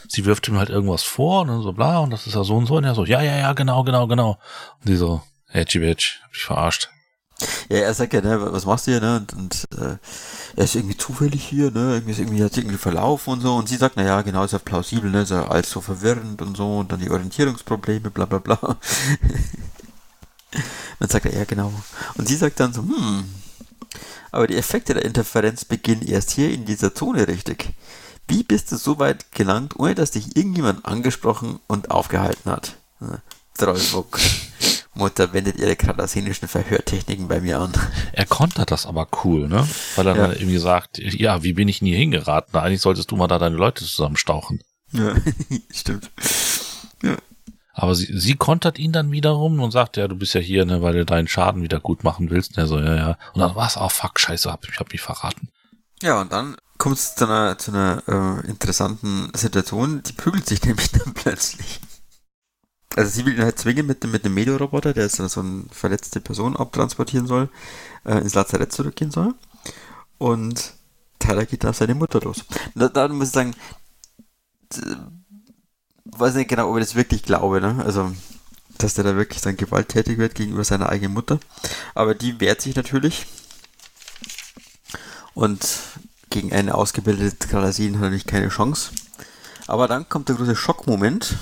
Sie 0.09 0.25
wirft 0.25 0.49
ihm 0.49 0.57
halt 0.57 0.71
irgendwas 0.71 1.03
vor 1.03 1.43
und 1.43 1.49
dann 1.49 1.63
so 1.63 1.73
bla 1.73 1.99
und 1.99 2.11
das 2.11 2.27
ist 2.27 2.35
ja 2.35 2.45
so 2.45 2.57
und 2.57 2.67
so 2.67 2.77
und 2.77 2.85
er 2.85 2.95
so, 2.95 3.05
ja, 3.05 3.23
ja, 3.23 3.37
ja, 3.37 3.53
genau, 3.53 3.83
genau, 3.83 4.07
genau. 4.07 4.39
Und 4.81 4.89
die 4.89 4.97
so, 4.97 5.23
Edgy 5.49 5.81
Bitch, 5.81 6.21
hab 6.23 6.33
ich 6.33 6.45
verarscht. 6.45 6.91
Ja, 7.69 7.79
er 7.79 7.95
sagt 7.95 8.13
ja, 8.13 8.21
ne, 8.21 8.53
was 8.53 8.67
machst 8.67 8.87
du 8.87 8.93
hier, 8.93 9.01
ne? 9.01 9.17
Und, 9.17 9.33
und 9.35 9.65
äh, 9.79 9.97
er 10.57 10.65
ist 10.65 10.75
irgendwie 10.75 10.97
zufällig 10.97 11.45
hier, 11.45 11.71
ne? 11.71 11.95
Irgendwie 11.95 12.13
ist 12.13 12.19
irgendwie 12.19 12.45
hat 12.45 12.57
irgendwie 12.57 12.77
verlaufen 12.77 13.35
und 13.35 13.41
so. 13.41 13.55
Und 13.57 13.69
sie 13.69 13.77
sagt, 13.77 13.97
na 13.97 14.05
ja, 14.05 14.23
genau, 14.23 14.45
ist 14.45 14.53
ja 14.53 14.59
plausibel, 14.59 15.11
ne? 15.11 15.23
Ist 15.23 15.31
ja 15.31 15.49
alles 15.49 15.71
so 15.71 15.81
verwirrend 15.81 16.43
und 16.43 16.57
so 16.57 16.79
und 16.79 16.93
dann 16.93 17.01
die 17.01 17.11
Orientierungsprobleme, 17.11 18.11
bla 18.11 18.27
bla 18.27 18.39
bla. 18.39 18.59
dann 20.99 21.09
sagt 21.09 21.27
er, 21.27 21.35
ja, 21.35 21.45
genau. 21.45 21.73
Und 22.15 22.29
sie 22.29 22.37
sagt 22.37 22.61
dann 22.61 22.73
so, 22.73 22.83
hm, 22.83 23.25
aber 24.31 24.47
die 24.47 24.57
Effekte 24.57 24.95
der 24.95 25.05
Interferenz 25.05 25.65
beginnen 25.65 26.03
erst 26.03 26.31
hier 26.31 26.51
in 26.53 26.65
dieser 26.67 26.95
Zone 26.95 27.27
richtig. 27.27 27.73
Wie 28.29 28.43
bist 28.43 28.73
du 28.73 28.77
so 28.77 28.99
weit 28.99 29.33
gelangt, 29.33 29.79
ohne 29.79 29.95
dass 29.95 30.11
dich 30.11 30.37
irgendjemand 30.37 30.85
angesprochen 30.85 31.61
und 31.69 31.91
aufgehalten 31.91 32.51
hat? 32.51 32.77
Trollbock. 33.57 34.19
Mutter 34.95 35.33
wendet 35.35 35.59
ihre 35.59 35.77
kardasinischen 35.77 36.49
Verhörtechniken 36.49 37.29
bei 37.29 37.41
mir 37.41 37.61
an. 37.61 37.73
Er 38.13 38.25
kontert 38.25 38.71
das 38.71 38.87
aber 38.87 39.07
cool, 39.25 39.47
ne? 39.47 39.69
Weil 39.95 40.07
er 40.07 40.17
Ja. 40.17 40.27
dann 40.29 40.37
irgendwie 40.37 40.57
sagt, 40.59 40.99
ja, 40.99 41.43
wie 41.43 41.53
bin 41.53 41.69
ich 41.69 41.81
denn 41.81 41.89
hier 41.89 41.99
hingeraten? 41.99 42.59
Eigentlich 42.59 42.81
solltest 42.81 43.11
du 43.11 43.17
mal 43.17 43.27
da 43.29 43.39
deine 43.39 43.57
Leute 43.57 43.85
zusammenstauchen. 43.85 44.63
Ja, 44.93 45.15
stimmt. 45.71 46.11
Aber 47.75 47.95
sie, 47.95 48.19
sie 48.19 48.35
kontert 48.37 48.79
ihn 48.79 48.93
dann 48.93 49.13
wiederum 49.13 49.61
und 49.61 49.71
sagt, 49.71 49.99
ja, 49.99 50.09
du 50.09 50.17
bist 50.17 50.33
ja 50.33 50.41
hier, 50.41 50.65
ne, 50.65 50.81
weil 50.81 50.95
du 50.95 51.05
deinen 51.05 51.29
Schaden 51.29 51.63
wieder 51.63 51.79
gut 51.79 52.05
machen 52.05 52.31
willst. 52.31 52.53
Und 52.53 52.59
er 52.63 52.67
so, 52.67 52.79
ja, 52.79 52.95
ja. 52.97 53.19
Und 53.35 53.41
dann 53.43 53.55
war's, 53.55 53.77
oh 53.77 53.91
fuck, 53.91 54.19
scheiße, 54.19 54.51
hab, 54.51 54.67
ich 54.67 54.81
hab 54.81 54.91
mich 54.93 55.03
verraten. 55.03 55.51
Ja, 56.03 56.21
und 56.23 56.33
dann 56.33 56.57
kommt 56.79 56.97
es 56.97 57.15
zu 57.17 57.27
einer, 57.27 57.59
zu 57.59 57.73
einer 57.73 58.03
äh, 58.43 58.47
interessanten 58.49 59.31
Situation. 59.35 60.03
Die 60.03 60.13
prügelt 60.15 60.47
sich 60.47 60.63
nämlich 60.65 60.91
dann 60.93 61.13
plötzlich. 61.13 61.81
Also 62.97 63.11
sie 63.11 63.27
will 63.27 63.35
ihn 63.35 63.45
halt 63.45 63.59
zwingen 63.59 63.87
mit 63.87 64.03
dem, 64.03 64.11
mit 64.11 64.25
dem 64.25 64.35
Medo-Roboter, 64.35 64.95
der 64.95 65.05
jetzt 65.05 65.17
so 65.17 65.41
eine 65.41 65.65
verletzte 65.71 66.21
Person 66.21 66.57
abtransportieren 66.57 67.27
soll, 67.27 67.51
äh, 68.05 68.19
ins 68.19 68.35
Lazarett 68.35 68.73
zurückgehen 68.73 69.11
soll. 69.11 69.35
Und 70.19 70.73
Tyler 71.19 71.45
geht 71.45 71.63
dann 71.63 71.71
auf 71.71 71.77
seine 71.77 71.95
Mutter 71.95 72.21
los. 72.21 72.45
Da, 72.75 72.89
da 72.89 73.09
muss 73.09 73.29
ich 73.29 73.35
sagen, 73.35 73.55
weiß 76.07 76.35
nicht 76.35 76.49
genau, 76.49 76.71
ob 76.71 76.79
ich 76.79 76.85
das 76.85 76.95
wirklich 76.95 77.23
glaube, 77.23 77.61
ne? 77.61 77.83
Also, 77.85 78.13
dass 78.79 78.95
der 78.95 79.05
da 79.05 79.17
wirklich 79.17 79.43
dann 79.43 79.57
gewalttätig 79.57 80.19
wird 80.19 80.35
gegenüber 80.35 80.65
seiner 80.65 80.89
eigenen 80.89 81.15
Mutter. 81.15 81.39
Aber 81.95 82.15
die 82.15 82.41
wehrt 82.41 82.61
sich 82.61 82.77
natürlich. 82.77 83.27
Und 85.35 85.67
gegen 86.31 86.53
einen 86.53 86.71
ausgebildeten 86.71 87.51
Kalasin 87.51 87.99
hat 87.99 88.05
er 88.05 88.11
nicht 88.11 88.27
keine 88.27 88.49
Chance. 88.49 88.91
Aber 89.67 89.89
dann 89.89 90.09
kommt 90.09 90.29
der 90.29 90.37
große 90.37 90.57
Schockmoment. 90.57 91.37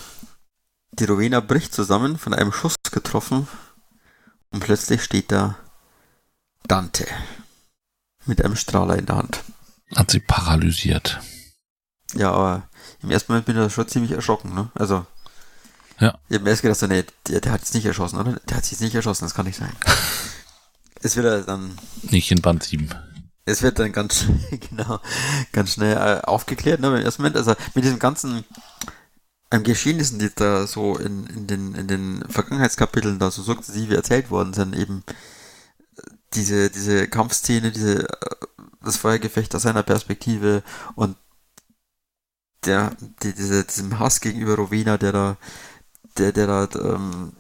Die 0.98 1.04
Rowena 1.04 1.40
bricht 1.40 1.74
zusammen, 1.74 2.18
von 2.18 2.34
einem 2.34 2.52
Schuss 2.52 2.76
getroffen. 2.92 3.48
Und 4.50 4.60
plötzlich 4.60 5.02
steht 5.02 5.32
da 5.32 5.56
Dante. 6.68 7.06
Mit 8.26 8.44
einem 8.44 8.54
Strahler 8.54 8.96
in 8.96 9.06
der 9.06 9.16
Hand. 9.16 9.40
Hat 9.96 10.12
sie 10.12 10.20
paralysiert. 10.20 11.20
Ja, 12.14 12.30
aber 12.30 12.68
im 13.02 13.10
ersten 13.10 13.32
Moment 13.32 13.46
bin 13.46 13.56
ich 13.56 13.62
da 13.62 13.70
schon 13.70 13.88
ziemlich 13.88 14.12
erschrocken, 14.12 14.54
ne? 14.54 14.70
Also. 14.74 15.04
Ja. 15.98 16.18
Ich 16.28 16.34
habe 16.34 16.44
mir 16.44 16.50
erst 16.50 16.62
gedacht, 16.62 16.78
so, 16.78 16.86
nee, 16.86 17.04
der, 17.28 17.40
der 17.40 17.52
hat 17.52 17.60
jetzt 17.60 17.74
nicht 17.74 17.86
erschossen, 17.86 18.18
oder? 18.18 18.38
Der 18.48 18.56
hat 18.56 18.70
jetzt 18.70 18.80
nicht 18.80 18.94
erschossen, 18.94 19.24
das 19.24 19.34
kann 19.34 19.46
nicht 19.46 19.58
sein. 19.58 19.72
es 21.02 21.16
wird 21.16 21.48
dann, 21.48 21.76
Nicht 22.02 22.30
in 22.30 22.40
Band 22.40 22.62
7. 22.62 22.88
es 23.46 23.62
wird 23.62 23.78
dann 23.78 23.92
ganz, 23.92 24.26
genau, 24.70 25.00
ganz 25.52 25.74
schnell 25.74 25.96
äh, 25.96 26.24
aufgeklärt, 26.24 26.80
ne? 26.80 26.88
Im 26.88 27.04
ersten 27.04 27.22
Moment, 27.22 27.36
also 27.36 27.54
mit 27.74 27.84
diesem 27.84 27.98
ganzen 27.98 28.44
Geschehnissen, 29.62 30.18
die 30.18 30.30
da 30.34 30.66
so 30.66 30.96
in, 30.96 31.26
in 31.26 31.46
den, 31.46 31.74
in 31.74 31.86
den 31.86 32.24
Vergangenheitskapiteln 32.28 33.18
da 33.18 33.30
so 33.30 33.42
sukzessive 33.42 33.94
erzählt 33.94 34.30
worden 34.30 34.52
sind, 34.54 34.74
eben 34.74 35.04
äh, 35.96 36.02
diese, 36.34 36.70
diese 36.70 37.08
Kampfszene, 37.08 37.70
diese, 37.70 38.08
äh, 38.08 38.36
das 38.82 38.96
Feuergefecht 38.96 39.54
aus 39.54 39.62
seiner 39.62 39.82
Perspektive 39.82 40.62
und 40.94 41.16
der, 42.64 42.96
die, 43.22 43.34
diese, 43.34 43.64
diesem 43.64 43.98
Hass 43.98 44.20
gegenüber 44.20 44.56
Rowena, 44.56 44.96
der 44.96 45.12
da, 45.12 45.36
der, 46.18 46.32
der 46.32 46.46
da, 46.46 46.68
ähm, 46.80 47.32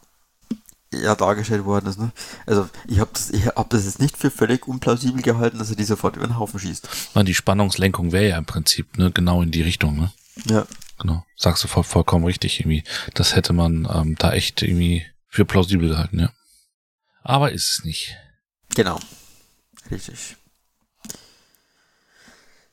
ja, 0.92 1.14
dargestellt 1.14 1.64
worden 1.64 1.88
ist, 1.88 1.98
ne? 1.98 2.12
Also, 2.46 2.68
ich 2.86 3.00
habe 3.00 3.10
das, 3.12 3.30
ich 3.30 3.46
hab 3.46 3.70
das 3.70 3.84
jetzt 3.84 4.00
nicht 4.00 4.16
für 4.16 4.30
völlig 4.30 4.68
unplausibel 4.68 5.22
gehalten, 5.22 5.58
dass 5.58 5.70
er 5.70 5.76
die 5.76 5.84
sofort 5.84 6.16
über 6.16 6.26
den 6.26 6.38
Haufen 6.38 6.60
schießt. 6.60 6.88
Die 7.16 7.34
Spannungslenkung 7.34 8.12
wäre 8.12 8.28
ja 8.28 8.38
im 8.38 8.46
Prinzip, 8.46 8.96
ne, 8.96 9.10
genau 9.10 9.42
in 9.42 9.50
die 9.50 9.62
Richtung, 9.62 9.96
ne? 9.96 10.12
Ja. 10.46 10.66
Genau. 10.98 11.24
Sagst 11.36 11.64
du 11.64 11.68
voll, 11.68 11.84
vollkommen 11.84 12.24
richtig 12.24 12.60
irgendwie. 12.60 12.84
Das 13.14 13.34
hätte 13.34 13.52
man 13.52 13.88
ähm, 13.92 14.16
da 14.18 14.32
echt 14.32 14.62
irgendwie 14.62 15.04
für 15.28 15.44
plausibel 15.44 15.88
gehalten, 15.88 16.20
ja. 16.20 16.32
Aber 17.22 17.52
ist 17.52 17.78
es 17.78 17.84
nicht. 17.84 18.16
Genau. 18.74 19.00
Richtig. 19.90 20.36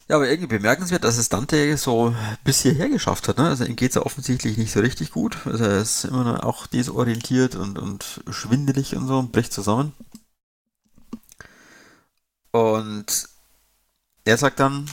Ja, 0.08 0.18
aber 0.18 0.30
irgendwie 0.30 0.58
bemerkenswert, 0.58 1.06
dass 1.06 1.18
es 1.18 1.30
Dante 1.30 1.78
so 1.78 2.14
bis 2.44 2.62
hierher 2.62 2.90
geschafft 2.90 3.30
hat. 3.30 3.38
Ne? 3.38 3.48
Also 3.48 3.64
ihm 3.64 3.78
geht's 3.78 3.96
ja 3.96 4.02
offensichtlich 4.02 4.58
nicht 4.58 4.74
so 4.74 4.82
richtig 4.82 5.12
gut. 5.12 5.38
Also 5.46 5.64
er 5.64 5.80
ist 5.80 6.04
immer 6.04 6.26
noch 6.26 6.44
auch 6.44 6.68
desorientiert 6.68 7.56
und, 7.56 7.80
und 7.80 8.22
schwindelig 8.30 8.94
und 8.96 9.08
so 9.08 9.20
und 9.20 9.32
bricht 9.32 9.54
zusammen. 9.54 9.94
Und 12.52 13.30
er 14.26 14.38
sagt 14.38 14.60
dann 14.60 14.86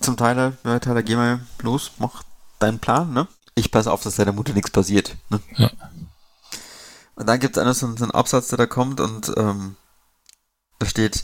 zum 0.00 0.16
Tyler, 0.16 0.54
ja, 0.64 0.78
Tyler, 0.78 1.02
geh 1.02 1.16
mal 1.16 1.40
los, 1.62 1.92
mach 1.98 2.22
deinen 2.58 2.78
Plan, 2.78 3.12
ne? 3.12 3.28
Ich 3.54 3.70
passe 3.70 3.92
auf, 3.92 4.02
dass 4.02 4.16
deiner 4.16 4.32
Mutter 4.32 4.52
nichts 4.52 4.70
passiert. 4.70 5.16
Ne? 5.28 5.40
Ja. 5.56 5.70
Und 7.14 7.28
dann 7.28 7.38
gibt 7.40 7.56
es 7.56 7.62
einen 7.62 7.74
so, 7.74 7.94
so 7.96 8.04
einen 8.04 8.12
Absatz, 8.12 8.48
der 8.48 8.58
da 8.58 8.66
kommt 8.66 9.00
und 9.00 9.32
ähm, 9.36 9.76
da 10.78 10.86
steht, 10.86 11.22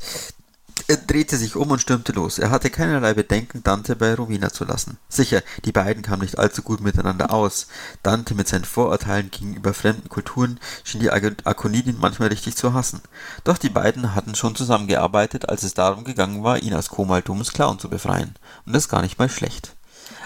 er 0.88 0.96
drehte 0.98 1.36
sich 1.36 1.56
um 1.56 1.70
und 1.70 1.80
stürmte 1.80 2.12
los. 2.12 2.38
Er 2.38 2.50
hatte 2.50 2.70
keinerlei 2.70 3.14
Bedenken, 3.14 3.62
Dante 3.62 3.96
bei 3.96 4.14
Rowena 4.14 4.50
zu 4.50 4.64
lassen. 4.64 4.98
Sicher, 5.08 5.42
die 5.64 5.72
beiden 5.72 6.02
kamen 6.02 6.22
nicht 6.22 6.38
allzu 6.38 6.62
gut 6.62 6.80
miteinander 6.80 7.32
aus. 7.32 7.66
Dante 8.02 8.34
mit 8.34 8.46
seinen 8.48 8.64
Vorurteilen 8.64 9.30
gegenüber 9.30 9.74
fremden 9.74 10.08
Kulturen 10.08 10.60
schien 10.84 11.00
die 11.00 11.10
Ak- 11.10 11.42
Akonidin 11.44 11.96
manchmal 11.98 12.28
richtig 12.28 12.56
zu 12.56 12.72
hassen. 12.74 13.00
Doch 13.44 13.58
die 13.58 13.68
beiden 13.70 14.14
hatten 14.14 14.34
schon 14.34 14.54
zusammengearbeitet, 14.54 15.48
als 15.48 15.62
es 15.64 15.74
darum 15.74 16.04
gegangen 16.04 16.44
war, 16.44 16.58
ihn 16.62 16.74
aus 16.74 16.88
Komaldomus 16.88 17.52
Clown 17.52 17.78
zu 17.78 17.88
befreien. 17.88 18.34
Und 18.64 18.72
das 18.74 18.88
gar 18.88 19.02
nicht 19.02 19.18
mal 19.18 19.28
schlecht. 19.28 19.74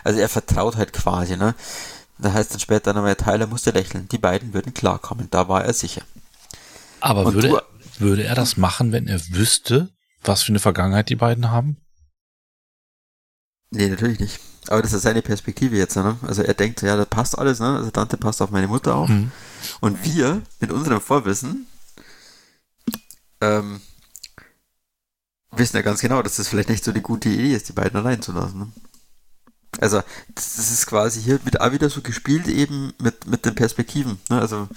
Also 0.05 0.21
er 0.21 0.29
vertraut 0.29 0.77
halt 0.77 0.93
quasi, 0.93 1.37
ne? 1.37 1.55
Da 2.19 2.35
heißt 2.35 2.53
dann 2.53 2.61
später 2.61 2.93
nochmal, 2.93 3.17
Tyler 3.17 3.47
musste 3.47 3.71
lächeln. 3.71 4.09
Die 4.09 4.19
beiden 4.19 4.53
würden 4.53 4.75
klarkommen, 4.75 5.29
da 5.31 5.49
war 5.49 5.65
er 5.65 5.73
sicher. 5.73 6.03
Aber 7.01 7.25
Und 7.25 7.35
würde, 7.35 7.49
du- 7.49 7.61
würde 7.99 8.25
er 8.25 8.35
das 8.35 8.59
machen, 8.59 8.93
wenn 8.93 9.07
er 9.07 9.21
wüsste, 9.31 9.89
was 10.23 10.43
für 10.43 10.53
eine 10.53 10.61
Vergangenheit 10.61 11.09
die 11.09 11.17
beiden 11.17 11.51
haben? 11.51 11.77
Nee, 13.71 13.89
natürlich 13.89 14.19
nicht. 14.21 14.41
Aber 14.69 14.83
das 14.83 14.93
ist 14.93 15.03
seine 15.03 15.23
Perspektive 15.23 15.77
jetzt, 15.77 15.97
ne? 15.97 16.19
Also 16.23 16.43
er 16.43 16.55
denkt, 16.55 16.83
ja, 16.83 16.97
das 16.97 17.07
passt 17.07 17.39
alles, 17.39 17.61
ne? 17.61 17.77
Also 17.77 17.91
Dante 17.91 18.17
passt 18.17 18.43
auf 18.43 18.51
meine 18.51 18.69
Mutter 18.69 18.95
auf. 18.95 19.09
Hm. 19.09 19.31
Und 19.81 20.05
wir, 20.05 20.43
mit 20.61 20.71
unserem 20.71 21.01
Vorwissen, 21.01 21.67
ähm, 23.41 23.81
wissen 25.53 25.77
ja 25.77 25.83
ganz 25.83 26.01
genau, 26.01 26.23
dass 26.23 26.37
das 26.37 26.49
vielleicht 26.49 26.69
nicht 26.69 26.85
so 26.85 26.91
eine 26.91 27.01
gute 27.01 27.29
Idee 27.29 27.55
ist, 27.55 27.69
die 27.69 27.73
beiden 27.73 27.99
allein 27.99 28.23
zu 28.23 28.33
lassen. 28.33 28.59
Ne? 28.59 28.73
Also, 29.81 30.03
das, 30.35 30.57
das 30.57 30.71
ist 30.71 30.87
quasi 30.87 31.23
hier 31.23 31.41
mit 31.45 31.61
auch 31.61 31.73
wieder 31.73 31.89
so 31.89 32.03
gespielt, 32.03 32.49
eben 32.49 32.93
mit, 33.01 33.27
mit 33.27 33.45
den 33.47 33.55
Perspektiven. 33.55 34.19
Ne? 34.29 34.41
Also, 34.41 34.69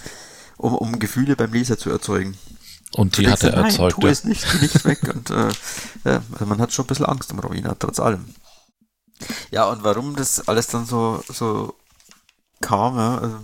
um, 0.58 0.76
um 0.76 1.00
Gefühle 1.00 1.36
beim 1.36 1.52
Leser 1.52 1.78
zu 1.78 1.90
erzeugen. 1.90 2.38
Und 2.96 3.18
die 3.18 3.28
hat 3.28 3.44
er 3.44 3.52
Nein, 3.56 3.66
erzeugt. 3.66 3.96
Tu 4.00 4.06
Ja. 4.06 4.12
es 4.12 4.24
nicht, 4.24 4.44
tu 4.50 4.58
nichts 4.58 4.86
weg. 4.86 5.02
Und 5.04 5.30
äh, 5.32 5.52
ja, 6.06 6.22
also 6.32 6.46
man 6.46 6.60
hat 6.60 6.72
schon 6.74 6.86
ein 6.86 6.88
bisschen 6.88 7.06
Angst 7.06 7.32
um 7.32 7.40
Rowena, 7.40 7.76
trotz 7.78 8.00
allem. 8.00 8.34
Ja, 9.52 9.66
und 9.66 9.84
warum 9.84 10.16
das 10.16 10.48
alles 10.48 10.68
dann 10.68 10.86
so, 10.86 11.24
so 11.28 11.76
kam, 12.62 12.98
ja, 12.98 13.18
also, 13.18 13.40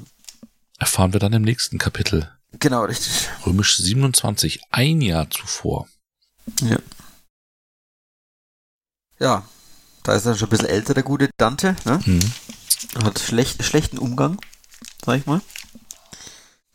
Erfahren 0.78 1.12
wir 1.14 1.20
dann 1.20 1.34
im 1.34 1.42
nächsten 1.42 1.78
Kapitel. 1.78 2.32
genau, 2.54 2.84
richtig. 2.86 3.28
Römisch 3.46 3.78
27, 3.78 4.62
ein 4.72 5.02
Jahr 5.02 5.30
zuvor. 5.30 5.88
Ja. 6.62 6.78
Ja, 9.20 9.44
da 10.04 10.14
ist 10.16 10.26
dann 10.26 10.38
schon 10.38 10.48
ein 10.48 10.52
bisschen 10.52 10.68
älter, 10.68 10.94
der 10.94 11.04
gute 11.04 11.30
Dante, 11.38 11.76
ne? 11.86 12.00
Hm. 12.06 12.20
Hat 13.04 13.20
schlecht, 13.20 13.64
schlechten 13.64 13.98
Umgang, 13.98 14.40
sag 15.06 15.18
ich 15.20 15.26
mal. 15.26 15.42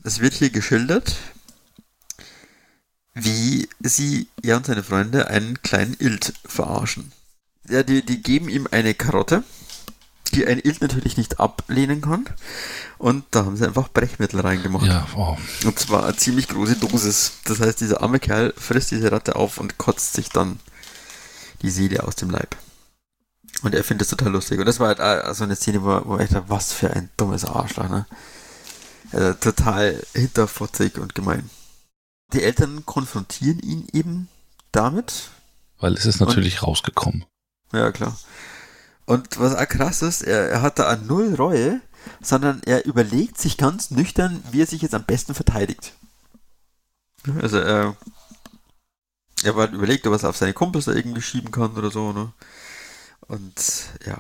Es 0.03 0.21
wird 0.21 0.35
hier 0.35 0.51
geschildert, 0.51 1.17
wie 3.15 3.69
sie, 3.81 4.29
er 4.43 4.57
und 4.57 4.67
seine 4.67 4.83
Freunde, 4.83 5.29
einen 5.29 5.63
kleinen 5.63 5.95
Ilt 5.95 6.35
verarschen. 6.45 7.13
Ja, 7.69 7.83
die, 7.83 8.05
die 8.05 8.23
geben 8.23 8.49
ihm 8.49 8.69
eine 8.71 8.95
Karotte, 8.95 9.45
die 10.35 10.47
ein 10.47 10.59
Ilt 10.59 10.83
natürlich 10.83 11.17
nicht 11.17 11.41
ablehnen 11.41 12.01
kann. 12.01 12.27
Und 12.99 13.25
da 13.31 13.45
haben 13.45 13.57
sie 13.57 13.67
einfach 13.67 13.89
Brechmittel 13.89 14.41
reingemacht. 14.41 14.87
Ja, 14.87 15.07
oh. 15.17 15.37
Und 15.65 15.79
zwar 15.79 16.05
eine 16.05 16.17
ziemlich 16.17 16.49
große 16.49 16.77
Dosis. 16.77 17.35
Das 17.45 17.61
heißt, 17.61 17.81
dieser 17.81 18.03
arme 18.03 18.19
Kerl 18.19 18.53
frisst 18.57 18.91
diese 18.91 19.13
Ratte 19.13 19.37
auf 19.37 19.59
und 19.59 19.79
kotzt 19.79 20.15
sich 20.15 20.29
dann 20.29 20.59
die 21.63 21.71
Seele 21.71 22.03
aus 22.03 22.17
dem 22.17 22.31
Leib. 22.31 22.57
Und 23.63 23.75
er 23.75 23.85
findet 23.85 24.07
es 24.07 24.11
total 24.11 24.33
lustig. 24.33 24.59
Und 24.59 24.67
das 24.67 24.81
war 24.81 24.89
halt 24.89 25.37
so 25.37 25.45
eine 25.45 25.57
Szene, 25.57 25.83
wo, 25.83 26.03
wo 26.05 26.19
ich 26.19 26.31
dachte, 26.31 26.49
was 26.49 26.73
für 26.73 26.91
ein 26.91 27.09
dummes 27.17 27.45
Arschloch, 27.45 27.89
ne? 27.89 28.07
Also 29.13 29.35
total 29.35 30.03
hinterfotzig 30.15 30.99
und 30.99 31.15
gemein. 31.15 31.49
Die 32.33 32.43
Eltern 32.43 32.85
konfrontieren 32.87 33.61
ihn 33.61 33.89
eben 33.93 34.29
damit. 34.73 35.31
Weil 35.79 35.95
es 35.95 36.07
ist 36.07 36.21
natürlich 36.21 36.63
rausgekommen. 36.63 37.25
Ja, 37.73 37.93
klar. 37.93 38.17
Und 39.07 39.39
was 39.39 39.55
auch 39.55 39.69
krass 39.69 40.03
ist, 40.03 40.23
er, 40.23 40.49
er 40.49 40.63
hat 40.63 40.79
da 40.79 40.89
an 40.89 41.07
null 41.07 41.35
Reue, 41.35 41.81
sondern 42.23 42.63
er 42.65 42.87
überlegt 42.87 43.39
sich 43.39 43.57
ganz 43.57 43.91
nüchtern, 43.91 44.43
wie 44.51 44.63
er 44.63 44.67
sich 44.67 44.83
jetzt 44.83 44.95
am 44.95 45.05
besten 45.05 45.35
verteidigt. 45.35 45.93
Also 47.41 47.59
er, 47.59 47.97
er 49.43 49.57
war 49.57 49.71
überlegt, 49.71 50.07
ob 50.07 50.13
er 50.13 50.17
es 50.17 50.25
auf 50.25 50.37
seine 50.37 50.55
Kumpels 50.55 50.87
da 50.87 50.93
irgendwie 50.93 51.23
schieben 51.23 51.51
kann 51.51 51.73
oder 51.73 51.91
so, 51.91 52.13
ne? 52.13 52.33
Und 53.21 53.55
ja. 54.07 54.19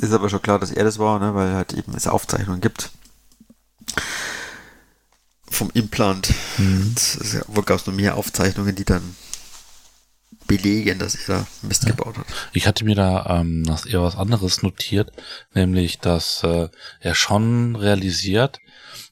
Ist 0.00 0.12
aber 0.12 0.30
schon 0.30 0.42
klar, 0.42 0.58
dass 0.58 0.70
er 0.70 0.84
das 0.84 0.98
war, 0.98 1.18
ne? 1.18 1.34
Weil 1.34 1.54
halt 1.54 1.72
eben 1.72 1.94
es 1.94 2.06
Aufzeichnungen 2.06 2.60
gibt. 2.60 2.90
Vom 5.52 5.70
Implant. 5.74 6.32
Mhm. 6.58 6.94
Ja- 7.32 7.42
Wo 7.46 7.62
gab 7.62 7.78
es 7.78 7.86
noch 7.86 7.94
mehr 7.94 8.16
Aufzeichnungen, 8.16 8.74
die 8.74 8.84
dann 8.84 9.14
belegen, 10.46 10.98
dass 10.98 11.14
er 11.14 11.38
da 11.38 11.46
Mist 11.62 11.86
gebaut 11.86 12.18
hat. 12.18 12.26
Ich 12.52 12.66
hatte 12.66 12.84
mir 12.84 12.94
da 12.94 13.26
ähm, 13.40 13.62
noch 13.62 13.86
eher 13.86 14.02
was 14.02 14.16
anderes 14.16 14.62
notiert, 14.62 15.12
nämlich, 15.54 15.98
dass 15.98 16.42
äh, 16.42 16.68
er 17.00 17.14
schon 17.14 17.76
realisiert, 17.76 18.58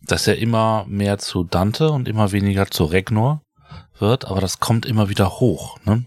dass 0.03 0.26
er 0.26 0.38
immer 0.38 0.84
mehr 0.88 1.18
zu 1.18 1.45
Dante 1.45 1.91
und 1.91 2.09
immer 2.09 2.32
weniger 2.32 2.66
zu 2.70 2.84
Regnor 2.84 3.43
wird, 3.99 4.24
aber 4.24 4.41
das 4.41 4.59
kommt 4.61 4.86
immer 4.86 5.09
wieder 5.09 5.41
hoch. 5.41 5.78
Ne? 5.84 6.07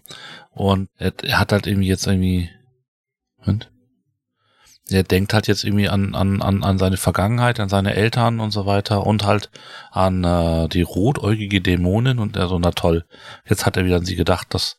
Und 0.52 0.90
er, 0.98 1.14
er 1.24 1.40
hat 1.40 1.52
halt 1.52 1.68
irgendwie 1.68 1.88
jetzt 1.88 2.06
irgendwie... 2.06 2.50
Und? 3.46 3.72
Er 4.90 5.04
denkt 5.04 5.34
halt 5.34 5.48
jetzt 5.48 5.64
irgendwie 5.64 5.88
an, 5.88 6.14
an, 6.14 6.42
an, 6.42 6.62
an 6.64 6.78
seine 6.78 6.98
Vergangenheit, 6.98 7.60
an 7.60 7.70
seine 7.70 7.96
Eltern 7.96 8.42
und 8.42 8.52
so 8.52 8.66
weiter 8.66 9.06
und 9.06 9.26
halt 9.26 9.50
an 9.92 10.24
äh, 10.26 10.68
die 10.68 10.82
rotäugige 10.82 11.62
Dämonin 11.62 12.20
und 12.20 12.36
er 12.36 12.50
so, 12.50 12.60
na 12.60 12.72
toll, 12.72 13.06
jetzt 13.46 13.66
hat 13.66 13.78
er 13.78 13.86
wieder 13.86 13.96
an 13.98 14.06
sie 14.06 14.18
gedacht, 14.18 14.48
das 14.50 14.78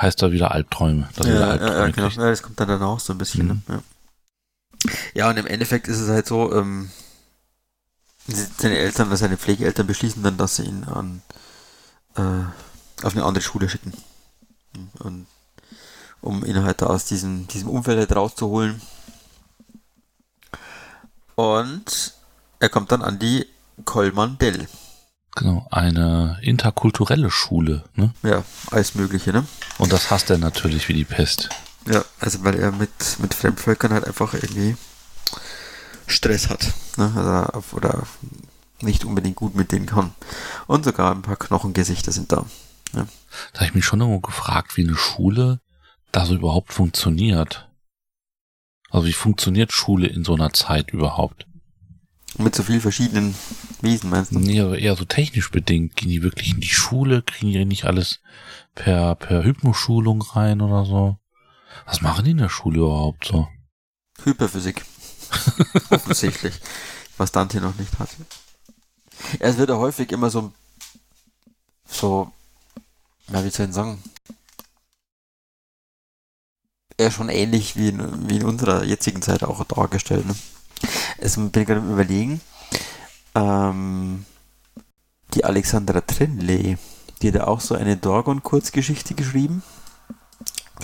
heißt 0.00 0.20
da 0.20 0.32
wieder 0.32 0.50
Albträume. 0.50 1.08
Ja, 1.18 1.50
Albträume 1.50 1.74
ja, 1.74 1.86
genau. 1.90 2.08
kriegt. 2.08 2.18
Das 2.18 2.42
kommt 2.42 2.58
dann 2.58 2.68
danach 2.68 2.98
so 2.98 3.12
ein 3.12 3.18
bisschen. 3.18 3.46
Mhm. 3.46 3.62
Ne? 3.68 3.82
Ja. 4.84 4.92
ja, 5.14 5.30
und 5.30 5.36
im 5.36 5.46
Endeffekt 5.46 5.86
ist 5.86 6.00
es 6.00 6.08
halt 6.08 6.26
so, 6.26 6.52
ähm, 6.52 6.90
seine 8.26 8.78
Eltern 8.78 9.08
oder 9.08 9.16
seine 9.16 9.36
Pflegeeltern 9.36 9.86
beschließen 9.86 10.22
dann, 10.22 10.36
dass 10.36 10.56
sie 10.56 10.64
ihn 10.64 10.84
an 10.84 11.22
äh, 12.16 13.04
auf 13.04 13.14
eine 13.14 13.24
andere 13.24 13.42
Schule 13.42 13.68
schicken. 13.68 13.92
Und 14.98 15.26
um 16.20 16.44
ihn 16.44 16.62
halt 16.62 16.82
da 16.82 16.86
aus 16.86 17.04
diesem, 17.04 17.46
diesem 17.48 17.68
Umfeld 17.68 17.98
halt 17.98 18.14
rauszuholen. 18.14 18.80
Und 21.36 22.14
er 22.58 22.68
kommt 22.68 22.90
dann 22.90 23.02
an 23.02 23.18
die 23.18 23.46
Kolman 23.84 24.38
Dell. 24.38 24.66
Genau, 25.36 25.66
eine 25.70 26.38
interkulturelle 26.40 27.30
Schule, 27.30 27.84
ne? 27.94 28.12
Ja, 28.22 28.42
alles 28.70 28.94
Mögliche, 28.94 29.32
ne? 29.32 29.46
Und 29.78 29.92
das 29.92 30.10
hasst 30.10 30.30
er 30.30 30.38
natürlich 30.38 30.88
wie 30.88 30.94
die 30.94 31.04
Pest. 31.04 31.50
Ja, 31.86 32.02
also 32.18 32.42
weil 32.42 32.58
er 32.58 32.72
mit, 32.72 32.90
mit 33.20 33.34
Fremdvölkern 33.34 33.92
halt 33.92 34.06
einfach 34.06 34.32
irgendwie 34.32 34.76
Stress 36.06 36.48
hat. 36.48 36.72
Ne? 36.96 37.12
Also, 37.14 37.52
auf- 37.52 37.74
oder 37.74 38.04
nicht 38.80 39.04
unbedingt 39.04 39.36
gut 39.36 39.54
mit 39.54 39.72
denen 39.72 39.86
kann. 39.86 40.14
Und 40.66 40.84
sogar 40.84 41.12
ein 41.14 41.22
paar 41.22 41.36
Knochengesichter 41.36 42.12
sind 42.12 42.32
da. 42.32 42.46
Da 42.92 43.00
habe 43.56 43.66
ich 43.66 43.74
mich 43.74 43.84
schon 43.84 44.00
irgendwo 44.00 44.20
gefragt, 44.20 44.76
wie 44.78 44.86
eine 44.86 44.96
Schule 44.96 45.60
da 46.12 46.24
so 46.24 46.34
überhaupt 46.34 46.72
funktioniert. 46.72 47.65
Also 48.96 49.08
wie 49.08 49.12
funktioniert 49.12 49.72
Schule 49.72 50.06
in 50.06 50.24
so 50.24 50.32
einer 50.32 50.54
Zeit 50.54 50.90
überhaupt? 50.90 51.46
Mit 52.38 52.54
so 52.54 52.62
vielen 52.62 52.80
verschiedenen 52.80 53.34
Wesen, 53.82 54.08
meinst 54.08 54.32
du? 54.32 54.38
Nee, 54.38 54.58
aber 54.62 54.78
eher 54.78 54.96
so 54.96 55.04
technisch 55.04 55.50
bedingt. 55.50 55.96
Gehen 55.96 56.08
die 56.08 56.22
wirklich 56.22 56.52
in 56.54 56.60
die 56.60 56.68
Schule? 56.68 57.20
Kriegen 57.20 57.52
die 57.52 57.62
nicht 57.66 57.84
alles 57.84 58.20
per, 58.74 59.14
per 59.16 59.44
Hypnoschulung 59.44 60.22
rein 60.22 60.62
oder 60.62 60.86
so? 60.86 61.18
Was 61.84 62.00
machen 62.00 62.24
die 62.24 62.30
in 62.30 62.38
der 62.38 62.48
Schule 62.48 62.78
überhaupt 62.78 63.26
so? 63.26 63.46
Hyperphysik. 64.24 64.82
Offensichtlich. 65.90 66.54
Was 67.18 67.32
Dante 67.32 67.60
noch 67.60 67.76
nicht 67.76 67.98
hat. 67.98 68.08
Ja, 69.40 69.46
es 69.46 69.58
wird 69.58 69.68
ja 69.68 69.76
häufig 69.76 70.10
immer 70.10 70.30
so, 70.30 70.54
so, 71.86 72.32
na, 73.28 73.44
wie 73.44 73.50
soll 73.50 73.66
ich 73.66 73.74
sagen? 73.74 74.02
Eher 76.98 77.10
schon 77.10 77.28
ähnlich 77.28 77.76
wie 77.76 77.88
in, 77.90 78.28
wie 78.28 78.36
in 78.36 78.44
unserer 78.44 78.84
jetzigen 78.84 79.22
Zeit 79.22 79.42
auch 79.42 79.62
dargestellt. 79.64 80.26
Ne? 80.26 80.34
Es 81.18 81.36
bin 81.36 81.50
ich 81.54 81.66
gerade 81.66 81.80
am 81.80 81.92
überlegen. 81.92 82.40
Ähm, 83.34 84.24
die 85.34 85.44
Alexandra 85.44 86.00
Trinley, 86.00 86.78
die 87.20 87.28
hat 87.28 87.34
ja 87.34 87.46
auch 87.46 87.60
so 87.60 87.74
eine 87.74 87.96
Dorgon-Kurzgeschichte 87.96 89.14
geschrieben. 89.14 89.62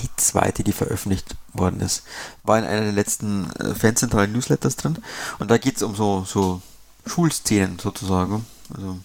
Die 0.02 0.08
zweite, 0.16 0.64
die 0.64 0.72
veröffentlicht 0.72 1.36
worden 1.52 1.80
ist, 1.80 2.04
war 2.42 2.58
in 2.58 2.64
einer 2.64 2.82
der 2.82 2.92
letzten 2.92 3.50
äh, 3.52 3.74
fanzentralen 3.74 4.32
Newsletters 4.32 4.76
drin. 4.76 4.98
Und 5.38 5.50
da 5.50 5.58
geht 5.58 5.76
es 5.76 5.82
um 5.82 5.94
so, 5.94 6.24
so 6.24 6.62
Schulszenen 7.06 7.78
sozusagen. 7.78 8.46
Also 8.74 8.98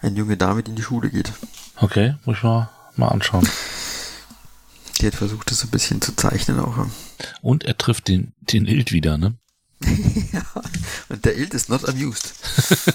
eine 0.00 0.16
junge 0.16 0.36
Dame, 0.36 0.62
die 0.62 0.70
in 0.70 0.76
die 0.76 0.82
Schule 0.82 1.10
geht. 1.10 1.32
Okay, 1.76 2.16
muss 2.24 2.38
ich 2.38 2.42
mal, 2.42 2.70
mal 2.96 3.08
anschauen. 3.08 3.46
Die 5.00 5.06
hat 5.06 5.14
versucht, 5.14 5.50
das 5.50 5.60
so 5.60 5.66
ein 5.66 5.70
bisschen 5.70 6.00
zu 6.00 6.14
zeichnen 6.16 6.58
auch. 6.58 6.86
Und 7.42 7.64
er 7.64 7.76
trifft 7.76 8.08
den, 8.08 8.32
den 8.40 8.66
Ild 8.66 8.92
wieder, 8.92 9.18
ne? 9.18 9.34
ja. 10.32 10.42
Und 11.08 11.24
der 11.24 11.36
Ild 11.36 11.54
ist 11.54 11.68
not 11.68 11.86
amused. 11.88 12.34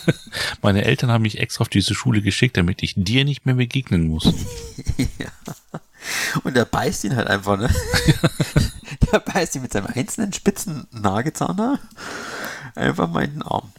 Meine 0.61 0.83
Eltern 0.83 1.11
haben 1.11 1.21
mich 1.21 1.39
extra 1.39 1.61
auf 1.61 1.69
diese 1.69 1.93
Schule 1.93 2.21
geschickt, 2.21 2.57
damit 2.57 2.81
ich 2.81 2.95
dir 2.97 3.23
nicht 3.23 3.45
mehr 3.45 3.55
begegnen 3.55 4.07
muss. 4.07 4.25
ja. 4.97 5.31
Und 6.43 6.57
er 6.57 6.65
beißt 6.65 7.03
ihn 7.03 7.15
halt 7.15 7.27
einfach, 7.27 7.57
ne? 7.57 7.69
der 9.11 9.19
beißt 9.19 9.55
ihn 9.55 9.61
mit 9.61 9.73
seinem 9.73 9.87
einzelnen 9.87 10.33
spitzen 10.33 10.87
Nagezahn 10.91 11.77
einfach 12.75 13.09
mal 13.09 13.25
in 13.25 13.33
den 13.33 13.43
Arm. 13.43 13.71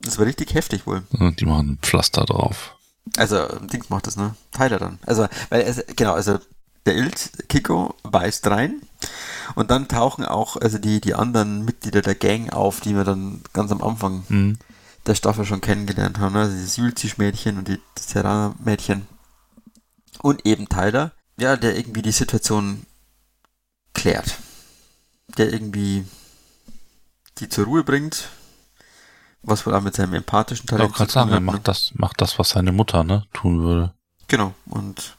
Das 0.00 0.18
war 0.18 0.26
richtig 0.26 0.52
heftig 0.52 0.86
wohl. 0.86 1.02
Und 1.12 1.40
die 1.40 1.46
machen 1.46 1.70
ein 1.70 1.78
Pflaster 1.80 2.26
drauf. 2.26 2.76
Also, 3.16 3.46
Dings 3.72 3.88
macht 3.90 4.06
das, 4.06 4.16
ne? 4.16 4.34
Tyler 4.52 4.78
dann. 4.78 4.98
Also, 5.06 5.26
weil 5.48 5.62
es, 5.62 5.82
genau, 5.96 6.12
also 6.12 6.38
der 6.86 6.96
Ilt, 6.96 7.48
Kiko, 7.48 7.94
beißt 8.02 8.46
rein 8.48 8.82
und 9.54 9.70
dann 9.70 9.88
tauchen 9.88 10.24
auch 10.24 10.56
also 10.56 10.78
die, 10.78 11.00
die 11.00 11.14
anderen 11.14 11.64
Mitglieder 11.64 12.02
der 12.02 12.14
Gang 12.14 12.52
auf, 12.52 12.80
die 12.80 12.94
wir 12.94 13.04
dann 13.04 13.42
ganz 13.52 13.72
am 13.72 13.82
Anfang 13.82 14.24
Hm. 14.28 14.58
der 15.06 15.14
Staffel 15.14 15.44
schon 15.44 15.60
kennengelernt 15.60 16.18
haben. 16.18 16.34
ne? 16.34 16.40
Also 16.40 16.54
dieses 16.54 16.76
Julzisch-Mädchen 16.76 17.58
und 17.58 17.68
die 17.68 17.80
Serrana-Mädchen. 17.98 19.06
Und 20.22 20.46
eben 20.46 20.68
Tyler, 20.68 21.12
ja, 21.36 21.56
der 21.56 21.76
irgendwie 21.76 22.02
die 22.02 22.12
Situation 22.12 22.86
klärt. 23.92 24.36
Der 25.36 25.52
irgendwie 25.52 26.06
die 27.38 27.48
zur 27.48 27.64
Ruhe 27.64 27.82
bringt. 27.84 28.28
Was 29.42 29.66
wohl 29.66 29.74
auch 29.74 29.82
mit 29.82 29.94
seinem 29.94 30.14
empathischen 30.14 30.64
Ich 30.64 30.70
Talent 30.70 30.90
wollte 30.90 30.96
gerade 30.98 31.12
sagen, 31.12 31.30
er 31.30 31.36
hat, 31.36 31.42
ne? 31.42 31.46
macht 31.52 31.68
das, 31.68 31.90
macht 31.94 32.20
das, 32.20 32.38
was 32.38 32.50
seine 32.50 32.72
Mutter, 32.72 33.04
ne, 33.04 33.26
tun 33.34 33.60
würde. 33.62 33.92
Genau, 34.28 34.54
und 34.66 35.16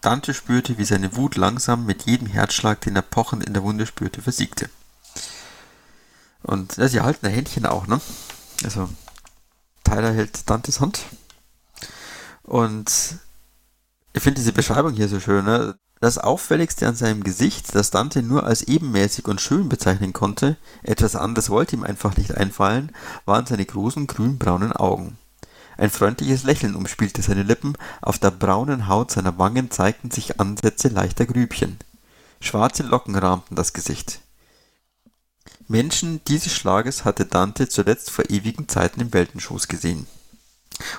Dante 0.00 0.34
spürte, 0.34 0.78
wie 0.78 0.84
seine 0.84 1.16
Wut 1.16 1.36
langsam 1.36 1.86
mit 1.86 2.04
jedem 2.04 2.26
Herzschlag, 2.26 2.80
den 2.80 2.96
er 2.96 3.02
pochend 3.02 3.44
in 3.44 3.54
der 3.54 3.62
Wunde 3.62 3.86
spürte, 3.86 4.22
versiegte. 4.22 4.70
Und 6.42 6.76
ja, 6.76 6.88
sie 6.88 7.00
halten 7.00 7.26
ein 7.26 7.32
Händchen 7.32 7.66
auch, 7.66 7.86
ne? 7.86 8.00
Also, 8.64 8.88
Tyler 9.84 10.12
hält 10.12 10.48
Dantes 10.48 10.80
Hand. 10.80 11.00
Und 12.42 13.18
ich 14.12 14.22
finde 14.22 14.40
diese 14.40 14.52
Beschreibung 14.52 14.94
hier 14.94 15.08
so 15.08 15.20
schön. 15.20 15.44
Ne? 15.44 15.78
Das 16.00 16.18
Auffälligste 16.18 16.86
an 16.86 16.94
seinem 16.94 17.24
Gesicht, 17.24 17.74
das 17.74 17.90
Dante 17.90 18.22
nur 18.22 18.44
als 18.44 18.62
ebenmäßig 18.62 19.26
und 19.26 19.40
schön 19.40 19.68
bezeichnen 19.68 20.12
konnte, 20.12 20.56
etwas 20.82 21.16
anderes 21.16 21.50
wollte 21.50 21.76
ihm 21.76 21.82
einfach 21.82 22.16
nicht 22.16 22.36
einfallen, 22.36 22.92
waren 23.26 23.46
seine 23.46 23.66
großen 23.66 24.06
grünbraunen 24.06 24.72
Augen. 24.72 25.18
Ein 25.78 25.90
freundliches 25.90 26.42
Lächeln 26.42 26.74
umspielte 26.74 27.22
seine 27.22 27.44
Lippen, 27.44 27.74
auf 28.02 28.18
der 28.18 28.32
braunen 28.32 28.88
Haut 28.88 29.12
seiner 29.12 29.38
Wangen 29.38 29.70
zeigten 29.70 30.10
sich 30.10 30.40
Ansätze 30.40 30.88
leichter 30.88 31.24
Grübchen. 31.24 31.78
Schwarze 32.40 32.82
Locken 32.82 33.14
rahmten 33.14 33.56
das 33.56 33.72
Gesicht. 33.72 34.20
Menschen 35.68 36.20
dieses 36.26 36.52
Schlages 36.52 37.04
hatte 37.04 37.26
Dante 37.26 37.68
zuletzt 37.68 38.10
vor 38.10 38.28
ewigen 38.28 38.68
Zeiten 38.68 39.00
im 39.00 39.12
Weltenschoß 39.12 39.68
gesehen. 39.68 40.06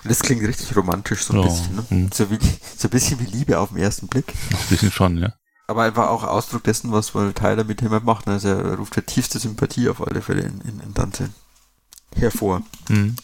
Und 0.04 0.10
das 0.12 0.20
klingt 0.22 0.44
richtig 0.44 0.76
romantisch, 0.76 1.24
so 1.24 1.34
ein 1.34 1.40
Ja, 1.42 1.46
bisschen. 1.48 1.76
Ne? 1.76 1.86
hm. 1.90 2.10
So, 2.14 2.30
wie, 2.32 2.40
so 2.78 2.88
ein 2.88 2.92
bisschen 2.92 3.20
wie 3.20 3.26
Liebe 3.26 3.60
auf 3.60 3.70
den 3.70 3.78
ersten 3.80 4.08
Blick. 4.08 4.34
Ein 4.52 4.68
bisschen 4.70 4.92
schon, 4.92 5.18
ja. 5.18 5.34
Aber 5.68 5.84
einfach 5.84 6.08
auch 6.10 6.24
Ausdruck 6.24 6.64
dessen, 6.64 6.92
was 6.92 7.14
wohl 7.16 7.32
Tyler 7.34 7.64
mit 7.64 7.82
ihm 7.82 7.98
macht. 8.04 8.28
ne? 8.28 8.34
Also 8.34 8.50
er 8.50 8.76
ruft 8.76 8.96
ja 8.96 9.02
tiefste 9.04 9.40
Sympathie 9.40 9.88
auf 9.90 10.06
alle 10.06 10.22
Fälle 10.22 10.42
in, 10.42 10.60
in, 10.62 10.80
in 10.82 10.94
Dante 10.94 11.30
hervor. 12.16 12.62
Mhm. 12.90 13.16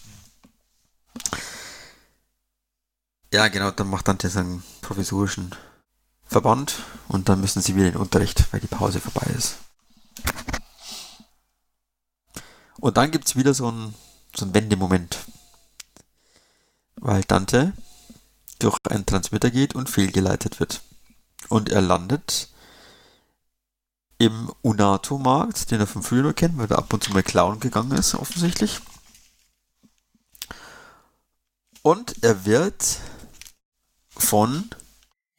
Ja, 3.33 3.47
genau, 3.49 3.71
dann 3.71 3.89
macht 3.89 4.07
Dante 4.07 4.29
seinen 4.29 4.63
provisorischen 4.81 5.53
Verband 6.25 6.75
und 7.07 7.27
dann 7.29 7.41
müssen 7.41 7.61
sie 7.61 7.75
wieder 7.75 7.87
in 7.87 7.93
den 7.93 8.01
Unterricht, 8.01 8.51
weil 8.51 8.61
die 8.61 8.67
Pause 8.67 8.99
vorbei 9.01 9.29
ist. 9.37 9.57
Und 12.79 12.97
dann 12.97 13.11
gibt's 13.11 13.35
wieder 13.35 13.53
so 13.53 13.67
einen, 13.67 13.95
so 14.35 14.53
Wendemoment. 14.53 15.25
Weil 16.97 17.23
Dante 17.23 17.73
durch 18.59 18.77
einen 18.89 19.05
Transmitter 19.05 19.51
geht 19.51 19.75
und 19.75 19.89
fehlgeleitet 19.89 20.59
wird. 20.59 20.81
Und 21.49 21.69
er 21.69 21.81
landet 21.81 22.49
im 24.17 24.51
Unato-Markt, 24.61 25.71
den 25.71 25.79
er 25.79 25.87
von 25.87 26.03
früher 26.03 26.33
kennt, 26.33 26.57
weil 26.57 26.71
er 26.71 26.77
ab 26.77 26.93
und 26.93 27.03
zu 27.03 27.11
mal 27.11 27.23
klauen 27.23 27.59
gegangen 27.59 27.91
ist, 27.91 28.15
offensichtlich. 28.15 28.79
Und 31.85 32.23
er 32.23 32.45
wird 32.45 32.97
von 34.17 34.71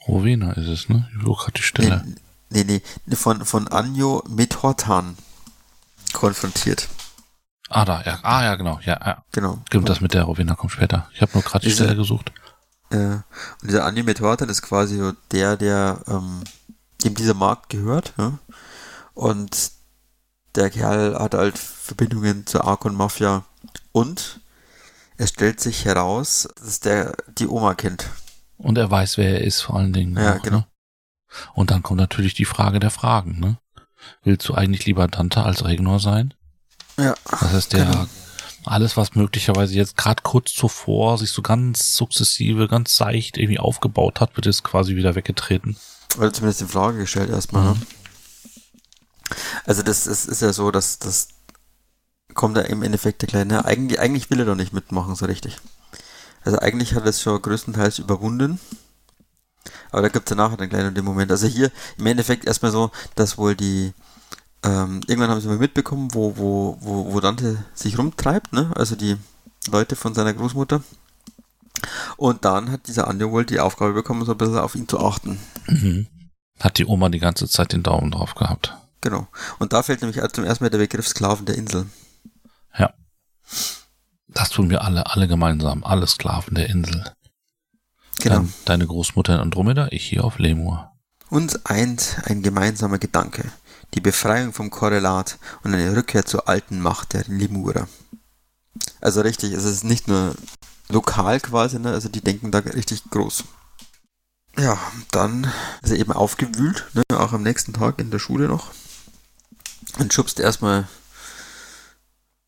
Rowena 0.06 0.52
ist 0.52 0.68
es, 0.68 0.88
ne? 0.88 1.10
Ich 1.18 1.24
gerade 1.24 1.52
die 1.56 1.62
Stelle. 1.62 2.04
Nee, 2.50 2.62
nee, 2.62 2.82
nee, 3.04 3.16
von, 3.16 3.44
von 3.44 3.66
Anjo 3.66 4.22
mit 4.28 4.62
Hortan 4.62 5.18
konfrontiert. 6.12 6.86
Ah, 7.68 7.84
da, 7.84 8.00
ja. 8.02 8.20
Ah, 8.22 8.44
ja, 8.44 8.54
genau. 8.54 8.78
Ja, 8.84 8.96
ja. 9.04 9.24
Genau. 9.32 9.60
Stimmt, 9.66 9.88
das 9.88 10.00
mit 10.00 10.14
der 10.14 10.22
Rowena 10.22 10.54
kommt 10.54 10.70
später. 10.70 11.10
Ich 11.14 11.20
habe 11.20 11.32
nur 11.34 11.42
gerade 11.42 11.62
die 11.64 11.70
Diese- 11.70 11.82
Stelle 11.82 11.96
gesucht. 11.96 12.30
Äh, 12.90 12.96
und 12.96 13.24
dieser 13.64 13.84
Anjo 13.84 14.04
mit 14.04 14.20
Hortan 14.20 14.48
ist 14.48 14.62
quasi 14.62 14.98
so 14.98 15.14
der, 15.32 15.56
der, 15.56 16.00
ähm, 16.06 16.44
dem 17.02 17.16
dieser 17.16 17.34
Markt 17.34 17.70
gehört. 17.70 18.12
Ja? 18.18 18.38
Und 19.14 19.72
der 20.54 20.70
Kerl 20.70 21.18
hat 21.18 21.34
halt 21.34 21.58
Verbindungen 21.58 22.46
zur 22.46 22.64
Arkon-Mafia. 22.64 23.44
Und 23.90 24.38
es 25.16 25.30
stellt 25.30 25.60
sich 25.60 25.84
heraus, 25.84 26.48
dass 26.60 26.80
der 26.80 27.16
die 27.38 27.46
Oma 27.48 27.74
kennt. 27.74 28.08
Und 28.58 28.78
er 28.78 28.90
weiß, 28.90 29.18
wer 29.18 29.40
er 29.40 29.44
ist, 29.44 29.60
vor 29.60 29.76
allen 29.76 29.92
Dingen. 29.92 30.16
Ja, 30.16 30.36
auch, 30.36 30.42
genau. 30.42 30.58
Ne? 30.58 30.66
Und 31.54 31.70
dann 31.70 31.82
kommt 31.82 32.00
natürlich 32.00 32.34
die 32.34 32.44
Frage 32.44 32.80
der 32.80 32.90
Fragen, 32.90 33.38
ne? 33.40 33.58
Willst 34.22 34.48
du 34.48 34.54
eigentlich 34.54 34.86
lieber 34.86 35.08
Dante 35.08 35.42
als 35.42 35.64
Regnor 35.64 36.00
sein? 36.00 36.32
Ja. 36.96 37.14
Das 37.30 37.52
heißt, 37.52 37.72
der 37.72 37.86
Genau. 37.86 38.06
alles, 38.64 38.96
was 38.96 39.14
möglicherweise 39.14 39.74
jetzt 39.74 39.96
gerade 39.96 40.22
kurz 40.22 40.52
zuvor 40.52 41.18
sich 41.18 41.30
so 41.32 41.42
ganz 41.42 41.94
sukzessive, 41.94 42.68
ganz 42.68 42.94
seicht 42.94 43.36
irgendwie 43.36 43.58
aufgebaut 43.58 44.20
hat, 44.20 44.36
wird 44.36 44.46
jetzt 44.46 44.64
quasi 44.64 44.96
wieder 44.96 45.14
weggetreten. 45.14 45.76
Oder 46.16 46.32
zumindest 46.32 46.62
in 46.62 46.68
Frage 46.68 46.98
gestellt 46.98 47.30
erstmal. 47.30 47.74
Mhm. 47.74 47.80
Ne? 47.80 47.86
Also 49.64 49.82
das 49.82 50.06
ist, 50.06 50.26
ist 50.26 50.42
ja 50.42 50.52
so, 50.52 50.70
dass 50.70 50.98
das 50.98 51.28
kommt 52.34 52.56
ja 52.56 52.62
im 52.64 52.82
Endeffekt 52.82 53.22
der 53.22 53.28
Kleine. 53.28 53.64
Eigentlich, 53.64 54.00
eigentlich 54.00 54.30
will 54.30 54.40
er 54.40 54.46
doch 54.46 54.54
nicht 54.54 54.72
mitmachen, 54.72 55.14
so 55.14 55.26
richtig. 55.26 55.58
Also 56.44 56.58
eigentlich 56.58 56.94
hat 56.94 57.04
er 57.04 57.10
es 57.10 57.22
schon 57.22 57.40
größtenteils 57.40 57.98
überwunden. 57.98 58.60
Aber 59.90 60.02
da 60.02 60.08
gibt 60.08 60.28
es 60.28 60.30
ja 60.30 60.36
nachher 60.36 60.56
dann 60.56 60.68
gleich 60.68 60.84
noch 60.84 60.94
den 60.94 61.04
Moment. 61.04 61.30
Also 61.30 61.46
hier 61.46 61.70
im 61.98 62.06
Endeffekt 62.06 62.44
erstmal 62.44 62.70
so, 62.70 62.90
dass 63.14 63.38
wohl 63.38 63.56
die 63.56 63.92
ähm, 64.62 65.00
irgendwann 65.06 65.30
haben 65.30 65.40
sie 65.40 65.48
mal 65.48 65.58
mitbekommen, 65.58 66.08
wo, 66.12 66.36
wo, 66.36 66.76
wo, 66.80 67.12
wo 67.12 67.20
Dante 67.20 67.64
sich 67.74 67.98
rumtreibt, 67.98 68.52
ne? 68.52 68.70
Also 68.74 68.96
die 68.96 69.16
Leute 69.70 69.96
von 69.96 70.14
seiner 70.14 70.34
Großmutter. 70.34 70.82
Und 72.16 72.44
dann 72.44 72.70
hat 72.72 72.88
dieser 72.88 73.06
Anjo 73.06 73.30
wohl 73.30 73.44
die 73.44 73.60
Aufgabe 73.60 73.92
bekommen, 73.92 74.24
so 74.24 74.32
ein 74.32 74.38
bisschen 74.38 74.58
auf 74.58 74.74
ihn 74.74 74.88
zu 74.88 74.98
achten. 74.98 75.38
Mhm. 75.66 76.06
Hat 76.58 76.78
die 76.78 76.86
Oma 76.86 77.10
die 77.10 77.18
ganze 77.18 77.48
Zeit 77.48 77.72
den 77.72 77.82
Daumen 77.82 78.10
drauf 78.10 78.34
gehabt. 78.34 78.74
Genau. 79.02 79.28
Und 79.58 79.72
da 79.72 79.82
fällt 79.82 80.00
nämlich 80.00 80.20
zum 80.32 80.44
ersten 80.44 80.64
Mal 80.64 80.70
der 80.70 80.78
Begriff 80.78 81.06
Sklaven 81.06 81.44
der 81.46 81.56
Insel. 81.56 81.86
Das 84.36 84.50
tun 84.50 84.68
wir 84.68 84.84
alle, 84.84 85.06
alle 85.06 85.28
gemeinsam, 85.28 85.82
alle 85.82 86.06
Sklaven 86.06 86.54
der 86.54 86.68
Insel. 86.68 87.04
Genau. 88.18 88.36
Dein, 88.36 88.54
deine 88.66 88.86
Großmutter 88.86 89.34
in 89.34 89.40
Andromeda, 89.40 89.88
ich 89.90 90.04
hier 90.04 90.24
auf 90.24 90.38
Lemur. 90.38 90.92
Uns 91.30 91.64
eint 91.64 92.18
ein 92.24 92.42
gemeinsamer 92.42 92.98
Gedanke. 92.98 93.50
Die 93.94 94.00
Befreiung 94.00 94.52
vom 94.52 94.68
Korrelat 94.68 95.38
und 95.62 95.72
eine 95.72 95.96
Rückkehr 95.96 96.26
zur 96.26 96.50
alten 96.50 96.80
Macht 96.80 97.14
der 97.14 97.24
Lemurer. 97.28 97.88
Also 99.00 99.22
richtig, 99.22 99.52
es 99.52 99.64
ist 99.64 99.84
nicht 99.84 100.06
nur 100.06 100.34
lokal 100.90 101.40
quasi, 101.40 101.78
ne? 101.78 101.92
also 101.92 102.10
die 102.10 102.20
denken 102.20 102.50
da 102.50 102.58
richtig 102.58 103.04
groß. 103.08 103.44
Ja, 104.58 104.78
dann 105.12 105.50
ist 105.80 105.92
er 105.92 105.98
eben 105.98 106.12
aufgewühlt, 106.12 106.84
ne? 106.92 107.02
auch 107.18 107.32
am 107.32 107.42
nächsten 107.42 107.72
Tag 107.72 108.00
in 108.00 108.10
der 108.10 108.18
Schule 108.18 108.48
noch. 108.48 108.72
Und 109.98 110.12
schubst 110.12 110.40
erstmal 110.40 110.88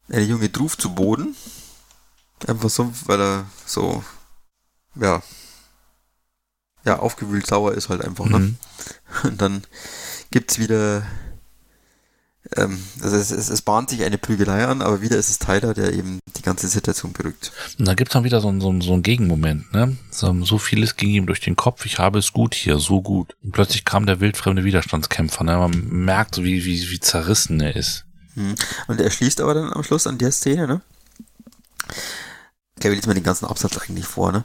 eine 0.09 0.25
junge 0.25 0.49
Druf 0.49 0.77
zu 0.77 0.95
Boden. 0.95 1.37
Einfach 2.47 2.71
so, 2.71 2.93
weil 3.07 3.21
er 3.21 3.47
so, 3.67 4.05
ja, 4.95 5.23
ja, 6.85 6.99
aufgewühlt 6.99 7.47
sauer 7.47 7.75
ist 7.75 7.89
halt 7.89 8.03
einfach, 8.03 8.27
ne? 8.27 8.39
Mhm. 8.39 8.57
Und 9.25 9.43
dann 9.43 9.63
gibt's 10.31 10.59
wieder, 10.59 11.03
ähm, 12.57 12.83
also 13.03 13.17
es, 13.17 13.31
es, 13.31 13.49
es 13.51 13.63
bahnt 13.63 13.91
sich 13.91 14.05
eine 14.05 14.19
Prügelei 14.19 14.65
an, 14.67 14.81
aber 14.81 15.03
wieder 15.03 15.17
ist 15.17 15.29
es 15.29 15.39
Tyler, 15.39 15.75
der 15.75 15.93
eben 15.93 16.21
die 16.37 16.43
ganze 16.43 16.69
Situation 16.69 17.13
berückt. 17.13 17.53
Und 17.79 17.87
da 17.87 17.95
gibt's 17.95 18.15
dann 18.15 18.25
wieder 18.25 18.41
so, 18.41 18.53
so, 18.61 18.81
so 18.81 18.93
einen 18.93 19.03
Gegenmoment, 19.03 19.73
ne? 19.73 19.97
So, 20.11 20.33
so 20.45 20.59
vieles 20.59 20.97
ging 20.97 21.11
ihm 21.11 21.27
durch 21.27 21.41
den 21.41 21.57
Kopf, 21.57 21.85
ich 21.85 21.99
habe 21.99 22.19
es 22.19 22.33
gut 22.33 22.55
hier, 22.55 22.79
so 22.79 23.03
gut. 23.03 23.37
Und 23.43 23.53
plötzlich 23.53 23.85
kam 23.85 24.07
der 24.07 24.21
wildfremde 24.21 24.65
Widerstandskämpfer, 24.65 25.45
ne? 25.45 25.57
Man 25.59 25.89
merkt 25.89 26.37
so, 26.37 26.45
wie, 26.45 26.65
wie, 26.65 26.91
wie 26.91 27.01
zerrissen 27.01 27.61
er 27.61 27.77
ist. 27.77 28.07
Hm. 28.39 28.55
Und 28.87 29.01
er 29.01 29.11
schließt 29.11 29.41
aber 29.41 29.55
dann 29.55 29.73
am 29.73 29.83
Schluss 29.83 30.07
an 30.07 30.17
der 30.17 30.31
Szene, 30.31 30.69
ne? 30.69 30.81
Will 32.81 32.95
jetzt 32.95 33.09
mal 33.09 33.15
den 33.15 33.25
ganzen 33.25 33.47
Absatz 33.47 33.77
eigentlich 33.79 34.07
vor, 34.07 34.31
ne? 34.31 34.45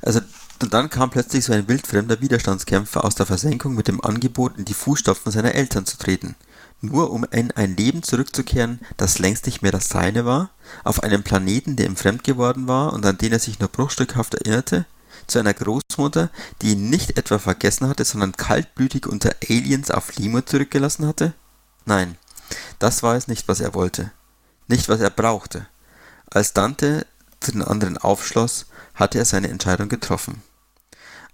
Also, 0.00 0.20
dann 0.60 0.88
kam 0.88 1.10
plötzlich 1.10 1.44
so 1.44 1.52
ein 1.52 1.66
wildfremder 1.66 2.20
Widerstandskämpfer 2.20 3.04
aus 3.04 3.16
der 3.16 3.26
Versenkung 3.26 3.74
mit 3.74 3.88
dem 3.88 4.00
Angebot, 4.00 4.56
in 4.56 4.64
die 4.64 4.74
Fußstapfen 4.74 5.32
seiner 5.32 5.56
Eltern 5.56 5.84
zu 5.86 5.98
treten. 5.98 6.36
Nur 6.80 7.10
um 7.10 7.24
in 7.24 7.50
ein 7.50 7.76
Leben 7.76 8.04
zurückzukehren, 8.04 8.80
das 8.96 9.18
längst 9.18 9.46
nicht 9.46 9.60
mehr 9.62 9.72
das 9.72 9.88
seine 9.88 10.24
war, 10.24 10.50
auf 10.84 11.02
einem 11.02 11.24
Planeten, 11.24 11.74
der 11.74 11.86
ihm 11.86 11.96
fremd 11.96 12.22
geworden 12.22 12.68
war 12.68 12.92
und 12.92 13.04
an 13.04 13.18
den 13.18 13.32
er 13.32 13.40
sich 13.40 13.58
nur 13.58 13.68
bruchstückhaft 13.68 14.34
erinnerte, 14.34 14.86
zu 15.26 15.40
einer 15.40 15.54
Großmutter, 15.54 16.30
die 16.60 16.72
ihn 16.72 16.90
nicht 16.90 17.18
etwa 17.18 17.40
vergessen 17.40 17.88
hatte, 17.88 18.04
sondern 18.04 18.36
kaltblütig 18.36 19.08
unter 19.08 19.34
Aliens 19.48 19.90
auf 19.90 20.16
Lemur 20.16 20.46
zurückgelassen 20.46 21.06
hatte? 21.08 21.34
Nein, 21.84 22.16
das 22.78 23.02
war 23.02 23.16
es 23.16 23.28
nicht, 23.28 23.48
was 23.48 23.60
er 23.60 23.74
wollte. 23.74 24.12
Nicht, 24.68 24.88
was 24.88 25.00
er 25.00 25.10
brauchte. 25.10 25.66
Als 26.30 26.52
Dante 26.52 27.06
zu 27.40 27.52
den 27.52 27.62
anderen 27.62 27.98
aufschloss, 27.98 28.66
hatte 28.94 29.18
er 29.18 29.24
seine 29.24 29.48
Entscheidung 29.48 29.88
getroffen. 29.88 30.42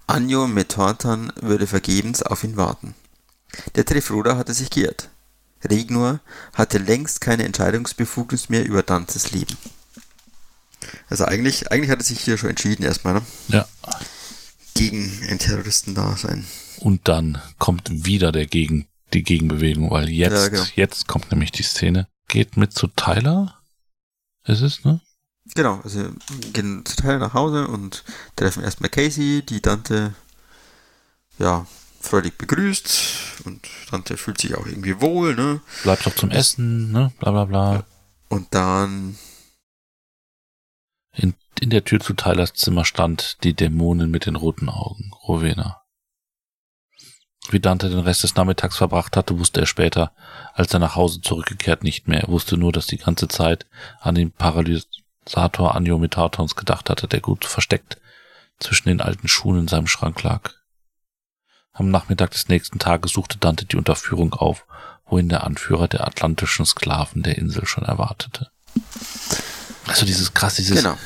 Anjo 0.06 0.46
Metortan 0.46 1.32
würde 1.40 1.66
vergebens 1.66 2.22
auf 2.22 2.42
ihn 2.42 2.56
warten. 2.56 2.94
Der 3.74 3.84
Trifruder 3.84 4.36
hatte 4.36 4.54
sich 4.54 4.70
geirrt. 4.70 5.10
Regnor 5.64 6.20
hatte 6.54 6.78
längst 6.78 7.20
keine 7.20 7.44
Entscheidungsbefugnis 7.44 8.48
mehr 8.48 8.64
über 8.64 8.82
Dantes 8.82 9.32
Leben. 9.32 9.56
Also 11.10 11.24
eigentlich, 11.24 11.70
eigentlich 11.70 11.90
hat 11.90 11.98
er 11.98 12.04
sich 12.04 12.20
hier 12.20 12.38
schon 12.38 12.50
entschieden 12.50 12.84
erstmal, 12.84 13.14
ne? 13.14 13.22
Ja. 13.48 13.68
Gegen 14.74 15.26
ein 15.28 15.38
Terroristendasein. 15.38 16.46
Und 16.78 17.08
dann 17.08 17.42
kommt 17.58 18.06
wieder 18.06 18.32
der 18.32 18.46
Gegen, 18.46 18.86
die 19.12 19.22
Gegenbewegung, 19.22 19.90
weil 19.90 20.08
jetzt, 20.08 20.32
Ja, 20.32 20.48
genau. 20.48 20.64
jetzt 20.74 21.08
kommt 21.08 21.30
nämlich 21.30 21.52
die 21.52 21.62
Szene. 21.62 22.06
Geht 22.28 22.56
mit 22.56 22.72
zu 22.72 22.88
Tyler? 22.88 23.58
Ist 24.44 24.60
es, 24.62 24.84
ne? 24.84 25.00
Genau, 25.54 25.80
also 25.82 26.10
gehen 26.52 26.84
zu 26.84 26.96
Teil 26.96 27.18
nach 27.18 27.32
Hause 27.32 27.68
und 27.68 28.04
treffen 28.36 28.62
erstmal 28.62 28.90
Casey, 28.90 29.42
die 29.42 29.62
Dante 29.62 30.14
ja 31.38 31.66
freudig 32.00 32.36
begrüßt 32.36 33.42
und 33.44 33.66
Dante 33.90 34.16
fühlt 34.18 34.40
sich 34.40 34.54
auch 34.54 34.66
irgendwie 34.66 35.00
wohl, 35.00 35.34
ne? 35.34 35.60
Bleibt 35.84 36.04
doch 36.06 36.14
zum 36.14 36.30
Essen, 36.30 36.92
ne? 36.92 37.12
Bla 37.18 37.30
bla 37.30 37.44
bla. 37.46 37.84
Und 38.28 38.52
dann 38.54 39.16
In, 41.14 41.34
in 41.60 41.70
der 41.70 41.84
Tür 41.84 41.98
zu 42.00 42.12
Tylers 42.12 42.52
Zimmer 42.52 42.84
stand 42.84 43.38
die 43.42 43.54
Dämonin 43.54 44.10
mit 44.10 44.26
den 44.26 44.36
roten 44.36 44.68
Augen, 44.68 45.10
Rowena. 45.26 45.80
Wie 47.50 47.60
Dante 47.60 47.88
den 47.88 48.00
Rest 48.00 48.22
des 48.24 48.34
Nachmittags 48.34 48.76
verbracht 48.76 49.16
hatte, 49.16 49.38
wusste 49.38 49.60
er 49.60 49.66
später, 49.66 50.12
als 50.52 50.72
er 50.74 50.80
nach 50.80 50.96
Hause 50.96 51.20
zurückgekehrt 51.22 51.82
nicht 51.82 52.06
mehr. 52.06 52.20
Er 52.20 52.28
wusste 52.28 52.56
nur, 52.58 52.72
dass 52.72 52.86
die 52.86 52.98
ganze 52.98 53.26
Zeit 53.26 53.66
an 54.00 54.14
den 54.14 54.32
Paralysator 54.32 55.74
Aniometatons 55.74 56.56
gedacht 56.56 56.90
hatte, 56.90 57.08
der 57.08 57.20
gut 57.20 57.46
versteckt 57.46 57.98
zwischen 58.60 58.88
den 58.88 59.00
alten 59.00 59.28
Schuhen 59.28 59.60
in 59.60 59.68
seinem 59.68 59.86
Schrank 59.86 60.22
lag. 60.22 60.50
Am 61.72 61.90
Nachmittag 61.90 62.32
des 62.32 62.48
nächsten 62.48 62.78
Tages 62.78 63.12
suchte 63.12 63.38
Dante 63.38 63.64
die 63.64 63.76
Unterführung 63.76 64.34
auf, 64.34 64.66
wohin 65.06 65.28
der 65.28 65.44
Anführer 65.44 65.88
der 65.88 66.06
atlantischen 66.06 66.66
Sklaven 66.66 67.22
der 67.22 67.38
Insel 67.38 67.66
schon 67.66 67.84
erwartete. 67.84 68.50
Also 69.86 70.04
dieses 70.04 70.34
krass, 70.34 70.56
dieses 70.56 70.82
Genau. 70.82 70.98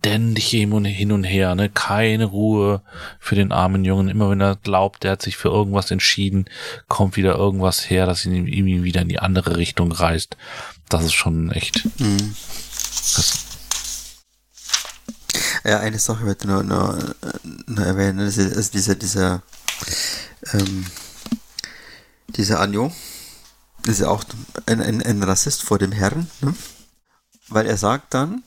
Ständig 0.00 0.48
hin 0.48 0.72
und, 0.72 0.86
hin 0.86 1.12
und 1.12 1.24
her, 1.24 1.54
ne? 1.54 1.68
Keine 1.68 2.24
Ruhe 2.24 2.82
für 3.18 3.34
den 3.34 3.52
armen 3.52 3.84
Jungen. 3.84 4.08
Immer 4.08 4.30
wenn 4.30 4.40
er 4.40 4.56
glaubt, 4.56 5.04
der 5.04 5.12
hat 5.12 5.22
sich 5.22 5.36
für 5.36 5.48
irgendwas 5.48 5.90
entschieden, 5.90 6.46
kommt 6.88 7.16
wieder 7.16 7.36
irgendwas 7.36 7.90
her, 7.90 8.06
das 8.06 8.24
ihn 8.24 8.46
irgendwie 8.46 8.82
wieder 8.82 9.02
in 9.02 9.08
die 9.08 9.18
andere 9.18 9.56
Richtung 9.56 9.92
reißt. 9.92 10.36
Das 10.88 11.04
ist 11.04 11.12
schon 11.12 11.50
echt. 11.52 11.84
Mhm. 12.00 12.34
Das, 13.16 13.46
Ja, 15.64 15.80
eine 15.80 15.98
Sache 15.98 16.24
wollte 16.24 16.44
ich 16.44 16.50
noch, 16.50 16.62
noch, 16.62 16.98
noch 17.66 17.84
erwähnen. 17.84 18.18
Das 18.18 18.38
ist, 18.38 18.56
also 18.56 18.70
dieser, 18.72 18.94
dieser, 18.94 19.42
ähm, 20.54 20.86
dieser 22.28 22.60
Anjo 22.60 22.90
ist 23.86 24.00
ja 24.00 24.08
auch 24.08 24.24
ein, 24.64 24.80
ein, 24.80 25.02
ein 25.02 25.22
Rassist 25.22 25.62
vor 25.62 25.78
dem 25.78 25.92
Herrn, 25.92 26.30
ne? 26.40 26.54
weil 27.48 27.66
er 27.66 27.76
sagt 27.76 28.14
dann, 28.14 28.42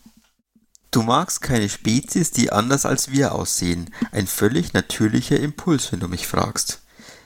du 0.96 1.02
magst 1.02 1.42
keine 1.42 1.70
Spezies, 1.70 2.32
die 2.32 2.52
anders 2.52 2.86
als 2.86 3.12
wir 3.12 3.34
aussehen. 3.34 3.94
Ein 4.12 4.28
völlig 4.28 4.74
natürlicher 4.74 5.40
Impuls, 5.40 5.92
wenn 5.92 6.00
du 6.00 6.08
mich 6.08 6.28
fragst. 6.28 6.82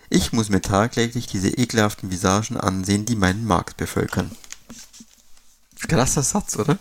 Ich 0.10 0.32
muss 0.32 0.50
mir 0.50 0.62
tagtäglich 0.62 1.28
diese 1.28 1.50
ekelhaften 1.50 2.12
Visagen 2.12 2.58
ansehen, 2.58 3.06
die 3.06 3.16
meinen 3.16 3.46
Markt 3.46 3.78
bevölkern. 3.78 4.32
Krasser 5.88 6.24
Satz, 6.24 6.56
oder? 6.56 6.78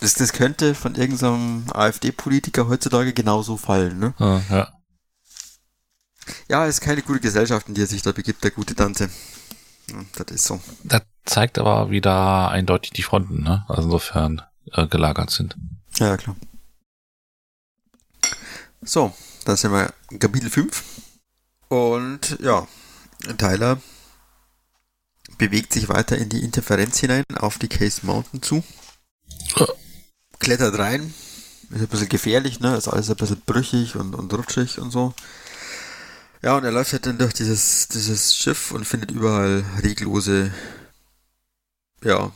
Das, 0.00 0.14
das 0.14 0.32
könnte 0.32 0.74
von 0.74 0.94
irgendeinem 0.94 1.64
AfD-Politiker 1.72 2.68
heutzutage 2.68 3.12
genauso 3.12 3.56
fallen, 3.56 3.98
ne? 3.98 4.14
äh, 4.18 4.54
ja. 4.54 4.72
Ja, 6.48 6.64
ist 6.66 6.80
keine 6.80 7.02
gute 7.02 7.20
Gesellschaft, 7.20 7.68
in 7.68 7.74
die 7.74 7.82
er 7.82 7.86
sich 7.86 8.02
da 8.02 8.12
begibt, 8.12 8.44
der 8.44 8.52
gute 8.52 8.74
Dante. 8.74 9.10
Ja, 9.90 9.96
das 10.14 10.36
ist 10.36 10.44
so. 10.44 10.60
Das 10.84 11.02
zeigt 11.24 11.58
aber 11.58 11.90
wieder 11.90 12.50
eindeutig 12.50 12.92
die 12.92 13.02
Fronten, 13.02 13.42
ne? 13.42 13.64
Also 13.68 13.82
insofern 13.82 14.42
äh, 14.72 14.86
gelagert 14.86 15.30
sind. 15.30 15.56
Ja, 15.98 16.16
klar. 16.16 16.36
So, 18.82 19.14
da 19.44 19.56
sind 19.56 19.72
wir 19.72 19.92
Kapitel 20.18 20.50
5. 20.50 20.82
Und 21.68 22.38
ja, 22.40 22.66
Tyler 23.38 23.80
bewegt 25.38 25.72
sich 25.72 25.88
weiter 25.88 26.16
in 26.18 26.28
die 26.28 26.42
Interferenz 26.42 26.98
hinein, 26.98 27.24
auf 27.36 27.58
die 27.58 27.68
Case 27.68 28.00
Mountain 28.04 28.42
zu. 28.42 28.64
Klettert 30.38 30.78
rein. 30.78 31.14
Ist 31.70 31.82
ein 31.82 31.88
bisschen 31.88 32.08
gefährlich, 32.08 32.60
ne? 32.60 32.76
Ist 32.76 32.88
alles 32.88 33.10
ein 33.10 33.16
bisschen 33.16 33.42
brüchig 33.46 33.94
und, 33.96 34.14
und 34.14 34.32
rutschig 34.32 34.78
und 34.78 34.90
so. 34.90 35.14
Ja, 36.42 36.56
und 36.56 36.64
er 36.64 36.72
läuft 36.72 36.92
halt 36.92 37.06
dann 37.06 37.18
durch 37.18 37.34
dieses, 37.34 37.88
dieses 37.88 38.34
Schiff 38.34 38.72
und 38.72 38.86
findet 38.86 39.10
überall 39.10 39.64
reglose, 39.82 40.52
ja, 42.02 42.32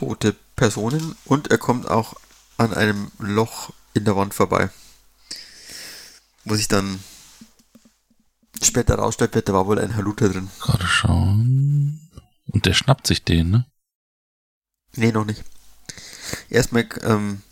tote 0.00 0.34
Personen. 0.56 1.14
Und 1.26 1.50
er 1.50 1.58
kommt 1.58 1.88
auch 1.88 2.14
an 2.56 2.72
einem 2.72 3.10
Loch 3.18 3.72
in 3.92 4.04
der 4.04 4.16
Wand 4.16 4.34
vorbei. 4.34 4.70
Wo 6.44 6.54
sich 6.54 6.68
dann 6.68 7.00
später 8.62 8.94
rausstellt, 8.94 9.34
wird, 9.34 9.48
da 9.48 9.52
war 9.52 9.66
wohl 9.66 9.78
ein 9.78 9.96
Haluta 9.96 10.28
drin. 10.28 10.50
Gerade 10.58 10.86
schauen. 10.86 12.10
Und 12.46 12.66
der 12.66 12.72
schnappt 12.72 13.06
sich 13.06 13.24
den, 13.24 13.50
ne? 13.50 13.66
Nee, 14.96 15.12
noch 15.12 15.24
nicht. 15.24 15.44
Erstmal 16.48 16.88
ähm, 17.02 17.42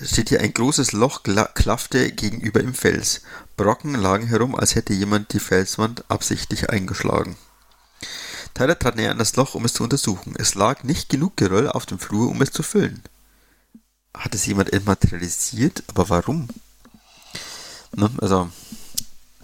steht 0.00 0.30
hier 0.30 0.40
ein 0.40 0.54
großes 0.54 0.92
Loch 0.92 1.22
klaffte 1.22 2.10
gegenüber 2.12 2.60
im 2.60 2.74
Fels. 2.74 3.22
Brocken 3.56 3.94
lagen 3.94 4.26
herum, 4.26 4.54
als 4.54 4.74
hätte 4.74 4.94
jemand 4.94 5.32
die 5.32 5.40
Felswand 5.40 6.10
absichtlich 6.10 6.70
eingeschlagen. 6.70 7.36
Tyler 8.54 8.78
trat 8.78 8.96
näher 8.96 9.10
an 9.10 9.18
das 9.18 9.34
Loch, 9.36 9.54
um 9.54 9.64
es 9.64 9.72
zu 9.74 9.82
untersuchen. 9.82 10.34
Es 10.38 10.54
lag 10.54 10.82
nicht 10.84 11.08
genug 11.08 11.36
Geröll 11.36 11.68
auf 11.68 11.86
dem 11.86 11.98
Flur, 11.98 12.28
um 12.30 12.40
es 12.42 12.50
zu 12.50 12.62
füllen. 12.62 13.02
Hat 14.14 14.34
es 14.34 14.44
jemand 14.46 14.72
entmaterialisiert? 14.72 15.82
Aber 15.88 16.08
warum? 16.10 16.48
Ne? 17.94 18.10
Also, 18.20 18.50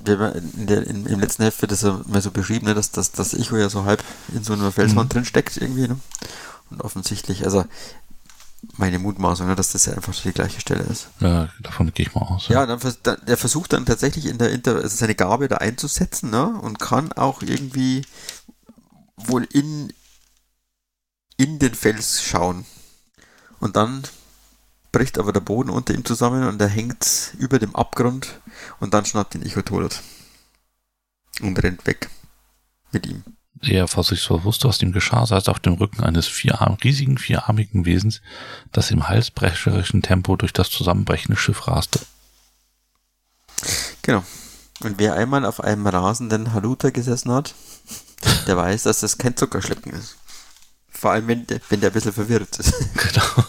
in 0.04 0.66
der, 0.66 0.86
in, 0.86 1.06
im 1.06 1.20
letzten 1.20 1.42
Heft 1.42 1.60
wird 1.60 1.72
das 1.72 1.82
ja 1.82 2.00
mal 2.06 2.22
so 2.22 2.30
beschrieben, 2.30 2.66
ne, 2.66 2.74
dass, 2.74 2.90
dass 2.92 3.12
das 3.12 3.34
Echo 3.34 3.56
ja 3.56 3.68
so 3.68 3.84
halb 3.84 4.02
in 4.34 4.44
so 4.44 4.52
einer 4.52 4.72
Felswand 4.72 5.10
Mhm. 5.10 5.14
drin 5.14 5.24
steckt 5.24 5.56
irgendwie. 5.56 5.88
Ne? 5.88 5.98
Und 6.70 6.82
offensichtlich, 6.82 7.44
also 7.44 7.64
meine 8.76 8.98
Mutmaßung, 8.98 9.46
ne, 9.46 9.56
dass 9.56 9.72
das 9.72 9.86
ja 9.86 9.94
einfach 9.94 10.14
die 10.14 10.32
gleiche 10.32 10.60
Stelle 10.60 10.82
ist. 10.84 11.08
Ja, 11.20 11.48
davon 11.60 11.92
gehe 11.92 12.06
ich 12.06 12.14
mal 12.14 12.22
aus. 12.22 12.48
Ja, 12.48 12.64
dann, 12.66 12.80
vers- 12.80 12.98
dann, 13.02 13.18
der 13.26 13.36
versucht 13.36 13.72
dann 13.72 13.86
tatsächlich 13.86 14.26
in 14.26 14.38
der 14.38 14.50
Inter 14.50 14.76
also 14.76 14.96
seine 14.96 15.14
Gabe 15.14 15.48
da 15.48 15.56
einzusetzen, 15.56 16.30
ne? 16.30 16.46
Und 16.60 16.78
kann 16.78 17.12
auch 17.12 17.42
irgendwie 17.42 18.02
wohl 19.26 19.44
in, 19.52 19.92
in 21.36 21.58
den 21.58 21.74
Fels 21.74 22.22
schauen. 22.22 22.64
Und 23.60 23.76
dann 23.76 24.02
bricht 24.92 25.18
aber 25.18 25.32
der 25.32 25.40
Boden 25.40 25.70
unter 25.70 25.94
ihm 25.94 26.04
zusammen 26.04 26.46
und 26.48 26.60
er 26.60 26.68
hängt 26.68 27.34
über 27.38 27.58
dem 27.58 27.74
Abgrund 27.76 28.40
und 28.80 28.94
dann 28.94 29.04
schnappt 29.04 29.34
ihn 29.34 29.42
Ichotolot. 29.42 30.02
Und 31.40 31.62
rennt 31.62 31.86
weg. 31.86 32.08
Mit 32.90 33.06
ihm. 33.06 33.22
Er 33.60 33.88
vorsichtsvoll 33.88 34.44
wusste, 34.44 34.68
was 34.68 34.80
ihm 34.82 34.92
geschah, 34.92 35.26
saß 35.26 35.48
auf 35.48 35.58
dem 35.58 35.74
Rücken 35.74 36.02
eines 36.02 36.26
vierarm, 36.26 36.74
riesigen 36.82 37.18
vierarmigen 37.18 37.84
Wesens, 37.84 38.20
das 38.72 38.90
im 38.90 39.08
halsbrecherischen 39.08 40.02
Tempo 40.02 40.36
durch 40.36 40.52
das 40.52 40.70
zusammenbrechende 40.70 41.36
Schiff 41.36 41.66
raste. 41.66 42.00
Genau. 44.02 44.24
Und 44.80 44.98
wer 44.98 45.14
einmal 45.14 45.44
auf 45.44 45.60
einem 45.60 45.86
rasenden 45.86 46.52
Haluta 46.52 46.90
gesessen 46.90 47.32
hat, 47.32 47.54
der 48.46 48.56
weiß, 48.56 48.84
dass 48.84 49.00
das 49.00 49.18
kein 49.18 49.36
Zuckerschlecken 49.36 49.92
ist. 49.92 50.16
Vor 50.90 51.12
allem, 51.12 51.28
wenn 51.28 51.46
der, 51.46 51.60
wenn 51.68 51.80
der 51.80 51.90
ein 51.90 51.92
bisschen 51.92 52.12
verwirrt 52.12 52.58
ist. 52.58 52.72
Genau. 52.94 53.44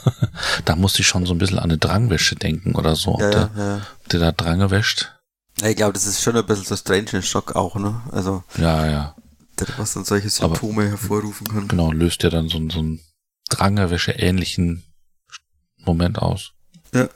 Da 0.65 0.75
musste 0.75 1.01
ich 1.01 1.07
schon 1.07 1.25
so 1.25 1.33
ein 1.33 1.37
bisschen 1.37 1.57
an 1.57 1.65
eine 1.65 1.77
Drangwäsche 1.77 2.35
denken 2.35 2.75
oder 2.75 2.95
so. 2.95 3.15
Ob, 3.15 3.21
ja, 3.21 3.29
der, 3.29 3.51
ja, 3.57 3.75
ob 4.01 4.09
der 4.09 4.19
da 4.19 4.31
Drange 4.31 4.69
wäscht. 4.71 5.11
Ich 5.63 5.75
glaube, 5.75 5.93
das 5.93 6.05
ist 6.05 6.21
schon 6.21 6.37
ein 6.37 6.45
bisschen 6.45 6.63
so 6.65 6.75
strange 6.77 7.21
Schock 7.21 7.55
auch, 7.55 7.75
ne? 7.75 8.01
Also, 8.11 8.43
Ja, 8.57 8.85
ja. 8.87 9.15
was 9.77 9.93
dann 9.93 10.05
solche 10.05 10.27
Aber- 10.43 10.55
Symptome 10.55 10.87
hervorrufen 10.89 11.47
kann. 11.47 11.67
Genau, 11.67 11.91
löst 11.91 12.23
ja 12.23 12.29
dann 12.29 12.47
so, 12.49 12.57
so 12.69 12.79
einen 12.79 12.99
Drangewäsche-ähnlichen 13.49 14.83
Moment 15.77 16.19
aus. 16.19 16.51
Ja. 16.93 17.07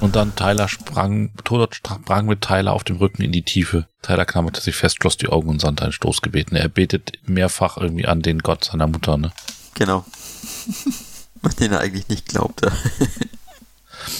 Und 0.00 0.16
dann 0.16 0.36
Tyler 0.36 0.68
sprang, 0.68 1.30
Todot 1.44 1.74
sprang 1.74 2.26
mit 2.26 2.42
Tyler 2.42 2.72
auf 2.72 2.84
dem 2.84 2.96
Rücken 2.96 3.22
in 3.22 3.32
die 3.32 3.42
Tiefe. 3.42 3.86
Tyler 4.02 4.26
klammerte 4.26 4.60
sich 4.60 4.76
fest, 4.76 4.96
schloss 5.00 5.16
die 5.16 5.28
Augen 5.28 5.48
und 5.48 5.60
sandte 5.60 5.84
ein 5.84 5.92
Stoßgebet. 5.92 6.52
Er 6.52 6.68
betet 6.68 7.12
mehrfach 7.26 7.78
irgendwie 7.78 8.06
an 8.06 8.22
den 8.22 8.40
Gott 8.40 8.64
seiner 8.64 8.86
Mutter, 8.86 9.16
ne? 9.16 9.32
Genau. 9.74 10.04
An 11.42 11.52
den 11.60 11.70
er 11.70 11.80
eigentlich 11.80 12.08
nicht 12.08 12.26
glaubt. 12.26 12.64
Ja. 12.64 12.72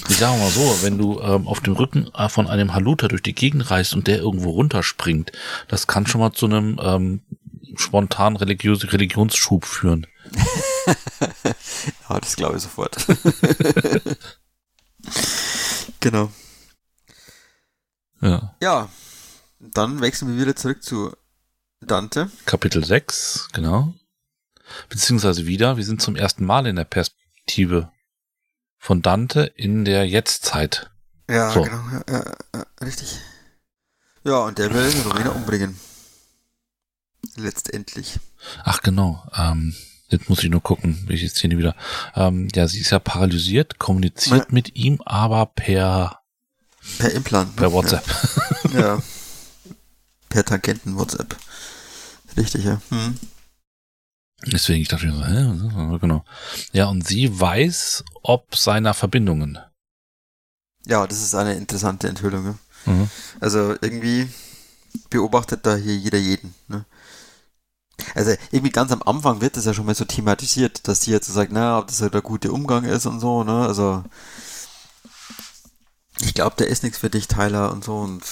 Ich 0.09 0.17
sage 0.17 0.39
mal 0.39 0.51
so, 0.51 0.83
wenn 0.83 0.99
du 0.99 1.21
ähm, 1.21 1.47
auf 1.47 1.61
dem 1.61 1.75
Rücken 1.75 2.11
äh, 2.15 2.29
von 2.29 2.47
einem 2.47 2.75
Haluta 2.75 3.09
durch 3.09 3.23
die 3.23 3.35
Gegend 3.35 3.71
reist 3.71 3.95
und 3.95 4.07
der 4.07 4.19
irgendwo 4.19 4.51
runterspringt, 4.51 5.33
das 5.69 5.87
kann 5.87 6.07
schon 6.07 6.21
mal 6.21 6.33
zu 6.33 6.47
einem 6.47 6.79
ähm, 6.83 7.21
spontanen 7.77 8.37
religiös 8.37 8.93
Religionsschub 8.93 9.65
führen. 9.65 10.07
ja, 12.09 12.21
das 12.21 12.37
glaube 12.37 12.57
ich 12.57 12.63
sofort. 12.63 12.97
genau. 16.01 16.31
Ja. 18.21 18.55
Ja, 18.61 18.89
dann 19.61 20.01
wechseln 20.01 20.35
wir 20.35 20.43
wieder 20.43 20.57
zurück 20.57 20.83
zu 20.83 21.15
Dante. 21.81 22.31
Kapitel 22.47 22.85
6, 22.85 23.51
genau. 23.53 23.95
Beziehungsweise 24.89 25.47
wieder, 25.47 25.77
wir 25.77 25.85
sind 25.85 26.03
zum 26.03 26.17
ersten 26.17 26.45
Mal 26.45 26.67
in 26.67 26.77
der 26.77 26.85
Perspektive 26.85 27.91
von 28.79 29.03
Dante 29.03 29.53
in 29.57 29.85
der 29.85 30.07
Jetztzeit. 30.07 30.91
Ja, 31.29 31.53
So. 31.53 31.63
genau. 31.63 31.83
Ja, 31.91 32.03
ja, 32.09 32.37
ja, 32.55 32.67
richtig. 32.83 33.19
Ja, 34.25 34.39
und 34.41 34.59
der 34.59 34.73
will 34.75 34.93
Rowena 35.03 35.31
umbringen. 35.31 35.79
Letztendlich. 37.37 38.19
Ach 38.65 38.81
genau, 38.83 39.27
ähm, 39.37 39.75
jetzt 40.11 40.29
muss 40.29 40.43
ich 40.43 40.51
nur 40.51 40.63
gucken, 40.63 41.03
welche 41.07 41.29
Szene 41.29 41.59
wieder. 41.59 41.75
Ähm, 42.15 42.49
ja, 42.55 42.67
sie 42.69 42.81
ist 42.81 42.91
ja 42.91 42.99
paralysiert, 42.99 43.79
kommuniziert 43.79 44.41
Ja. 44.41 44.47
mit 44.55 44.77
ihm, 44.77 45.01
aber 45.05 45.47
per, 45.47 46.21
Per 46.99 47.13
Implant. 47.13 47.51
ne? 47.51 47.57
per 47.57 47.73
WhatsApp. 47.73 48.05
Ja. 48.73 48.81
ja. 48.81 49.03
Per 50.29 50.45
Tangenten-WhatsApp. 50.45 51.37
Richtig, 52.37 52.65
ja. 52.65 52.81
Hm. 52.91 53.19
Deswegen, 54.47 54.83
ich 54.83 54.89
dachte 54.89 55.07
mir 55.07 55.15
so, 55.15 55.25
hä? 55.25 55.99
Genau. 55.99 56.25
Ja, 56.73 56.87
und 56.87 57.07
sie 57.07 57.41
weiß, 57.41 58.05
ob 58.23 58.55
seiner 58.55 58.95
Verbindungen. 58.95 59.59
Ja, 60.87 61.07
das 61.07 61.23
ist 61.23 61.35
eine 61.35 61.55
interessante 61.55 62.09
Enthüllung. 62.09 62.45
Ne? 62.45 62.59
Mhm. 62.87 63.11
Also 63.41 63.73
irgendwie 63.81 64.29
beobachtet 65.11 65.67
da 65.67 65.77
hier 65.77 65.97
jeder 65.97 66.19
jeden. 66.19 66.55
Ne? 66.69 66.85
Also 68.15 68.33
irgendwie 68.51 68.73
ganz 68.73 68.93
am 68.93 69.03
Anfang 69.03 69.41
wird 69.41 69.57
das 69.57 69.65
ja 69.65 69.75
schon 69.75 69.87
mal 69.87 69.95
so 69.95 70.05
thematisiert, 70.05 70.87
dass 70.89 71.01
die 71.01 71.11
jetzt 71.11 71.27
so 71.27 71.33
sagt, 71.33 71.53
na, 71.53 71.79
ob 71.79 71.89
das 71.89 72.01
halt 72.01 72.15
der 72.15 72.23
gute 72.23 72.53
Umgang 72.53 72.85
ist 72.85 73.07
und 73.07 73.21
so, 73.21 73.45
ne? 73.45 73.67
Also 73.67 74.05
ich 76.21 76.35
glaube, 76.35 76.57
der 76.57 76.69
ist 76.69 76.83
nichts 76.83 76.99
für 76.99 77.11
dich, 77.11 77.29
Tyler, 77.29 77.73
und 77.73 77.85
so. 77.85 77.97
Und 77.99 78.23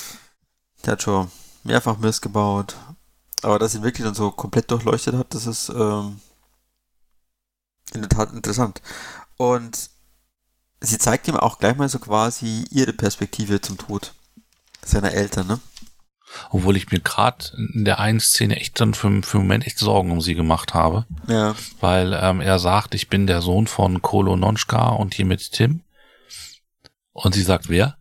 der 0.85 0.93
hat 0.93 1.03
schon 1.03 1.31
mehrfach 1.64 1.99
Mist 1.99 2.23
gebaut. 2.23 2.77
Aber 3.43 3.59
dass 3.59 3.75
ihn 3.75 3.83
wirklich 3.83 4.05
dann 4.05 4.14
so 4.14 4.31
komplett 4.31 4.71
durchleuchtet 4.71 5.14
hat, 5.14 5.35
das 5.35 5.47
ist 5.47 5.69
ähm, 5.69 6.21
in 7.93 8.01
der 8.01 8.09
Tat 8.09 8.33
interessant. 8.33 8.83
Und 9.37 9.91
sie 10.81 10.99
zeigt 10.99 11.29
ihm 11.29 11.37
auch 11.37 11.59
gleich 11.59 11.77
mal 11.77 11.89
so 11.89 11.99
quasi 11.99 12.64
ihre 12.71 12.93
Perspektive 12.93 13.61
zum 13.61 13.79
Tod 13.79 14.14
seiner 14.85 15.12
Eltern, 15.12 15.47
ne? 15.47 15.61
Obwohl 16.51 16.77
ich 16.77 16.91
mir 16.91 17.01
gerade 17.01 17.45
in 17.74 17.85
der 17.85 17.99
einen 18.01 18.20
Szene 18.20 18.57
echt 18.57 18.81
dann 18.81 18.95
für, 18.95 19.22
für 19.22 19.39
einen 19.39 19.47
Moment 19.47 19.66
echt 19.66 19.79
Sorgen 19.79 20.11
um 20.11 20.20
sie 20.20 20.35
gemacht 20.35 20.74
habe. 20.74 21.07
Ja. 21.29 21.55
Weil 21.81 22.12
ähm, 22.20 22.41
er 22.41 22.59
sagt, 22.59 22.95
ich 22.95 23.09
bin 23.09 23.27
der 23.27 23.41
Sohn 23.43 23.66
von 23.66 24.03
Kolo 24.03 24.37
Nonchka 24.37 24.89
und 24.91 25.14
hier 25.14 25.24
mit 25.24 25.53
Tim. 25.53 25.83
Und 27.12 27.35
sie 27.35 27.43
sagt, 27.43 27.68
wer? 27.68 27.97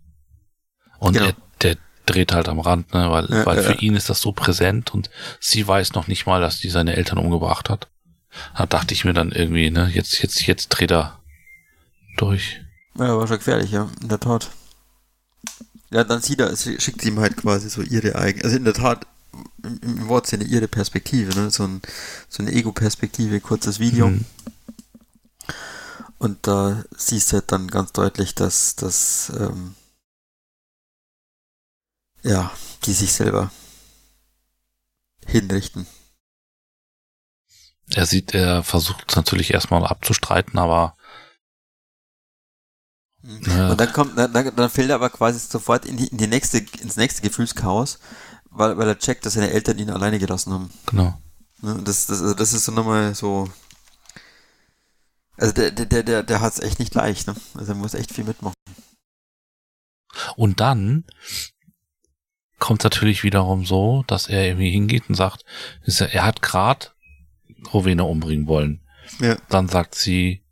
Und 0.99 1.13
Genau. 1.13 1.27
er, 1.27 1.35
der 1.61 1.77
dreht 2.05 2.33
halt 2.33 2.49
am 2.49 2.59
Rand, 2.59 2.93
ne, 2.93 3.09
weil, 3.09 3.27
Ja, 3.29 3.45
weil 3.45 3.57
ja, 3.57 3.63
für 3.63 3.73
ja. 3.73 3.79
ihn 3.79 3.95
ist 3.95 4.09
das 4.09 4.21
so 4.21 4.31
präsent 4.31 4.93
und 4.93 5.09
sie 5.39 5.65
weiß 5.67 5.93
noch 5.93 6.07
nicht 6.07 6.25
mal, 6.25 6.41
dass 6.41 6.59
die 6.59 6.69
seine 6.69 6.95
Eltern 6.95 7.17
umgebracht 7.17 7.69
hat. 7.69 7.87
Da 8.57 8.65
dachte 8.65 8.93
ich 8.93 9.05
mir 9.05 9.13
dann 9.13 9.31
irgendwie, 9.31 9.69
ne, 9.71 9.89
jetzt, 9.93 10.21
jetzt, 10.21 10.45
jetzt 10.45 10.67
dreht 10.69 10.91
er 10.91 11.19
durch. 12.17 12.61
Ja, 12.97 13.17
war 13.17 13.27
schon 13.27 13.37
gefährlich, 13.37 13.71
ja, 13.71 13.89
in 14.01 14.09
der 14.09 14.19
Tat. 14.19 14.49
Ja, 15.95 16.03
dann 16.03 16.21
sieht 16.21 16.41
er, 16.41 16.57
schickt 16.57 17.01
sie 17.01 17.07
ihm 17.07 17.21
halt 17.21 17.37
quasi 17.37 17.69
so 17.69 17.81
ihre 17.81 18.15
eigene, 18.15 18.43
also 18.43 18.57
in 18.57 18.65
der 18.65 18.73
Tat, 18.73 19.07
im, 19.63 19.79
im 19.81 20.07
Wortsinne 20.09 20.43
ihre 20.43 20.67
Perspektive, 20.67 21.33
ne, 21.39 21.49
so, 21.49 21.63
ein, 21.63 21.81
so 22.27 22.43
eine 22.43 22.51
Ego-Perspektive, 22.51 23.39
kurzes 23.39 23.79
Video. 23.79 24.09
Mhm. 24.09 24.25
Und 26.17 26.47
da 26.47 26.83
siehst 26.97 27.31
du 27.31 27.37
halt 27.37 27.49
dann 27.53 27.69
ganz 27.69 27.93
deutlich, 27.93 28.35
dass, 28.35 28.75
dass 28.75 29.31
ähm, 29.39 29.75
ja, 32.23 32.51
die 32.83 32.93
sich 32.93 33.13
selber 33.13 33.49
hinrichten. 35.25 35.87
Er 37.93 38.05
sieht, 38.05 38.33
er 38.33 38.63
versucht 38.63 39.05
es 39.07 39.15
natürlich 39.15 39.53
erstmal 39.53 39.87
abzustreiten, 39.87 40.59
aber 40.59 40.97
Ja. 43.47 43.71
Und 43.71 43.79
dann 43.79 43.91
kommt, 43.91 44.17
dann, 44.17 44.33
dann 44.33 44.69
fällt 44.69 44.89
er 44.89 44.95
aber 44.95 45.09
quasi 45.09 45.39
sofort 45.39 45.85
in 45.85 45.97
die, 45.97 46.07
in 46.07 46.17
die 46.17 46.27
nächste, 46.27 46.59
ins 46.59 46.95
nächste 46.95 47.21
Gefühlschaos, 47.21 47.99
weil, 48.51 48.77
weil 48.77 48.87
er 48.87 48.99
checkt, 48.99 49.25
dass 49.25 49.33
seine 49.33 49.49
Eltern 49.49 49.79
ihn 49.79 49.89
alleine 49.89 50.19
gelassen 50.19 50.53
haben. 50.53 50.69
genau. 50.85 51.19
Ne, 51.61 51.81
Das, 51.83 52.05
das, 52.05 52.21
also 52.21 52.33
das 52.33 52.53
ist 52.53 52.65
so 52.65 52.71
nochmal 52.71 53.15
so. 53.15 53.49
Also 55.37 55.53
der, 55.53 55.71
der, 55.71 56.03
der, 56.03 56.23
der, 56.23 56.41
hat 56.41 56.53
es 56.53 56.59
echt 56.59 56.79
nicht 56.79 56.93
leicht, 56.93 57.27
ne? 57.27 57.35
Also 57.55 57.73
er 57.73 57.77
muss 57.77 57.93
echt 57.93 58.13
viel 58.13 58.23
mitmachen. 58.23 58.55
Und 60.37 60.61
dann 60.61 61.03
kommt 62.59 62.83
natürlich 62.83 63.23
wiederum 63.23 63.65
so, 63.65 64.03
dass 64.07 64.27
er 64.27 64.45
irgendwie 64.45 64.71
hingeht 64.71 65.09
und 65.09 65.15
sagt, 65.15 65.43
er, 65.83 66.23
hat 66.23 66.41
gerade 66.41 66.87
Rowena 67.73 68.03
umbringen 68.03 68.47
wollen. 68.47 68.81
Ja. 69.19 69.35
Dann 69.49 69.67
sagt 69.67 69.95
sie, 69.95 70.43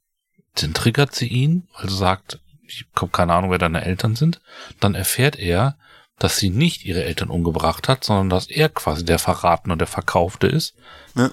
dann 0.55 0.73
triggert 0.73 1.15
sie 1.15 1.27
ihn, 1.27 1.67
sie 1.81 1.95
sagt, 1.95 2.39
ich 2.73 2.85
habe 2.95 3.11
keine 3.11 3.33
Ahnung, 3.33 3.51
wer 3.51 3.59
deine 3.59 3.83
Eltern 3.85 4.15
sind. 4.15 4.41
Dann 4.79 4.95
erfährt 4.95 5.37
er, 5.37 5.77
dass 6.19 6.37
sie 6.37 6.49
nicht 6.49 6.85
ihre 6.85 7.03
Eltern 7.03 7.29
umgebracht 7.29 7.87
hat, 7.87 8.03
sondern 8.03 8.29
dass 8.29 8.47
er 8.47 8.69
quasi 8.69 9.03
der 9.03 9.19
Verratene 9.19 9.73
und 9.73 9.79
der 9.79 9.87
Verkaufte 9.87 10.47
ist. 10.47 10.75
Ja. 11.15 11.31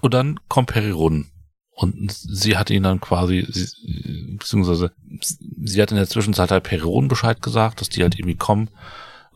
Und 0.00 0.14
dann 0.14 0.40
kommt 0.48 0.70
Perirun. 0.70 1.30
Und 1.72 2.12
sie 2.12 2.58
hat 2.58 2.68
ihn 2.68 2.82
dann 2.82 3.00
quasi, 3.00 3.46
sie, 3.48 4.36
beziehungsweise 4.36 4.92
sie 5.62 5.80
hat 5.80 5.90
in 5.90 5.96
der 5.96 6.08
Zwischenzeit 6.08 6.50
halt 6.50 6.64
Perirun 6.64 7.08
Bescheid 7.08 7.40
gesagt, 7.40 7.80
dass 7.80 7.88
die 7.88 8.02
halt 8.02 8.18
irgendwie 8.18 8.36
kommen. 8.36 8.70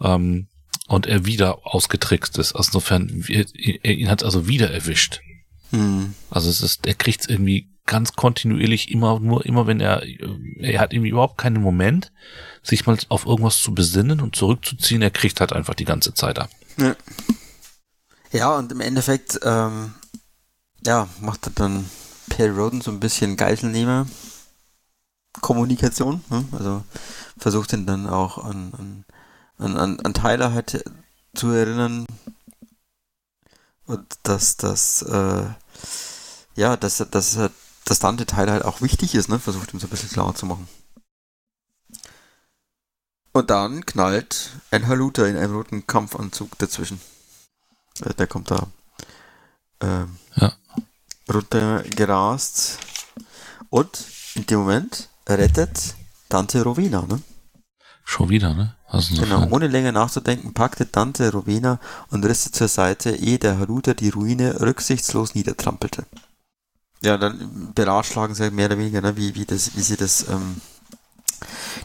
Ähm, 0.00 0.48
und 0.86 1.06
er 1.06 1.24
wieder 1.24 1.60
ausgetrickst 1.64 2.36
ist. 2.38 2.52
Also 2.54 2.68
insofern, 2.68 3.24
er, 3.28 3.46
er, 3.54 3.92
ihn 3.92 4.10
hat 4.10 4.22
also 4.22 4.46
wieder 4.46 4.70
erwischt. 4.70 5.22
Hm. 5.70 6.14
Also 6.30 6.50
es 6.50 6.60
ist, 6.60 6.86
er 6.86 6.94
kriegt 6.94 7.22
es 7.22 7.28
irgendwie 7.28 7.70
ganz 7.86 8.14
kontinuierlich 8.14 8.90
immer 8.90 9.20
nur, 9.20 9.44
immer 9.44 9.66
wenn 9.66 9.80
er, 9.80 10.02
er 10.58 10.80
hat 10.80 10.92
irgendwie 10.92 11.10
überhaupt 11.10 11.38
keinen 11.38 11.60
Moment, 11.60 12.12
sich 12.62 12.86
mal 12.86 12.96
auf 13.08 13.26
irgendwas 13.26 13.58
zu 13.58 13.74
besinnen 13.74 14.20
und 14.20 14.36
zurückzuziehen. 14.36 15.02
Er 15.02 15.10
kriegt 15.10 15.40
halt 15.40 15.52
einfach 15.52 15.74
die 15.74 15.84
ganze 15.84 16.14
Zeit 16.14 16.38
ab. 16.38 16.50
Ja. 16.78 16.96
ja, 18.32 18.56
und 18.56 18.72
im 18.72 18.80
Endeffekt, 18.80 19.38
ähm, 19.44 19.94
ja, 20.86 21.08
macht 21.20 21.46
er 21.46 21.52
dann 21.54 21.88
Perry 22.30 22.50
Roden 22.50 22.80
so 22.80 22.90
ein 22.90 23.00
bisschen 23.00 23.36
Geiselnehmer 23.36 24.06
Kommunikation, 25.40 26.22
ne? 26.30 26.44
also 26.52 26.84
versucht 27.36 27.72
ihn 27.72 27.86
dann 27.86 28.08
auch 28.08 28.38
an, 28.38 28.72
an, 28.78 29.04
an, 29.58 29.76
an, 29.76 30.00
an 30.00 30.14
Tyler 30.14 30.52
halt 30.52 30.84
zu 31.34 31.50
erinnern 31.50 32.06
und 33.86 34.18
dass 34.22 34.56
das, 34.56 35.02
äh, 35.02 35.44
ja, 36.54 36.76
dass, 36.76 37.04
dass, 37.10 37.38
dass 37.84 37.98
Dante 37.98 38.26
Tyler 38.26 38.52
halt 38.52 38.64
auch 38.64 38.80
wichtig 38.80 39.14
ist, 39.14 39.28
ne? 39.28 39.38
versucht 39.38 39.72
ihm 39.72 39.80
so 39.80 39.86
ein 39.86 39.90
bisschen 39.90 40.10
klar 40.10 40.34
zu 40.34 40.46
machen. 40.46 40.68
Und 43.32 43.50
dann 43.50 43.84
knallt 43.84 44.50
ein 44.70 44.86
Haluta 44.86 45.26
in 45.26 45.36
einem 45.36 45.54
roten 45.56 45.86
Kampfanzug 45.86 46.56
dazwischen. 46.58 47.00
Äh, 48.04 48.14
Der 48.14 48.26
kommt 48.26 48.50
da 48.50 48.68
ähm, 49.80 50.16
Ja. 50.36 50.52
runtergerast. 51.32 52.78
Und 53.70 54.04
in 54.34 54.46
dem 54.46 54.60
Moment 54.60 55.08
rettet 55.28 55.94
Dante 56.28 56.62
Rowena. 56.62 57.02
Ne? 57.02 57.20
Schon 58.04 58.28
wieder, 58.28 58.54
ne? 58.54 58.76
Genau, 59.10 59.48
ohne 59.50 59.66
länger 59.66 59.90
nachzudenken, 59.90 60.54
packte 60.54 60.86
Dante 60.86 61.32
Rowena 61.32 61.80
und 62.10 62.24
riss 62.24 62.44
sie 62.44 62.52
zur 62.52 62.68
Seite, 62.68 63.10
ehe 63.10 63.40
der 63.40 63.58
Haluta 63.58 63.94
die 63.94 64.10
Ruine 64.10 64.60
rücksichtslos 64.60 65.34
niedertrampelte. 65.34 66.06
Ja, 67.02 67.18
dann 67.18 67.72
beratschlagen 67.74 68.34
sie 68.34 68.50
mehr 68.50 68.66
oder 68.66 68.78
weniger, 68.78 69.00
ne, 69.00 69.16
wie, 69.16 69.34
wie, 69.34 69.44
das, 69.44 69.76
wie 69.76 69.82
sie 69.82 69.96
das, 69.96 70.26
ähm, 70.28 70.60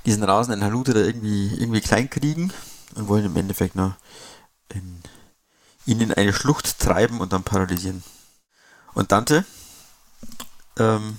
diesen 0.05 0.23
rasenden 0.23 0.63
Haluta 0.63 0.93
da 0.93 1.01
irgendwie, 1.01 1.53
irgendwie 1.55 1.81
klein 1.81 2.09
kriegen 2.09 2.53
und 2.95 3.07
wollen 3.07 3.25
im 3.25 3.35
Endeffekt 3.35 3.75
noch 3.75 3.95
in, 4.69 5.01
ihn 5.85 6.01
in 6.01 6.13
eine 6.13 6.33
Schlucht 6.33 6.79
treiben 6.79 7.19
und 7.19 7.33
dann 7.33 7.43
paralysieren. 7.43 8.03
Und 8.93 9.11
Dante 9.11 9.45
ähm, 10.77 11.17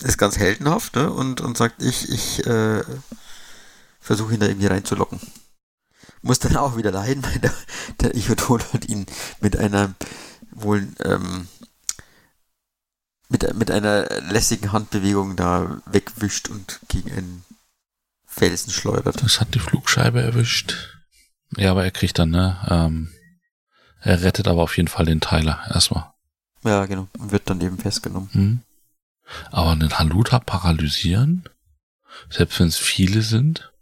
ist 0.00 0.18
ganz 0.18 0.38
heldenhaft 0.38 0.96
ne, 0.96 1.10
und, 1.12 1.40
und 1.40 1.56
sagt, 1.56 1.82
ich, 1.82 2.08
ich 2.10 2.46
äh, 2.46 2.82
versuche 4.00 4.34
ihn 4.34 4.40
da 4.40 4.46
irgendwie 4.46 4.66
reinzulocken. 4.66 5.20
Muss 6.22 6.38
dann 6.38 6.56
auch 6.56 6.76
wieder 6.76 6.90
leiden, 6.90 7.22
weil 7.22 7.38
der, 7.38 7.54
der 8.00 8.14
Ichodolot 8.14 8.86
ihn 8.86 9.06
mit 9.40 9.56
einer 9.56 9.94
wohl 10.50 10.88
ähm, 11.04 11.48
mit, 13.34 13.54
mit 13.54 13.70
einer 13.70 14.08
lässigen 14.30 14.70
Handbewegung 14.70 15.34
da 15.34 15.82
wegwischt 15.86 16.48
und 16.48 16.78
gegen 16.88 17.10
einen 17.10 17.44
Felsen 18.26 18.72
schleudert. 18.72 19.22
das 19.22 19.40
hat 19.40 19.54
die 19.54 19.58
Flugscheibe 19.58 20.22
erwischt. 20.22 20.74
Ja, 21.56 21.72
aber 21.72 21.84
er 21.84 21.90
kriegt 21.90 22.18
dann, 22.18 22.30
ne? 22.30 22.64
Ähm, 22.68 23.12
er 24.00 24.22
rettet 24.22 24.46
aber 24.46 24.62
auf 24.62 24.76
jeden 24.76 24.88
Fall 24.88 25.06
den 25.06 25.20
Tyler 25.20 25.64
erstmal. 25.72 26.12
Ja, 26.62 26.86
genau. 26.86 27.08
Und 27.18 27.32
wird 27.32 27.50
dann 27.50 27.60
eben 27.60 27.78
festgenommen. 27.78 28.28
Hm? 28.32 28.60
Aber 29.50 29.70
einen 29.70 29.98
Haluta 29.98 30.38
paralysieren? 30.38 31.48
Selbst 32.30 32.60
wenn 32.60 32.68
es 32.68 32.76
viele 32.76 33.22
sind? 33.22 33.72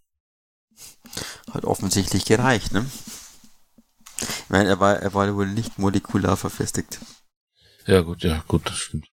Hat 1.50 1.64
offensichtlich 1.64 2.24
gereicht, 2.24 2.72
ne? 2.72 2.86
Ich 4.18 4.48
meine, 4.48 4.68
er 4.68 4.80
war, 4.80 4.96
er 4.96 5.12
war 5.12 5.34
wohl 5.34 5.48
nicht 5.48 5.78
molekular 5.78 6.36
verfestigt. 6.36 7.00
Ja, 7.86 8.00
gut, 8.00 8.22
ja, 8.22 8.44
gut, 8.48 8.66
das 8.66 8.78
stimmt. 8.78 9.11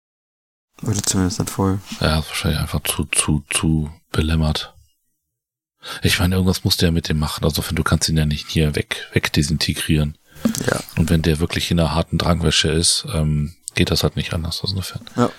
Oder 0.85 1.01
zumindest 1.01 1.39
dann 1.39 1.47
voll. 1.47 1.79
Er 1.99 2.19
ist 2.19 2.27
wahrscheinlich 2.29 2.59
einfach 2.59 2.81
zu, 2.83 3.05
zu, 3.05 3.43
zu 3.49 3.91
belämmert. 4.11 4.73
Ich 6.01 6.19
meine, 6.19 6.35
irgendwas 6.35 6.63
musst 6.63 6.81
du 6.81 6.85
ja 6.85 6.91
mit 6.91 7.09
dem 7.09 7.19
machen. 7.19 7.43
Also, 7.43 7.61
du 7.61 7.83
kannst 7.83 8.09
ihn 8.09 8.17
ja 8.17 8.25
nicht 8.25 8.47
hier 8.49 8.75
weg, 8.75 9.07
wegdesintegrieren. 9.13 10.17
Ja. 10.67 10.79
Und 10.97 11.09
wenn 11.09 11.21
der 11.21 11.39
wirklich 11.39 11.71
in 11.71 11.79
einer 11.79 11.93
harten 11.93 12.17
Drangwäsche 12.17 12.69
ist, 12.69 13.05
ähm, 13.13 13.55
geht 13.73 13.91
das 13.91 14.03
halt 14.03 14.15
nicht 14.15 14.33
anders. 14.33 14.61
Also 14.61 14.75
insofern. 14.75 15.01
Ja. 15.15 15.29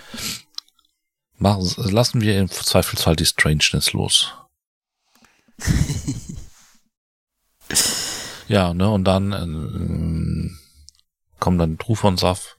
Machen, 1.39 1.91
lassen 1.91 2.21
wir 2.21 2.39
im 2.39 2.51
Zweifelsfall 2.51 3.17
die 3.17 3.27
Strangeness 3.27 3.93
los. 3.93 4.33
ja, 8.49 8.75
ne, 8.75 8.91
und 8.91 9.05
dann 9.05 9.33
ähm, 9.33 10.59
kommen 11.39 11.59
dann 11.59 11.79
Druf 11.79 12.05
und 12.05 12.19
Saf 12.19 12.57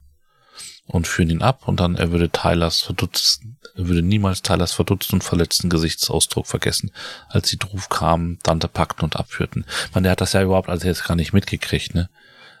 und 0.88 1.06
führen 1.06 1.30
ihn 1.30 1.42
ab 1.42 1.68
und 1.68 1.80
dann 1.80 1.96
er 1.96 2.10
würde 2.10 2.30
Tylers 2.30 2.80
verdutzten, 2.80 3.58
er 3.76 3.86
würde 3.88 4.02
niemals 4.02 4.42
Tylers 4.42 4.72
verdutzten 4.72 5.16
und 5.16 5.22
verletzten 5.22 5.68
Gesichtsausdruck 5.68 6.46
vergessen, 6.46 6.90
als 7.28 7.50
die 7.50 7.58
Druf 7.58 7.88
kamen, 7.88 8.38
Dante 8.42 8.68
packten 8.68 9.04
und 9.04 9.16
abführten. 9.16 9.66
Man, 9.92 10.02
der 10.02 10.12
hat 10.12 10.20
das 10.20 10.32
ja 10.32 10.42
überhaupt 10.42 10.70
als 10.70 10.82
jetzt 10.82 11.04
gar 11.04 11.14
nicht 11.14 11.32
mitgekriegt, 11.32 11.94
ne? 11.94 12.08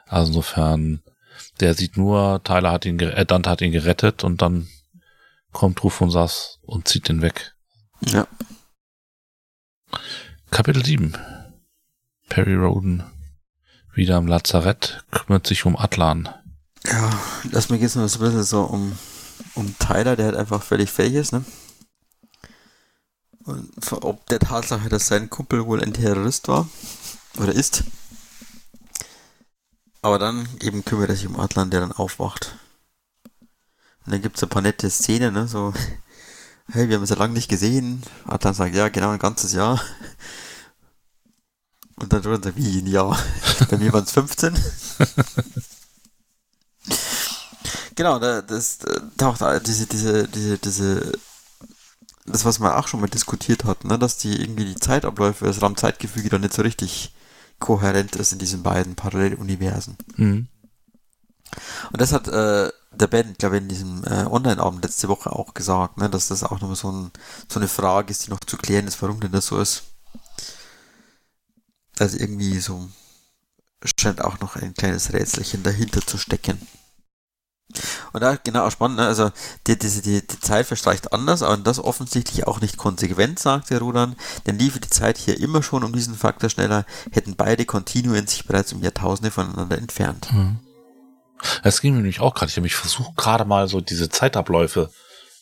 Also 0.06 0.28
insofern, 0.28 1.02
der 1.60 1.74
sieht 1.74 1.96
nur, 1.96 2.42
Tyler 2.44 2.70
hat 2.70 2.84
ihn, 2.84 2.98
äh, 3.00 3.24
Dante 3.26 3.50
hat 3.50 3.62
ihn 3.62 3.72
gerettet 3.72 4.24
und 4.24 4.42
dann 4.42 4.68
kommt 5.52 5.82
Ruf 5.82 6.00
und 6.00 6.10
Sass 6.10 6.58
und 6.62 6.86
zieht 6.86 7.08
ihn 7.08 7.22
weg. 7.22 7.54
Ja. 8.00 8.28
Kapitel 10.50 10.84
7. 10.84 11.16
Perry 12.28 12.54
Roden 12.54 13.04
wieder 13.94 14.16
am 14.16 14.26
Lazarett, 14.26 15.04
kümmert 15.10 15.46
sich 15.46 15.64
um 15.64 15.76
Atlan. 15.76 16.28
Ja, 16.90 17.10
lass 17.50 17.68
mir 17.68 17.76
jetzt 17.76 17.96
noch 17.96 18.08
so 18.08 18.18
ein 18.18 18.24
bisschen 18.24 18.44
so 18.44 18.62
um, 18.62 18.96
um 19.54 19.78
Tyler, 19.78 20.16
der 20.16 20.26
halt 20.26 20.36
einfach 20.36 20.62
völlig 20.62 20.90
fähig 20.90 21.14
ist, 21.14 21.32
ne? 21.32 21.44
Und 23.44 23.92
ob 23.92 24.26
der 24.26 24.40
Tatsache, 24.40 24.88
dass 24.88 25.06
sein 25.06 25.30
Kumpel 25.30 25.66
wohl 25.66 25.82
ein 25.82 25.92
Terrorist 25.92 26.48
war 26.48 26.68
oder 27.38 27.52
ist. 27.52 27.84
Aber 30.02 30.18
dann 30.18 30.48
eben 30.60 30.84
kümmert 30.84 31.10
er 31.10 31.16
sich 31.16 31.26
um 31.26 31.38
Atlan, 31.38 31.70
der 31.70 31.80
dann 31.80 31.92
aufwacht. 31.92 32.56
Und 34.04 34.12
dann 34.12 34.22
gibt 34.22 34.36
es 34.36 34.42
ein 34.42 34.48
paar 34.48 34.62
nette 34.62 34.88
Szenen, 34.88 35.34
ne? 35.34 35.48
So, 35.48 35.74
hey, 36.72 36.88
wir 36.88 36.96
haben 36.96 37.02
es 37.02 37.10
ja 37.10 37.16
lange 37.16 37.34
nicht 37.34 37.48
gesehen. 37.48 38.02
Atlan 38.26 38.54
sagt, 38.54 38.74
ja, 38.74 38.88
genau 38.88 39.10
ein 39.10 39.18
ganzes 39.18 39.52
Jahr. 39.52 39.82
Und 41.96 42.12
dann 42.12 42.22
sagt 42.22 42.46
er, 42.46 42.56
wie 42.56 42.78
ein 42.78 42.86
Jahr? 42.86 43.18
Bei 43.70 43.76
mir 43.76 43.92
waren 43.92 44.04
es 44.04 44.12
15. 44.12 44.56
genau, 47.98 48.18
das 48.20 48.78
taucht 49.16 49.40
diese, 49.66 49.86
diese, 49.86 50.28
diese, 50.28 50.56
diese, 50.58 51.12
das, 52.26 52.44
was 52.44 52.60
man 52.60 52.72
auch 52.72 52.86
schon 52.86 53.00
mal 53.00 53.08
diskutiert 53.08 53.64
hat, 53.64 53.84
ne, 53.84 53.98
dass 53.98 54.16
die 54.16 54.40
irgendwie 54.40 54.64
die 54.64 54.76
Zeitabläufe, 54.76 55.44
das 55.44 55.60
Raumzeitgefüge 55.60 56.28
da 56.28 56.38
nicht 56.38 56.54
so 56.54 56.62
richtig 56.62 57.12
kohärent 57.58 58.14
ist 58.14 58.32
in 58.32 58.38
diesen 58.38 58.62
beiden 58.62 58.94
Paralleluniversen. 58.94 59.98
Mhm. 60.16 60.46
Und 61.90 62.00
das 62.00 62.12
hat 62.12 62.28
äh, 62.28 62.70
der 62.92 63.06
Ben, 63.08 63.34
glaube 63.36 63.56
ich, 63.56 63.62
in 63.62 63.68
diesem 63.68 64.04
äh, 64.04 64.26
Online-Abend 64.26 64.84
letzte 64.84 65.08
Woche 65.08 65.32
auch 65.32 65.52
gesagt, 65.52 65.98
ne, 65.98 66.08
dass 66.08 66.28
das 66.28 66.44
auch 66.44 66.60
nochmal 66.60 66.76
so, 66.76 66.92
ein, 66.92 67.10
so 67.48 67.58
eine 67.58 67.68
Frage 67.68 68.12
ist, 68.12 68.26
die 68.26 68.30
noch 68.30 68.40
zu 68.40 68.56
klären 68.56 68.86
ist, 68.86 69.02
warum 69.02 69.18
denn 69.18 69.32
das 69.32 69.46
so 69.46 69.60
ist. 69.60 69.82
Also 71.98 72.16
irgendwie 72.16 72.60
so 72.60 72.88
scheint 73.98 74.22
auch 74.22 74.38
noch 74.38 74.54
ein 74.54 74.74
kleines 74.74 75.12
Rätselchen 75.12 75.64
dahinter 75.64 76.00
zu 76.00 76.16
stecken. 76.16 76.60
Und 78.12 78.22
da 78.22 78.36
genau 78.36 78.66
auch 78.66 78.70
spannend, 78.70 78.98
ne? 78.98 79.06
also 79.06 79.30
die, 79.66 79.78
die, 79.78 79.88
die, 80.00 80.26
die 80.26 80.40
Zeit 80.40 80.66
verstreicht 80.66 81.12
anders, 81.12 81.42
aber 81.42 81.58
das 81.58 81.78
offensichtlich 81.78 82.46
auch 82.46 82.60
nicht 82.60 82.78
konsequent, 82.78 83.38
sagt 83.38 83.70
der 83.70 83.80
Rudan, 83.80 84.16
denn 84.46 84.58
liefe 84.58 84.80
die 84.80 84.88
Zeit 84.88 85.18
hier 85.18 85.38
immer 85.38 85.62
schon 85.62 85.84
um 85.84 85.92
diesen 85.92 86.14
Faktor 86.14 86.48
schneller, 86.48 86.86
hätten 87.12 87.36
beide 87.36 87.66
Kontinuen 87.66 88.26
sich 88.26 88.46
bereits 88.46 88.72
um 88.72 88.82
Jahrtausende 88.82 89.30
voneinander 89.30 89.76
entfernt. 89.76 90.32
Mhm. 90.32 90.60
Das 91.62 91.80
ging 91.80 91.92
mir 91.92 91.98
nämlich 91.98 92.20
auch 92.20 92.34
gerade. 92.34 92.50
Ich 92.50 92.56
habe 92.56 92.62
mich 92.62 92.74
versucht, 92.74 93.16
gerade 93.16 93.44
mal 93.44 93.68
so 93.68 93.80
diese 93.80 94.08
Zeitabläufe 94.08 94.90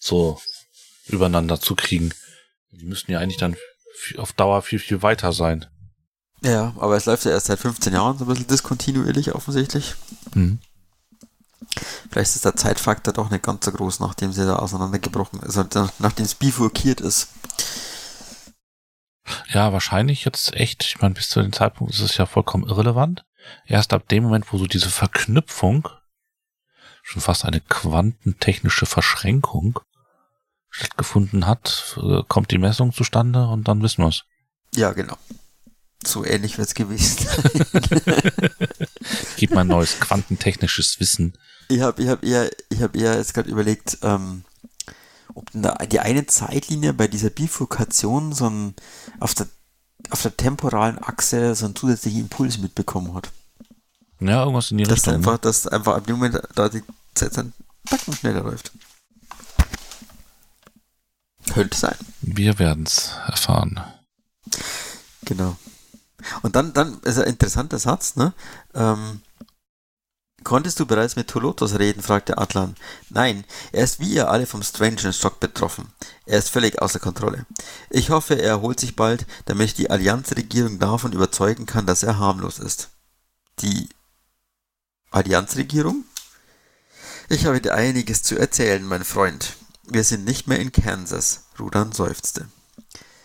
so 0.01 0.41
übereinander 1.07 1.61
zu 1.61 1.75
kriegen. 1.75 2.13
Die 2.73 2.85
müssten 2.85 3.13
ja 3.13 3.21
eigentlich 3.21 3.39
dann 3.39 3.57
auf 4.19 4.33
Dauer 4.33 4.63
viel, 4.63 4.79
viel 4.79 5.03
weiter 5.03 5.33
sein. 5.33 5.67
Ja, 6.43 6.75
aber 6.79 6.97
es 6.97 7.07
läuft 7.07 7.25
ja 7.25 7.31
erst 7.31 7.47
seit 7.47 7.59
15 7.59 7.95
Jahren 7.95 8.19
so 8.19 8.25
ein 8.25 8.29
bisschen 8.29 8.47
diskontinuierlich 8.47 9.35
offensichtlich. 9.35 9.95
Mhm. 10.35 10.59
Vielleicht 12.11 12.35
ist 12.35 12.45
der 12.45 12.57
Zeitfaktor 12.57 13.13
doch 13.13 13.31
nicht 13.31 13.45
ganz 13.45 13.65
so 13.65 13.73
groß, 13.73 14.01
nachdem 14.01 14.33
sie 14.33 14.47
da 14.47 14.57
auseinandergebrochen 14.57 15.41
ist, 15.41 15.57
also 15.57 15.89
nachdem 15.99 16.25
es 16.25 16.35
bifurkiert 16.35 17.01
ist. 17.01 17.29
Ja, 19.49 19.73
wahrscheinlich 19.73 20.25
jetzt 20.25 20.55
echt, 20.55 20.85
ich 20.85 21.01
meine, 21.01 21.15
bis 21.15 21.29
zu 21.29 21.43
dem 21.43 21.53
Zeitpunkt 21.53 21.93
ist 21.93 22.01
es 22.01 22.17
ja 22.17 22.27
vollkommen 22.27 22.69
irrelevant. 22.69 23.25
Erst 23.65 23.93
ab 23.93 24.09
dem 24.09 24.25
Moment, 24.25 24.53
wo 24.53 24.59
so 24.59 24.67
diese 24.67 24.89
Verknüpfung, 24.89 25.89
schon 27.03 27.23
fast 27.23 27.45
eine 27.45 27.61
quantentechnische 27.61 28.87
Verschränkung, 28.87 29.81
stattgefunden 30.71 31.47
hat, 31.47 31.99
äh, 32.03 32.23
kommt 32.29 32.51
die 32.51 32.59
Messung 32.59 32.93
zustande 32.93 33.49
und 33.49 33.67
dann 33.69 33.83
wissen 33.83 34.03
wir 34.03 34.09
es. 34.09 34.25
Ja, 34.75 34.93
genau. 34.93 35.17
So 36.07 36.25
ähnlich 36.25 36.57
wird 36.57 36.69
es 36.69 36.75
gewesen. 36.75 37.27
Gib 39.37 39.53
mal 39.53 39.65
neues 39.65 39.99
quantentechnisches 39.99 41.01
Wissen. 41.01 41.37
Ich 41.69 41.81
habe 41.81 42.03
ich 42.03 42.09
hab 42.09 42.25
eher, 42.25 42.51
ich 42.69 42.81
hab 42.81 42.95
eher 42.95 43.17
jetzt 43.17 43.35
gerade 43.35 43.51
überlegt, 43.51 43.99
ähm, 44.03 44.45
ob 45.35 45.51
die 45.91 46.01
eine 46.01 46.27
Zeitlinie 46.27 46.93
bei 46.93 47.09
dieser 47.09 47.31
Bifurkation 47.31 48.33
so 48.33 48.49
ein, 48.49 48.75
auf 49.19 49.35
der, 49.35 49.49
auf 50.11 50.23
der 50.23 50.37
temporalen 50.37 51.03
Achse 51.03 51.55
so 51.55 51.67
einen 51.67 51.75
zusätzlichen 51.75 52.21
Impuls 52.21 52.59
mitbekommen 52.59 53.15
hat. 53.15 53.31
Ja, 54.21 54.41
irgendwas 54.41 54.71
in 54.71 54.79
die 54.79 54.85
dass 54.85 54.99
Richtung. 54.99 55.15
Einfach, 55.15 55.33
ne? 55.33 55.39
Dass 55.43 55.67
einfach 55.67 55.97
ab 55.97 56.07
dem 56.07 56.17
Moment 56.17 56.41
da 56.55 56.69
die 56.69 56.83
Zeit 57.15 57.37
dann 57.37 57.53
Backen 57.91 58.15
schneller 58.15 58.43
läuft. 58.43 58.73
Könnte 61.53 61.77
sein. 61.77 61.97
Wir 62.23 62.59
werden 62.59 62.85
es 62.85 63.13
erfahren. 63.27 63.81
Genau. 65.25 65.57
Und 66.43 66.57
dann, 66.57 66.73
dann 66.73 67.01
ist 67.01 67.19
ein 67.19 67.25
interessanter 67.25 67.79
Satz, 67.79 68.17
ne? 68.17 68.33
Ähm, 68.75 69.21
Konntest 70.47 70.79
du 70.79 70.87
bereits 70.87 71.17
mit 71.17 71.27
Tolotos 71.27 71.77
reden? 71.77 72.03
fragte 72.03 72.39
Atlan. 72.39 72.77
Nein, 73.11 73.45
er 73.73 73.83
ist 73.83 73.99
wie 73.99 74.13
ihr 74.13 74.31
alle 74.31 74.47
vom 74.47 74.63
Strange 74.63 75.13
Shock 75.13 75.41
betroffen. 75.41 75.93
Er 76.25 76.39
ist 76.39 76.51
völlig 76.51 76.81
außer 76.81 77.01
Kontrolle. 77.01 77.47
Ich 77.91 78.11
hoffe, 78.11 78.35
er 78.35 78.51
erholt 78.51 78.79
sich 78.79 78.95
bald, 78.95 79.27
damit 79.47 79.67
ich 79.67 79.75
die 79.75 79.91
Allianzregierung 79.91 80.79
davon 80.79 81.11
überzeugen 81.11 81.67
kann, 81.67 81.85
dass 81.85 82.05
er 82.05 82.21
harmlos 82.21 82.61
ist. 82.61 82.91
Die 83.59 83.89
Allianzregierung? 85.11 86.05
Ich 87.29 87.47
habe 87.47 87.61
dir 87.61 87.75
einiges 87.75 88.23
zu 88.23 88.39
erzählen, 88.39 88.85
mein 88.85 89.03
Freund. 89.03 89.57
Wir 89.83 90.05
sind 90.05 90.25
nicht 90.25 90.47
mehr 90.47 90.61
in 90.61 90.71
Kansas. 90.71 91.47
Rudan 91.59 91.91
seufzte. 91.91 92.47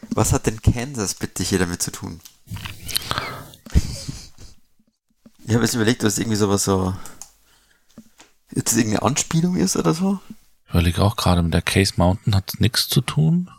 Was 0.10 0.34
hat 0.34 0.47
denn 0.47 0.60
Kansas 0.64 1.14
bitte 1.14 1.43
hier 1.43 1.60
damit 1.60 1.84
zu 1.84 1.91
tun? 1.91 2.20
Ich 5.45 5.54
habe 5.54 5.66
jetzt 5.66 5.76
überlegt, 5.76 6.04
dass 6.04 6.18
irgendwie 6.18 6.38
sowas 6.38 6.64
so. 6.64 6.95
Jetzt 8.54 8.76
irgendeine 8.76 9.04
Anspielung 9.04 9.56
ist 9.56 9.76
oder 9.76 9.93
so. 9.93 10.20
Ich 10.66 10.72
überlege 10.72 11.02
auch 11.04 11.16
gerade, 11.16 11.41
mit 11.41 11.54
der 11.54 11.62
Case 11.62 11.93
Mountain 11.97 12.36
hat 12.36 12.54
nichts 12.60 12.88
zu 12.88 13.02
tun. 13.02 13.49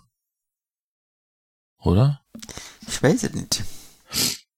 Oder? 1.79 2.23
Ich 2.87 3.03
weiß 3.03 3.25
es 3.25 3.33
nicht. 3.33 3.65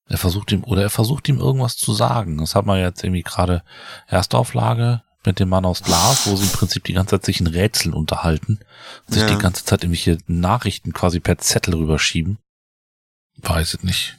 Er 0.06 0.18
versucht 0.18 0.52
ihm, 0.52 0.64
oder 0.64 0.82
er 0.82 0.90
versucht 0.90 1.28
ihm 1.28 1.38
irgendwas 1.38 1.76
zu 1.76 1.92
sagen. 1.92 2.38
Das 2.38 2.54
hat 2.54 2.66
man 2.66 2.78
jetzt 2.78 3.02
irgendwie 3.02 3.22
gerade 3.22 3.64
Erstauflage 4.06 5.02
mit 5.24 5.40
dem 5.40 5.48
Mann 5.48 5.64
aus 5.64 5.82
Glas, 5.82 6.26
wo 6.26 6.36
sie 6.36 6.44
im 6.44 6.52
Prinzip 6.52 6.84
die 6.84 6.92
ganze 6.92 7.16
Zeit 7.16 7.24
sich 7.24 7.40
in 7.40 7.46
Rätseln 7.46 7.94
unterhalten, 7.94 8.60
sich 9.08 9.22
ja. 9.22 9.28
die 9.28 9.38
ganze 9.38 9.64
Zeit 9.64 9.82
irgendwelche 9.82 10.18
Nachrichten 10.26 10.92
quasi 10.92 11.20
per 11.20 11.38
Zettel 11.38 11.74
rüberschieben. 11.74 12.38
Weiß 13.38 13.74
es 13.74 13.82
nicht. 13.82 14.18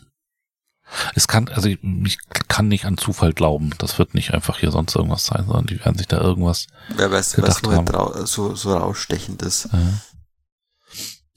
Es 1.13 1.27
kann, 1.27 1.47
also 1.49 1.67
ich, 1.67 1.79
ich 1.83 2.17
kann 2.47 2.67
nicht 2.67 2.85
an 2.85 2.97
Zufall 2.97 3.33
glauben. 3.33 3.71
Das 3.77 3.99
wird 3.99 4.13
nicht 4.13 4.33
einfach 4.33 4.59
hier 4.59 4.71
sonst 4.71 4.95
irgendwas 4.95 5.25
sein, 5.25 5.45
sondern 5.45 5.65
die 5.65 5.79
werden 5.79 5.97
sich 5.97 6.07
da 6.07 6.19
irgendwas. 6.19 6.67
Wer 6.95 7.11
weiß, 7.11 7.37
was 7.41 7.61
halt 7.63 8.27
so, 8.27 8.55
so 8.55 8.77
rausstechend 8.77 9.41
ist. 9.41 9.69
Ja. 9.71 9.79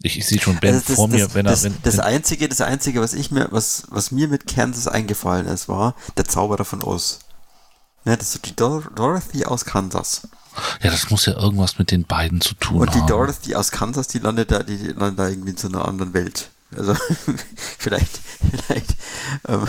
Ich, 0.01 0.17
ich 0.17 0.27
sehe 0.27 0.41
schon 0.41 0.57
Ben 0.59 0.75
also 0.75 0.87
das, 0.87 0.97
vor 0.97 1.09
mir, 1.09 1.25
das, 1.25 1.35
wenn 1.35 1.47
er. 1.47 1.51
Das, 1.51 1.65
wenn, 1.65 1.75
das 1.83 1.99
einzige, 1.99 2.49
das 2.49 2.61
einzige, 2.61 3.01
was 3.01 3.15
ich 3.15 3.31
mir, 3.31 3.49
was, 3.51 3.85
was 3.89 4.13
mir 4.13 4.29
mit 4.29 4.47
Kansas 4.47 4.87
eingefallen 4.87 5.47
ist, 5.47 5.69
war 5.69 5.95
der 6.17 6.25
Zauberer 6.25 6.65
von 6.65 6.83
Oz. 6.83 7.21
Ja, 8.05 8.17
das 8.17 8.37
ist 8.37 8.47
die 8.47 8.55
Dor 8.55 8.85
Dorothy 8.95 9.45
aus 9.45 9.65
Kansas. 9.65 10.29
Ja, 10.83 10.91
das 10.91 11.11
muss 11.11 11.27
ja 11.27 11.35
irgendwas 11.35 11.79
mit 11.79 11.91
den 11.91 12.05
beiden 12.05 12.41
zu 12.41 12.55
tun 12.55 12.81
haben. 12.81 12.83
Und 12.83 12.95
die 12.95 13.01
haben. 13.01 13.07
Dorothy 13.09 13.55
aus 13.55 13.71
Kansas, 13.71 14.09
die 14.09 14.19
landet 14.19 14.53
da, 14.53 14.63
die 14.63 14.77
landet 14.77 15.19
da 15.19 15.29
irgendwie 15.29 15.51
in 15.51 15.57
so 15.57 15.69
einer 15.69 15.87
anderen 15.87 16.15
Welt. 16.15 16.51
Also 16.77 16.95
vielleicht, 17.79 18.21
vielleicht 18.51 18.97
ähm, 19.47 19.67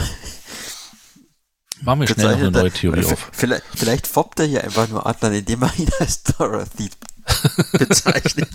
Machen 1.81 2.01
wir 2.01 2.07
schnell 2.07 2.31
noch 2.31 2.37
eine 2.39 2.51
neue 2.51 2.71
Theorie 2.71 3.05
auf. 3.05 3.29
Vielleicht, 3.31 3.63
vielleicht 3.73 4.07
foppt 4.07 4.39
er 4.39 4.45
hier 4.45 4.63
einfach 4.63 4.89
nur 4.89 5.05
Adlan, 5.05 5.33
indem 5.33 5.63
er 5.63 5.73
ihn 5.77 5.89
als 5.99 6.23
Dorothy 6.23 6.89
bezeichnet. 7.73 8.49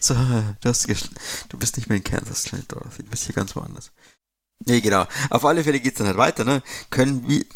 so, 0.00 0.14
du, 0.14 0.68
hast 0.68 0.88
du 1.48 1.58
bist 1.58 1.76
nicht 1.76 1.88
mehr 1.88 1.98
in 1.98 2.04
Kansas, 2.04 2.44
Dorothy, 2.68 3.02
du 3.02 3.10
bist 3.10 3.24
hier 3.24 3.34
ganz 3.34 3.54
woanders. 3.54 3.90
Nee, 4.66 4.80
genau. 4.80 5.06
Auf 5.30 5.44
alle 5.44 5.62
Fälle 5.64 5.80
geht's 5.80 5.98
dann 5.98 6.06
halt 6.06 6.16
weiter, 6.16 6.44
ne? 6.44 6.62
Können 6.88 7.28
wie, 7.28 7.46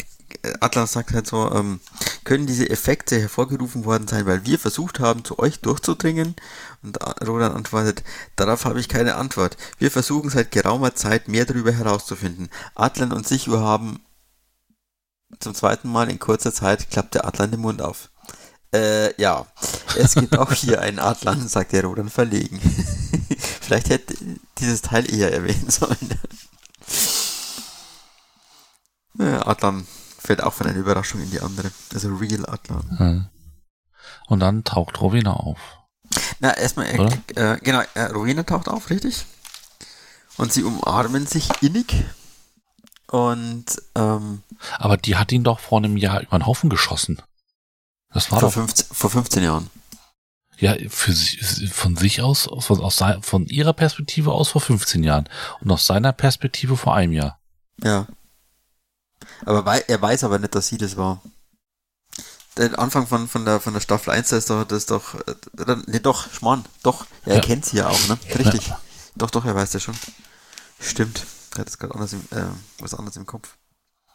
Atlas 0.59 0.93
sagt 0.93 1.13
halt 1.13 1.25
so, 1.25 1.51
ähm, 1.51 1.79
können 2.23 2.45
diese 2.45 2.69
Effekte 2.69 3.19
hervorgerufen 3.19 3.85
worden 3.85 4.07
sein, 4.07 4.25
weil 4.25 4.45
wir 4.45 4.59
versucht 4.59 4.99
haben, 4.99 5.23
zu 5.23 5.39
euch 5.39 5.59
durchzudringen? 5.59 6.35
Und 6.81 6.97
Roland 7.27 7.55
antwortet, 7.55 8.03
darauf 8.35 8.65
habe 8.65 8.79
ich 8.79 8.87
keine 8.87 9.15
Antwort. 9.15 9.57
Wir 9.77 9.91
versuchen 9.91 10.29
seit 10.29 10.51
geraumer 10.51 10.95
Zeit 10.95 11.27
mehr 11.27 11.45
darüber 11.45 11.71
herauszufinden. 11.71 12.49
Atlan 12.75 13.11
und 13.11 13.27
Sichu 13.27 13.57
haben 13.57 13.99
Zum 15.39 15.53
zweiten 15.53 15.89
Mal 15.89 16.09
in 16.09 16.19
kurzer 16.19 16.53
Zeit 16.53 16.89
klappt 16.89 17.15
der 17.15 17.25
Adlan 17.25 17.51
den 17.51 17.59
Mund 17.59 17.81
auf. 17.81 18.09
Äh, 18.73 19.19
ja. 19.21 19.45
Es 19.97 20.15
gibt 20.15 20.37
auch 20.37 20.51
hier 20.53 20.81
einen 20.81 20.99
Adlan, 20.99 21.47
sagt 21.47 21.73
der 21.73 21.83
Rodan 21.83 22.09
verlegen. 22.09 22.59
Vielleicht 23.61 23.89
hätte 23.89 24.15
dieses 24.57 24.81
Teil 24.81 25.11
eher 25.11 25.31
erwähnen 25.33 25.69
sollen. 25.69 26.19
ja, 29.19 29.45
Adlan 29.45 29.85
fällt 30.17 30.41
auch 30.41 30.53
von 30.53 30.67
einer 30.67 30.79
Überraschung 30.79 31.21
in 31.21 31.31
die 31.31 31.41
andere. 31.41 31.71
Also 31.93 32.15
Real 32.15 32.45
Adlan. 32.47 33.29
Und 34.27 34.39
dann 34.39 34.63
taucht 34.63 35.01
Rowena 35.01 35.33
auf. 35.33 35.78
Na, 36.39 36.55
erstmal, 36.55 36.87
äh, 36.87 37.09
äh, 37.35 37.57
genau, 37.59 37.81
äh, 37.93 38.03
Rowena 38.03 38.43
taucht 38.43 38.69
auf, 38.69 38.89
richtig? 38.89 39.25
Und 40.37 40.53
sie 40.53 40.63
umarmen 40.63 41.27
sich 41.27 41.49
innig. 41.61 41.93
Und, 43.07 43.65
ähm, 43.95 44.43
Aber 44.77 44.95
die 44.97 45.15
hat 45.17 45.31
ihn 45.31 45.43
doch 45.43 45.59
vor 45.59 45.79
einem 45.79 45.97
Jahr 45.97 46.21
über 46.21 46.37
den 46.37 46.45
Haufen 46.45 46.69
geschossen. 46.69 47.21
Das 48.13 48.31
war 48.31 48.39
vor, 48.39 48.49
doch, 48.49 48.53
15, 48.53 48.87
vor 48.91 49.09
15 49.09 49.43
Jahren. 49.43 49.69
ja, 50.57 50.75
für 50.89 51.11
sie, 51.11 51.67
von 51.67 51.95
sich 51.97 52.21
aus, 52.21 52.49
von, 52.59 52.79
aus, 52.79 53.03
von 53.21 53.47
ihrer 53.47 53.73
Perspektive 53.73 54.31
aus 54.31 54.49
vor 54.49 54.61
15 54.61 55.03
Jahren. 55.03 55.27
Und 55.59 55.71
aus 55.71 55.85
seiner 55.85 56.13
Perspektive 56.13 56.77
vor 56.77 56.95
einem 56.95 57.13
Jahr. 57.13 57.39
Ja. 57.83 58.07
Aber 59.45 59.65
er 59.89 60.01
weiß 60.01 60.23
aber 60.23 60.39
nicht, 60.39 60.55
dass 60.55 60.67
sie 60.67 60.77
das 60.77 60.95
war. 60.95 61.21
Der 62.59 62.77
Anfang 62.77 63.07
von, 63.07 63.27
von, 63.27 63.45
der, 63.45 63.59
von 63.59 63.73
der 63.73 63.79
Staffel 63.81 64.11
1, 64.11 64.29
da 64.29 64.37
ist 64.37 64.49
doch, 64.49 64.63
das 64.65 64.77
ist 64.79 64.91
doch, 64.91 65.15
äh, 65.15 65.75
nee, 65.87 65.99
doch, 65.99 66.31
Schmarrn, 66.31 66.65
doch, 66.83 67.05
er 67.25 67.35
Ja. 67.37 67.41
kennt 67.41 67.65
sie 67.65 67.77
ja 67.77 67.87
auch, 67.87 68.07
ne? 68.07 68.17
Richtig. 68.37 68.71
Doch, 69.15 69.31
doch, 69.31 69.45
er 69.45 69.55
weiß 69.55 69.71
das 69.71 69.81
schon. 69.83 69.95
Stimmt. 70.79 71.25
Er 71.55 71.59
hat 71.61 71.67
das 71.67 71.77
gerade 71.79 71.93
anders 71.95 72.13
im, 72.13 72.21
äh, 72.31 72.43
was 72.79 72.93
anderes 72.93 73.15
im 73.17 73.25
Kopf. 73.25 73.55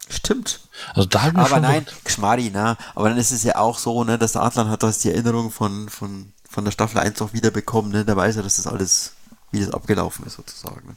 Stimmt. 0.08 0.60
Also 0.94 1.08
da 1.08 1.22
hab 1.22 1.28
ich 1.28 1.34
mir 1.34 1.40
Aber 1.40 1.48
schon 1.48 1.62
nein, 1.62 1.86
Geschmari, 2.04 2.50
na. 2.52 2.76
Aber 2.94 3.08
dann 3.08 3.18
ist 3.18 3.30
es 3.32 3.42
ja 3.42 3.56
auch 3.56 3.78
so, 3.78 4.04
ne, 4.04 4.18
dass 4.18 4.32
der 4.32 4.42
Adlan 4.42 4.68
hat 4.68 4.82
das 4.82 4.98
die 4.98 5.10
Erinnerung 5.10 5.50
von, 5.50 5.88
von, 5.88 6.32
von 6.48 6.64
der 6.64 6.72
Staffel 6.72 6.98
1 6.98 7.20
auch 7.22 7.32
wieder 7.32 7.50
bekommen, 7.50 7.90
ne? 7.90 8.04
Da 8.04 8.14
weiß 8.16 8.36
er, 8.36 8.42
dass 8.42 8.56
das 8.56 8.66
alles, 8.66 9.12
wie 9.50 9.60
das 9.64 9.72
abgelaufen 9.72 10.26
ist, 10.26 10.34
sozusagen. 10.34 10.86
Ne? 10.88 10.96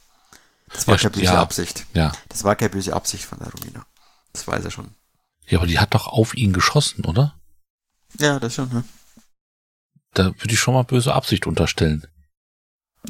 Das 0.74 0.86
war 0.88 0.96
Ja, 0.96 1.00
keine 1.00 1.12
böse 1.12 1.24
ja. 1.26 1.42
Absicht. 1.42 1.86
Ja. 1.94 2.12
Das 2.28 2.44
war 2.44 2.56
keine 2.58 2.72
böse 2.72 2.94
Absicht 2.94 3.24
von 3.24 3.40
der 3.40 3.50
Romina. 3.52 3.86
Das 4.34 4.46
weiß 4.48 4.66
er 4.66 4.72
schon. 4.72 4.94
Ja, 5.48 5.60
aber 5.60 5.68
die 5.68 5.80
hat 5.80 5.94
doch 5.94 6.08
auf 6.08 6.36
ihn 6.36 6.54
geschossen, 6.54 7.06
oder? 7.06 7.40
Ja, 8.20 8.40
das 8.40 8.56
schon, 8.56 8.70
ne? 8.70 8.84
Da 10.14 10.26
würde 10.26 10.54
ich 10.54 10.60
schon 10.60 10.74
mal 10.74 10.84
böse 10.84 11.14
Absicht 11.14 11.48
unterstellen. 11.48 12.06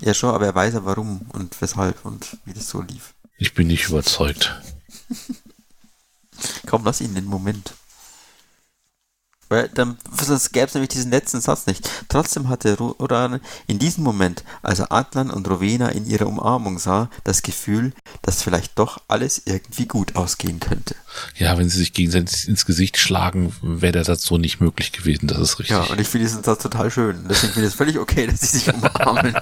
Ja, 0.02 0.14
schon, 0.14 0.34
aber 0.34 0.46
er 0.46 0.56
weiß 0.56 0.76
ja 0.76 0.86
warum 0.86 1.22
und 1.30 1.60
weshalb 1.62 2.06
und 2.06 2.38
wie 2.46 2.54
das 2.54 2.70
so 2.70 2.82
lief. 2.82 3.16
Ich 3.38 3.54
bin 3.54 3.68
nicht 3.68 3.88
überzeugt. 3.88 4.62
Komm, 6.68 6.84
lass 6.84 7.02
ihn 7.02 7.16
den 7.16 7.26
Moment. 7.26 7.74
Weil 9.50 9.70
dann 9.70 9.98
sonst 10.12 10.52
gäbe 10.52 10.66
es 10.68 10.74
nämlich 10.74 10.90
diesen 10.90 11.12
letzten 11.12 11.40
Satz 11.40 11.68
nicht. 11.68 11.90
Trotzdem 12.10 12.50
hatte 12.50 12.78
Rodan 12.78 13.40
in 13.68 13.80
diesem 13.80 14.04
Moment, 14.04 14.44
als 14.62 14.80
er 14.80 14.92
Adlan 14.92 15.30
und 15.30 15.50
Rowena 15.50 15.90
in 15.90 16.06
ihrer 16.06 16.28
Umarmung 16.28 16.80
sah, 16.80 17.10
das 17.24 17.44
Gefühl, 17.44 17.94
dass 18.22 18.42
vielleicht 18.42 18.78
doch 18.78 19.00
alles 19.08 19.42
irgendwie 19.46 19.86
gut 19.86 20.16
ausgehen 20.16 20.60
könnte. 20.60 20.96
Ja, 21.38 21.58
wenn 21.58 21.70
sie 21.70 21.78
sich 21.80 21.94
gegenseitig 21.94 22.48
ins 22.48 22.66
Gesicht 22.66 22.98
schlagen, 22.98 23.56
wäre 23.62 23.94
der 23.94 24.04
Satz 24.04 24.24
so 24.24 24.38
nicht 24.38 24.60
möglich 24.60 24.92
gewesen. 24.92 25.28
Das 25.28 25.40
ist 25.40 25.60
richtig. 25.60 25.76
Ja, 25.76 25.84
und 25.84 26.00
ich 26.00 26.08
finde 26.08 26.28
diesen 26.28 26.44
Satz 26.44 26.62
total 26.64 26.92
schön. 26.92 27.26
Deswegen 27.30 27.54
finde 27.54 27.68
ich 27.68 27.74
es 27.74 27.78
völlig 27.78 27.98
okay, 28.00 28.28
dass 28.32 28.42
sie 28.42 28.60
sich 28.60 28.74
umarmen. 28.74 29.36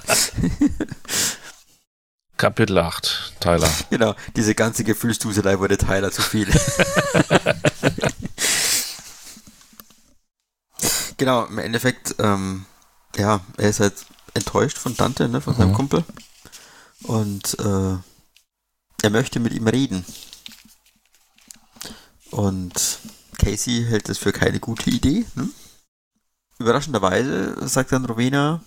Kapitel 2.38 2.78
8, 2.78 3.34
Tyler. 3.40 3.70
genau, 3.90 4.14
diese 4.36 4.56
ganze 4.56 4.84
Gefühlsduselei 4.84 5.58
wurde 5.58 5.78
Tyler 5.78 6.12
zu 6.12 6.22
viel. 6.22 6.48
genau, 11.18 11.46
im 11.46 11.58
Endeffekt, 11.60 12.16
ähm, 12.20 12.66
ja, 13.16 13.42
er 13.58 13.70
ist 13.70 13.80
halt 13.80 14.06
enttäuscht 14.34 14.78
von 14.78 14.96
Dante, 14.96 15.28
ne, 15.30 15.42
von 15.42 15.56
seinem 15.56 15.72
Mhm. 15.72 15.76
Kumpel. 15.76 16.04
Und 17.04 17.58
äh, 17.60 17.98
er 19.04 19.10
möchte 19.10 19.40
mit 19.40 19.54
ihm 19.54 19.68
reden. 19.68 20.06
Und 22.32 23.00
Casey 23.38 23.86
hält 23.88 24.10
es 24.10 24.18
für 24.18 24.32
keine 24.32 24.60
gute 24.60 24.90
Idee. 24.90 25.26
Ne? 25.36 25.50
Überraschenderweise 26.60 27.68
sagt 27.68 27.92
dann 27.92 28.06
Rowena, 28.06 28.62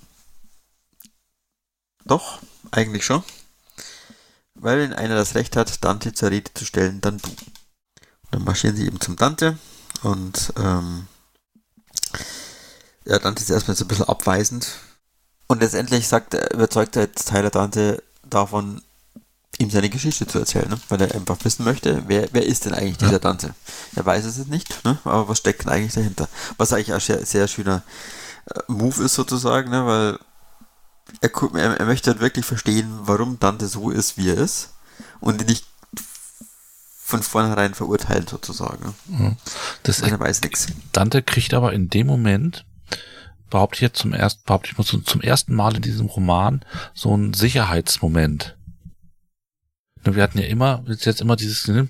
doch, 2.05 2.41
eigentlich 2.71 3.05
schon. 3.05 3.23
Weil 4.55 4.79
wenn 4.79 4.93
einer 4.93 5.15
das 5.17 5.35
Recht 5.35 5.57
hat, 5.57 5.85
Dante 5.85 6.13
zur 6.13 6.31
Rede 6.31 6.53
zu 6.55 6.65
stellen, 6.65 7.01
dann 7.01 7.19
du. 7.19 7.31
Dann 8.31 8.45
marschieren 8.45 8.77
sie 8.77 8.87
eben 8.87 9.01
zum 9.01 9.17
Dante 9.17 9.59
und 10.03 10.53
ähm, 10.59 11.07
ja, 13.09 13.19
Dante 13.19 13.43
ist 13.43 13.51
erstmal 13.51 13.77
so 13.77 13.85
ein 13.85 13.89
bisschen 13.89 14.09
abweisend. 14.09 14.69
Und 15.47 15.63
letztendlich 15.63 16.07
sagt 16.07 16.35
er, 16.35 16.53
überzeugt 16.53 16.95
er 16.95 17.05
jetzt 17.05 17.29
Tyler 17.29 17.51
Dante 17.51 18.03
davon, 18.23 18.83
ihm 19.59 19.71
seine 19.71 19.89
Geschichte 19.89 20.27
zu 20.27 20.39
erzählen, 20.39 20.69
ne? 20.69 20.79
weil 20.91 21.01
er 21.01 21.15
einfach 21.15 21.39
wissen 21.43 21.65
möchte, 21.65 22.05
wer, 22.07 22.29
wer 22.33 22.45
ist 22.47 22.67
denn 22.67 22.75
eigentlich 22.75 22.99
dieser 22.99 23.19
Dante? 23.19 23.55
Er 23.97 24.05
weiß 24.05 24.27
es 24.27 24.37
jetzt 24.37 24.51
nicht, 24.51 24.85
ne? 24.85 24.99
aber 25.05 25.27
was 25.27 25.39
steckt 25.39 25.65
denn 25.65 25.73
eigentlich 25.73 25.95
dahinter? 25.95 26.29
Was 26.59 26.73
eigentlich 26.73 26.93
ein 26.93 27.01
sehr, 27.01 27.25
sehr 27.25 27.49
schöner 27.49 27.83
äh, 28.55 28.61
Move 28.69 29.03
ist 29.03 29.15
sozusagen, 29.15 29.71
ne? 29.71 29.87
weil 29.87 30.19
er, 31.23 31.31
er, 31.55 31.81
er 31.81 31.87
möchte 31.87 32.11
halt 32.11 32.21
wirklich 32.21 32.45
verstehen, 32.45 32.93
warum 33.01 33.41
Dante 33.41 33.69
so 33.69 33.91
ist, 33.91 34.19
wie 34.19 34.29
er 34.29 34.37
ist 34.37 34.75
und 35.21 35.41
ihn 35.41 35.49
nicht 35.49 35.65
von 37.03 37.23
vornherein 37.23 37.73
verurteilen 37.73 38.27
sozusagen. 38.27 38.95
Ne? 39.07 39.37
Das 39.83 40.03
Weil 40.03 40.11
er 40.11 40.21
weiß 40.21 40.43
nichts. 40.43 40.67
Dante 40.93 41.23
kriegt 41.23 41.55
aber 41.55 41.73
in 41.73 41.89
dem 41.89 42.07
Moment, 42.07 42.67
behaupte 43.51 43.77
ich 43.77 43.81
jetzt 43.83 43.99
zum 43.99 44.13
ersten, 44.13 44.43
behaupte 44.45 44.71
ich 44.71 44.79
mal 44.79 44.85
so, 44.85 44.99
zum 44.99 45.21
ersten 45.21 45.55
Mal 45.55 45.77
in 45.77 45.83
diesem 45.83 46.07
Roman 46.07 46.65
so 46.95 47.13
einen 47.13 47.35
Sicherheitsmoment. 47.35 48.57
Ne, 50.05 50.15
Wir 50.15 50.23
hatten 50.23 50.39
ja 50.39 50.47
immer, 50.47 50.85
jetzt 50.87 51.21
immer 51.21 51.37
dieses, 51.37 51.69
ne, 51.69 51.89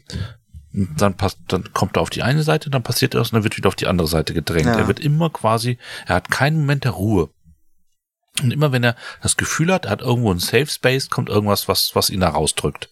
dann 0.72 1.16
passt, 1.16 1.38
dann 1.48 1.72
kommt 1.72 1.96
er 1.96 2.02
auf 2.02 2.10
die 2.10 2.22
eine 2.22 2.42
Seite, 2.42 2.70
dann 2.70 2.82
passiert 2.82 3.14
das 3.14 3.28
und 3.28 3.34
dann 3.34 3.44
wird 3.44 3.56
wieder 3.56 3.68
auf 3.68 3.76
die 3.76 3.86
andere 3.86 4.08
Seite 4.08 4.34
gedrängt. 4.34 4.66
Ja. 4.66 4.76
Er 4.78 4.86
wird 4.88 5.00
immer 5.00 5.30
quasi, 5.30 5.78
er 6.06 6.16
hat 6.16 6.30
keinen 6.30 6.60
Moment 6.60 6.84
der 6.84 6.92
Ruhe. 6.92 7.30
Und 8.42 8.52
immer 8.52 8.70
wenn 8.70 8.84
er 8.84 8.94
das 9.22 9.36
Gefühl 9.36 9.72
hat, 9.72 9.86
er 9.86 9.90
hat 9.92 10.02
irgendwo 10.02 10.30
einen 10.30 10.40
Safe 10.40 10.66
Space, 10.66 11.10
kommt 11.10 11.28
irgendwas, 11.28 11.66
was, 11.66 11.94
was 11.94 12.10
ihn 12.10 12.20
da 12.20 12.28
rausdrückt. 12.28 12.90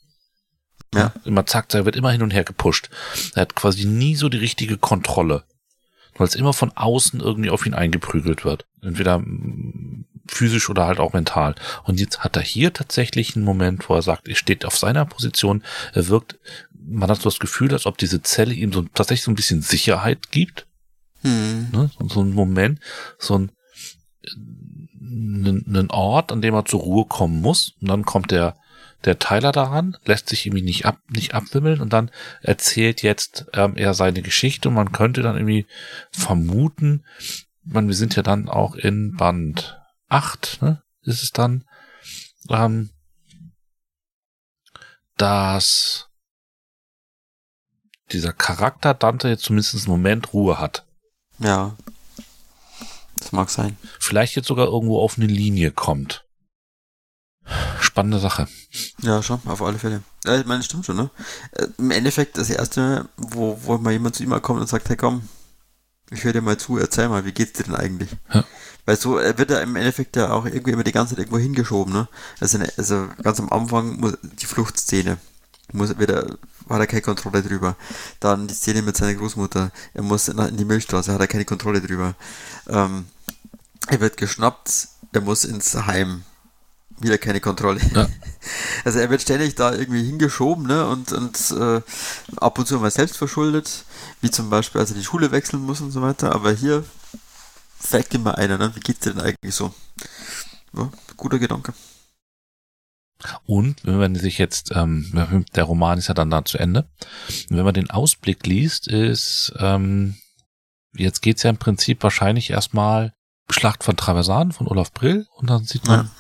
Ja. 0.95 1.13
Immer 1.25 1.47
zack, 1.47 1.73
er 1.75 1.85
wird 1.85 1.97
immer 1.97 2.11
hin 2.11 2.23
und 2.23 2.33
her 2.33 2.45
gepusht. 2.45 2.91
Er 3.35 3.43
hat 3.43 3.55
quasi 3.55 3.85
nie 3.85 4.17
so 4.17 4.29
die 4.29 4.39
richtige 4.39 4.79
Kontrolle. 4.79 5.45
Weil 6.17 6.27
es 6.27 6.35
immer 6.35 6.53
von 6.53 6.73
außen 6.73 7.21
irgendwie 7.21 7.51
auf 7.51 7.67
ihn 7.67 7.75
eingeprügelt 7.75 8.45
wird. 8.45 8.67
Entweder 8.83 9.23
physisch 10.29 10.69
oder 10.71 10.87
halt 10.87 10.99
auch 10.99 11.13
mental. 11.13 11.55
Und 11.85 12.01
jetzt 12.01 12.21
hat 12.21 12.37
er 12.37 12.43
hier 12.43 12.73
tatsächlich 12.73 13.37
einen 13.37 13.45
Moment, 13.45 13.89
wo 13.89 13.95
er 13.95 14.03
sagt, 14.03 14.29
er 14.29 14.35
steht 14.35 14.65
auf 14.65 14.77
seiner 14.77 15.05
Position, 15.05 15.63
er 15.93 16.09
wirkt, 16.09 16.39
man 16.73 17.09
hat 17.11 17.19
so 17.19 17.31
das 17.31 17.39
Gefühl, 17.39 17.73
als 17.73 17.87
ob 17.87 17.99
diese 17.99 18.23
Zelle 18.23 18.55
ihm 18.55 18.73
so 18.73 18.83
tatsächlich 18.83 19.23
so 19.23 19.31
ein 19.31 19.37
bisschen 19.37 19.63
Sicherheit 19.63 20.31
gibt. 20.31 20.67
Hm. 21.23 21.69
Ne? 21.73 21.91
So, 21.99 22.09
so 22.09 22.21
ein 22.23 22.33
Moment, 22.33 22.81
so 23.19 23.39
ein 23.39 23.53
einen 25.09 25.91
Ort, 25.91 26.33
an 26.33 26.43
dem 26.43 26.55
er 26.55 26.65
zur 26.65 26.81
Ruhe 26.81 27.05
kommen 27.07 27.41
muss. 27.41 27.75
Und 27.81 27.89
dann 27.89 28.05
kommt 28.05 28.31
der, 28.31 28.57
der 29.07 29.19
Tyler 29.19 29.53
daran, 29.53 29.97
lässt 30.05 30.29
sich 30.29 30.47
irgendwie 30.47 30.65
nicht 30.65 30.85
ab, 30.85 30.99
nicht 31.09 31.35
abwimmeln 31.35 31.81
und 31.81 31.93
dann 31.93 32.11
erzählt 32.43 33.03
jetzt 33.03 33.47
ähm, 33.53 33.77
er 33.77 33.95
seine 33.95 34.21
Geschichte 34.23 34.69
und 34.69 34.75
man 34.75 34.93
könnte 34.93 35.23
dann 35.23 35.37
irgendwie 35.37 35.67
vermuten, 36.11 37.05
man, 37.65 37.89
wir 37.89 37.95
sind 37.95 38.17
ja 38.17 38.23
dann 38.23 38.49
auch 38.49 38.75
in 38.75 39.15
Band 39.17 39.81
8, 40.09 40.59
ne? 40.63 40.83
Ist 41.03 41.23
es 41.23 41.31
dann, 41.31 41.65
ähm, 42.51 42.91
dass 45.17 46.09
dieser 48.13 48.33
Charakter 48.33 48.95
Dante 48.95 49.29
jetzt 49.29 49.45
zumindest 49.45 49.75
einen 49.75 49.87
Moment 49.87 50.33
Ruhe 50.33 50.59
hat. 50.59 50.85
Ja. 51.39 51.77
Das 53.19 53.33
mag 53.33 53.51
sein. 53.51 53.77
Vielleicht 53.99 54.37
jetzt 54.37 54.47
sogar 54.47 54.67
irgendwo 54.67 55.01
auf 55.01 55.17
eine 55.17 55.27
Linie 55.27 55.71
kommt. 55.71 56.26
Spannende 57.81 58.19
Sache. 58.19 58.49
Ja, 59.03 59.23
schon, 59.23 59.41
auf 59.47 59.63
alle 59.63 59.79
Fälle. 59.79 60.03
Ja, 60.25 60.39
ich 60.39 60.47
meine, 60.47 60.59
das 60.61 60.67
stimmt 60.67 60.87
schon, 60.87 60.97
ne? 60.97 61.11
Äh, 61.53 61.67
Im 61.79 61.91
Endeffekt, 61.91 62.37
das 62.39 62.51
erste, 62.51 63.09
wo, 63.17 63.59
wo 63.63 63.79
mal 63.79 63.93
jemand 63.93 64.17
zu 64.17 64.23
ihm 64.23 64.31
kommt 64.43 64.61
und 64.61 64.69
sagt, 64.69 64.89
hey 64.89 64.97
komm, 64.97 65.29
ich 66.11 66.25
höre 66.25 66.33
dir 66.33 66.43
mal 66.43 66.57
zu, 66.57 66.79
erzähl 66.79 67.09
mal, 67.09 67.25
wie 67.25 67.33
geht's 67.33 67.53
dir 67.55 67.65
denn 67.65 67.75
eigentlich? 67.77 68.11
Ja. 68.33 68.45
Weil 68.85 68.97
so 68.97 69.19
er 69.19 69.37
wird 69.39 69.51
er 69.51 69.63
im 69.63 69.75
Endeffekt 69.77 70.17
ja 70.17 70.31
auch 70.31 70.45
irgendwie 70.47 70.71
immer 70.71 70.85
die 70.85 70.93
ganze 70.93 71.15
Zeit 71.15 71.19
irgendwo 71.21 71.39
hingeschoben, 71.39 71.93
ne? 71.93 72.09
Also, 72.41 72.59
ne- 72.59 72.73
also 72.77 73.09
ganz 73.23 73.41
am 73.41 73.51
Anfang 73.51 73.99
muss, 73.99 74.17
die 74.23 74.47
Fluchtszene. 74.47 75.19
Muss, 75.73 75.99
wird 75.99 76.11
er, 76.11 76.39
hat 76.69 76.81
er 76.81 76.87
keine 76.87 77.03
Kontrolle 77.03 77.43
drüber. 77.43 77.75
Dann 78.21 78.47
die 78.47 78.55
Szene 78.55 78.83
mit 78.83 78.97
seiner 78.97 79.15
Großmutter. 79.15 79.73
Er 79.95 80.03
muss 80.03 80.29
in, 80.29 80.39
in 80.39 80.57
die 80.57 80.65
Milchstraße, 80.65 81.13
hat 81.13 81.21
er 81.21 81.27
keine 81.27 81.45
Kontrolle 81.45 81.81
drüber. 81.81 82.15
Ähm, 82.69 83.07
er 83.89 84.01
wird 84.01 84.17
geschnappt, 84.17 84.89
er 85.13 85.21
muss 85.23 85.45
ins 85.45 85.75
Heim. 85.75 86.23
Wieder 86.99 87.19
keine 87.19 87.41
Kontrolle. 87.41 87.81
Ja. 87.95 88.09
Also 88.85 89.01
er 89.01 89.11
wird 89.11 89.23
ständig 89.23 89.57
da 89.57 89.73
irgendwie 89.73 90.05
hingeschoben, 90.05 90.69
ne? 90.69 90.87
Und, 90.87 91.11
und 91.11 91.51
äh, 91.51 91.81
ab 92.37 92.59
und 92.61 92.69
zu 92.69 92.79
mal 92.79 92.93
selbst 92.93 93.17
verschuldet, 93.17 93.85
wie 94.21 94.31
zum 94.31 94.51
Beispiel, 94.51 94.81
als 94.81 94.93
er 94.93 94.97
die 94.97 95.03
Schule 95.03 95.33
wechseln 95.33 95.63
muss 95.63 95.81
und 95.81 95.91
so 95.91 96.01
weiter. 96.01 96.33
Aber 96.33 96.53
hier 96.53 96.85
fragt 97.81 98.15
immer 98.15 98.39
einer, 98.39 98.57
ne? 98.57 98.71
Wie 98.77 98.81
geht's 98.81 99.01
dir 99.01 99.15
denn 99.15 99.23
eigentlich 99.23 99.53
so? 99.53 99.75
Ja, 100.75 100.91
guter 101.17 101.41
Gedanke. 101.41 101.75
Und 103.47 103.85
wenn 103.85 103.99
man 103.99 104.15
sich 104.15 104.39
jetzt, 104.39 104.71
ähm, 104.75 105.45
der 105.55 105.65
Roman 105.65 105.99
ist 105.99 106.09
ja 106.09 106.15
dann 106.15 106.31
da 106.31 106.45
zu 106.45 106.59
Ende, 106.59 106.89
wenn 107.49 107.65
man 107.65 107.75
den 107.75 107.91
Ausblick 107.91 108.47
liest, 108.47 108.89
ist, 108.89 109.53
ähm, 109.59 110.17
jetzt 110.95 111.23
geht's 111.23 111.43
ja 111.43 111.51
im 111.51 111.57
Prinzip 111.57 112.03
wahrscheinlich 112.03 112.51
erstmal 112.51 113.13
Schlacht 113.51 113.85
von 113.85 113.97
Traversan 113.97 114.53
von 114.53 114.67
Olaf 114.67 114.93
Brill 114.93 115.27
und 115.37 115.51
dann 115.51 115.65
sieht 115.65 115.87
man, 115.87 116.07
ja. 116.07 116.11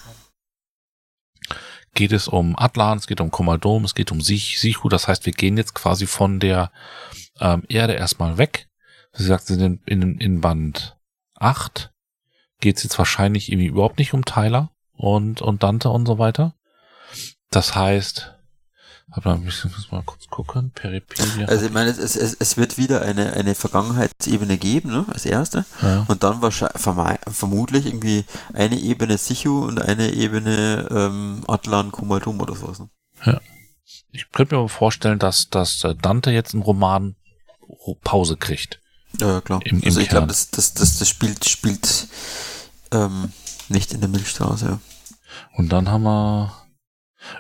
Geht 1.96 2.12
es 2.12 2.28
um 2.28 2.56
Atlan, 2.56 2.98
es 2.98 3.08
geht 3.08 3.20
um 3.20 3.32
Komaldom, 3.32 3.84
es 3.84 3.96
geht 3.96 4.12
um 4.12 4.20
Sich, 4.20 4.60
Sichu, 4.60 4.88
das 4.88 5.08
heißt, 5.08 5.26
wir 5.26 5.32
gehen 5.32 5.56
jetzt 5.56 5.74
quasi 5.74 6.06
von 6.06 6.38
der 6.38 6.70
ähm, 7.40 7.64
Erde 7.68 7.94
erstmal 7.94 8.38
weg. 8.38 8.68
Sie 9.12 9.24
sagt, 9.24 9.50
in, 9.50 9.80
in, 9.86 10.18
in 10.18 10.40
Band 10.40 10.96
8 11.34 11.90
geht's 12.60 12.84
jetzt 12.84 12.98
wahrscheinlich 12.98 13.50
irgendwie 13.50 13.68
überhaupt 13.68 13.98
nicht 13.98 14.14
um 14.14 14.24
Tyler 14.24 14.70
und, 14.92 15.42
und 15.42 15.62
Dante 15.62 15.88
und 15.88 16.06
so 16.06 16.18
weiter. 16.18 16.54
Das 17.50 17.74
heißt, 17.74 18.35
aber 19.16 19.40
ich 19.46 19.64
muss 19.64 19.90
mal 19.90 20.02
kurz 20.02 20.26
gucken. 20.28 20.70
Peripedia. 20.74 21.46
Also 21.46 21.66
ich 21.66 21.72
meine, 21.72 21.90
es, 21.90 21.98
es, 21.98 22.34
es 22.34 22.56
wird 22.58 22.76
wieder 22.76 23.00
eine, 23.00 23.32
eine 23.32 23.54
Vergangenheitsebene 23.54 24.58
geben, 24.58 24.90
ne, 24.90 25.06
als 25.08 25.24
erste. 25.24 25.64
Ja. 25.80 26.04
Und 26.06 26.22
dann 26.22 26.42
wahrscheinlich 26.42 26.82
vermutlich 26.82 27.86
irgendwie 27.86 28.26
eine 28.52 28.78
Ebene 28.78 29.16
Sichu 29.16 29.64
und 29.64 29.80
eine 29.80 30.12
Ebene 30.12 30.86
ähm, 30.90 31.44
Atlan 31.48 31.92
Kumaltum 31.92 32.40
oder 32.40 32.54
sowas. 32.54 32.78
Ne? 32.80 32.90
Ja. 33.24 33.40
Ich 34.12 34.30
könnte 34.32 34.54
mir 34.54 34.60
aber 34.60 34.68
vorstellen, 34.68 35.18
dass, 35.18 35.48
dass 35.48 35.82
äh, 35.84 35.94
Dante 35.94 36.30
jetzt 36.30 36.52
einen 36.52 36.62
Roman 36.62 37.16
Pause 38.02 38.36
kriegt. 38.36 38.80
Ja, 39.18 39.40
klar. 39.40 39.60
Im, 39.64 39.80
im 39.80 39.84
also 39.86 40.00
ich 40.00 40.08
glaube, 40.08 40.26
das, 40.26 40.50
das, 40.50 40.74
das, 40.74 40.98
das 40.98 41.08
spielt, 41.08 41.48
spielt 41.48 42.08
ähm, 42.92 43.32
nicht 43.68 43.92
in 43.92 44.00
der 44.00 44.10
Milchstraße. 44.10 44.66
Ja. 44.66 44.80
Und 45.54 45.70
dann 45.70 45.90
haben 45.90 46.02
wir 46.02 46.65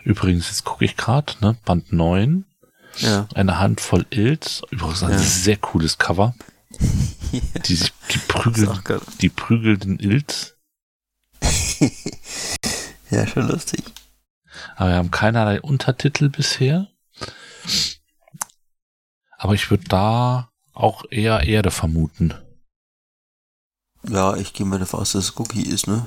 Übrigens, 0.04 0.48
jetzt 0.48 0.64
gucke 0.64 0.84
ich 0.84 0.96
gerade, 0.96 1.32
ne, 1.40 1.56
Band 1.64 1.92
9. 1.92 2.44
Ja. 2.98 3.28
Eine 3.34 3.58
Handvoll 3.58 4.06
Ills. 4.10 4.62
Übrigens 4.70 5.02
ein 5.02 5.10
ja. 5.10 5.18
sehr 5.18 5.56
cooles 5.56 5.98
Cover. 5.98 6.34
ja. 7.32 7.40
die, 7.66 7.78
die, 8.10 8.18
Prügel, 8.28 8.68
die 9.20 9.28
prügelnden 9.28 9.98
Ills. 9.98 10.56
ja, 13.10 13.26
schon 13.26 13.48
lustig. 13.48 13.82
Aber 14.76 14.90
wir 14.90 14.96
haben 14.96 15.10
keinerlei 15.10 15.60
Untertitel 15.60 16.28
bisher. 16.28 16.88
Aber 19.38 19.54
ich 19.54 19.70
würde 19.70 19.84
da 19.84 20.50
auch 20.72 21.04
eher 21.10 21.42
Erde 21.44 21.70
vermuten. 21.70 22.34
Ja, 24.08 24.36
ich 24.36 24.52
gehe 24.52 24.66
mal 24.66 24.78
davon 24.78 25.00
aus, 25.00 25.12
dass 25.12 25.24
es 25.24 25.36
Cookie 25.38 25.62
ist, 25.62 25.86
ne? 25.86 26.06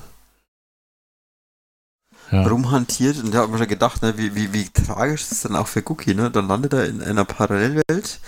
Ja. 2.31 2.47
rumhantiert 2.47 3.17
und 3.23 3.33
da 3.33 3.39
habe 3.39 3.51
mir 3.51 3.57
schon 3.57 3.67
gedacht, 3.67 4.01
ne, 4.01 4.17
wie, 4.17 4.35
wie, 4.35 4.53
wie 4.53 4.69
tragisch 4.69 5.21
ist 5.21 5.31
das 5.31 5.41
dann 5.41 5.55
auch 5.55 5.67
für 5.67 5.83
Cookie, 5.89 6.13
ne? 6.13 6.31
Dann 6.31 6.47
landet 6.47 6.73
er 6.73 6.85
in 6.85 7.01
einer 7.01 7.25
Parallelwelt, 7.25 8.19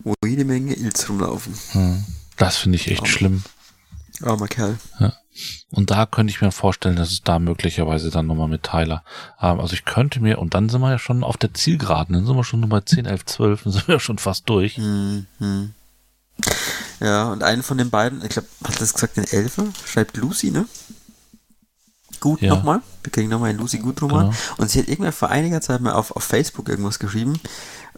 wo 0.00 0.14
jede 0.24 0.44
Menge 0.44 0.74
Ils 0.74 1.08
rumlaufen. 1.08 1.54
Hm. 1.72 2.04
Das 2.36 2.56
finde 2.56 2.76
ich 2.76 2.90
echt 2.90 3.00
Armer. 3.00 3.12
schlimm. 3.12 3.42
Armer 4.22 4.48
Kerl. 4.48 4.78
Ja. 5.00 5.12
Und 5.70 5.90
da 5.90 6.04
könnte 6.06 6.30
ich 6.30 6.42
mir 6.42 6.52
vorstellen, 6.52 6.96
dass 6.96 7.10
es 7.10 7.22
da 7.22 7.38
möglicherweise 7.38 8.10
dann 8.10 8.26
nochmal 8.26 8.48
mit 8.48 8.62
Tyler. 8.62 9.02
Ähm, 9.40 9.60
also 9.60 9.72
ich 9.74 9.84
könnte 9.84 10.20
mir, 10.20 10.38
und 10.38 10.54
dann 10.54 10.68
sind 10.68 10.80
wir 10.80 10.90
ja 10.90 10.98
schon 10.98 11.24
auf 11.24 11.36
der 11.36 11.54
Zielgeraden, 11.54 12.14
dann 12.14 12.26
sind 12.26 12.36
wir 12.36 12.44
schon 12.44 12.60
Nummer 12.60 12.84
10, 12.84 13.06
11, 13.06 13.24
12, 13.24 13.62
dann 13.62 13.72
sind 13.72 13.88
wir 13.88 13.94
ja 13.94 14.00
schon 14.00 14.18
fast 14.18 14.48
durch. 14.48 14.76
Hm, 14.76 15.26
hm. 15.38 15.74
Ja, 17.00 17.32
und 17.32 17.42
einen 17.42 17.62
von 17.62 17.78
den 17.78 17.90
beiden, 17.90 18.22
ich 18.24 18.30
glaube, 18.30 18.48
hat 18.64 18.80
das 18.80 18.94
gesagt, 18.94 19.16
den 19.16 19.24
Elfer, 19.24 19.66
schreibt 19.86 20.16
Lucy, 20.16 20.50
ne? 20.50 20.66
Gut 22.22 22.40
ja. 22.40 22.54
nochmal. 22.54 22.80
Wir 23.02 23.10
kriegen 23.10 23.28
nochmal 23.28 23.50
einen 23.50 23.58
Lucy 23.58 23.78
Gut 23.78 24.00
Roman. 24.00 24.30
Genau. 24.30 24.36
Und 24.58 24.70
sie 24.70 24.78
hat 24.78 24.86
irgendwann 24.86 25.12
vor 25.12 25.30
einiger 25.30 25.60
Zeit 25.60 25.80
mal 25.80 25.92
auf, 25.92 26.14
auf 26.14 26.22
Facebook 26.22 26.68
irgendwas 26.68 27.00
geschrieben, 27.00 27.38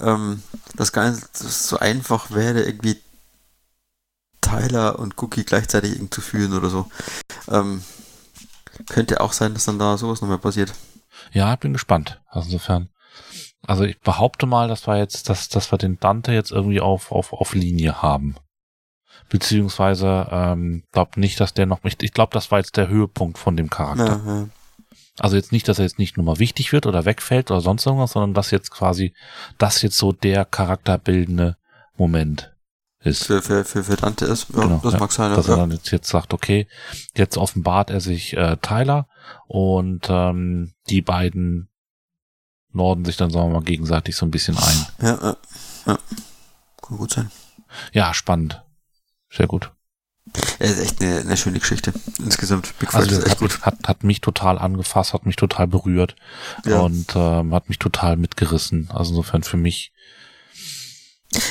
ähm, 0.00 0.42
dass 0.76 0.92
gar 0.92 1.10
nicht 1.10 1.36
so 1.36 1.78
einfach 1.78 2.30
wäre, 2.30 2.62
irgendwie 2.62 2.96
Tyler 4.40 4.98
und 4.98 5.22
Cookie 5.22 5.44
gleichzeitig 5.44 6.00
zu 6.10 6.22
fühlen 6.22 6.54
oder 6.54 6.70
so. 6.70 6.86
Ähm, 7.48 7.84
könnte 8.88 9.20
auch 9.20 9.34
sein, 9.34 9.52
dass 9.52 9.66
dann 9.66 9.78
da 9.78 9.98
sowas 9.98 10.22
nochmal 10.22 10.38
passiert. 10.38 10.72
Ja, 11.32 11.54
bin 11.56 11.74
gespannt. 11.74 12.22
Also 12.26 12.46
insofern. 12.46 12.88
Also 13.66 13.84
ich 13.84 14.00
behaupte 14.00 14.46
mal, 14.46 14.68
dass 14.68 14.86
wir 14.86 14.96
jetzt, 14.96 15.28
dass, 15.28 15.50
dass 15.50 15.70
wir 15.70 15.76
den 15.76 16.00
Dante 16.00 16.32
jetzt 16.32 16.50
irgendwie 16.50 16.80
auf, 16.80 17.12
auf, 17.12 17.34
auf 17.34 17.54
Linie 17.54 18.00
haben 18.00 18.36
beziehungsweise 19.34 20.28
ähm, 20.30 20.84
glaube 20.92 21.18
nicht, 21.18 21.40
dass 21.40 21.52
der 21.54 21.66
noch 21.66 21.80
ich, 21.82 22.00
ich 22.00 22.12
glaube, 22.12 22.32
das 22.32 22.52
war 22.52 22.60
jetzt 22.60 22.76
der 22.76 22.86
Höhepunkt 22.86 23.36
von 23.36 23.56
dem 23.56 23.68
Charakter. 23.68 24.22
Ja. 24.24 24.48
Also 25.18 25.34
jetzt 25.34 25.50
nicht, 25.50 25.66
dass 25.66 25.80
er 25.80 25.86
jetzt 25.86 25.98
nicht 25.98 26.16
nur 26.16 26.24
mal 26.24 26.38
wichtig 26.38 26.72
wird 26.72 26.86
oder 26.86 27.04
wegfällt 27.04 27.50
oder 27.50 27.60
sonst 27.60 27.84
irgendwas, 27.84 28.12
sondern 28.12 28.32
dass 28.32 28.52
jetzt 28.52 28.70
quasi 28.70 29.12
das 29.58 29.82
jetzt 29.82 29.98
so 29.98 30.12
der 30.12 30.44
charakterbildende 30.44 31.56
Moment 31.96 32.54
ist. 33.00 33.24
Für, 33.24 33.42
für, 33.42 33.64
für, 33.64 33.82
für 33.82 33.96
Dante 33.96 34.24
ist, 34.26 34.50
ja, 34.54 34.62
genau, 34.62 34.80
das 34.84 34.92
ja, 34.92 34.98
mag 35.00 35.10
sein. 35.10 35.34
Dass 35.34 35.48
ja. 35.48 35.54
er 35.54 35.56
dann 35.56 35.72
jetzt, 35.72 35.90
jetzt 35.90 36.08
sagt, 36.08 36.32
okay, 36.32 36.68
jetzt 37.16 37.36
offenbart 37.36 37.90
er 37.90 38.00
sich 38.00 38.36
äh, 38.36 38.56
Tyler 38.62 39.08
und 39.48 40.06
ähm, 40.08 40.74
die 40.88 41.02
beiden 41.02 41.68
norden 42.70 43.04
sich 43.04 43.16
dann, 43.16 43.30
sagen 43.30 43.48
wir 43.48 43.54
mal, 43.54 43.64
gegenseitig 43.64 44.14
so 44.14 44.26
ein 44.26 44.30
bisschen 44.30 44.56
ein. 44.56 44.86
Ja, 45.02 45.18
ja, 45.20 45.36
ja. 45.86 45.98
Kann 46.80 46.98
gut 46.98 47.10
sein. 47.10 47.32
Ja, 47.92 48.14
spannend. 48.14 48.63
Sehr 49.36 49.46
gut. 49.46 49.70
Ja, 50.58 50.66
ist 50.66 50.80
echt 50.80 51.02
eine, 51.02 51.20
eine 51.20 51.36
schöne 51.36 51.58
Geschichte. 51.58 51.92
Insgesamt. 52.18 52.76
Big 52.78 52.94
also 52.94 53.20
das 53.20 53.30
hat, 53.30 53.38
gut. 53.38 53.60
Hat, 53.62 53.76
hat 53.86 54.04
mich 54.04 54.20
total 54.20 54.58
angefasst, 54.58 55.12
hat 55.12 55.26
mich 55.26 55.36
total 55.36 55.66
berührt 55.66 56.16
ja. 56.64 56.80
und 56.80 57.14
ähm, 57.14 57.54
hat 57.54 57.68
mich 57.68 57.78
total 57.78 58.16
mitgerissen. 58.16 58.88
Also 58.90 59.10
insofern 59.10 59.42
für 59.42 59.56
mich. 59.56 59.92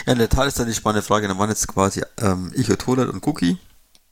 Ja, 0.06 0.14
in 0.14 0.20
der 0.20 0.30
Tat 0.30 0.48
ist 0.48 0.60
dann 0.60 0.68
die 0.68 0.74
spannende 0.74 1.06
Frage, 1.06 1.28
dann 1.28 1.38
waren 1.38 1.50
jetzt 1.50 1.68
quasi 1.68 2.04
ähm, 2.18 2.52
ich 2.56 2.70
und 2.70 2.80
Tolat 2.80 3.10
und 3.10 3.26
Cookie 3.28 3.58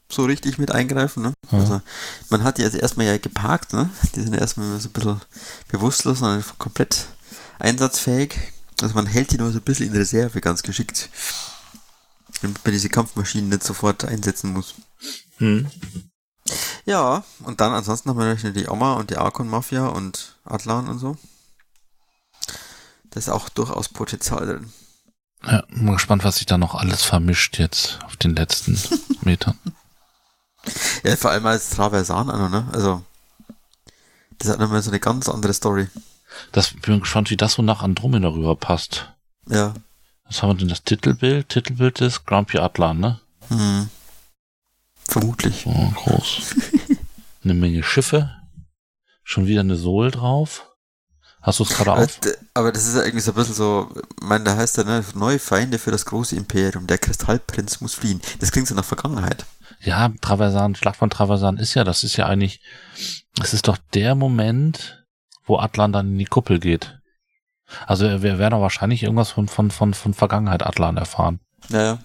so 0.09 0.25
richtig 0.25 0.57
mit 0.57 0.71
eingreifen. 0.71 1.23
Ne? 1.23 1.33
Ja. 1.51 1.59
Also 1.59 1.81
man 2.29 2.43
hat 2.43 2.57
die 2.57 2.61
jetzt 2.61 2.75
erstmal 2.75 3.07
ja 3.07 3.17
geparkt, 3.17 3.73
ne? 3.73 3.89
Die 4.15 4.21
sind 4.21 4.33
erstmal 4.33 4.79
so 4.79 4.89
ein 4.89 4.91
bisschen 4.91 5.21
bewusstlos 5.69 6.21
und 6.21 6.43
komplett 6.59 7.05
einsatzfähig. 7.59 8.35
Also 8.81 8.93
man 8.95 9.05
hält 9.05 9.31
die 9.31 9.37
nur 9.37 9.51
so 9.51 9.59
ein 9.59 9.63
bisschen 9.63 9.87
in 9.87 9.95
Reserve 9.95 10.41
ganz 10.41 10.61
geschickt 10.61 11.09
damit 12.41 12.63
man 12.63 12.73
diese 12.73 12.89
Kampfmaschinen 12.89 13.49
nicht 13.49 13.63
sofort 13.63 14.05
einsetzen 14.05 14.53
muss. 14.53 14.75
Hm. 15.37 15.69
Ja, 16.85 17.23
und 17.43 17.61
dann 17.61 17.73
ansonsten 17.73 18.09
haben 18.09 18.17
wir 18.17 18.25
natürlich 18.25 18.63
die 18.63 18.69
Oma 18.69 18.93
und 18.93 19.09
die 19.09 19.17
Arkon-Mafia 19.17 19.87
und 19.87 20.37
Atlan 20.43 20.87
und 20.87 20.99
so. 20.99 21.17
Da 23.11 23.19
ist 23.19 23.29
auch 23.29 23.49
durchaus 23.49 23.89
Potenzial 23.89 24.45
drin. 24.45 24.73
Ja, 25.45 25.63
bin 25.69 25.93
gespannt, 25.93 26.23
was 26.23 26.37
sich 26.37 26.45
da 26.45 26.57
noch 26.57 26.75
alles 26.75 27.03
vermischt 27.03 27.57
jetzt 27.57 27.99
auf 28.05 28.15
den 28.15 28.35
letzten 28.35 28.79
Metern. 29.21 29.57
Ja, 31.03 31.15
vor 31.15 31.31
allem 31.31 31.45
als 31.45 31.71
Traversan, 31.71 32.27
ne? 32.27 32.69
Also, 32.71 33.03
das 34.37 34.49
hat 34.49 34.59
nochmal 34.59 34.81
so 34.81 34.91
eine 34.91 34.99
ganz 34.99 35.27
andere 35.29 35.53
Story. 35.53 35.87
Das 36.51 36.73
bin 36.73 36.99
gespannt, 36.99 37.29
wie 37.29 37.37
das 37.37 37.53
so 37.53 37.61
nach 37.61 37.81
Andromeda 37.81 38.29
rüber 38.29 38.55
passt. 38.55 39.11
Ja. 39.47 39.73
Was 40.31 40.41
haben 40.41 40.51
wir 40.51 40.59
denn 40.59 40.69
das 40.69 40.83
Titelbild? 40.83 41.49
Titelbild 41.49 41.99
ist 41.99 42.25
Grumpy 42.25 42.57
Atlan, 42.57 43.01
ne? 43.01 43.19
Hm. 43.49 43.89
Vermutlich. 44.95 45.65
Oh, 45.67 45.91
groß. 45.93 46.55
eine 47.43 47.53
Menge 47.53 47.83
Schiffe. 47.83 48.33
Schon 49.25 49.45
wieder 49.45 49.59
eine 49.59 49.75
Sohl 49.75 50.09
drauf. 50.09 50.69
Hast 51.41 51.59
du 51.59 51.63
es 51.63 51.71
gerade 51.71 51.91
auf? 51.91 52.17
Aber 52.53 52.71
das 52.71 52.87
ist 52.87 52.95
ja 52.95 53.03
irgendwie 53.03 53.19
so 53.19 53.31
ein 53.31 53.35
bisschen 53.35 53.55
so, 53.55 53.89
ich 53.93 54.25
meine, 54.25 54.45
da 54.45 54.55
heißt 54.55 54.77
ja, 54.77 54.85
ne, 54.85 55.03
neue 55.15 55.37
Feinde 55.37 55.77
für 55.79 55.91
das 55.91 56.05
große 56.05 56.37
Imperium, 56.37 56.87
der 56.87 56.97
Kristallprinz 56.97 57.81
muss 57.81 57.95
fliehen. 57.95 58.21
Das 58.39 58.53
klingt 58.53 58.69
so 58.69 58.75
nach 58.75 58.85
Vergangenheit. 58.85 59.45
Ja, 59.81 60.13
Traversan, 60.21 60.75
Schlag 60.75 60.95
von 60.95 61.09
Traversan 61.09 61.57
ist 61.57 61.73
ja, 61.73 61.83
das 61.83 62.05
ist 62.05 62.15
ja 62.15 62.27
eigentlich, 62.27 62.61
es 63.43 63.53
ist 63.53 63.67
doch 63.67 63.77
der 63.93 64.15
Moment, 64.15 65.03
wo 65.43 65.57
Atlan 65.57 65.91
dann 65.91 66.11
in 66.11 66.17
die 66.19 66.25
Kuppel 66.25 66.59
geht. 66.59 67.00
Also 67.87 68.21
wir 68.23 68.37
werden 68.37 68.59
wahrscheinlich 68.59 69.03
irgendwas 69.03 69.31
von, 69.31 69.47
von, 69.47 69.71
von, 69.71 69.93
von 69.93 70.13
Vergangenheit 70.13 70.65
Atlan 70.65 70.97
erfahren. 70.97 71.39
Ja, 71.69 71.83
ja. 71.83 71.99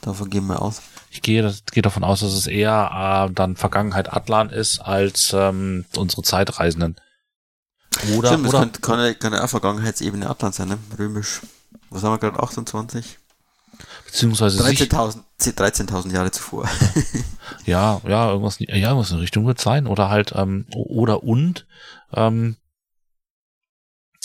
Davon 0.00 0.28
gehen 0.30 0.46
wir 0.46 0.60
aus. 0.60 0.82
Ich 1.10 1.22
gehe, 1.22 1.42
das, 1.42 1.64
gehe 1.64 1.82
davon 1.82 2.04
aus, 2.04 2.20
dass 2.20 2.32
es 2.32 2.46
eher 2.46 3.28
äh, 3.30 3.32
dann 3.32 3.56
Vergangenheit 3.56 4.12
Atlan 4.12 4.50
ist 4.50 4.80
als 4.80 5.32
ähm, 5.32 5.84
unsere 5.96 6.22
Zeitreisenden. 6.22 6.96
Oder, 8.16 8.30
Stimmt, 8.30 8.48
oder? 8.48 8.58
kann, 8.58 8.72
kann, 8.80 9.18
kann 9.18 9.32
ja 9.32 9.44
auch 9.44 9.48
Vergangenheitsebene 9.48 10.28
Atlan 10.28 10.52
sein, 10.52 10.68
ne? 10.68 10.78
Römisch. 10.98 11.40
Was 11.90 12.02
haben 12.02 12.12
wir 12.12 12.18
gerade? 12.18 12.42
28? 12.42 13.18
Beziehungsweise 14.06 14.62
sich, 14.62 14.80
13.000 14.80 15.22
13.000 15.40 16.12
Jahre 16.12 16.30
zuvor. 16.30 16.68
ja, 17.64 18.00
ja, 18.06 18.30
irgendwas, 18.30 18.58
ja, 18.58 18.74
irgendwas 18.74 19.10
in 19.10 19.18
Richtung 19.18 19.46
wird 19.46 19.60
sein. 19.60 19.86
Oder 19.86 20.10
halt, 20.10 20.32
ähm, 20.36 20.66
oder 20.74 21.22
und, 21.22 21.66
ähm, 22.12 22.56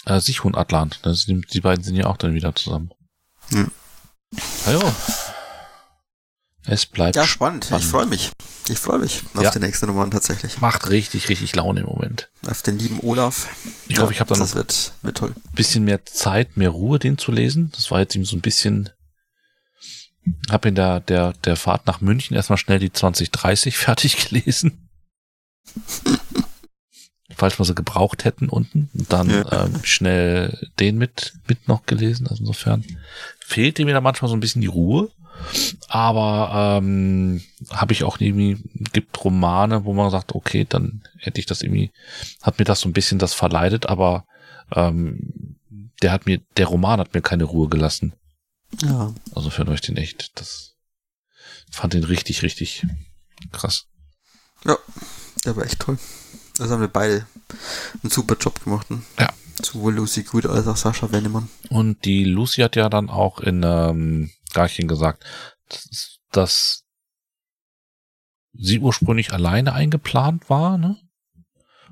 äh, 0.09 0.19
Sichun 0.19 0.55
Atlan. 0.55 0.91
Das, 1.03 1.25
die, 1.25 1.39
die 1.41 1.61
beiden 1.61 1.83
sind 1.83 1.95
ja 1.95 2.05
auch 2.07 2.17
dann 2.17 2.33
wieder 2.33 2.53
zusammen. 2.55 2.91
Hm. 3.49 3.71
Ja, 4.65 4.73
jo. 4.73 4.93
Es 6.65 6.85
bleibt 6.85 7.15
Ja, 7.15 7.25
spannend. 7.25 7.71
Ich 7.75 7.85
freue 7.85 8.05
mich. 8.05 8.31
Ich 8.67 8.77
freue 8.77 8.99
mich 8.99 9.23
auf 9.33 9.41
Ja. 9.43 9.49
den 9.49 9.63
nächsten 9.63 9.85
Roman 9.89 10.11
tatsächlich. 10.11 10.59
Macht 10.61 10.89
richtig, 10.89 11.27
richtig 11.29 11.55
Laune 11.55 11.79
im 11.79 11.87
Moment. 11.87 12.29
Auf 12.45 12.61
den 12.61 12.77
lieben 12.77 12.99
Olaf. 13.01 13.47
Ich 13.87 13.97
hoffe, 13.99 14.13
ich 14.13 14.19
habe 14.19 14.29
dann 14.29 14.39
Das 14.39 14.53
wird, 14.53 14.93
wird 15.01 15.17
toll. 15.17 15.33
ein 15.35 15.55
bisschen 15.55 15.83
mehr 15.85 16.05
Zeit, 16.05 16.57
mehr 16.57 16.69
Ruhe, 16.69 16.99
den 16.99 17.17
zu 17.17 17.31
lesen. 17.31 17.71
Das 17.75 17.89
war 17.89 17.99
jetzt 18.01 18.15
eben 18.15 18.25
so 18.25 18.35
ein 18.35 18.41
bisschen, 18.41 18.89
habe 20.51 20.69
in 20.69 20.75
der, 20.75 20.99
der, 20.99 21.33
der 21.33 21.55
Fahrt 21.55 21.87
nach 21.87 22.01
München 22.01 22.35
erstmal 22.35 22.57
schnell 22.59 22.77
die 22.77 22.91
2030 22.93 23.75
fertig 23.77 24.27
gelesen. 24.29 24.89
Falls 27.39 27.57
wir 27.57 27.65
sie 27.65 27.73
gebraucht 27.73 28.25
hätten 28.25 28.49
unten. 28.49 28.89
Und 28.93 29.11
dann 29.13 29.29
Ja. 29.29 29.63
ähm, 29.65 29.79
schnell 29.83 30.67
den 30.79 30.97
mit, 30.97 31.33
mit 31.47 31.67
noch 31.69 31.85
gelesen. 31.85 32.27
Also 32.27 32.41
insofern 32.41 32.83
fehlte 33.39 33.85
mir 33.85 33.93
da 33.93 34.01
manchmal 34.01 34.29
so 34.29 34.35
ein 34.35 34.41
bisschen 34.41 34.61
die 34.61 34.67
Ruhe. 34.67 35.09
Aber 35.87 36.79
ähm, 36.81 37.41
habe 37.69 37.93
ich 37.93 38.03
auch 38.03 38.19
irgendwie, 38.19 38.57
gibt 38.91 39.23
Romane, 39.23 39.85
wo 39.85 39.93
man 39.93 40.11
sagt, 40.11 40.35
okay, 40.35 40.65
dann 40.67 41.01
hätte 41.17 41.39
ich 41.39 41.45
das 41.45 41.61
irgendwie, 41.61 41.91
hat 42.41 42.59
mir 42.59 42.65
das 42.65 42.81
so 42.81 42.89
ein 42.89 42.93
bisschen 42.93 43.19
das 43.19 43.33
verleidet, 43.33 43.85
aber 43.85 44.25
ähm, 44.75 45.55
der 46.01 46.11
hat 46.11 46.25
mir, 46.25 46.41
der 46.57 46.67
Roman 46.67 46.99
hat 46.99 47.13
mir 47.13 47.21
keine 47.21 47.45
Ruhe 47.45 47.69
gelassen. 47.69 48.13
Ja. 48.83 49.13
Also 49.33 49.49
für 49.49 49.65
euch 49.69 49.79
den 49.79 49.95
echt, 49.95 50.37
das 50.39 50.75
fand 51.71 51.93
den 51.93 52.03
richtig, 52.03 52.43
richtig 52.43 52.85
krass. 53.53 53.85
Ja, 54.65 54.77
der 55.45 55.55
war 55.55 55.63
echt 55.63 55.79
toll. 55.79 55.97
Das 56.59 56.69
haben 56.69 56.81
wir 56.81 56.87
beide 56.87 57.25
einen 58.03 58.11
super 58.11 58.35
Job 58.39 58.63
gemacht. 58.63 58.89
Ne? 58.91 59.01
Ja. 59.19 59.29
Sowohl 59.63 59.95
Lucy 59.95 60.23
Good 60.23 60.45
als 60.45 60.67
auch 60.67 60.77
Sascha 60.77 61.11
Wennemann. 61.11 61.49
Und 61.69 62.05
die 62.05 62.23
Lucy 62.23 62.61
hat 62.61 62.75
ja 62.75 62.89
dann 62.89 63.09
auch 63.09 63.39
in 63.39 63.63
ähm, 63.63 64.31
Garchen 64.53 64.87
gesagt, 64.87 65.23
dass, 65.69 66.19
dass 66.31 66.83
sie 68.53 68.79
ursprünglich 68.79 69.33
alleine 69.33 69.73
eingeplant 69.73 70.49
war, 70.49 70.77
ne? 70.77 70.97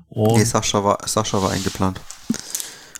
Und 0.08 0.38
Nee, 0.38 0.44
Sascha 0.44 0.82
war, 0.82 0.98
Sascha 1.06 1.42
war 1.42 1.50
eingeplant. 1.50 2.00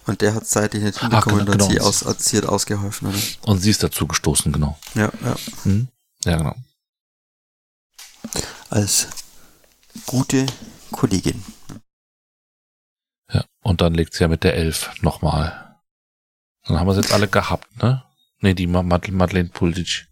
Und 0.07 0.21
der 0.21 0.35
hat 0.35 0.47
seitlich 0.47 0.83
nicht 0.83 0.99
Ah, 0.99 1.03
hingekommen 1.03 1.41
genau, 1.47 1.53
und 1.53 1.63
hat 1.63 1.69
genau. 1.69 1.71
sie, 1.71 1.81
aus, 1.81 2.05
hat 2.05 2.21
sie 2.21 2.37
hat 2.39 2.47
ausgeholfen. 2.47 3.09
Oder? 3.09 3.19
Und 3.47 3.59
sie 3.61 3.71
ist 3.71 3.83
dazu 3.83 4.07
gestoßen, 4.07 4.53
genau. 4.53 4.79
Ja, 4.95 5.11
ja. 5.25 5.37
Hm? 5.65 5.89
Ja, 6.25 6.37
genau. 6.37 6.55
Als 8.71 9.09
gute 10.07 10.45
Kollegin. 10.91 11.43
Ja. 13.33 13.45
Und 13.63 13.81
dann 13.81 13.95
legt 13.95 14.15
sie 14.15 14.21
ja 14.25 14.29
mit 14.29 14.45
der 14.45 14.55
Elf 14.55 14.91
nochmal. 15.03 15.81
Dann 16.65 16.79
haben 16.79 16.87
wir 16.87 16.97
jetzt 16.97 17.13
alle 17.13 17.29
gehabt, 17.29 17.77
ne? 17.83 18.05
Nee, 18.41 18.55
die 18.55 18.67
Ma- 18.67 18.83
Mad 18.83 19.11
Madeleine 19.11 19.49
Puldic. 19.49 20.07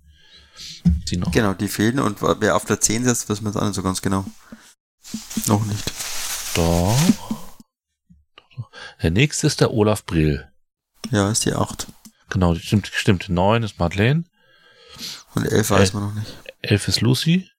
Die 0.84 1.16
noch. 1.16 1.30
Genau, 1.32 1.52
die 1.54 1.68
fehlen. 1.68 1.98
Und 2.00 2.20
wer 2.22 2.56
auf 2.56 2.64
der 2.64 2.80
10 2.80 3.04
sitzt, 3.04 3.28
wissen 3.28 3.44
wir 3.44 3.50
jetzt 3.50 3.56
auch 3.60 3.66
nicht 3.66 3.74
so 3.74 3.82
ganz 3.82 4.00
genau. 4.02 4.24
Noch 5.46 5.64
nicht. 5.66 5.92
Doch. 6.54 6.96
Der 9.02 9.10
nächste 9.10 9.46
ist 9.46 9.60
der 9.60 9.72
Olaf 9.72 10.04
Brill. 10.04 10.50
Ja, 11.10 11.30
ist 11.30 11.44
die 11.44 11.52
8. 11.52 11.86
Genau, 12.30 12.54
die 12.54 12.60
stimmt, 12.60 12.88
stimmt. 12.88 13.28
Neun 13.28 13.62
ist 13.62 13.78
Madeleine. 13.78 14.24
Und 15.34 15.44
11 15.44 15.70
weiß 15.70 15.92
man 15.92 16.02
noch 16.04 16.14
nicht. 16.14 16.34
Elf 16.62 16.88
ist 16.88 17.00
Lucy. 17.02 17.50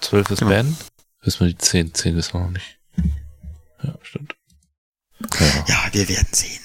Zwölf 0.00 0.30
ist 0.30 0.38
Genau. 0.38 0.50
Ben. 0.50 0.76
Wissen 1.22 1.40
wir 1.40 1.48
die 1.48 1.58
zehn. 1.58 1.94
Zehn 1.94 2.16
wissen 2.16 2.34
wir 2.34 2.40
noch 2.40 2.50
nicht. 2.50 2.78
Ja, 3.82 3.94
stimmt. 4.02 4.34
Ja. 5.38 5.64
Ja, 5.68 5.88
wir 5.92 6.08
werden 6.08 6.28
sehen. 6.32 6.60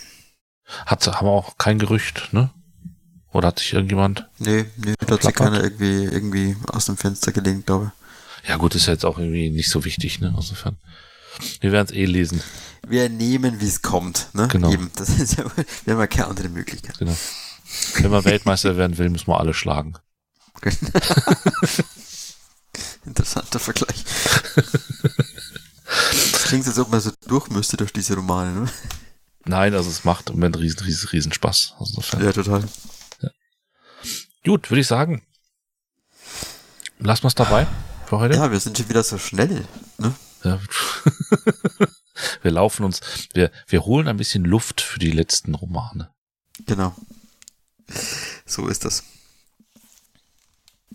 Hat, 0.85 1.05
haben 1.07 1.27
wir 1.27 1.31
auch 1.31 1.57
kein 1.57 1.79
Gerücht, 1.79 2.29
ne? 2.31 2.51
Oder 3.31 3.49
hat 3.49 3.59
sich 3.59 3.73
irgendjemand? 3.73 4.27
Nee, 4.39 4.65
nee, 4.77 4.93
da 4.97 5.15
hat 5.15 5.23
sich 5.23 5.33
keiner 5.33 5.61
irgendwie, 5.61 6.05
irgendwie 6.05 6.55
aus 6.67 6.85
dem 6.85 6.95
Fenster 6.95 7.33
gelehnt, 7.33 7.65
glaube 7.65 7.91
Ja 8.47 8.55
gut, 8.55 8.75
ist 8.75 8.87
ja 8.87 8.93
jetzt 8.93 9.05
auch 9.05 9.17
irgendwie 9.17 9.49
nicht 9.49 9.69
so 9.69 9.83
wichtig, 9.83 10.21
ne? 10.21 10.33
Insofern. 10.35 10.77
Wir 11.59 11.71
werden 11.73 11.87
es 11.89 11.93
eh 11.93 12.05
lesen. 12.05 12.37
ich. 12.37 12.89
Wir 12.89 13.09
nehmen, 13.09 13.59
wie 13.59 13.67
es 13.67 13.81
kommt. 13.81 14.29
Ne? 14.33 14.47
Genau. 14.47 14.71
Eben, 14.71 14.89
das 14.95 15.09
ist 15.09 15.37
ja, 15.37 15.45
wir 15.83 15.93
haben 15.93 15.99
ja 15.99 16.07
keine 16.07 16.27
andere 16.27 16.49
Möglichkeit. 16.49 16.97
Genau. 16.97 17.15
Wenn 17.95 18.11
man 18.11 18.23
Weltmeister 18.23 18.77
werden 18.77 18.97
will, 18.97 19.09
müssen 19.09 19.27
wir 19.27 19.39
alle 19.39 19.53
schlagen. 19.53 19.95
Interessanter 23.05 23.59
Vergleich. 23.59 24.03
Das 26.31 26.45
klingt, 26.45 26.65
als 26.67 26.79
ob 26.79 26.89
man 26.89 26.99
so 26.99 27.11
durch 27.27 27.49
müsste 27.49 27.77
durch 27.77 27.93
diese 27.93 28.15
Romane, 28.15 28.51
ne? 28.51 28.69
Nein, 29.45 29.73
also 29.75 29.89
es 29.89 30.03
macht 30.03 30.29
im 30.29 30.37
Moment 30.37 30.57
riesen, 30.57 30.79
riesen, 30.79 31.07
riesen 31.09 31.31
Spaß. 31.31 31.75
Also. 31.79 32.01
Ja, 32.19 32.31
total. 32.31 32.67
Gut, 34.43 34.69
würde 34.69 34.81
ich 34.81 34.87
sagen. 34.87 35.23
Wir 36.99 37.11
es 37.11 37.35
dabei 37.35 37.67
für 38.07 38.19
heute. 38.19 38.35
Ja, 38.35 38.51
wir 38.51 38.59
sind 38.59 38.77
schon 38.77 38.89
wieder 38.89 39.03
so 39.03 39.17
schnell. 39.17 39.67
Ne? 39.97 40.13
Ja. 40.43 40.59
wir 42.41 42.51
laufen 42.51 42.83
uns, 42.83 43.01
wir, 43.33 43.51
wir 43.67 43.85
holen 43.85 44.07
ein 44.07 44.17
bisschen 44.17 44.45
Luft 44.45 44.81
für 44.81 44.99
die 44.99 45.11
letzten 45.11 45.55
Romane. 45.55 46.11
Genau. 46.65 46.95
So 48.45 48.67
ist 48.67 48.85
das. 48.85 49.03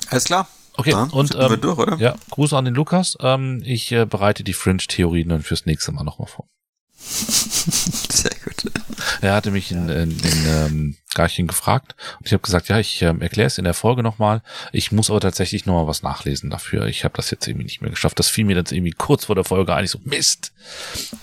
Alles 0.08 0.24
klar. 0.24 0.48
Okay, 0.80 0.92
Dann 0.92 1.10
und 1.10 1.26
sind 1.26 1.38
wir 1.38 1.50
ähm, 1.50 1.60
durch, 1.60 1.78
oder? 1.78 1.96
ja, 1.98 2.14
Gruß 2.30 2.54
an 2.54 2.64
den 2.64 2.74
Lukas. 2.74 3.18
Ähm, 3.20 3.62
ich 3.66 3.92
äh, 3.92 4.06
bereite 4.06 4.44
die 4.44 4.54
Fringe-Theorien 4.54 5.28
dann 5.28 5.42
fürs 5.42 5.66
nächste 5.66 5.92
Mal 5.92 6.04
nochmal 6.04 6.26
vor. 6.26 6.48
Sehr 6.98 8.30
gut. 8.42 8.72
Er 9.20 9.34
hatte 9.34 9.50
mich 9.50 9.72
in, 9.72 9.90
in, 9.90 10.10
in 10.10 10.46
ähm, 10.46 10.96
Garching 11.14 11.46
gefragt 11.46 11.94
und 12.18 12.26
ich 12.26 12.32
habe 12.32 12.42
gesagt, 12.42 12.68
ja, 12.68 12.78
ich 12.78 13.02
ähm, 13.02 13.20
erkläre 13.20 13.48
es 13.48 13.58
in 13.58 13.64
der 13.64 13.74
Folge 13.74 14.02
nochmal. 14.02 14.42
Ich 14.72 14.90
muss 14.90 15.10
aber 15.10 15.20
tatsächlich 15.20 15.66
nochmal 15.66 15.86
was 15.86 16.02
nachlesen 16.02 16.48
dafür. 16.48 16.86
Ich 16.86 17.04
habe 17.04 17.14
das 17.16 17.30
jetzt 17.30 17.46
irgendwie 17.46 17.64
nicht 17.64 17.82
mehr 17.82 17.90
geschafft. 17.90 18.18
Das 18.18 18.28
fiel 18.28 18.46
mir 18.46 18.56
dann 18.56 18.74
irgendwie 18.74 18.92
kurz 18.92 19.26
vor 19.26 19.34
der 19.34 19.44
Folge 19.44 19.74
eigentlich 19.74 19.90
so, 19.90 20.00
Mist. 20.04 20.52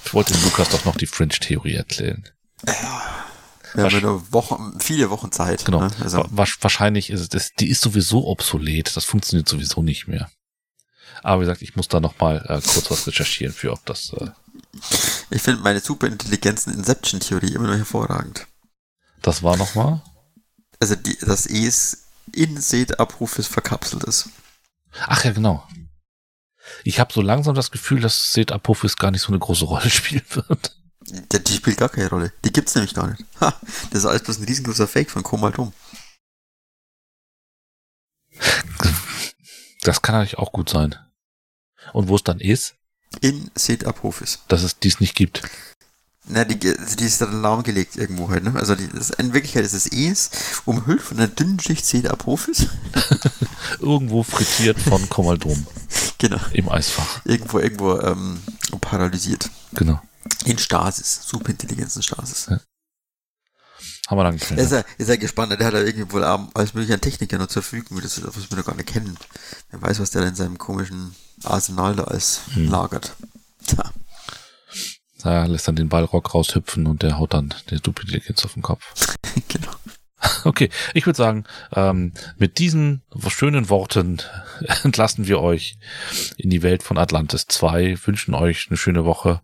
Ich 0.05 0.13
wollte 0.13 0.33
dem 0.33 0.43
Lukas 0.43 0.69
doch 0.69 0.85
noch 0.85 0.97
die 0.97 1.07
Fringe-Theorie 1.07 1.73
erklären. 1.73 2.25
Haben 2.67 3.26
ja 3.77 4.01
nur 4.01 4.31
Wochen, 4.33 4.79
viele 4.79 5.09
Wochen 5.09 5.31
Zeit. 5.31 5.65
Genau. 5.65 5.81
Ne? 5.81 5.91
Also, 6.01 6.25
Wa- 6.29 6.45
Wahrscheinlich 6.61 7.09
ist 7.09 7.33
es, 7.33 7.51
die 7.53 7.69
ist 7.69 7.81
sowieso 7.81 8.27
obsolet. 8.27 8.95
Das 8.95 9.05
funktioniert 9.05 9.47
sowieso 9.47 9.81
nicht 9.81 10.07
mehr. 10.07 10.29
Aber 11.23 11.41
wie 11.41 11.45
gesagt, 11.45 11.61
ich 11.61 11.75
muss 11.75 11.87
da 11.87 11.99
nochmal 11.99 12.37
äh, 12.47 12.61
kurz 12.61 12.89
was 12.91 13.07
recherchieren 13.07 13.53
für, 13.53 13.71
ob 13.73 13.83
das, 13.85 14.13
äh, 14.13 14.29
ich 15.31 15.41
finde 15.41 15.61
meine 15.63 15.79
superintelligenzen 15.79 16.73
Inception-Theorie 16.73 17.53
immer 17.53 17.67
noch 17.67 17.77
hervorragend. 17.77 18.45
das 19.21 19.41
war 19.43 19.57
nochmal. 19.57 20.01
Also, 20.79 20.95
die, 20.95 21.17
das 21.19 21.47
E 21.47 21.59
ist 21.65 22.05
in 22.33 22.59
Set-Abrufes 22.59 23.47
verkapselt 23.47 24.03
ist. 24.03 24.29
Ach 25.07 25.23
ja, 25.23 25.31
genau. 25.31 25.67
Ich 26.83 26.99
habe 26.99 27.13
so 27.13 27.21
langsam 27.21 27.55
das 27.55 27.71
Gefühl, 27.71 28.01
dass 28.01 28.37
Apophis 28.51 28.97
gar 28.97 29.11
nicht 29.11 29.21
so 29.21 29.29
eine 29.29 29.39
große 29.39 29.65
Rolle 29.65 29.89
spielen 29.89 30.25
wird. 30.29 30.75
Die, 31.07 31.43
die 31.43 31.53
spielt 31.53 31.77
gar 31.77 31.89
keine 31.89 32.09
Rolle. 32.09 32.33
Die 32.43 32.51
gibt's 32.51 32.75
nämlich 32.75 32.93
gar 32.93 33.07
nicht. 33.07 33.23
Ha, 33.39 33.53
das 33.91 33.99
ist 33.99 34.05
alles 34.05 34.23
bloß 34.23 34.39
ein 34.39 34.45
riesengroßer 34.45 34.87
Fake 34.87 35.09
von 35.11 35.23
Komal 35.23 35.51
Dom. 35.51 35.71
Das 39.83 40.01
kann 40.01 40.15
eigentlich 40.15 40.37
auch 40.37 40.51
gut 40.51 40.69
sein. 40.69 40.95
Und 41.93 42.09
wo 42.09 42.15
es 42.15 42.23
dann 42.23 42.39
ist, 42.39 42.75
In 43.21 43.49
Set-Abrufes. 43.55 44.39
dass 44.47 44.63
es 44.63 44.79
dies 44.79 44.99
nicht 44.99 45.15
gibt. 45.15 45.43
Na, 46.25 46.43
die, 46.43 46.59
die 46.59 47.05
ist 47.05 47.21
dann 47.21 47.41
lahmgelegt 47.41 47.95
irgendwo 47.95 48.29
halt, 48.29 48.43
ne? 48.43 48.53
Also 48.55 48.75
die, 48.75 48.89
das, 48.89 49.11
in 49.11 49.33
Wirklichkeit 49.33 49.63
ist 49.63 49.73
es 49.73 49.85
Es 49.85 50.29
umhüllt 50.65 51.01
von 51.01 51.17
einer 51.17 51.27
dünnen 51.27 51.59
Schicht 51.59 51.85
Set-Abrufes. 51.85 52.67
Irgendwo 53.79 54.23
frittiert 54.23 54.77
von 54.77 55.07
Komaldom 55.07 55.65
genau. 56.17 56.39
im 56.51 56.67
Eisfach. 56.69 57.21
Irgendwo, 57.23 57.59
irgendwo 57.59 57.97
ähm, 57.99 58.41
paralysiert. 58.81 59.49
Genau. 59.73 60.01
In 60.45 60.57
Stasis. 60.57 61.21
Superintelligenzen-Stasis. 61.27 62.47
Haben 64.07 64.17
wir 64.19 64.23
lange 64.23 64.35
nicht 64.37 64.49
Er 64.49 64.55
mehr. 64.55 64.63
ist 64.65 64.71
ja, 64.71 64.83
ist 64.97 65.09
ja 65.09 65.15
gespannt, 65.17 65.51
der 65.51 65.65
hat 65.67 65.73
ja 65.73 65.81
irgendwie 65.81 66.11
wohl 66.11 66.23
alles 66.23 66.73
mögliche 66.73 66.93
an 66.93 67.01
Techniker 67.01 67.37
noch 67.37 67.47
zur 67.47 67.61
Verfügung, 67.61 67.99
das 68.01 68.17
ist 68.17 68.25
was 68.25 68.49
wir 68.49 68.57
noch 68.57 68.65
gar 68.65 68.75
nicht 68.75 68.87
kennen. 68.87 69.17
Wer 69.69 69.81
weiß, 69.81 69.99
was 69.99 70.11
der 70.11 70.21
da 70.21 70.27
in 70.29 70.35
seinem 70.35 70.57
komischen 70.57 71.13
Arsenal 71.43 71.95
da 71.95 72.05
alles 72.05 72.41
Hm. 72.53 72.69
lagert. 72.69 73.15
Tja. 73.65 73.91
Da 75.23 75.45
lässt 75.45 75.67
dann 75.67 75.75
den 75.75 75.89
Ballrock 75.89 76.33
raushüpfen 76.33 76.87
und 76.87 77.01
der 77.03 77.17
haut 77.17 77.33
dann 77.33 77.53
der 77.69 77.79
Dupliziert 77.79 78.43
auf 78.45 78.53
den 78.53 78.63
Kopf. 78.63 78.93
genau. 79.47 79.71
Okay, 80.45 80.69
ich 80.95 81.05
würde 81.05 81.15
sagen, 81.17 81.43
ähm, 81.73 82.11
mit 82.37 82.57
diesen 82.57 83.03
schönen 83.27 83.69
Worten 83.69 84.19
entlassen 84.83 85.27
wir 85.27 85.41
euch 85.41 85.77
in 86.37 86.49
die 86.49 86.63
Welt 86.63 86.81
von 86.81 86.97
Atlantis 86.97 87.45
2, 87.47 87.99
wünschen 88.05 88.33
euch 88.33 88.65
eine 88.69 88.77
schöne 88.77 89.05
Woche 89.05 89.41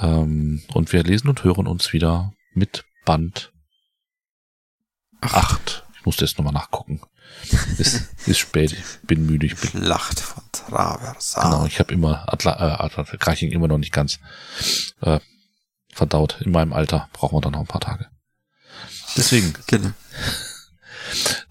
ähm, 0.00 0.62
und 0.72 0.92
wir 0.92 1.02
lesen 1.02 1.28
und 1.28 1.44
hören 1.44 1.66
uns 1.66 1.92
wieder 1.92 2.32
mit 2.54 2.84
Band 3.04 3.52
Acht. 5.22 5.84
Ich 5.98 6.04
musste 6.04 6.24
jetzt 6.24 6.36
nochmal 6.36 6.52
nachgucken. 6.52 7.00
Ist, 7.78 8.08
ist 8.26 8.38
spät, 8.38 8.72
ich 8.72 9.06
bin 9.06 9.24
müde, 9.24 9.46
ich 9.46 9.56
bin 9.56 9.70
Schlacht 9.70 10.20
von 10.20 10.42
Traversal. 10.50 11.44
Genau, 11.44 11.66
ich 11.66 11.78
habe 11.78 11.94
immer 11.94 12.30
Atla, 12.32 12.52
äh, 12.52 12.82
Atla, 12.82 13.32
immer 13.42 13.68
noch 13.68 13.78
nicht 13.78 13.92
ganz 13.92 14.18
äh, 15.00 15.20
verdaut. 15.92 16.40
In 16.40 16.50
meinem 16.50 16.72
Alter 16.72 17.08
brauchen 17.12 17.36
wir 17.36 17.40
dann 17.40 17.52
noch 17.52 17.60
ein 17.60 17.66
paar 17.66 17.80
Tage. 17.80 18.08
Deswegen, 19.16 19.54
Genau. 19.68 19.92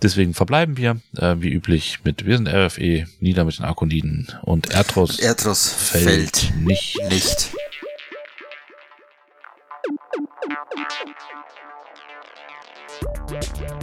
deswegen 0.02 0.34
verbleiben 0.34 0.76
wir, 0.76 1.02
äh, 1.16 1.36
wie 1.40 1.50
üblich, 1.50 2.00
mit 2.04 2.26
wir 2.26 2.38
sind 2.38 2.50
RFE, 2.50 3.08
nieder 3.20 3.46
mit 3.46 3.58
den 3.58 3.66
Akoniden 3.66 4.28
und 4.42 4.72
Erdros 4.72 5.20
Erdros 5.20 5.70
fällt, 5.70 6.38
fällt 6.38 6.56
nicht. 6.58 7.00
nicht. 7.10 7.52
Thank 10.74 11.16